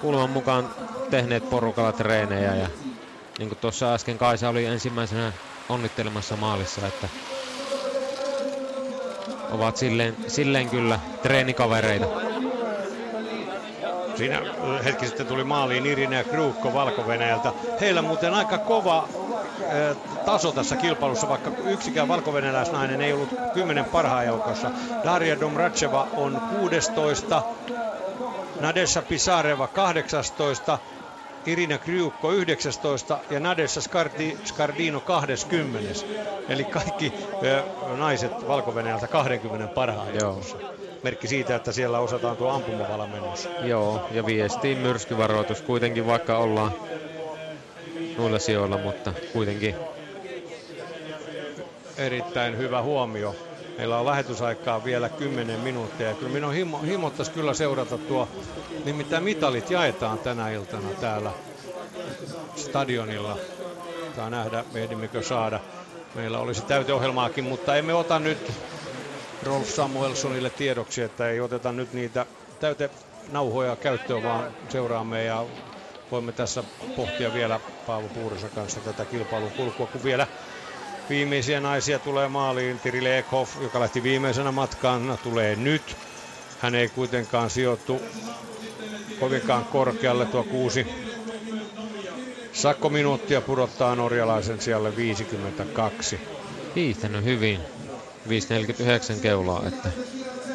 kuuleman 0.00 0.30
mukaan 0.30 0.70
tehneet 1.10 1.50
porukalla 1.50 1.92
treenejä 1.92 2.54
ja 2.54 2.68
niin 3.38 3.48
kuin 3.48 3.58
tuossa 3.58 3.94
äsken 3.94 4.18
Kaisa 4.18 4.48
oli 4.48 4.64
ensimmäisenä 4.64 5.32
onnittelemassa 5.68 6.36
maalissa, 6.36 6.86
että 6.86 7.08
ovat 9.50 9.76
silleen, 9.76 10.16
silleen 10.26 10.70
kyllä 10.70 11.00
treenikavereita. 11.22 12.06
Siinä 14.18 14.42
hetki 14.84 15.06
sitten 15.06 15.26
tuli 15.26 15.44
maaliin 15.44 15.86
Irina 15.86 16.16
ja 16.16 16.24
Kruukko 16.24 16.72
valko 16.72 17.02
-Venäjältä. 17.02 17.52
Heillä 17.80 18.02
muuten 18.02 18.34
aika 18.34 18.58
kova 18.58 19.08
eh, 19.60 19.96
taso 20.26 20.52
tässä 20.52 20.76
kilpailussa, 20.76 21.28
vaikka 21.28 21.50
yksikään 21.64 22.08
valko 22.08 22.32
ei 23.00 23.12
ollut 23.12 23.34
kymmenen 23.54 23.84
parhaan 23.84 24.26
joukossa. 24.26 24.70
Daria 25.04 25.40
Domracheva 25.40 26.08
on 26.16 26.40
16, 26.60 27.42
Nadesha 28.60 29.02
Pisareva 29.02 29.66
18, 29.66 30.78
Irina 31.46 31.78
Kriukko 31.78 32.32
19 32.32 33.18
ja 33.30 33.40
Nadessa 33.40 33.80
Scardi, 33.80 34.38
Scardino 34.44 35.00
20. 35.00 36.00
Eli 36.48 36.64
kaikki 36.64 37.12
ö, 37.42 37.62
naiset 37.96 38.48
valko 38.48 38.74
20 39.08 39.74
parhaan 39.74 40.14
joukossa. 40.20 40.56
Merkki 41.02 41.28
siitä, 41.28 41.56
että 41.56 41.72
siellä 41.72 41.98
osataan 41.98 42.36
tuo 42.36 42.50
ampumavala 42.50 43.06
menossa. 43.06 43.48
Joo, 43.62 44.08
ja 44.12 44.26
viestiin 44.26 44.78
myrskyvaroitus 44.78 45.62
kuitenkin, 45.62 46.06
vaikka 46.06 46.38
ollaan 46.38 46.72
noilla 48.18 48.38
sijoilla, 48.38 48.78
mutta 48.78 49.12
kuitenkin. 49.32 49.74
Erittäin 51.96 52.58
hyvä 52.58 52.82
huomio. 52.82 53.36
Meillä 53.78 53.98
on 53.98 54.06
lähetysaikaa 54.06 54.84
vielä 54.84 55.08
10 55.08 55.60
minuuttia. 55.60 56.14
Kyllä 56.14 56.32
minun 56.32 56.54
himo, 56.54 56.78
himottaisi 56.78 57.30
kyllä 57.30 57.54
seurata 57.54 57.98
tuo, 57.98 58.28
nimittäin 58.84 59.24
mitalit 59.24 59.70
jaetaan 59.70 60.18
tänä 60.18 60.50
iltana 60.50 60.88
täällä 61.00 61.30
stadionilla. 62.56 63.36
Tai 64.16 64.30
nähdä, 64.30 64.64
ehdimmekö 64.74 65.22
saada. 65.22 65.60
Meillä 66.14 66.38
olisi 66.38 66.62
täyteohjelmaakin, 66.62 67.44
mutta 67.44 67.76
emme 67.76 67.94
ota 67.94 68.18
nyt 68.18 68.52
Rolf 69.42 69.68
Samuelsonille 69.68 70.50
tiedoksi, 70.50 71.02
että 71.02 71.30
ei 71.30 71.40
oteta 71.40 71.72
nyt 71.72 71.92
niitä 71.92 72.26
täyte 72.60 72.90
nauhoja 73.32 73.76
käyttöön, 73.76 74.22
vaan 74.22 74.50
seuraamme 74.68 75.24
ja 75.24 75.46
voimme 76.10 76.32
tässä 76.32 76.64
pohtia 76.96 77.34
vielä 77.34 77.60
Paavo 77.86 78.08
Puurisen 78.08 78.50
kanssa 78.50 78.80
tätä 78.80 79.04
kilpailun 79.04 79.52
kulkua, 79.52 79.86
kun 79.86 80.04
vielä 80.04 80.26
Viimeisiä 81.08 81.60
naisia 81.60 81.98
tulee 81.98 82.28
maaliin. 82.28 82.78
Tiri 82.78 83.04
Lekhoff, 83.04 83.62
joka 83.62 83.80
lähti 83.80 84.02
viimeisenä 84.02 84.52
matkaan, 84.52 85.18
tulee 85.22 85.56
nyt. 85.56 85.96
Hän 86.58 86.74
ei 86.74 86.88
kuitenkaan 86.88 87.50
sijoittu 87.50 88.02
kovinkaan 89.20 89.64
korkealle 89.64 90.26
tuo 90.26 90.44
kuusi 90.44 90.86
sakkominuuttia 92.52 93.40
pudottaa 93.40 93.94
norjalaisen 93.96 94.60
siellä 94.60 94.96
52. 94.96 96.20
Hiihtänyt 96.76 97.24
hyvin. 97.24 97.60
5.49 98.28 99.20
keulaa, 99.20 99.62
että 99.66 99.88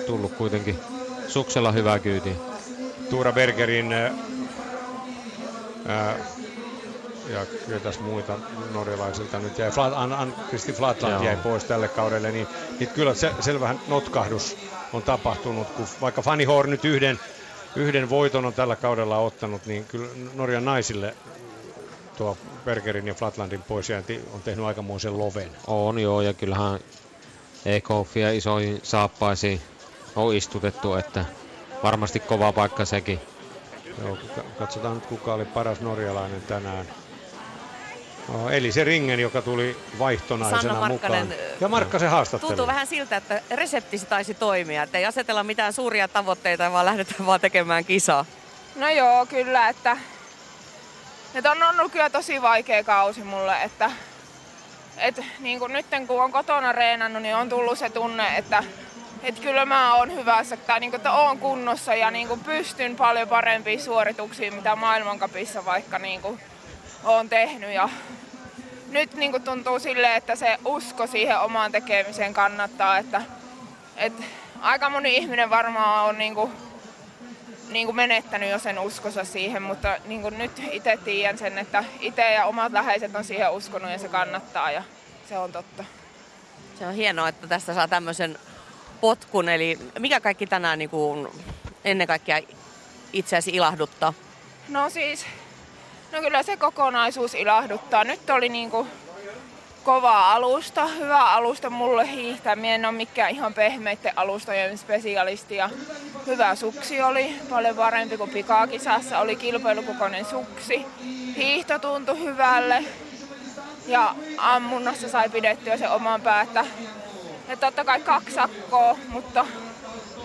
tullut 0.07 0.33
kuitenkin 0.33 0.79
suksella 1.27 1.71
hyvää 1.71 1.99
kyytiä. 1.99 2.35
Tuura 3.09 3.31
Bergerin 3.31 3.93
ää, 5.85 6.15
ja 7.29 7.45
ketäs 7.69 7.99
muita 7.99 8.37
norjalaisilta 8.73 9.39
nyt 9.39 9.57
jäi. 9.57 9.71
Flat, 9.71 9.93
An, 9.95 10.13
An, 10.13 10.35
Kristi 10.49 10.73
Flatland 10.73 11.13
Joo. 11.13 11.23
jäi 11.23 11.35
pois 11.35 11.63
tälle 11.63 11.87
kaudelle, 11.87 12.31
niin, 12.31 12.47
niin 12.79 12.89
kyllä 12.89 13.13
se, 13.13 13.31
selvähän 13.39 13.79
notkahdus 13.87 14.57
on 14.93 15.03
tapahtunut, 15.03 15.69
kun 15.69 15.85
vaikka 16.01 16.21
Fanny 16.21 16.43
Horn 16.45 16.69
nyt 16.69 16.85
yhden, 16.85 17.19
yhden 17.75 18.09
voiton 18.09 18.45
on 18.45 18.53
tällä 18.53 18.75
kaudella 18.75 19.17
ottanut, 19.17 19.65
niin 19.65 19.85
kyllä 19.85 20.09
Norjan 20.33 20.65
naisille 20.65 21.15
tuo 22.17 22.37
Bergerin 22.65 23.07
ja 23.07 23.13
Flatlandin 23.13 23.61
poisjäänti 23.61 24.21
on 24.33 24.41
tehnyt 24.41 24.65
aikamoisen 24.65 25.17
loven. 25.17 25.51
On 25.67 25.99
joo, 25.99 26.21
ja 26.21 26.33
kyllähän 26.33 26.79
Ekofia 27.65 28.31
isoihin 28.31 28.79
saappaisiin 28.83 29.61
on 30.15 30.35
istutettu, 30.35 30.95
että 30.95 31.25
varmasti 31.83 32.19
kova 32.19 32.51
paikka 32.51 32.85
sekin. 32.85 33.19
Joo, 34.01 34.17
katsotaan 34.59 34.95
nyt 34.95 35.05
kuka 35.05 35.33
oli 35.33 35.45
paras 35.45 35.81
norjalainen 35.81 36.41
tänään. 36.41 36.85
Oh, 38.33 38.51
eli 38.51 38.71
se 38.71 38.83
Ringen, 38.83 39.19
joka 39.19 39.41
tuli 39.41 39.77
vaihtonaisena 39.99 40.61
Sanna 40.61 40.79
Markkanen, 40.79 41.27
mukaan. 41.27 41.39
Ja 41.61 41.67
Markkasen 41.67 42.09
haastattelu. 42.09 42.49
Tuntuu 42.49 42.67
vähän 42.67 42.87
siltä, 42.87 43.17
että 43.17 43.41
resepti 43.51 43.99
taisi 43.99 44.33
toimia. 44.33 44.83
Että 44.83 44.97
ei 44.97 45.05
asetella 45.05 45.43
mitään 45.43 45.73
suuria 45.73 46.07
tavoitteita, 46.07 46.71
vaan 46.71 46.85
lähdetään 46.85 47.25
vaan 47.25 47.39
tekemään 47.41 47.85
kisaa. 47.85 48.25
No 48.75 48.89
joo, 48.89 49.25
kyllä. 49.25 49.69
Että, 49.69 49.97
että 51.35 51.51
on 51.51 51.63
ollut 51.63 51.91
kyllä 51.91 52.09
tosi 52.09 52.41
vaikea 52.41 52.83
kausi 52.83 53.23
mulle. 53.23 53.63
Että, 53.63 53.91
että 54.97 55.23
niin 55.39 55.59
kuin 55.59 55.73
nyt 55.73 55.85
kun 56.07 56.23
on 56.23 56.31
kotona 56.31 56.71
reenannut, 56.71 57.21
niin 57.21 57.35
on 57.35 57.49
tullut 57.49 57.79
se 57.79 57.89
tunne, 57.89 58.37
että 58.37 58.63
että 59.23 59.41
kyllä 59.41 59.65
mä 59.65 59.95
oon 59.95 60.15
hyvässä, 60.15 60.57
tai 60.57 60.79
niin 60.79 60.91
kuin, 60.91 60.97
että 60.97 61.11
oon 61.11 61.39
kunnossa 61.39 61.95
ja 61.95 62.11
niin 62.11 62.27
kuin 62.27 62.39
pystyn 62.39 62.95
paljon 62.95 63.27
parempiin 63.27 63.81
suorituksiin, 63.81 64.53
mitä 64.53 64.75
maailmankapissa 64.75 65.65
vaikka 65.65 65.99
niin 65.99 66.21
kuin 66.21 66.39
oon 67.03 67.29
tehnyt. 67.29 67.69
Ja 67.69 67.89
nyt 68.89 69.13
niin 69.13 69.31
kuin 69.31 69.43
tuntuu 69.43 69.79
silleen, 69.79 70.15
että 70.15 70.35
se 70.35 70.57
usko 70.65 71.07
siihen 71.07 71.39
omaan 71.39 71.71
tekemiseen 71.71 72.33
kannattaa, 72.33 72.97
että, 72.97 73.21
että 73.97 74.23
aika 74.61 74.89
moni 74.89 75.15
ihminen 75.15 75.49
varmaan 75.49 76.05
on 76.05 76.17
niin 76.17 76.35
kuin, 76.35 76.51
niin 77.73 77.87
kuin 77.87 77.95
menettänyt 77.95 78.49
jo 78.49 78.59
sen 78.59 78.79
uskonsa 78.79 79.23
siihen, 79.23 79.61
mutta 79.61 79.97
niin 80.05 80.21
kuin 80.21 80.37
nyt 80.37 80.51
itse 80.71 80.97
tiedän 81.03 81.37
sen, 81.37 81.57
että 81.57 81.83
itse 81.99 82.31
ja 82.31 82.45
omat 82.45 82.71
läheiset 82.71 83.15
on 83.15 83.23
siihen 83.23 83.51
uskonut 83.51 83.91
ja 83.91 83.99
se 83.99 84.07
kannattaa 84.07 84.71
ja 84.71 84.83
se 85.29 85.37
on 85.37 85.51
totta. 85.51 85.83
Se 86.79 86.87
on 86.87 86.93
hienoa, 86.93 87.29
että 87.29 87.47
tästä 87.47 87.73
saa 87.73 87.87
tämmöisen 87.87 88.39
potkun, 89.01 89.49
eli 89.49 89.79
mikä 89.99 90.19
kaikki 90.19 90.47
tänään 90.47 90.79
niin 90.79 90.89
kuin 90.89 91.27
ennen 91.85 92.07
kaikkea 92.07 92.39
itseäsi 93.13 93.51
ilahduttaa? 93.51 94.13
No 94.69 94.89
siis, 94.89 95.25
no 96.11 96.19
kyllä 96.19 96.43
se 96.43 96.57
kokonaisuus 96.57 97.33
ilahduttaa. 97.33 98.03
Nyt 98.03 98.29
oli 98.29 98.49
niin 98.49 98.71
kuin 98.71 98.87
kova 99.83 100.33
alusta, 100.33 100.87
hyvä 100.87 101.19
alusta 101.19 101.69
mulle 101.69 102.11
hiihtää. 102.11 102.55
Mie 102.55 102.75
en 102.75 102.85
ole 102.85 102.93
mikään 102.93 103.31
ihan 103.31 103.53
pehmeitten 103.53 104.13
alustojen 104.15 104.77
spesialisti 104.77 105.55
ja 105.55 105.69
hyvä 106.27 106.55
suksi 106.55 107.01
oli, 107.01 107.35
paljon 107.49 107.75
parempi 107.75 108.17
kuin 108.17 108.29
pikakisassa. 108.29 109.19
Oli 109.19 109.35
kilpailukokoinen 109.35 110.25
suksi, 110.25 110.85
hiihto 111.37 111.79
tuntui 111.79 112.19
hyvälle 112.19 112.83
ja 113.87 114.15
ammunnassa 114.37 115.09
sai 115.09 115.29
pidettyä 115.29 115.77
se 115.77 115.89
oman 115.89 116.21
päätä 116.21 116.65
ja 117.47 117.57
totta 117.57 117.85
kai 117.85 117.99
kaksi 117.99 118.35
sakkoa, 118.35 118.97
mutta 119.09 119.45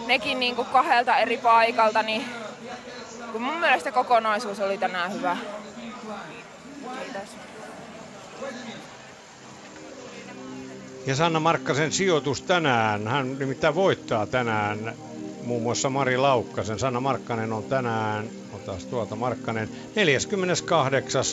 nekin 0.06 0.40
niin 0.40 0.56
kuin 0.56 0.68
kahdelta 0.68 1.16
eri 1.16 1.38
paikalta, 1.38 2.02
niin 2.02 2.24
kun 3.32 3.42
mun 3.42 3.60
mielestä 3.60 3.92
kokonaisuus 3.92 4.60
oli 4.60 4.78
tänään 4.78 5.12
hyvä. 5.12 5.36
Kiitos. 7.02 7.28
Ja 11.08 11.16
Sanna 11.16 11.40
Markkasen 11.40 11.92
sijoitus 11.92 12.42
tänään, 12.42 13.08
hän 13.08 13.38
nimittäin 13.38 13.74
voittaa 13.74 14.26
tänään 14.26 14.94
muun 15.44 15.62
muassa 15.62 15.90
Mari 15.90 16.16
Laukkasen. 16.16 16.78
Sanna 16.78 17.00
Markkanen 17.00 17.52
on 17.52 17.64
tänään, 17.64 18.28
otas 18.52 18.86
tuolta 18.86 19.16
Markkanen, 19.16 19.68
48. 19.96 21.24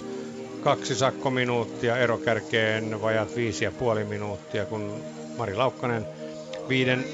Kaksi 0.64 0.96
sakkominuuttia, 0.96 1.98
erokärkeen 1.98 3.02
vajat 3.02 3.36
viisi 3.36 3.64
ja 3.66 3.72
puoli 3.72 4.04
minuuttia, 4.04 4.66
kun 4.66 4.94
Mari 5.38 5.56
Laukkanen 5.56 6.06
viiden 6.70 7.06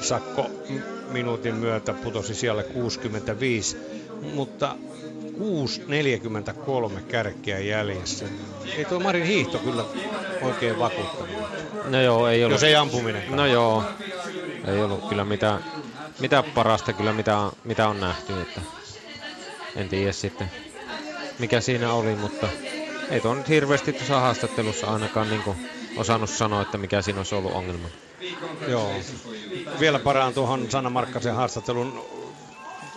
sakko 0.00 0.50
minuutin 1.12 1.54
myötä 1.54 1.92
putosi 1.92 2.34
siellä 2.34 2.62
65, 2.62 3.76
mutta 4.34 4.76
6.43 6.96 7.00
kärkeä 7.00 7.58
jäljessä. 7.58 8.24
Ei 8.76 8.84
tuo 8.84 9.00
Marin 9.00 9.26
hiihto 9.26 9.58
kyllä 9.58 9.84
oikein 10.42 10.78
vakuuttanut. 10.78 11.36
No 11.84 12.00
joo, 12.00 12.28
ei 12.28 12.44
ollut. 12.44 12.54
Jos 12.54 12.62
ei 12.62 12.76
ampuminen. 12.76 13.22
No 13.28 13.46
joo, 13.46 13.84
ei 14.66 14.82
ollut 14.82 15.08
kyllä 15.08 15.24
mitään, 15.24 15.64
mitään 16.20 16.44
parasta 16.44 16.92
kyllä 16.92 17.12
mitä, 17.12 17.50
mitä 17.64 17.88
on 17.88 18.00
nähty. 18.00 18.40
Että 18.40 18.60
en 19.76 19.88
tiedä 19.88 20.12
sitten 20.12 20.50
mikä 21.38 21.60
siinä 21.60 21.92
oli, 21.92 22.14
mutta 22.14 22.48
ei 23.10 23.20
tuo 23.20 23.34
nyt 23.34 23.48
hirveästi 23.48 23.92
tuossa 23.92 24.20
haastattelussa 24.20 24.86
ainakaan 24.86 25.30
niin 25.30 25.42
osannut 25.96 26.30
sanoa, 26.30 26.62
että 26.62 26.78
mikä 26.78 27.02
siinä 27.02 27.20
olisi 27.20 27.34
ollut 27.34 27.52
ongelma. 27.52 27.88
Joo. 28.68 28.92
Vielä 29.80 29.98
paraan 29.98 30.34
tuohon 30.34 30.70
Sanna 30.70 30.90
Markkasen 30.90 31.34
haastattelun. 31.34 32.17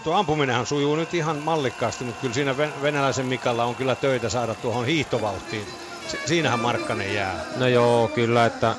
Tuo 0.04 0.16
ampuminenhan 0.16 0.66
sujuu 0.66 0.96
nyt 0.96 1.14
ihan 1.14 1.38
mallikkaasti, 1.38 2.04
mutta 2.04 2.22
kyllä 2.22 2.34
siinä 2.34 2.58
venäläisen 2.58 3.26
Mikalla 3.26 3.64
on 3.64 3.76
kyllä 3.76 3.96
töitä 3.96 4.30
saada 4.30 4.56
tuohon 4.56 4.86
hiihtovauhtiin. 4.86 5.68
Si- 6.08 6.20
siinähän 6.26 6.60
Markkanen 6.60 7.14
jää. 7.14 7.46
No 7.56 7.68
joo, 7.68 8.08
kyllä, 8.08 8.46
että 8.46 8.76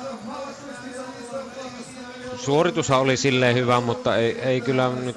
suoritushan 2.37 2.99
oli 2.99 3.17
silleen 3.17 3.55
hyvä, 3.55 3.81
mutta 3.81 4.17
ei, 4.17 4.39
ei 4.39 4.61
kyllä 4.61 4.89
nyt 4.89 5.15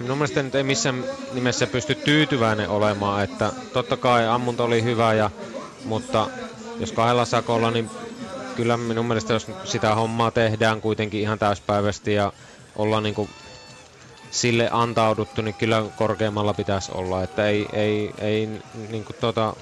minun 0.00 0.18
mielestä 0.18 0.42
nyt 0.42 0.54
ei 0.54 0.62
missään 0.62 1.04
nimessä 1.32 1.66
pysty 1.66 1.94
tyytyväinen 1.94 2.68
olemaan, 2.68 3.24
että 3.24 3.52
totta 3.72 3.96
kai 3.96 4.26
ammunta 4.26 4.64
oli 4.64 4.82
hyvä, 4.82 5.14
ja, 5.14 5.30
mutta 5.84 6.28
jos 6.80 6.92
kahdella 6.92 7.24
sakolla, 7.24 7.70
niin 7.70 7.90
kyllä 8.56 8.76
minun 8.76 9.06
mielestä 9.06 9.32
jos 9.32 9.46
sitä 9.64 9.94
hommaa 9.94 10.30
tehdään 10.30 10.80
kuitenkin 10.80 11.20
ihan 11.20 11.38
täyspäiväisesti 11.38 12.14
ja 12.14 12.32
ollaan 12.76 13.02
niin 13.02 13.14
kuin 13.14 13.28
sille 14.32 14.68
antauduttu, 14.72 15.42
niin 15.42 15.54
kyllä 15.54 15.82
korkeammalla 15.96 16.54
pitäisi 16.54 16.92
olla, 16.94 17.22
että 17.22 17.46
ei, 17.46 17.66
ei, 17.72 18.10
ei 18.18 18.48
niin 18.88 19.04
kuin 19.04 19.16
tuota, 19.20 19.56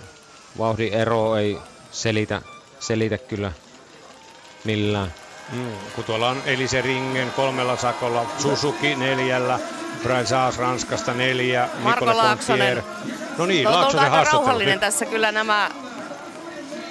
vauhdin 0.58 0.94
ero 0.94 1.36
ei 1.36 1.58
selitä, 1.90 2.42
selitä 2.80 3.18
kyllä 3.18 3.52
millään. 4.64 5.14
Mm, 5.52 5.72
kun 5.94 6.04
tuolla 6.04 6.28
on 6.28 6.42
Elise 6.46 6.82
Ringen 6.82 7.30
kolmella 7.30 7.76
sakolla, 7.76 8.26
Suzuki 8.38 8.94
neljällä, 8.94 9.58
Braisas 10.02 10.58
Ranskasta 10.58 11.14
neljä, 11.14 11.68
Marko 11.82 12.16
Laaksonen. 12.16 12.82
No 13.38 13.46
niin, 13.46 13.64
no, 13.64 13.70
Laaksonen 13.72 14.12
aika 14.12 14.30
rauhallinen 14.32 14.80
tässä 14.80 15.04
kyllä 15.04 15.32
nämä, 15.32 15.70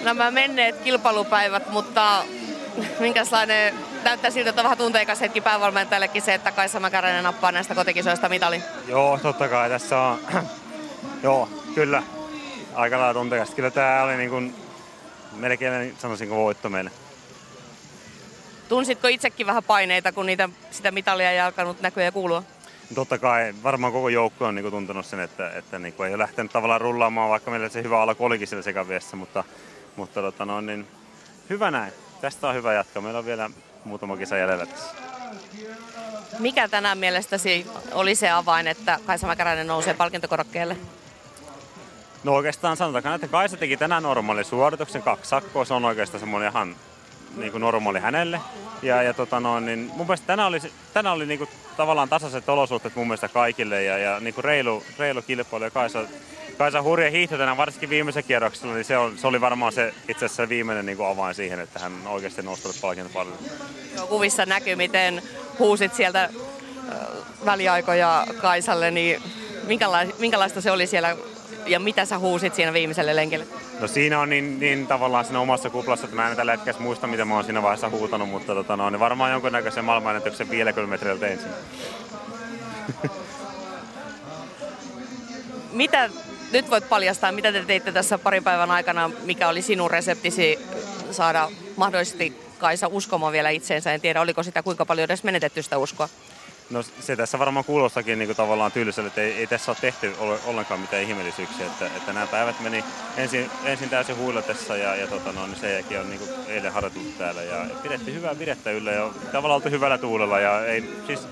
nämä 0.04 0.32
menneet 0.32 0.78
kilpailupäivät, 0.78 1.72
mutta 1.72 2.24
minkälainen, 3.00 3.74
näyttää 4.04 4.32
siltä, 4.32 4.50
että 4.50 4.62
on 4.62 4.64
vähän 4.64 4.78
tunteikas 4.78 5.22
hetki 5.22 5.42
päävalmentajallekin 5.42 6.22
se, 6.22 6.34
että 6.34 6.52
Kaisa 6.52 6.80
Mäkäräinen 6.80 7.24
nappaa 7.24 7.52
näistä 7.52 7.76
kotikisoista 7.76 8.30
mitali. 8.30 8.64
Joo, 8.88 9.20
totta 9.22 9.48
kai 9.48 9.70
tässä 9.70 10.00
on, 10.00 10.20
joo, 11.24 11.50
kyllä, 11.76 12.04
aika 12.76 13.00
lailla 13.00 13.20
tunteikas. 13.20 13.50
Kyllä 13.50 13.72
tämä 13.72 14.04
oli 14.04 14.18
niin 14.18 14.30
kuin, 14.30 14.56
melkein 15.36 15.96
sanoisinko 15.98 16.36
voitto 16.36 16.70
meille. 16.70 16.92
Tunsitko 18.70 19.08
itsekin 19.08 19.48
vähän 19.48 19.64
paineita, 19.64 20.12
kun 20.12 20.26
niitä, 20.26 20.50
sitä 20.72 20.92
mitalia 20.92 21.32
ei 21.32 21.40
alkanut 21.40 21.82
näkyä 21.82 22.04
ja 22.04 22.12
kuulua? 22.12 22.44
Totta 22.96 23.18
kai, 23.18 23.54
varmaan 23.64 23.94
koko 23.94 24.10
joukko 24.10 24.46
on 24.46 24.56
niinku 24.56 24.72
tuntenut 24.72 25.06
sen, 25.06 25.20
että, 25.20 25.52
että 25.52 25.80
niinku 25.80 26.04
ei 26.04 26.14
ole 26.14 26.24
lähtenyt 26.24 26.52
tavallaan 26.52 26.82
rullaamaan, 26.82 27.30
vaikka 27.30 27.52
meillä 27.52 27.70
se 27.70 27.84
hyvä 27.84 28.02
alku 28.02 28.26
olikin 28.26 28.48
siellä 28.48 28.64
sekaviessä, 28.64 29.16
mutta, 29.16 29.44
mutta 29.96 30.22
tota 30.22 30.46
no, 30.46 30.62
niin, 30.62 30.88
hyvä 31.50 31.72
näin. 31.72 31.94
Tästä 32.22 32.48
on 32.48 32.56
hyvä 32.56 32.74
jatkaa. 32.74 33.02
Meillä 33.02 33.20
on 33.20 33.26
vielä 33.26 33.50
muutama 33.84 34.18
kisa 34.18 34.38
jäljellä 34.38 34.66
tässä. 34.66 34.96
Mikä 36.40 36.68
tänään 36.68 36.98
mielestäsi 36.98 37.68
oli 37.92 38.16
se 38.16 38.30
avain, 38.30 38.68
että 38.68 39.00
Kaisa 39.06 39.28
Mäkäräinen 39.28 39.68
nousee 39.68 39.94
palkintokorokkeelle? 39.94 40.78
No 42.24 42.34
oikeastaan 42.34 42.78
sanotaan, 42.78 43.16
että 43.16 43.28
Kaisa 43.28 43.58
teki 43.58 43.78
tänään 43.78 44.04
normaali 44.04 44.44
suorituksen, 44.44 45.02
kaksi 45.02 45.30
sakkoa, 45.30 45.66
se 45.66 45.74
on 45.74 45.86
oikeastaan 45.86 46.20
semmoinen 46.20 46.50
ihan 46.50 46.76
niin 47.36 47.52
kuin 47.52 47.62
normaali 47.62 48.00
hänelle. 48.00 48.42
Ja, 48.82 49.04
ja 49.04 49.14
tota 49.14 49.40
noin, 49.40 49.66
niin 49.66 49.92
mun 49.96 50.08
mielestä 50.08 50.28
tänään 50.28 50.48
oli, 50.48 50.60
tänään 50.94 51.16
oli 51.16 51.26
niin 51.26 51.38
kuin 51.38 51.50
tavallaan 51.78 52.10
tasaiset 52.10 52.50
olosuhteet 52.50 52.96
mun 52.96 53.08
mielestä 53.08 53.28
kaikille 53.28 53.84
ja, 53.84 53.98
ja 53.98 54.20
niin 54.20 54.34
kuin 54.34 54.46
reilu, 54.46 54.84
reilu 54.98 55.22
kilpailu 55.22 55.64
ja 55.64 55.72
Kaisa, 55.72 56.00
Kaisa 56.60 56.81
hurja 56.81 57.11
hiihto 57.11 57.38
tänään, 57.38 57.57
varsinkin 57.57 57.90
viimeisellä 57.90 58.27
kierroksella, 58.27 58.73
niin 58.73 58.86
se, 58.86 58.98
on, 58.98 59.18
se 59.18 59.27
oli 59.27 59.41
varmaan 59.41 59.73
se 59.73 59.94
itse 60.07 60.26
asiassa 60.26 60.49
viimeinen 60.49 60.86
niin 60.86 60.98
kuin 60.98 61.07
avain 61.07 61.36
siihen, 61.36 61.60
että 61.60 61.80
hän 61.80 61.94
oikeasti 62.07 62.41
nostanut 62.41 62.77
palkinnon 62.81 63.14
paljon. 63.14 63.38
Joo, 63.95 64.07
kuvissa 64.07 64.45
näkyy, 64.45 64.76
miten 64.76 65.22
huusit 65.60 65.94
sieltä 65.94 66.23
äh, 66.23 66.31
väliaikoja 67.45 68.27
Kaisalle, 68.41 68.91
niin 68.91 69.22
minkälaista, 69.68 70.15
minkälaista 70.19 70.61
se 70.61 70.72
oli 70.72 70.88
siellä 70.88 71.15
ja 71.65 71.80
mitä 71.80 72.06
sä 72.06 72.19
huusit 72.19 72.56
siinä 72.56 72.73
viimeiselle 72.73 73.15
lenkille? 73.15 73.45
No 73.80 73.88
siinä 73.88 74.19
on 74.19 74.30
niin, 74.30 74.60
niin 74.60 74.88
tavallaan 74.88 75.26
siinä 75.26 75.40
omassa 75.40 75.69
kuplassa, 75.69 76.06
että 76.06 76.15
mä 76.15 76.30
en 76.30 76.36
tällä 76.36 76.52
hetkellä 76.52 76.80
muista, 76.80 77.07
mitä 77.07 77.26
mä 77.26 77.36
oon 77.36 77.44
siinä 77.44 77.61
vaiheessa 77.61 77.90
huutanut, 77.90 78.30
mutta 78.30 78.53
tota, 78.53 78.77
no, 78.77 78.90
niin 78.90 78.99
varmaan 78.99 79.31
jonkunnäköisen 79.31 79.86
maailmanennätyksen 79.86 80.49
50 80.49 80.90
metriltä 80.90 81.27
ensin. 81.27 81.52
mitä 85.72 86.10
nyt 86.52 86.70
voit 86.70 86.90
paljastaa, 86.90 87.32
mitä 87.32 87.52
te 87.52 87.64
teitte 87.66 87.92
tässä 87.92 88.18
parin 88.18 88.44
päivän 88.44 88.72
aikana, 88.72 89.12
mikä 89.24 89.48
oli 89.48 89.62
sinun 89.62 89.92
reseptisi 89.92 90.60
saada 91.12 91.50
mahdollisesti 91.76 92.50
Kaisa 92.60 92.88
uskomaan 92.88 93.34
vielä 93.34 93.50
itseensä? 93.50 93.94
En 93.94 94.02
tiedä, 94.02 94.22
oliko 94.22 94.44
sitä 94.44 94.64
kuinka 94.64 94.86
paljon 94.86 95.06
edes 95.06 95.24
menetetty 95.24 95.62
sitä 95.62 95.78
uskoa? 95.78 96.10
No 96.70 96.84
se 96.84 97.16
tässä 97.16 97.40
varmaan 97.40 97.66
kuulostakin 97.66 98.20
niin 98.20 98.28
kuin 98.28 98.38
tavallaan 98.38 98.72
tylsälle, 98.72 99.08
että 99.08 99.22
ei, 99.22 99.32
ei 99.32 99.48
tässä 99.48 99.72
ole 99.72 99.78
tehty 99.82 100.16
ollenkaan 100.46 100.80
mitään 100.80 101.04
ihmeellisyyksiä. 101.04 101.66
Että, 101.66 101.86
että 101.86 102.14
nämä 102.14 102.28
päivät 102.28 102.60
meni 102.60 102.84
ensin, 103.18 103.52
ensin 103.66 103.90
täysin 103.90 104.18
huilatessa 104.18 104.78
ja, 104.78 104.96
ja 104.96 105.08
tota, 105.08 105.32
no, 105.32 105.48
niin 105.48 105.56
sen 105.56 105.74
jälkeen 105.74 106.02
on 106.02 106.10
niin 106.10 106.20
kuin 106.20 106.32
eilen 106.48 106.74
harjoiteltu 106.74 107.10
täällä 107.18 107.42
ja 107.42 107.66
pidettiin 107.84 108.18
hyvää 108.18 108.40
virettä 108.40 108.72
yllä 108.72 108.92
ja 108.92 109.10
tavallaan 109.32 109.56
oltu 109.56 109.70
hyvällä 109.70 109.98
tuulella 109.98 110.40
ja 110.40 110.66
ei, 110.66 110.84
siis, 111.08 111.28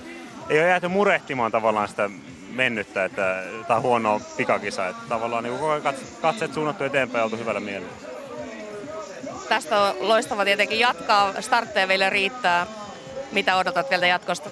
ei 0.48 0.58
ole 0.58 0.68
jääty 0.68 0.88
murehtimaan 0.88 1.52
tavallaan 1.52 1.88
sitä 1.88 2.10
mennyttä, 2.50 3.04
että 3.04 3.42
tämä 3.66 3.76
on 3.76 3.82
huono 3.82 4.20
pikakisa. 4.36 4.88
Että 4.88 5.02
tavallaan 5.08 5.44
niin 5.44 5.54
koko 5.54 5.70
ajan 5.70 5.94
katseet 6.22 6.54
suunnattu 6.54 6.84
eteenpäin 6.84 7.20
ja 7.20 7.24
oltu 7.24 7.36
hyvällä 7.36 7.60
mielellä. 7.60 7.92
Tästä 9.48 9.80
on 9.80 9.94
loistava 10.00 10.44
tietenkin 10.44 10.78
jatkaa. 10.78 11.42
Startteja 11.42 11.88
vielä 11.88 12.10
riittää. 12.10 12.66
Mitä 13.32 13.56
odotat 13.56 13.90
vielä 13.90 14.06
jatkosta? 14.06 14.50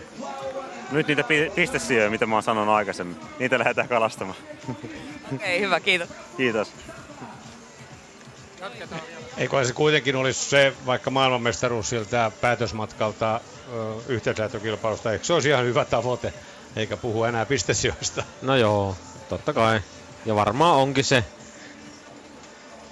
Nyt 0.90 1.09
niitä 1.09 1.24
pistesijoja, 1.55 2.10
mitä 2.10 2.27
mä 2.27 2.36
oon 2.36 2.43
sanonut 2.43 2.74
aikaisemmin. 2.74 3.16
Niitä 3.39 3.59
lähdetään 3.59 3.89
kalastamaan. 3.89 4.39
Okei, 4.70 4.86
okay, 5.35 5.60
hyvä. 5.60 5.81
Kiitos. 5.81 6.09
Kiitos. 6.36 6.73
Eikö 9.36 9.64
se 9.64 9.73
kuitenkin 9.73 10.16
olisi 10.16 10.48
se, 10.48 10.73
vaikka 10.86 11.10
maailmanmestaruus 11.10 11.89
siltä 11.90 12.32
päätösmatkalta 12.40 13.40
yhteislähtökilpailusta, 14.09 15.12
eikö 15.12 15.24
se 15.24 15.32
olisi 15.32 15.48
ihan 15.48 15.64
hyvä 15.64 15.85
tavoite, 15.85 16.32
eikä 16.76 16.96
puhu 16.96 17.24
enää 17.24 17.46
pistesijoista? 17.46 18.24
No 18.42 18.56
joo, 18.56 18.96
totta 19.28 19.52
kai. 19.52 19.80
Ja 20.26 20.34
varmaan 20.34 20.76
onkin 20.76 21.04
se 21.04 21.24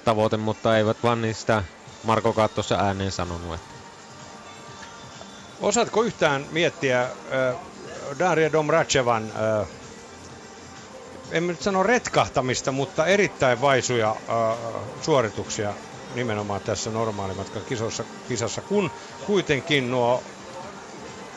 tavoite, 0.04 0.36
mutta 0.36 0.76
eivät 0.76 0.96
vaan 1.02 1.22
niistä 1.22 1.62
Marko 2.04 2.32
Kattossa 2.32 2.74
ääneen 2.76 3.12
sanonut. 3.12 3.54
Että. 3.54 3.74
Osaatko 5.60 6.02
yhtään 6.02 6.46
miettiä 6.50 7.02
äh, 7.02 7.10
Daria 8.18 8.52
Domrachevan, 8.52 9.32
äh, 9.60 9.68
en 11.30 11.46
nyt 11.46 11.62
sano 11.62 11.82
retkahtamista, 11.82 12.72
mutta 12.72 13.06
erittäin 13.06 13.60
vaisuja 13.60 14.10
äh, 14.10 14.58
suorituksia 15.02 15.74
nimenomaan 16.14 16.60
tässä 16.60 16.90
normaalimatkan 16.90 17.62
kisossa, 17.68 18.04
kisassa, 18.28 18.60
kun 18.60 18.90
kuitenkin 19.26 19.90
nuo 19.90 20.22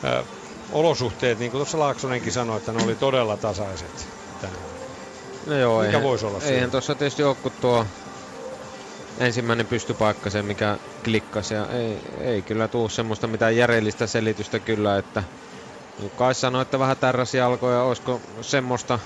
äh, 0.04 0.24
olosuhteet, 0.72 1.38
niin 1.38 1.50
kuin 1.50 1.58
tuossa 1.58 1.78
Laaksonenkin 1.78 2.32
sanoi, 2.32 2.56
että 2.56 2.72
ne 2.72 2.84
oli 2.84 2.96
todella 2.96 3.36
tasaiset 3.36 4.08
tänään. 4.40 4.62
No 5.46 5.54
joo, 5.54 5.82
Mikä 5.82 6.02
voisi 6.02 6.26
olla 6.26 6.38
Eihän 6.42 6.70
tuossa 6.70 6.94
tietysti 6.94 7.22
ole 7.22 7.36
tuo 7.60 7.86
ensimmäinen 9.18 9.66
pystypaikka 9.66 10.30
se, 10.30 10.42
mikä 10.42 10.78
klikkasi. 11.04 11.54
Ja 11.54 11.66
ei, 11.66 11.98
ei 12.20 12.42
kyllä 12.42 12.68
tuu 12.68 12.88
semmoista 12.88 13.26
mitään 13.26 13.56
järjellistä 13.56 14.06
selitystä 14.06 14.58
kyllä, 14.58 14.98
että 14.98 15.22
kai 16.16 16.34
sanoi, 16.34 16.62
että 16.62 16.78
vähän 16.78 16.96
tärräsi 16.96 17.40
alkoja, 17.40 17.82
olisiko 17.82 18.20
semmoista, 18.40 18.98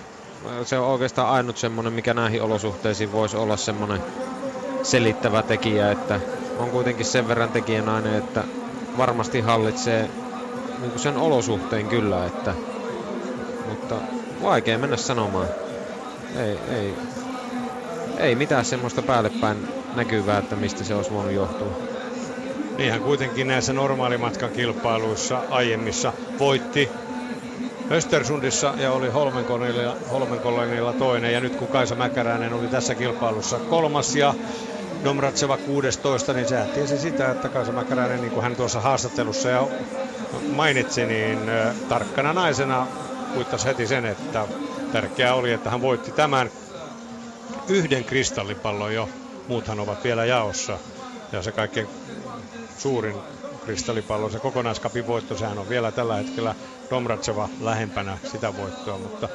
se 0.64 0.78
on 0.78 0.86
oikeastaan 0.86 1.28
ainut 1.28 1.56
semmoinen, 1.56 1.92
mikä 1.92 2.14
näihin 2.14 2.42
olosuhteisiin 2.42 3.12
voisi 3.12 3.36
olla 3.36 3.56
semmoinen 3.56 4.00
selittävä 4.82 5.42
tekijä, 5.42 5.90
että 5.90 6.20
on 6.58 6.70
kuitenkin 6.70 7.06
sen 7.06 7.28
verran 7.28 7.50
tekijänainen, 7.50 8.14
että 8.14 8.44
varmasti 8.96 9.40
hallitsee 9.40 10.10
niin 10.82 10.98
sen 10.98 11.16
olosuhteen 11.16 11.88
kyllä, 11.88 12.26
että, 12.26 12.54
mutta 13.68 14.00
vaikea 14.42 14.78
mennä 14.78 14.96
sanomaan. 14.96 15.48
Ei, 16.36 16.58
ei, 16.76 16.96
ei 18.18 18.34
mitään 18.34 18.64
semmoista 18.64 19.02
päälle 19.02 19.30
päin 19.30 19.56
näkyvää, 19.96 20.38
että 20.38 20.56
mistä 20.56 20.84
se 20.84 20.94
olisi 20.94 21.10
voinut 21.10 21.32
johtua. 21.32 21.72
Niinhän 22.78 23.02
kuitenkin 23.02 23.48
näissä 23.48 23.72
normaalimatkan 23.72 24.50
kilpailuissa 24.50 25.44
aiemmissa 25.50 26.12
voitti 26.38 26.90
Östersundissa 27.92 28.74
ja 28.78 28.92
oli 28.92 29.08
Holmenkollenilla 30.10 30.92
toinen. 30.92 31.32
Ja 31.32 31.40
nyt 31.40 31.56
kun 31.56 31.68
Kaisa 31.68 31.94
Mäkäräinen 31.94 32.52
oli 32.52 32.68
tässä 32.68 32.94
kilpailussa 32.94 33.60
kolmas 33.60 34.16
ja 34.16 34.34
Domratseva 35.04 35.56
16, 35.56 36.32
niin 36.32 36.46
sehän 36.46 36.68
tiesi 36.68 36.98
sitä, 36.98 37.30
että 37.30 37.48
Kaisa 37.48 37.72
Mäkäräinen, 37.72 38.20
niin 38.20 38.32
kuin 38.32 38.42
hän 38.42 38.56
tuossa 38.56 38.80
haastattelussa 38.80 39.48
ja 39.48 39.68
mainitsi, 40.52 41.06
niin 41.06 41.38
tarkkana 41.88 42.32
naisena 42.32 42.86
kuittasi 43.34 43.66
heti 43.66 43.86
sen, 43.86 44.04
että 44.06 44.46
tärkeää 44.92 45.34
oli, 45.34 45.52
että 45.52 45.70
hän 45.70 45.80
voitti 45.80 46.12
tämän 46.12 46.50
yhden 47.68 48.04
kristallipallon 48.04 48.94
jo. 48.94 49.08
Muuthan 49.48 49.80
ovat 49.80 50.04
vielä 50.04 50.24
jaossa. 50.24 50.78
Ja 51.32 51.42
se 51.42 51.52
kaikkein 51.52 51.88
suurin 52.78 53.16
kristallipallo, 53.64 54.30
se 54.30 54.38
kokonaiskapin 54.38 55.06
voitto, 55.06 55.36
sehän 55.36 55.58
on 55.58 55.68
vielä 55.68 55.92
tällä 55.92 56.14
hetkellä 56.16 56.54
Domratseva 56.90 57.48
lähempänä 57.60 58.18
sitä 58.24 58.56
voittoa, 58.56 58.98
mutta 58.98 59.28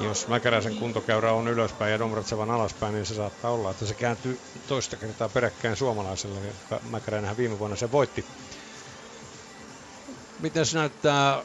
jos 0.00 0.28
Mäkäräisen 0.28 0.76
kuntokäyrä 0.76 1.32
on 1.32 1.48
ylöspäin 1.48 1.92
ja 1.92 1.98
Domratsevan 1.98 2.50
alaspäin, 2.50 2.94
niin 2.94 3.06
se 3.06 3.14
saattaa 3.14 3.50
olla, 3.50 3.70
että 3.70 3.86
se 3.86 3.94
kääntyy 3.94 4.40
toista 4.66 4.96
kertaa 4.96 5.28
peräkkäin 5.28 5.76
suomalaiselle, 5.76 6.40
joka 6.40 6.80
Mäkäränenhän 6.90 7.36
viime 7.36 7.58
vuonna 7.58 7.76
se 7.76 7.92
voitti. 7.92 8.26
Miten 10.38 10.64
näyttää 10.74 11.42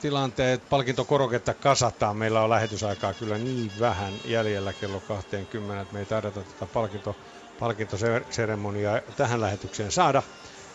tilanteet, 0.00 0.68
palkintokoroketta 0.68 1.54
kasataan. 1.54 2.16
Meillä 2.16 2.42
on 2.42 2.50
lähetysaikaa 2.50 3.14
kyllä 3.14 3.38
niin 3.38 3.72
vähän 3.78 4.20
jäljellä 4.24 4.72
kello 4.72 5.00
20, 5.00 5.82
että 5.82 5.92
me 5.94 5.98
ei 6.00 6.06
taideta 6.06 6.44
tätä 6.44 6.66
palkinto, 6.66 7.16
palkintoseremoniaa 7.58 9.00
tähän 9.16 9.40
lähetykseen 9.40 9.92
saada. 9.92 10.22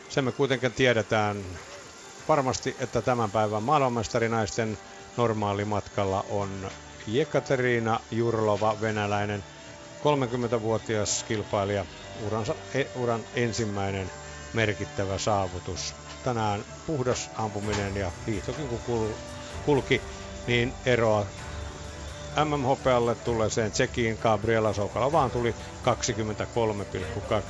Sen 0.10 0.24
me 0.24 0.32
kuitenkin 0.32 0.74
tiedetään 0.74 1.44
varmasti, 2.28 2.76
että 2.80 3.02
tämän 3.02 3.32
päivän 3.32 3.64
maailmanmestarinaisten 3.64 4.78
normaalimatkalla 5.18 6.26
on 6.30 6.72
Jekaterina 7.08 8.00
Jurlova, 8.12 8.82
venäläinen 8.82 9.44
30-vuotias 10.00 11.24
kilpailija, 11.24 11.86
uransa, 12.26 12.56
e, 12.74 12.84
uran 12.96 13.22
ensimmäinen 13.34 14.12
merkittävä 14.54 15.18
saavutus. 15.18 16.07
Tänään 16.24 16.66
puhdas 16.88 17.30
ampuminen 17.36 17.98
ja 17.98 18.12
hiihtokin 18.28 18.68
kun 18.68 19.14
kulki, 19.66 20.02
niin 20.48 20.74
eroa 20.86 21.26
MMHPlle 22.46 23.16
tulleeseen 23.16 23.72
Tsekiin 23.72 24.18
Gabriela 24.22 24.74
Soukala 24.74 25.12
vaan 25.12 25.32
tuli 25.32 25.56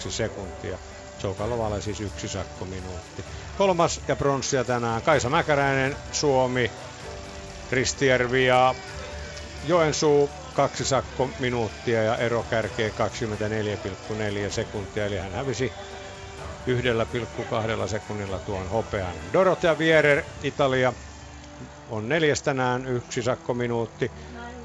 23,2 0.04 0.12
sekuntia. 0.12 0.78
Soukalovalle 1.18 1.82
siis 1.82 2.02
yksi 2.02 2.28
sakko 2.28 2.66
minuutti. 2.66 3.24
Kolmas 3.58 4.02
ja 4.08 4.16
pronssia 4.16 4.64
tänään 4.64 5.02
Kaisa 5.02 5.30
Mäkäräinen, 5.30 5.96
Suomi, 6.12 6.72
Ristijärvi 7.72 8.46
ja 8.46 8.76
Joensuu 9.68 10.30
kaksi 10.54 10.86
sakko 10.86 11.30
minuuttia 11.40 12.04
ja 12.04 12.18
ero 12.18 12.44
kärkee 12.50 12.90
24,4 14.46 14.52
sekuntia, 14.52 15.06
eli 15.06 15.18
hän 15.18 15.32
hävisi 15.32 15.72
1,2 16.68 17.88
sekunnilla 17.88 18.40
tuon 18.40 18.70
hopean. 18.70 19.14
Dorotea 19.34 19.78
Vierer, 19.78 20.24
Italia, 20.44 20.94
on 21.90 22.10
neljäs 22.10 22.42
tänään, 22.42 22.88
yksi 22.88 23.24
sakko 23.24 23.54
minuutti. 23.54 24.12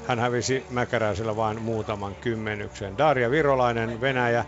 Hän 0.07 0.19
hävisi 0.19 0.65
Mäkäräisellä 0.69 1.35
vain 1.35 1.61
muutaman 1.61 2.15
kymmenyksen. 2.15 2.97
Daria 2.97 3.31
Virolainen, 3.31 4.01
Venäjä, 4.01 4.45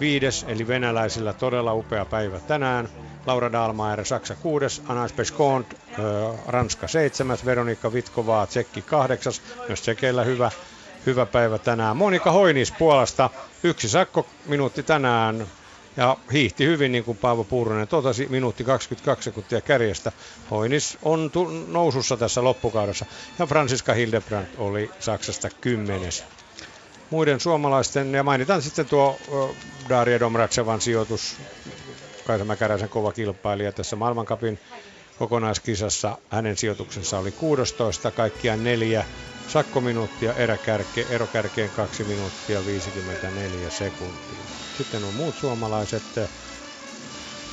viides, 0.00 0.46
eli 0.48 0.68
venäläisillä 0.68 1.32
todella 1.32 1.74
upea 1.74 2.04
päivä 2.04 2.40
tänään. 2.40 2.88
Laura 3.26 3.52
Dalmaer, 3.52 4.04
Saksa 4.04 4.34
kuudes, 4.34 4.82
Anais 4.88 5.12
Peskont, 5.12 5.74
Ranska 6.46 6.88
seitsemäs, 6.88 7.44
Veronika 7.44 7.92
Vitkovaa, 7.92 8.46
Tsekki 8.46 8.82
kahdeksas, 8.82 9.42
myös 9.68 9.80
Tsekeillä 9.80 10.24
hyvä, 10.24 10.50
hyvä 11.06 11.26
päivä 11.26 11.58
tänään. 11.58 11.96
Monika 11.96 12.30
Hoinis 12.30 12.72
Puolasta, 12.72 13.30
yksi 13.62 13.88
sakko 13.88 14.26
minuutti 14.46 14.82
tänään, 14.82 15.46
ja 15.96 16.16
hiihti 16.32 16.66
hyvin, 16.66 16.92
niin 16.92 17.04
kuin 17.04 17.18
Paavo 17.18 17.44
Puuronen 17.44 17.88
totesi, 17.88 18.26
minuutti 18.30 18.64
22 18.64 19.24
sekuntia 19.24 19.60
kärjestä. 19.60 20.12
Hoinis 20.50 20.98
on 21.02 21.30
nousussa 21.68 22.16
tässä 22.16 22.44
loppukaudessa. 22.44 23.06
Ja 23.38 23.46
Franziska 23.46 23.94
Hildebrandt 23.94 24.50
oli 24.58 24.90
Saksasta 25.00 25.48
kymmenes. 25.60 26.24
Muiden 27.10 27.40
suomalaisten, 27.40 28.14
ja 28.14 28.22
mainitaan 28.22 28.62
sitten 28.62 28.86
tuo 28.86 29.18
Daria 29.88 30.20
Domratsevan 30.20 30.80
sijoitus, 30.80 31.36
Kaisa 32.26 32.44
Mäkäräisen 32.44 32.88
kova 32.88 33.12
kilpailija 33.12 33.72
tässä 33.72 33.96
maailmankapin 33.96 34.58
kokonaiskisassa. 35.18 36.18
Hänen 36.30 36.56
sijoituksensa 36.56 37.18
oli 37.18 37.30
16, 37.30 38.10
kaikkiaan 38.10 38.64
neljä 38.64 39.04
sakkominuuttia, 39.48 40.34
eräkärke, 40.34 41.06
erokärkeen 41.10 41.70
2 41.70 42.04
minuuttia 42.04 42.66
54 42.66 43.70
sekuntia. 43.70 44.55
Sitten 44.76 45.04
on 45.04 45.14
muut 45.14 45.36
suomalaiset. 45.36 46.02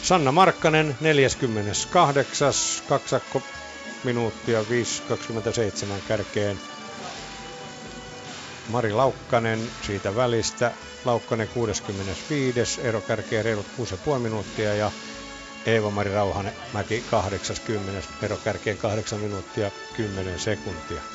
Sanna 0.01 0.31
Markkanen 0.31 0.97
48, 0.99 2.53
2 2.87 3.09
sakko 3.09 3.41
minuuttia 4.03 4.61
5.27 4.61 4.67
kärkeen. 6.07 6.59
Mari 8.69 8.93
Laukkanen 8.93 9.71
siitä 9.81 10.15
välistä. 10.15 10.71
Laukkanen 11.05 11.47
65, 11.47 12.81
ero 12.81 13.01
kärkeen 13.01 13.45
reilut 13.45 13.65
6,5 14.13 14.19
minuuttia 14.19 14.75
ja 14.75 14.91
Eeva-Mari 15.65 16.13
Rauhanen 16.13 16.53
Mäki 16.73 17.01
80, 17.11 18.07
ero 18.21 18.37
kärkeen 18.37 18.77
8 18.77 19.19
minuuttia 19.19 19.71
10 19.97 20.39
sekuntia. 20.39 21.12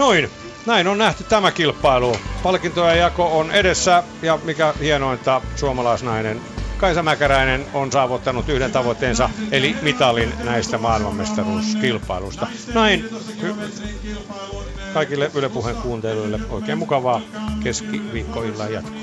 Noin, 0.00 0.30
näin 0.66 0.88
on 0.88 0.98
nähty 0.98 1.24
tämä 1.24 1.52
kilpailu. 1.52 2.16
Palkintojen 2.42 2.98
jako 2.98 3.38
on 3.38 3.50
edessä 3.50 4.02
ja 4.22 4.38
mikä 4.44 4.74
hienointa, 4.80 5.42
suomalaisnainen 5.56 6.40
Kaisa 6.78 7.02
Mäkäräinen 7.02 7.66
on 7.74 7.92
saavuttanut 7.92 8.48
yhden 8.48 8.72
tavoitteensa, 8.72 9.30
eli 9.52 9.76
mitalin 9.82 10.32
näistä 10.44 10.78
maailmanmestaruuskilpailusta. 10.78 12.46
Näin 12.74 13.08
kaikille 14.94 15.30
Yle 15.34 15.48
Puheen 15.48 15.76
kuuntelijoille 15.76 16.40
oikein 16.50 16.78
mukavaa 16.78 17.20
keskiviikkoillan 17.62 18.72
jatkoa. 18.72 19.00